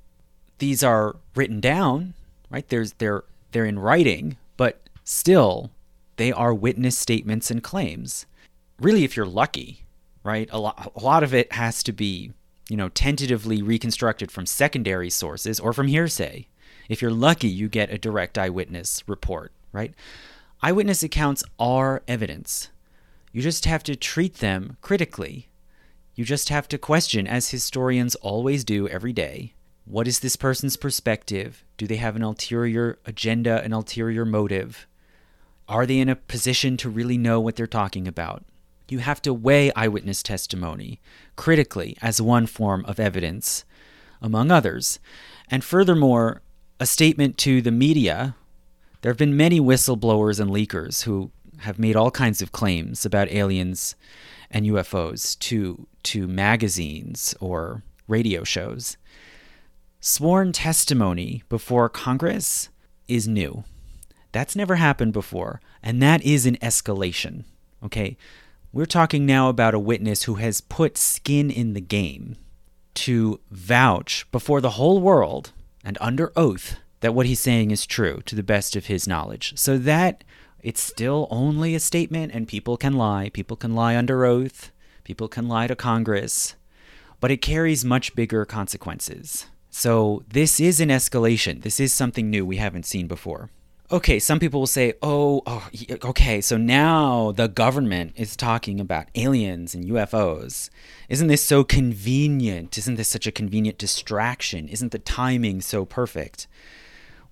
These 0.58 0.82
are 0.82 1.16
written 1.36 1.60
down, 1.60 2.14
right? 2.50 2.68
There's 2.68 2.94
they're 2.94 3.24
they're 3.52 3.64
in 3.64 3.78
writing, 3.78 4.36
but 4.56 4.88
still 5.04 5.70
they 6.16 6.32
are 6.32 6.52
witness 6.52 6.98
statements 6.98 7.50
and 7.50 7.62
claims 7.62 8.26
really, 8.80 9.04
if 9.04 9.16
you're 9.16 9.26
lucky, 9.26 9.84
right, 10.22 10.48
a 10.52 10.58
lot, 10.58 10.92
a 10.96 11.02
lot 11.02 11.22
of 11.22 11.34
it 11.34 11.52
has 11.52 11.82
to 11.84 11.92
be, 11.92 12.32
you 12.68 12.76
know, 12.76 12.88
tentatively 12.88 13.62
reconstructed 13.62 14.30
from 14.30 14.46
secondary 14.46 15.10
sources 15.10 15.60
or 15.60 15.72
from 15.72 15.88
hearsay. 15.88 16.46
If 16.88 17.00
you're 17.00 17.10
lucky, 17.10 17.48
you 17.48 17.68
get 17.68 17.92
a 17.92 17.98
direct 17.98 18.36
eyewitness 18.36 19.04
report, 19.06 19.52
right? 19.72 19.94
Eyewitness 20.62 21.02
accounts 21.02 21.44
are 21.58 22.02
evidence. 22.08 22.70
You 23.32 23.42
just 23.42 23.64
have 23.64 23.82
to 23.84 23.96
treat 23.96 24.36
them 24.36 24.76
critically. 24.80 25.48
You 26.14 26.24
just 26.24 26.48
have 26.48 26.68
to 26.68 26.78
question, 26.78 27.26
as 27.26 27.50
historians 27.50 28.14
always 28.16 28.64
do 28.64 28.88
every 28.88 29.12
day, 29.12 29.54
what 29.84 30.06
is 30.06 30.20
this 30.20 30.36
person's 30.36 30.76
perspective? 30.76 31.64
Do 31.76 31.86
they 31.86 31.96
have 31.96 32.14
an 32.14 32.22
ulterior 32.22 32.98
agenda, 33.06 33.62
an 33.62 33.72
ulterior 33.72 34.24
motive? 34.24 34.86
Are 35.68 35.86
they 35.86 35.98
in 35.98 36.08
a 36.08 36.16
position 36.16 36.76
to 36.78 36.90
really 36.90 37.16
know 37.16 37.40
what 37.40 37.56
they're 37.56 37.66
talking 37.66 38.06
about? 38.06 38.44
You 38.90 38.98
have 38.98 39.22
to 39.22 39.34
weigh 39.34 39.72
eyewitness 39.74 40.22
testimony 40.22 41.00
critically 41.36 41.96
as 42.02 42.20
one 42.20 42.46
form 42.46 42.84
of 42.86 43.00
evidence, 43.00 43.64
among 44.20 44.50
others. 44.50 44.98
And 45.50 45.64
furthermore, 45.64 46.42
a 46.78 46.86
statement 46.86 47.36
to 47.38 47.60
the 47.60 47.70
media. 47.70 48.34
There 49.02 49.10
have 49.10 49.18
been 49.18 49.36
many 49.36 49.60
whistleblowers 49.60 50.40
and 50.40 50.50
leakers 50.50 51.04
who 51.04 51.30
have 51.60 51.78
made 51.78 51.96
all 51.96 52.10
kinds 52.10 52.40
of 52.40 52.52
claims 52.52 53.04
about 53.04 53.30
aliens 53.30 53.94
and 54.50 54.66
UFOs 54.66 55.38
to, 55.40 55.86
to 56.04 56.26
magazines 56.26 57.34
or 57.40 57.82
radio 58.08 58.44
shows. 58.44 58.96
Sworn 60.00 60.52
testimony 60.52 61.42
before 61.48 61.88
Congress 61.88 62.70
is 63.06 63.28
new. 63.28 63.64
That's 64.32 64.56
never 64.56 64.76
happened 64.76 65.12
before, 65.12 65.60
and 65.82 66.00
that 66.02 66.22
is 66.22 66.46
an 66.46 66.56
escalation. 66.56 67.44
Okay? 67.82 68.16
We're 68.72 68.86
talking 68.86 69.26
now 69.26 69.48
about 69.48 69.74
a 69.74 69.80
witness 69.80 70.24
who 70.24 70.36
has 70.36 70.60
put 70.60 70.96
skin 70.96 71.50
in 71.50 71.72
the 71.72 71.80
game 71.80 72.36
to 72.94 73.40
vouch 73.50 74.30
before 74.30 74.60
the 74.60 74.70
whole 74.70 75.00
world 75.00 75.50
and 75.84 75.98
under 76.00 76.32
oath 76.36 76.76
that 77.00 77.12
what 77.12 77.26
he's 77.26 77.40
saying 77.40 77.72
is 77.72 77.84
true 77.84 78.22
to 78.26 78.36
the 78.36 78.44
best 78.44 78.76
of 78.76 78.86
his 78.86 79.08
knowledge. 79.08 79.54
So 79.56 79.76
that 79.78 80.22
it's 80.62 80.80
still 80.80 81.26
only 81.32 81.74
a 81.74 81.80
statement 81.80 82.30
and 82.32 82.46
people 82.46 82.76
can 82.76 82.92
lie. 82.92 83.30
People 83.30 83.56
can 83.56 83.74
lie 83.74 83.96
under 83.96 84.24
oath. 84.24 84.70
People 85.02 85.26
can 85.26 85.48
lie 85.48 85.66
to 85.66 85.74
Congress. 85.74 86.54
But 87.18 87.32
it 87.32 87.42
carries 87.42 87.84
much 87.84 88.14
bigger 88.14 88.44
consequences. 88.44 89.46
So 89.70 90.22
this 90.28 90.60
is 90.60 90.78
an 90.78 90.90
escalation. 90.90 91.62
This 91.62 91.80
is 91.80 91.92
something 91.92 92.30
new 92.30 92.46
we 92.46 92.58
haven't 92.58 92.86
seen 92.86 93.08
before 93.08 93.50
okay, 93.92 94.18
some 94.18 94.38
people 94.38 94.60
will 94.60 94.66
say, 94.66 94.94
oh, 95.02 95.42
oh, 95.46 95.68
okay, 96.04 96.40
so 96.40 96.56
now 96.56 97.32
the 97.32 97.48
government 97.48 98.12
is 98.16 98.36
talking 98.36 98.80
about 98.80 99.08
aliens 99.14 99.74
and 99.74 99.84
UFOs. 99.84 100.70
Isn't 101.08 101.28
this 101.28 101.42
so 101.42 101.64
convenient? 101.64 102.78
Isn't 102.78 102.96
this 102.96 103.08
such 103.08 103.26
a 103.26 103.32
convenient 103.32 103.78
distraction? 103.78 104.68
Isn't 104.68 104.92
the 104.92 104.98
timing 104.98 105.60
so 105.60 105.84
perfect? 105.84 106.46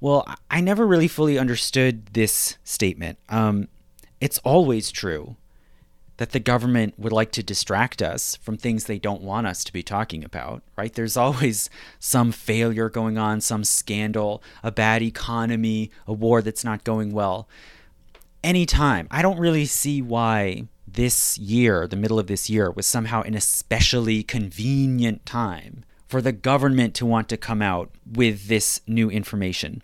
Well, 0.01 0.27
I 0.51 0.61
never 0.61 0.87
really 0.87 1.09
fully 1.09 1.39
understood 1.39 2.07
this 2.15 2.59
statement. 2.65 3.19
Um, 3.29 3.69
it's 4.21 4.39
always 4.39 4.91
true 4.91 5.37
that 6.19 6.33
the 6.33 6.41
government 6.41 6.95
would 6.99 7.13
like 7.13 7.33
to 7.33 7.43
distract 7.43 8.03
us 8.03 8.37
from 8.37 8.57
things 8.57 8.85
they 8.85 8.99
don't 8.99 9.23
want 9.23 9.47
us 9.47 9.65
to 9.65 9.73
be 9.73 9.83
talking 9.83 10.23
about, 10.23 10.63
right? 10.77 10.93
There's 10.93 11.17
always 11.17 11.71
some 11.99 12.31
failure 12.31 12.91
going 12.91 13.17
on, 13.17 13.41
some 13.41 13.65
scandal, 13.65 14.43
a 14.63 14.71
bad 14.71 15.03
economy, 15.03 15.91
a 16.07 16.13
war 16.13 16.43
that's 16.43 16.65
not 16.65 16.85
going 16.85 17.13
well. 17.13 17.49
Anytime. 18.45 19.09
I 19.11 19.23
don't 19.23 19.39
really 19.39 19.67
see 19.67 20.01
why 20.03 20.69
this 20.87 21.39
year, 21.39 21.87
the 21.87 21.97
middle 21.97 22.19
of 22.19 22.27
this 22.27 22.49
year, 22.49 22.71
was 22.71 22.87
somehow 22.87 23.23
an 23.23 23.35
especially 23.35 24.23
convenient 24.23 25.27
time 25.27 25.85
for 26.07 26.23
the 26.23 26.33
government 26.33 26.95
to 26.95 27.07
want 27.07 27.29
to 27.29 27.37
come 27.37 27.61
out 27.61 27.91
with 28.11 28.49
this 28.49 28.81
new 28.87 29.11
information. 29.11 29.83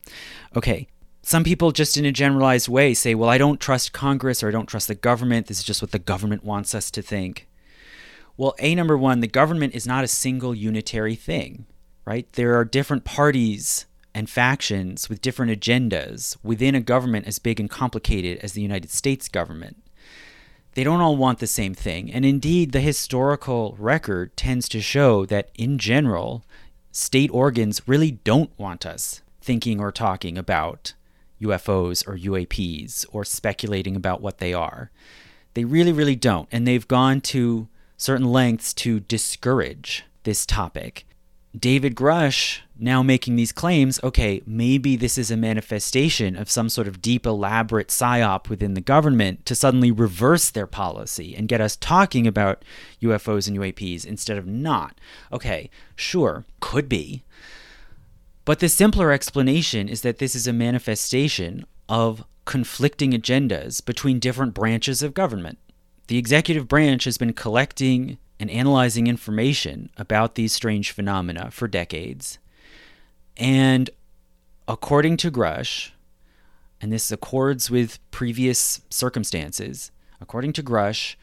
Okay, 0.56 0.88
some 1.24 1.42
people 1.42 1.72
just 1.72 1.96
in 1.96 2.04
a 2.04 2.12
generalized 2.12 2.68
way 2.68 2.92
say, 2.92 3.14
well, 3.14 3.30
I 3.30 3.38
don't 3.38 3.60
trust 3.60 3.94
Congress 3.94 4.42
or 4.42 4.48
I 4.48 4.50
don't 4.50 4.68
trust 4.68 4.88
the 4.88 4.94
government. 4.94 5.46
This 5.46 5.58
is 5.58 5.64
just 5.64 5.80
what 5.80 5.90
the 5.90 5.98
government 5.98 6.44
wants 6.44 6.74
us 6.74 6.90
to 6.90 7.00
think. 7.02 7.48
Well, 8.36 8.54
A 8.58 8.74
number 8.74 8.98
one, 8.98 9.20
the 9.20 9.26
government 9.26 9.74
is 9.74 9.86
not 9.86 10.04
a 10.04 10.08
single 10.08 10.54
unitary 10.54 11.14
thing, 11.14 11.64
right? 12.04 12.30
There 12.32 12.58
are 12.58 12.64
different 12.64 13.04
parties 13.04 13.86
and 14.14 14.28
factions 14.28 15.08
with 15.08 15.22
different 15.22 15.58
agendas 15.58 16.36
within 16.42 16.74
a 16.74 16.80
government 16.80 17.26
as 17.26 17.38
big 17.38 17.58
and 17.58 17.70
complicated 17.70 18.38
as 18.38 18.52
the 18.52 18.62
United 18.62 18.90
States 18.90 19.28
government. 19.28 19.82
They 20.74 20.84
don't 20.84 21.00
all 21.00 21.16
want 21.16 21.38
the 21.38 21.46
same 21.46 21.74
thing. 21.74 22.12
And 22.12 22.26
indeed, 22.26 22.72
the 22.72 22.80
historical 22.80 23.76
record 23.78 24.36
tends 24.36 24.68
to 24.70 24.80
show 24.80 25.24
that, 25.26 25.50
in 25.54 25.78
general, 25.78 26.44
state 26.92 27.30
organs 27.32 27.86
really 27.86 28.10
don't 28.10 28.50
want 28.58 28.84
us 28.84 29.22
thinking 29.40 29.80
or 29.80 29.92
talking 29.92 30.36
about 30.36 30.92
UFOs 31.44 32.06
or 32.06 32.16
UAPs 32.16 33.06
or 33.12 33.24
speculating 33.24 33.96
about 33.96 34.20
what 34.20 34.38
they 34.38 34.52
are. 34.52 34.90
They 35.54 35.64
really, 35.64 35.92
really 35.92 36.16
don't. 36.16 36.48
And 36.50 36.66
they've 36.66 36.86
gone 36.86 37.20
to 37.22 37.68
certain 37.96 38.30
lengths 38.30 38.74
to 38.74 39.00
discourage 39.00 40.04
this 40.24 40.44
topic. 40.44 41.06
David 41.56 41.94
Grusch 41.94 42.60
now 42.76 43.00
making 43.02 43.36
these 43.36 43.52
claims 43.52 44.00
okay, 44.02 44.42
maybe 44.44 44.96
this 44.96 45.16
is 45.16 45.30
a 45.30 45.36
manifestation 45.36 46.34
of 46.34 46.50
some 46.50 46.68
sort 46.68 46.88
of 46.88 47.00
deep, 47.00 47.24
elaborate 47.24 47.88
psyop 47.88 48.48
within 48.48 48.74
the 48.74 48.80
government 48.80 49.46
to 49.46 49.54
suddenly 49.54 49.92
reverse 49.92 50.50
their 50.50 50.66
policy 50.66 51.36
and 51.36 51.46
get 51.46 51.60
us 51.60 51.76
talking 51.76 52.26
about 52.26 52.64
UFOs 53.00 53.46
and 53.46 53.56
UAPs 53.56 54.04
instead 54.04 54.36
of 54.36 54.46
not. 54.46 54.98
Okay, 55.32 55.70
sure, 55.94 56.44
could 56.58 56.88
be. 56.88 57.22
But 58.44 58.58
the 58.58 58.68
simpler 58.68 59.10
explanation 59.10 59.88
is 59.88 60.02
that 60.02 60.18
this 60.18 60.34
is 60.34 60.46
a 60.46 60.52
manifestation 60.52 61.64
of 61.88 62.24
conflicting 62.44 63.12
agendas 63.12 63.82
between 63.84 64.18
different 64.18 64.52
branches 64.52 65.02
of 65.02 65.14
government. 65.14 65.58
The 66.08 66.18
executive 66.18 66.68
branch 66.68 67.04
has 67.04 67.16
been 67.16 67.32
collecting 67.32 68.18
and 68.38 68.50
analyzing 68.50 69.06
information 69.06 69.88
about 69.96 70.34
these 70.34 70.52
strange 70.52 70.90
phenomena 70.90 71.50
for 71.50 71.66
decades. 71.66 72.38
And 73.36 73.88
according 74.68 75.16
to 75.18 75.30
Grusch, 75.30 75.90
and 76.80 76.92
this 76.92 77.10
accords 77.10 77.70
with 77.70 77.98
previous 78.10 78.82
circumstances, 78.90 79.90
according 80.20 80.52
to 80.54 80.62
Grusch, 80.62 81.16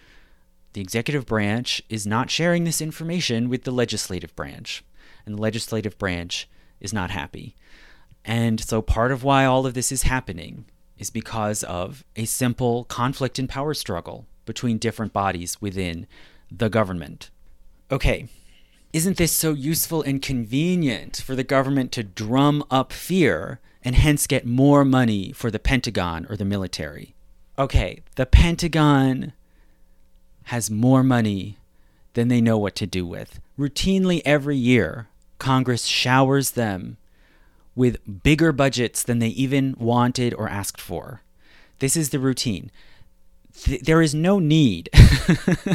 the 0.73 0.81
executive 0.81 1.27
branch 1.27 1.83
is 1.89 2.07
not 2.07 2.31
sharing 2.31 2.63
this 2.63 2.81
information 2.81 3.49
with 3.49 3.63
the 3.63 3.71
legislative 3.71 4.35
branch, 4.35 4.83
and 5.25 5.37
the 5.37 5.41
legislative 5.41 5.97
branch 5.99 6.49
is 6.81 6.93
not 6.93 7.11
happy. 7.11 7.55
And 8.25 8.59
so 8.59 8.81
part 8.81 9.11
of 9.11 9.23
why 9.23 9.45
all 9.45 9.65
of 9.65 9.73
this 9.73 9.91
is 9.91 10.03
happening 10.03 10.65
is 10.97 11.09
because 11.09 11.63
of 11.63 12.03
a 12.15 12.25
simple 12.25 12.83
conflict 12.85 13.39
and 13.39 13.49
power 13.49 13.73
struggle 13.73 14.25
between 14.45 14.77
different 14.77 15.13
bodies 15.13 15.61
within 15.61 16.05
the 16.51 16.69
government. 16.69 17.29
Okay, 17.89 18.27
isn't 18.93 19.17
this 19.17 19.31
so 19.31 19.53
useful 19.53 20.01
and 20.01 20.21
convenient 20.21 21.17
for 21.17 21.35
the 21.35 21.43
government 21.43 21.91
to 21.93 22.03
drum 22.03 22.63
up 22.69 22.91
fear 22.91 23.59
and 23.83 23.95
hence 23.95 24.27
get 24.27 24.45
more 24.45 24.83
money 24.85 25.31
for 25.31 25.49
the 25.49 25.59
Pentagon 25.59 26.27
or 26.29 26.35
the 26.35 26.45
military? 26.45 27.15
Okay, 27.57 28.01
the 28.15 28.25
Pentagon 28.25 29.33
has 30.45 30.69
more 30.69 31.03
money 31.03 31.57
than 32.13 32.27
they 32.27 32.41
know 32.41 32.57
what 32.57 32.75
to 32.75 32.85
do 32.85 33.05
with. 33.05 33.39
Routinely 33.57 34.21
every 34.25 34.57
year, 34.57 35.07
Congress 35.41 35.85
showers 35.85 36.51
them 36.51 36.97
with 37.75 38.21
bigger 38.21 38.51
budgets 38.51 39.01
than 39.01 39.17
they 39.17 39.29
even 39.29 39.75
wanted 39.79 40.35
or 40.35 40.47
asked 40.47 40.79
for. 40.79 41.23
This 41.79 41.97
is 41.97 42.11
the 42.11 42.19
routine. 42.19 42.69
Th- 43.55 43.81
there 43.81 44.03
is 44.03 44.13
no 44.13 44.37
need. 44.37 44.87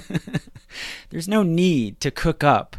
There's 1.10 1.26
no 1.26 1.42
need 1.42 2.00
to 2.00 2.12
cook 2.12 2.44
up 2.44 2.76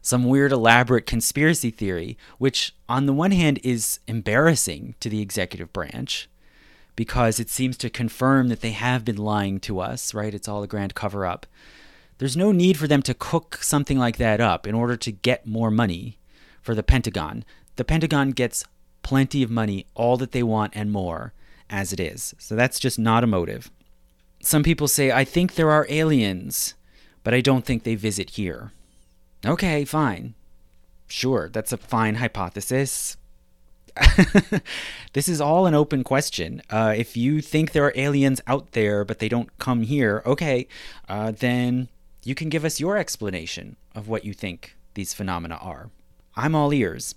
some 0.00 0.28
weird 0.28 0.52
elaborate 0.52 1.06
conspiracy 1.06 1.72
theory, 1.72 2.16
which 2.38 2.72
on 2.88 3.06
the 3.06 3.12
one 3.12 3.32
hand 3.32 3.58
is 3.64 3.98
embarrassing 4.06 4.94
to 5.00 5.08
the 5.08 5.20
executive 5.20 5.72
branch 5.72 6.28
because 6.94 7.40
it 7.40 7.50
seems 7.50 7.76
to 7.78 7.90
confirm 7.90 8.46
that 8.46 8.60
they 8.60 8.70
have 8.70 9.04
been 9.04 9.16
lying 9.16 9.58
to 9.58 9.80
us, 9.80 10.14
right? 10.14 10.32
It's 10.34 10.46
all 10.46 10.62
a 10.62 10.68
grand 10.68 10.94
cover 10.94 11.26
up. 11.26 11.46
There's 12.18 12.36
no 12.36 12.52
need 12.52 12.76
for 12.76 12.86
them 12.86 13.02
to 13.02 13.14
cook 13.14 13.58
something 13.60 13.98
like 13.98 14.18
that 14.18 14.40
up 14.40 14.68
in 14.68 14.76
order 14.76 14.96
to 14.96 15.10
get 15.10 15.44
more 15.44 15.72
money 15.72 16.16
for 16.62 16.74
the 16.74 16.82
Pentagon. 16.82 17.44
The 17.76 17.84
Pentagon 17.84 18.30
gets 18.30 18.64
plenty 19.02 19.42
of 19.42 19.50
money, 19.50 19.86
all 19.94 20.16
that 20.18 20.32
they 20.32 20.42
want 20.42 20.74
and 20.74 20.90
more, 20.90 21.32
as 21.70 21.92
it 21.92 22.00
is. 22.00 22.34
So 22.38 22.54
that's 22.56 22.80
just 22.80 22.98
not 22.98 23.24
a 23.24 23.26
motive. 23.26 23.70
Some 24.40 24.62
people 24.62 24.88
say, 24.88 25.10
I 25.10 25.24
think 25.24 25.54
there 25.54 25.70
are 25.70 25.86
aliens, 25.88 26.74
but 27.24 27.34
I 27.34 27.40
don't 27.40 27.64
think 27.64 27.82
they 27.82 27.94
visit 27.94 28.30
here. 28.30 28.72
Okay, 29.44 29.84
fine. 29.84 30.34
Sure, 31.06 31.48
that's 31.48 31.72
a 31.72 31.76
fine 31.76 32.16
hypothesis. 32.16 33.16
this 35.12 35.28
is 35.28 35.40
all 35.40 35.66
an 35.66 35.74
open 35.74 36.04
question. 36.04 36.62
Uh, 36.70 36.94
if 36.96 37.16
you 37.16 37.40
think 37.40 37.72
there 37.72 37.84
are 37.84 37.92
aliens 37.96 38.40
out 38.46 38.72
there, 38.72 39.04
but 39.04 39.18
they 39.18 39.28
don't 39.28 39.56
come 39.58 39.82
here, 39.82 40.22
okay, 40.26 40.68
uh, 41.08 41.32
then 41.32 41.88
you 42.24 42.34
can 42.34 42.48
give 42.48 42.64
us 42.64 42.80
your 42.80 42.96
explanation 42.96 43.76
of 43.94 44.08
what 44.08 44.24
you 44.24 44.32
think 44.32 44.76
these 44.94 45.14
phenomena 45.14 45.56
are. 45.56 45.90
I'm 46.38 46.54
all 46.54 46.72
ears. 46.72 47.16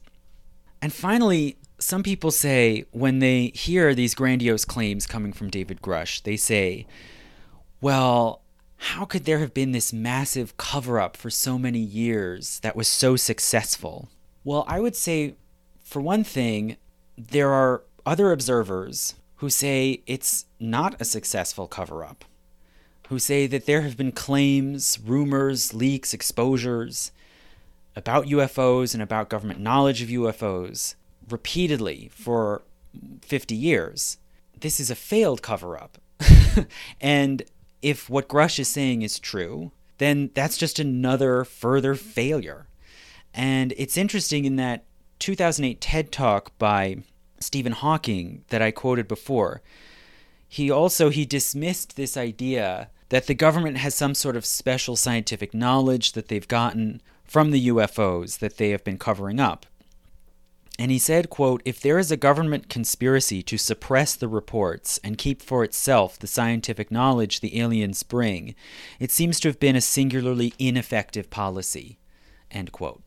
And 0.82 0.92
finally, 0.92 1.58
some 1.78 2.02
people 2.02 2.32
say 2.32 2.86
when 2.92 3.20
they 3.20 3.52
hear 3.54 3.94
these 3.94 4.16
grandiose 4.16 4.66
claims 4.66 5.06
coming 5.06 5.32
from 5.32 5.52
David 5.52 5.80
Grusch, 5.82 6.24
they 6.24 6.36
say, 6.36 6.88
well, 7.82 8.42
how 8.78 9.06
could 9.06 9.26
there 9.26 9.38
have 9.38 9.54
been 9.54 9.74
this 9.74 9.94
massive 9.94 10.58
cover 10.58 11.00
up 11.00 11.16
for 11.16 11.30
so 11.30 11.60
many 11.60 11.80
years 11.80 12.60
that 12.62 12.76
was 12.76 12.88
so 12.88 13.16
successful? 13.16 14.10
Well, 14.44 14.66
I 14.68 14.80
would 14.80 14.96
say, 14.96 15.36
for 15.84 16.02
one 16.02 16.24
thing, 16.24 16.78
there 17.16 17.52
are 17.52 17.84
other 18.08 18.32
observers 18.32 19.14
who 19.36 19.52
say 19.52 20.02
it's 20.08 20.46
not 20.60 21.00
a 21.00 21.06
successful 21.06 21.68
cover 21.68 22.04
up, 22.04 22.26
who 23.10 23.20
say 23.20 23.46
that 23.46 23.68
there 23.68 23.84
have 23.84 23.98
been 23.98 24.14
claims, 24.14 24.98
rumors, 25.00 25.76
leaks, 25.76 26.12
exposures 26.12 27.12
about 27.96 28.28
UFOs 28.28 28.94
and 28.94 29.04
about 29.04 29.30
government 29.30 29.60
knowledge 29.60 30.02
of 30.02 30.10
UFOs 30.10 30.96
repeatedly 31.30 32.10
for 32.14 32.64
50 33.22 33.56
years. 33.56 34.18
This 34.60 34.80
is 34.80 34.90
a 34.90 34.96
failed 34.96 35.42
cover 35.42 35.78
up. 35.78 35.98
and 37.02 37.44
if 37.82 38.10
what 38.10 38.28
Grusch 38.28 38.60
is 38.60 38.68
saying 38.68 39.02
is 39.02 39.20
true, 39.20 39.72
then 39.98 40.32
that's 40.34 40.58
just 40.58 40.80
another 40.80 41.44
further 41.44 41.96
failure. 41.96 42.68
And 43.34 43.74
it's 43.78 43.98
interesting 43.98 44.46
in 44.46 44.56
that 44.58 44.84
2008 45.20 45.80
TED 45.80 46.12
Talk 46.12 46.58
by 46.58 46.98
Stephen 47.40 47.72
Hawking 47.72 48.44
that 48.50 48.62
I 48.62 48.72
quoted 48.72 49.08
before. 49.08 49.62
He 50.48 50.70
also 50.70 51.10
he 51.10 51.26
dismissed 51.26 51.96
this 51.96 52.18
idea 52.18 52.90
that 53.10 53.28
the 53.28 53.34
government 53.34 53.78
has 53.78 53.96
some 53.96 54.16
sort 54.16 54.36
of 54.36 54.46
special 54.46 54.96
scientific 54.96 55.54
knowledge 55.54 56.14
that 56.14 56.28
they've 56.28 56.48
gotten 56.48 57.02
from 57.32 57.52
the 57.52 57.70
UFOs 57.70 58.40
that 58.40 58.58
they 58.58 58.72
have 58.72 58.84
been 58.84 58.98
covering 58.98 59.40
up. 59.40 59.66
And 60.78 60.92
he 60.92 61.00
said, 61.00 61.30
quote, 61.30 61.62
if 61.64 61.80
there 61.80 61.98
is 61.98 62.12
a 62.12 62.18
government 62.18 62.68
conspiracy 62.68 63.42
to 63.44 63.58
suppress 63.58 64.16
the 64.18 64.28
reports 64.28 65.00
and 65.02 65.18
keep 65.18 65.42
for 65.42 65.64
itself 65.64 66.20
the 66.20 66.28
scientific 66.28 66.92
knowledge 66.92 67.40
the 67.40 67.58
aliens 67.58 68.04
bring, 68.04 68.54
it 69.00 69.12
seems 69.12 69.40
to 69.40 69.48
have 69.48 69.62
been 69.62 69.78
a 69.78 69.82
singularly 69.82 70.54
ineffective 70.60 71.30
policy. 71.30 72.00
End 72.52 72.74
quote. 72.74 73.02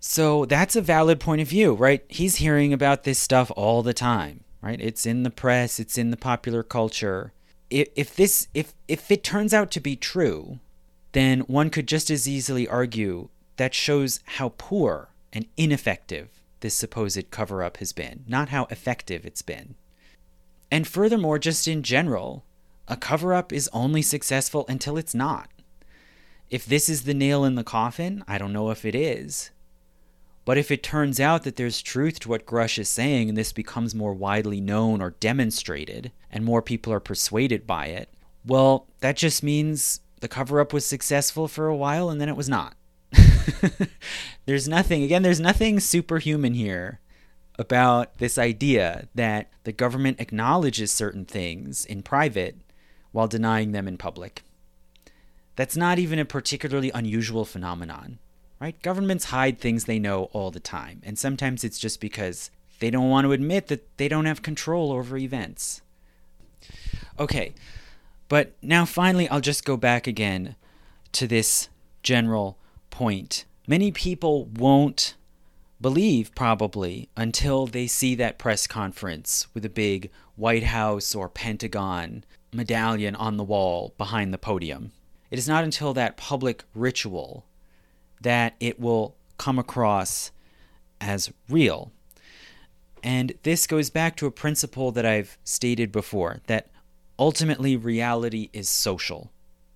So 0.00 0.46
that's 0.46 0.74
a 0.74 0.80
valid 0.80 1.20
point 1.20 1.42
of 1.42 1.48
view, 1.48 1.74
right? 1.74 2.02
He's 2.08 2.36
hearing 2.36 2.72
about 2.72 3.04
this 3.04 3.18
stuff 3.18 3.52
all 3.54 3.82
the 3.82 3.92
time, 3.92 4.44
right? 4.62 4.80
It's 4.80 5.04
in 5.04 5.24
the 5.24 5.30
press, 5.30 5.78
it's 5.78 5.98
in 5.98 6.10
the 6.10 6.16
popular 6.16 6.62
culture. 6.62 7.34
If, 7.68 7.88
if 7.94 8.16
this 8.16 8.48
if 8.54 8.72
if 8.86 9.10
it 9.10 9.22
turns 9.22 9.52
out 9.52 9.70
to 9.72 9.80
be 9.80 9.94
true, 9.94 10.58
then 11.12 11.40
one 11.40 11.68
could 11.68 11.86
just 11.86 12.10
as 12.10 12.26
easily 12.26 12.66
argue 12.66 13.28
that 13.58 13.74
shows 13.74 14.20
how 14.24 14.54
poor 14.56 15.10
and 15.32 15.46
ineffective 15.56 16.42
this 16.60 16.74
supposed 16.74 17.30
cover 17.30 17.62
up 17.62 17.76
has 17.76 17.92
been, 17.92 18.24
not 18.26 18.48
how 18.48 18.64
effective 18.70 19.24
it's 19.26 19.42
been. 19.42 19.74
And 20.70 20.86
furthermore, 20.86 21.38
just 21.38 21.68
in 21.68 21.82
general, 21.82 22.44
a 22.88 22.96
cover 22.96 23.34
up 23.34 23.52
is 23.52 23.70
only 23.72 24.02
successful 24.02 24.64
until 24.68 24.96
it's 24.96 25.14
not. 25.14 25.50
If 26.50 26.64
this 26.64 26.88
is 26.88 27.02
the 27.02 27.14
nail 27.14 27.44
in 27.44 27.54
the 27.54 27.64
coffin, 27.64 28.24
I 28.26 28.38
don't 28.38 28.52
know 28.52 28.70
if 28.70 28.84
it 28.84 28.94
is. 28.94 29.50
But 30.44 30.56
if 30.56 30.70
it 30.70 30.82
turns 30.82 31.20
out 31.20 31.42
that 31.42 31.56
there's 31.56 31.82
truth 31.82 32.20
to 32.20 32.30
what 32.30 32.46
Grusch 32.46 32.78
is 32.78 32.88
saying 32.88 33.28
and 33.28 33.36
this 33.36 33.52
becomes 33.52 33.94
more 33.94 34.14
widely 34.14 34.60
known 34.60 35.02
or 35.02 35.10
demonstrated, 35.10 36.10
and 36.30 36.44
more 36.44 36.62
people 36.62 36.90
are 36.92 37.00
persuaded 37.00 37.66
by 37.66 37.86
it, 37.86 38.08
well, 38.46 38.86
that 39.00 39.16
just 39.16 39.42
means 39.42 40.00
the 40.20 40.28
cover 40.28 40.58
up 40.58 40.72
was 40.72 40.86
successful 40.86 41.48
for 41.48 41.66
a 41.66 41.76
while 41.76 42.08
and 42.08 42.18
then 42.18 42.30
it 42.30 42.36
was 42.36 42.48
not. 42.48 42.77
there's 44.46 44.68
nothing, 44.68 45.02
again, 45.02 45.22
there's 45.22 45.40
nothing 45.40 45.80
superhuman 45.80 46.54
here 46.54 47.00
about 47.58 48.18
this 48.18 48.38
idea 48.38 49.08
that 49.14 49.50
the 49.64 49.72
government 49.72 50.20
acknowledges 50.20 50.92
certain 50.92 51.24
things 51.24 51.84
in 51.84 52.02
private 52.02 52.56
while 53.12 53.26
denying 53.26 53.72
them 53.72 53.88
in 53.88 53.98
public. 53.98 54.42
That's 55.56 55.76
not 55.76 55.98
even 55.98 56.20
a 56.20 56.24
particularly 56.24 56.92
unusual 56.94 57.44
phenomenon, 57.44 58.20
right? 58.60 58.80
Governments 58.80 59.26
hide 59.26 59.58
things 59.58 59.84
they 59.84 59.98
know 59.98 60.24
all 60.32 60.52
the 60.52 60.60
time, 60.60 61.02
and 61.04 61.18
sometimes 61.18 61.64
it's 61.64 61.80
just 61.80 62.00
because 62.00 62.52
they 62.78 62.90
don't 62.90 63.10
want 63.10 63.24
to 63.24 63.32
admit 63.32 63.66
that 63.66 63.96
they 63.98 64.06
don't 64.06 64.26
have 64.26 64.42
control 64.42 64.92
over 64.92 65.16
events. 65.16 65.82
Okay, 67.18 67.54
but 68.28 68.52
now 68.62 68.84
finally, 68.84 69.28
I'll 69.28 69.40
just 69.40 69.64
go 69.64 69.76
back 69.76 70.06
again 70.06 70.54
to 71.12 71.26
this 71.26 71.68
general 72.04 72.56
point. 72.98 73.44
Many 73.68 73.92
people 73.92 74.46
won't 74.46 75.14
believe, 75.80 76.34
probably, 76.34 77.08
until 77.16 77.68
they 77.68 77.86
see 77.86 78.16
that 78.16 78.38
press 78.38 78.66
conference 78.66 79.46
with 79.54 79.64
a 79.64 79.70
big 79.70 80.10
White 80.34 80.64
House 80.64 81.14
or 81.14 81.28
Pentagon 81.28 82.24
medallion 82.52 83.14
on 83.14 83.36
the 83.36 83.44
wall 83.44 83.94
behind 83.98 84.34
the 84.34 84.38
podium. 84.38 84.90
It 85.30 85.38
is 85.38 85.46
not 85.46 85.62
until 85.62 85.94
that 85.94 86.16
public 86.16 86.64
ritual 86.74 87.46
that 88.20 88.56
it 88.58 88.80
will 88.80 89.14
come 89.36 89.60
across 89.60 90.32
as 91.00 91.32
real. 91.48 91.92
And 93.04 93.34
this 93.44 93.68
goes 93.68 93.90
back 93.90 94.16
to 94.16 94.26
a 94.26 94.32
principle 94.32 94.90
that 94.90 95.06
I've 95.06 95.38
stated 95.44 95.92
before 95.92 96.40
that 96.48 96.66
ultimately 97.16 97.76
reality 97.76 98.50
is 98.52 98.68
social, 98.68 99.30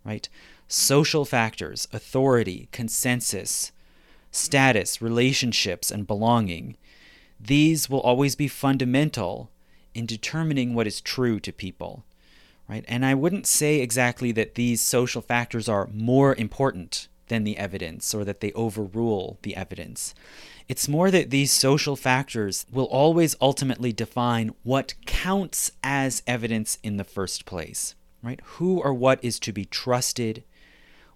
right? 0.05 0.28
Social 0.68 1.24
factors, 1.24 1.86
authority, 1.92 2.68
consensus, 2.73 3.73
status, 4.31 5.02
relationships, 5.02 5.91
and 5.91 6.07
belonging, 6.07 6.76
these 7.39 7.91
will 7.91 8.00
always 8.00 8.34
be 8.34 8.49
fundamental 8.49 9.50
in 9.94 10.07
determining 10.07 10.74
what 10.74 10.86
is 10.86 11.00
true 11.00 11.39
to 11.41 11.52
people, 11.52 12.05
right? 12.68 12.84
And 12.89 13.05
I 13.05 13.15
wouldn't 13.15 13.47
say 13.47 13.81
exactly 13.81 14.32
that 14.32 14.55
these 14.55 14.81
social 14.81 15.20
factors 15.20 15.68
are 15.68 15.91
more 15.92 16.34
important 16.36 17.08
than 17.28 17.44
the 17.44 17.58
evidence 17.58 18.15
or 18.15 18.24
that 18.24 18.41
they 18.41 18.52
overrule 18.52 19.39
the 19.42 19.57
evidence. 19.57 20.15
It's 20.68 20.89
more 20.89 21.10
that 21.10 21.31
these 21.31 21.52
social 21.52 21.97
factors 21.97 22.66
will 22.70 22.84
always 22.84 23.36
ultimately 23.41 23.92
define 23.92 24.55
what 24.62 24.94
counts 25.07 25.73
as 25.82 26.23
evidence 26.26 26.78
in 26.82 26.97
the 26.97 27.05
first 27.05 27.44
place, 27.44 27.94
right? 28.23 28.41
Who 28.44 28.81
or 28.81 28.94
what 28.94 29.23
is 29.23 29.39
to 29.41 29.52
be 29.52 29.65
trusted, 29.65 30.44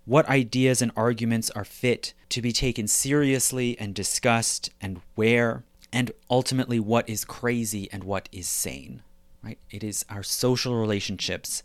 what 0.06 0.28
ideas 0.28 0.80
and 0.80 0.92
arguments 0.96 1.50
are 1.50 1.64
fit 1.64 2.14
to 2.30 2.40
be 2.40 2.52
taken 2.52 2.88
seriously 2.88 3.78
and 3.78 3.94
discussed, 3.94 4.70
and 4.80 5.00
where, 5.16 5.64
and 5.92 6.12
ultimately 6.30 6.80
what 6.80 7.08
is 7.08 7.24
crazy 7.24 7.88
and 7.92 8.04
what 8.04 8.28
is 8.32 8.48
sane, 8.48 9.02
right? 9.42 9.58
It 9.70 9.84
is 9.84 10.04
our 10.08 10.22
social 10.22 10.76
relationships 10.76 11.62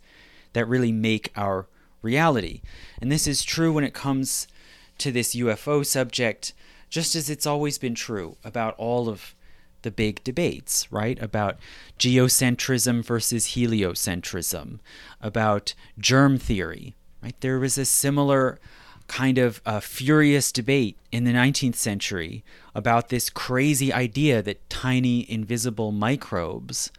that 0.52 0.68
really 0.68 0.92
make 0.92 1.32
our 1.36 1.68
reality. 2.02 2.62
And 3.00 3.10
this 3.10 3.26
is 3.26 3.44
true 3.44 3.72
when 3.72 3.84
it 3.84 3.94
comes 3.94 4.48
to 4.98 5.12
this 5.12 5.34
UFO 5.34 5.86
subject 5.86 6.52
just 6.90 7.14
as 7.16 7.30
it's 7.30 7.46
always 7.46 7.78
been 7.78 7.94
true 7.94 8.36
about 8.44 8.74
all 8.76 9.08
of 9.08 9.34
the 9.80 9.90
big 9.90 10.22
debates, 10.24 10.90
right? 10.92 11.20
About 11.22 11.58
geocentrism 11.98 13.04
versus 13.04 13.48
heliocentrism, 13.48 14.78
about 15.20 15.74
germ 15.98 16.38
theory, 16.38 16.94
right? 17.22 17.34
There 17.40 17.58
was 17.58 17.78
a 17.78 17.84
similar 17.84 18.58
kind 19.08 19.38
of 19.38 19.60
uh, 19.66 19.80
furious 19.80 20.52
debate 20.52 20.96
in 21.10 21.24
the 21.24 21.32
19th 21.32 21.74
century 21.74 22.44
about 22.74 23.08
this 23.08 23.30
crazy 23.30 23.92
idea 23.92 24.42
that 24.42 24.68
tiny 24.70 25.30
invisible 25.30 25.92
microbes 25.92 26.90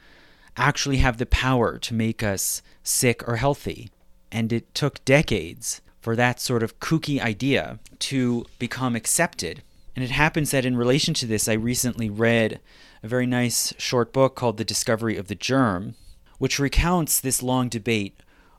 actually 0.56 0.98
have 0.98 1.18
the 1.18 1.26
power 1.26 1.78
to 1.80 1.94
make 1.94 2.22
us 2.22 2.62
sick 2.84 3.28
or 3.28 3.38
healthy. 3.38 3.90
And 4.32 4.54
it 4.54 4.74
took 4.76 5.04
decades 5.06 5.82
for 6.02 6.16
that 6.16 6.40
sort 6.40 6.64
of 6.64 6.80
kooky 6.80 7.22
idea 7.22 7.80
to 8.00 8.46
become 8.60 8.96
accepted 8.96 9.64
and 9.96 10.04
it 10.04 10.12
happens 10.12 10.52
that 10.52 10.66
in 10.66 10.76
relation 10.76 11.14
to 11.16 11.28
this, 11.28 11.48
I 11.48 11.54
recently 11.54 12.10
read 12.10 12.60
a 13.04 13.08
very 13.08 13.28
nice 13.28 13.74
short 13.78 14.12
book 14.12 14.36
called 14.36 14.58
The 14.58 14.66
Discovery 14.66 15.18
of 15.18 15.28
the 15.28 15.36
Germ, 15.36 15.96
which 16.40 16.60
recounts 16.60 17.20
this 17.20 17.44
long 17.44 17.70
debate 17.70 18.16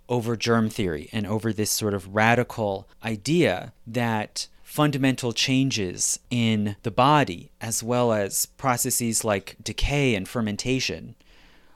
over 0.09 0.37
germ 0.37 0.69
theory 0.69 1.09
and 1.13 1.27
over 1.27 1.53
this 1.53 1.71
sort 1.71 1.95
of 1.95 2.15
radical 2.15 2.89
idea 3.03 3.73
that 3.87 4.49
fundamental 4.63 5.33
changes 5.33 6.19
in 6.31 6.77
the 6.83 6.91
body, 6.91 7.51
as 7.61 7.83
well 7.83 8.13
as 8.13 8.47
processes 8.47 9.25
like 9.25 9.57
decay 9.63 10.15
and 10.15 10.29
fermentation, 10.29 11.15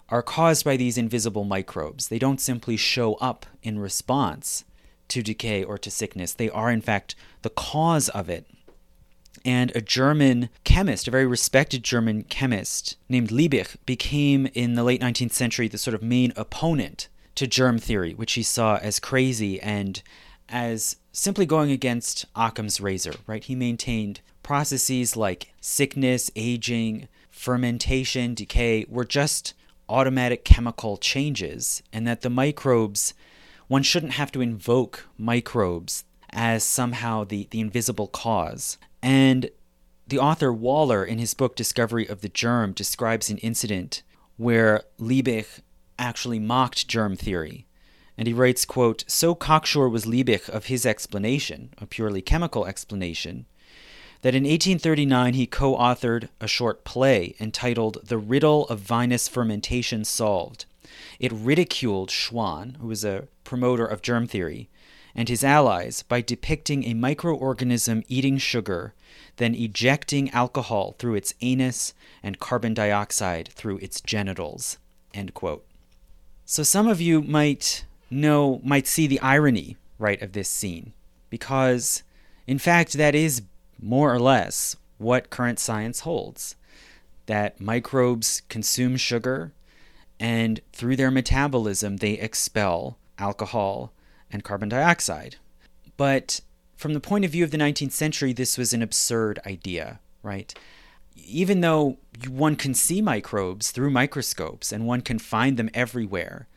are 0.09 0.23
caused 0.23 0.65
by 0.65 0.77
these 0.77 0.99
invisible 0.99 1.45
microbes. 1.45 2.09
They 2.09 2.19
don't 2.19 2.41
simply 2.41 2.77
show 2.77 3.15
up 3.15 3.47
in 3.63 3.79
response 3.79 4.65
to 5.09 5.23
decay 5.23 5.65
or 5.65 5.79
to 5.79 5.91
sickness, 5.91 6.35
they 6.35 6.51
are, 6.51 6.71
in 6.71 6.83
fact, 6.83 7.15
the 7.43 7.51
cause 7.51 8.09
of 8.11 8.29
it 8.29 8.47
and 9.45 9.73
a 9.75 9.81
German 9.81 10.49
chemist, 10.65 11.09
a 11.09 11.11
very 11.11 11.27
respected 11.27 11.83
German 11.83 12.25
chemist 12.25 12.97
named 13.09 13.31
Liebig, 13.31 13.77
became 13.87 14.47
in 14.55 14.75
the 14.75 14.85
late 14.85 15.01
19th 15.01 15.33
century 15.33 15.69
the 15.69 15.79
sort 15.79 15.95
of 15.95 16.03
main 16.03 16.33
opponent 16.37 17.09
to 17.39 17.47
germ 17.47 17.79
theory, 17.79 18.15
which 18.15 18.33
he 18.33 18.43
saw 18.43 18.79
as 18.79 18.99
crazy 18.99 19.61
and 19.61 20.03
as 20.49 20.97
simply 21.13 21.47
going 21.47 21.71
against 21.71 22.25
Occam's 22.35 22.81
razor, 22.81 23.15
right? 23.29 23.45
He 23.45 23.55
maintained 23.55 24.21
processes 24.43 25.17
like 25.17 25.55
sickness, 25.61 26.33
aging, 26.35 27.07
fermentation, 27.31 28.35
decay 28.35 28.87
were 28.89 29.05
just 29.05 29.55
automatic 29.89 30.45
chemical 30.45 30.97
changes, 30.97 31.81
and 31.93 32.09
that 32.09 32.23
the 32.23 32.31
microbes, 32.31 33.15
one 33.69 33.85
shouldn't 33.85 34.15
have 34.15 34.33
to 34.33 34.41
invoke 34.41 35.07
microbes 35.17 36.05
as 36.31 36.65
somehow 36.65 37.23
the, 37.23 37.47
the 37.53 37.61
invisible 37.61 38.09
cause. 38.09 38.79
And 39.01 39.49
the 40.09 40.19
author 40.19 40.53
Waller, 40.53 41.05
in 41.05 41.19
his 41.19 41.35
book 41.35 41.55
Discovery 41.55 42.09
of 42.09 42.21
the 42.21 42.29
Germ, 42.29 42.73
describes 42.73 43.31
an 43.31 43.39
incident 43.39 44.03
where 44.37 44.83
Liebig 44.99 45.47
actually 45.99 46.39
mocked 46.39 46.89
germ 46.89 47.17
theory. 47.17 47.67
And 48.17 48.27
he 48.27 48.35
writes, 48.35 48.65
quote, 48.65 49.05
So 49.07 49.35
cocksure 49.35 49.89
was 49.89 50.07
Liebig 50.07 50.49
of 50.49 50.67
his 50.67 50.85
explanation, 50.85 51.73
a 51.79 51.87
purely 51.87 52.21
chemical 52.21 52.67
explanation, 52.67 53.47
that 54.23 54.35
in 54.35 54.43
1839 54.43 55.35
he 55.35 55.47
co 55.47 55.77
authored 55.77 56.29
a 56.41 56.49
short 56.49 56.85
play 56.85 57.37
entitled 57.39 57.99
The 58.05 58.19
Riddle 58.19 58.67
of 58.67 58.81
Vinous 58.81 59.29
Fermentation 59.29 60.05
Solved. 60.05 60.65
It 61.21 61.33
ridiculed 61.33 62.11
Schwann, 62.11 62.77
who 62.81 62.89
was 62.89 63.05
a 63.05 63.29
promoter 63.45 63.87
of 63.87 64.03
germ 64.03 64.27
theory, 64.27 64.69
and 65.15 65.29
his 65.29 65.45
allies 65.45 66.03
by 66.03 66.21
depicting 66.21 66.85
a 66.85 66.95
microorganism 66.95 68.05
eating 68.09 68.39
sugar, 68.39 68.95
then 69.37 69.55
ejecting 69.55 70.31
alcohol 70.31 70.97
through 70.99 71.15
its 71.15 71.35
anus 71.41 71.95
and 72.23 72.39
carbon 72.39 72.75
dioxide 72.75 73.49
through 73.49 73.79
its 73.79 74.01
genitals. 74.01 74.79
So 76.51 76.63
some 76.63 76.89
of 76.89 76.99
you 76.99 77.21
might 77.21 77.85
know, 78.11 78.63
might 78.65 78.87
see 78.87 79.07
the 79.07 79.21
irony, 79.21 79.77
right, 79.99 80.21
of 80.23 80.33
this 80.33 80.49
scene, 80.49 80.95
because 81.29 82.03
in 82.47 82.59
fact 82.59 82.95
that 82.95 83.15
is 83.15 83.43
more 83.79 84.15
or 84.15 84.19
less 84.19 84.75
what 84.97 85.29
current 85.29 85.59
science 85.59 86.01
holds 86.01 86.57
that 87.27 87.61
microbes 87.61 88.41
consume 88.49 88.97
sugar 88.97 89.53
and 90.19 90.63
through 90.73 90.97
their 90.97 91.11
metabolism 91.11 91.99
they 91.99 92.13
expel 92.13 92.97
alcohol 93.19 93.93
and 94.33 94.43
carbon 94.43 94.71
dioxide. 94.71 95.37
But 95.99 96.41
from 96.77 96.95
the 96.95 97.01
point 97.01 97.27
of 97.27 97.31
view 97.31 97.45
of 97.45 97.51
the 97.51 97.59
19th 97.59 97.93
century, 97.93 98.33
this 98.33 98.57
was 98.57 98.73
an 98.73 98.81
absurd 98.81 99.39
idea, 99.45 100.01
right? 100.23 100.55
Even 101.15 101.61
though 101.61 101.99
one 102.27 102.57
can 102.57 102.75
see 102.75 103.01
microbes 103.01 103.71
through 103.71 103.91
microscopes 103.91 104.73
and 104.73 104.87
one 104.87 105.03
can 105.03 105.19
find 105.19 105.57
them 105.57 105.71
everywhere, 105.75 106.49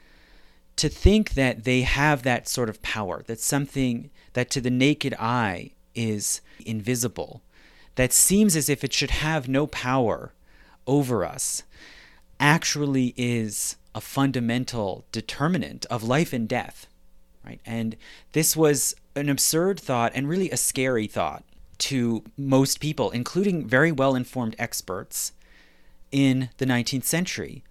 to 0.78 0.90
think 0.90 1.34
that 1.34 1.64
they 1.64 1.82
have 1.82 2.24
that 2.24 2.48
sort 2.48 2.70
of 2.70 2.82
power, 2.82 3.24
that 3.28 3.40
something 3.40 4.10
that 4.34 4.50
to 4.52 4.62
the 4.62 4.70
naked 4.70 5.14
eye 5.20 5.72
is 5.94 6.42
invisible, 6.66 7.42
that 7.96 8.14
seems 8.14 8.56
as 8.56 8.70
if 8.70 8.84
it 8.84 8.94
should 8.94 9.12
have 9.12 9.50
no 9.50 9.68
power 9.68 10.34
over 10.88 11.26
us, 11.26 11.64
actually 12.40 13.14
is 13.18 13.76
a 13.94 14.02
fundamental 14.02 15.06
determinant 15.12 15.86
of 15.88 16.02
life 16.02 16.34
and 16.34 16.48
death 16.48 16.88
right? 17.46 17.60
And 17.66 17.96
this 18.34 18.56
was 18.56 18.96
an 19.16 19.30
absurd 19.30 19.80
thought 19.80 20.12
and 20.16 20.28
really 20.28 20.50
a 20.52 20.58
scary 20.58 21.08
thought 21.08 21.44
to 21.80 22.24
most 22.38 22.80
people, 22.80 23.12
including 23.12 23.68
very 23.68 23.92
well 23.92 24.16
informed 24.16 24.56
experts 24.60 25.34
in 26.12 26.50
the 26.58 26.66
19th 26.66 27.06
century. 27.06 27.64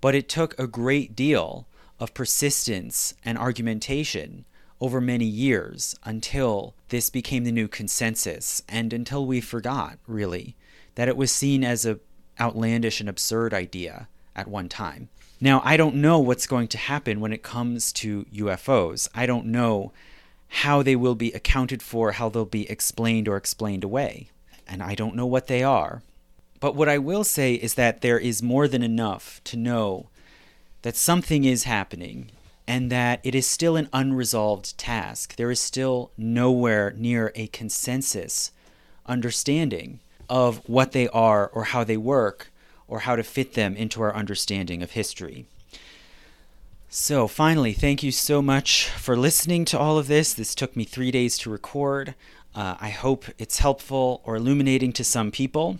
But 0.00 0.14
it 0.14 0.28
took 0.28 0.58
a 0.58 0.66
great 0.66 1.16
deal 1.16 1.66
of 1.98 2.14
persistence 2.14 3.14
and 3.24 3.36
argumentation 3.36 4.44
over 4.80 5.00
many 5.00 5.24
years 5.24 5.96
until 6.04 6.74
this 6.88 7.10
became 7.10 7.44
the 7.44 7.52
new 7.52 7.66
consensus 7.66 8.62
and 8.68 8.92
until 8.92 9.26
we 9.26 9.40
forgot, 9.40 9.98
really, 10.06 10.54
that 10.94 11.08
it 11.08 11.16
was 11.16 11.32
seen 11.32 11.64
as 11.64 11.84
a 11.84 11.98
outlandish 12.40 13.00
and 13.00 13.08
absurd 13.08 13.52
idea 13.52 14.08
at 14.36 14.46
one 14.46 14.68
time. 14.68 15.08
Now, 15.40 15.60
I 15.64 15.76
don't 15.76 15.96
know 15.96 16.18
what's 16.18 16.46
going 16.46 16.68
to 16.68 16.78
happen 16.78 17.20
when 17.20 17.32
it 17.32 17.42
comes 17.42 17.92
to 17.94 18.24
UFOs. 18.34 19.08
I 19.14 19.26
don't 19.26 19.46
know 19.46 19.92
how 20.48 20.82
they 20.82 20.96
will 20.96 21.14
be 21.14 21.32
accounted 21.32 21.82
for, 21.82 22.12
how 22.12 22.28
they'll 22.28 22.44
be 22.44 22.68
explained 22.70 23.28
or 23.28 23.36
explained 23.36 23.84
away. 23.84 24.30
And 24.66 24.82
I 24.82 24.94
don't 24.94 25.14
know 25.14 25.26
what 25.26 25.46
they 25.46 25.62
are. 25.62 26.02
But 26.60 26.74
what 26.74 26.88
I 26.88 26.98
will 26.98 27.24
say 27.24 27.54
is 27.54 27.74
that 27.74 28.00
there 28.00 28.18
is 28.18 28.42
more 28.42 28.66
than 28.66 28.82
enough 28.82 29.40
to 29.44 29.56
know 29.56 30.08
that 30.82 30.96
something 30.96 31.44
is 31.44 31.64
happening 31.64 32.30
and 32.66 32.90
that 32.90 33.20
it 33.22 33.34
is 33.34 33.46
still 33.46 33.76
an 33.76 33.88
unresolved 33.92 34.76
task. 34.76 35.36
There 35.36 35.50
is 35.50 35.60
still 35.60 36.10
nowhere 36.18 36.92
near 36.96 37.32
a 37.34 37.46
consensus 37.48 38.50
understanding 39.06 40.00
of 40.28 40.58
what 40.68 40.92
they 40.92 41.08
are 41.08 41.48
or 41.48 41.64
how 41.64 41.84
they 41.84 41.96
work 41.96 42.50
or 42.86 43.00
how 43.00 43.16
to 43.16 43.22
fit 43.22 43.54
them 43.54 43.76
into 43.76 44.02
our 44.02 44.14
understanding 44.14 44.82
of 44.82 44.92
history. 44.92 45.46
So, 46.90 47.28
finally, 47.28 47.74
thank 47.74 48.02
you 48.02 48.10
so 48.10 48.40
much 48.40 48.88
for 48.88 49.16
listening 49.16 49.66
to 49.66 49.78
all 49.78 49.98
of 49.98 50.08
this. 50.08 50.32
This 50.32 50.54
took 50.54 50.74
me 50.74 50.84
three 50.84 51.10
days 51.10 51.36
to 51.38 51.50
record. 51.50 52.14
Uh, 52.54 52.76
I 52.80 52.88
hope 52.88 53.26
it's 53.38 53.58
helpful 53.58 54.22
or 54.24 54.36
illuminating 54.36 54.92
to 54.94 55.04
some 55.04 55.30
people. 55.30 55.78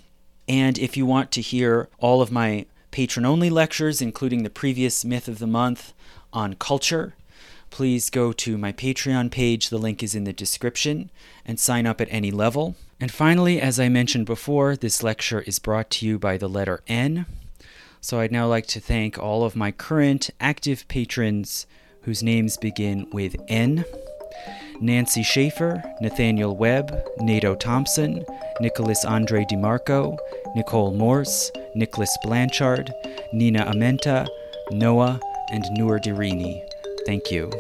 And 0.49 0.78
if 0.78 0.97
you 0.97 1.05
want 1.05 1.31
to 1.33 1.43
hear 1.43 1.89
all 1.99 2.23
of 2.23 2.33
my 2.33 2.67
patron 2.91 3.27
only 3.27 3.51
lectures, 3.51 4.01
including 4.01 4.43
the 4.43 4.51
previous 4.51 5.05
Myth 5.05 5.28
of 5.28 5.39
the 5.39 5.47
Month 5.47 5.93
on 6.33 6.55
culture, 6.55 7.15
please 7.70 8.09
go 8.09 8.33
to 8.33 8.57
my 8.57 8.73
Patreon 8.73 9.31
page. 9.31 9.68
The 9.68 9.78
link 9.78 10.02
is 10.02 10.15
in 10.15 10.25
the 10.25 10.33
description 10.33 11.10
and 11.44 11.60
sign 11.60 11.86
up 11.86 12.01
at 12.01 12.09
any 12.10 12.31
level. 12.31 12.77
And 12.99 13.12
finally, 13.12 13.60
as 13.60 13.78
I 13.78 13.89
mentioned 13.89 14.27
before, 14.27 14.75
this 14.75 15.02
lecture 15.02 15.43
is 15.43 15.59
brought 15.59 15.91
to 15.91 16.07
you 16.07 16.18
by 16.18 16.36
the 16.36 16.49
letter 16.49 16.81
N. 16.89 17.27
So 18.01 18.20
I'd 18.20 18.33
now 18.33 18.47
like 18.47 18.67
to 18.68 18.81
thank 18.81 19.18
all 19.18 19.44
of 19.44 19.55
my 19.55 19.70
current 19.70 20.31
active 20.41 20.89
patrons 20.89 21.67
whose 22.02 22.23
names 22.23 22.57
begin 22.57 23.09
with 23.10 23.36
N. 23.49 23.85
Nancy 24.81 25.23
Schaefer, 25.23 25.82
Nathaniel 26.00 26.57
Webb, 26.57 26.97
Nato 27.18 27.55
Thompson, 27.55 28.24
Nicholas 28.60 29.05
Andre 29.05 29.44
DeMarco, 29.44 30.16
Nicole 30.55 30.92
Morse, 30.92 31.50
Nicholas 31.74 32.16
Blanchard, 32.23 32.92
Nina 33.32 33.65
Amenta, 33.66 34.26
Noah, 34.70 35.20
and 35.52 35.65
Noor 35.73 35.98
Dirini. 35.98 36.62
Thank 37.07 37.31
you. 37.31 37.50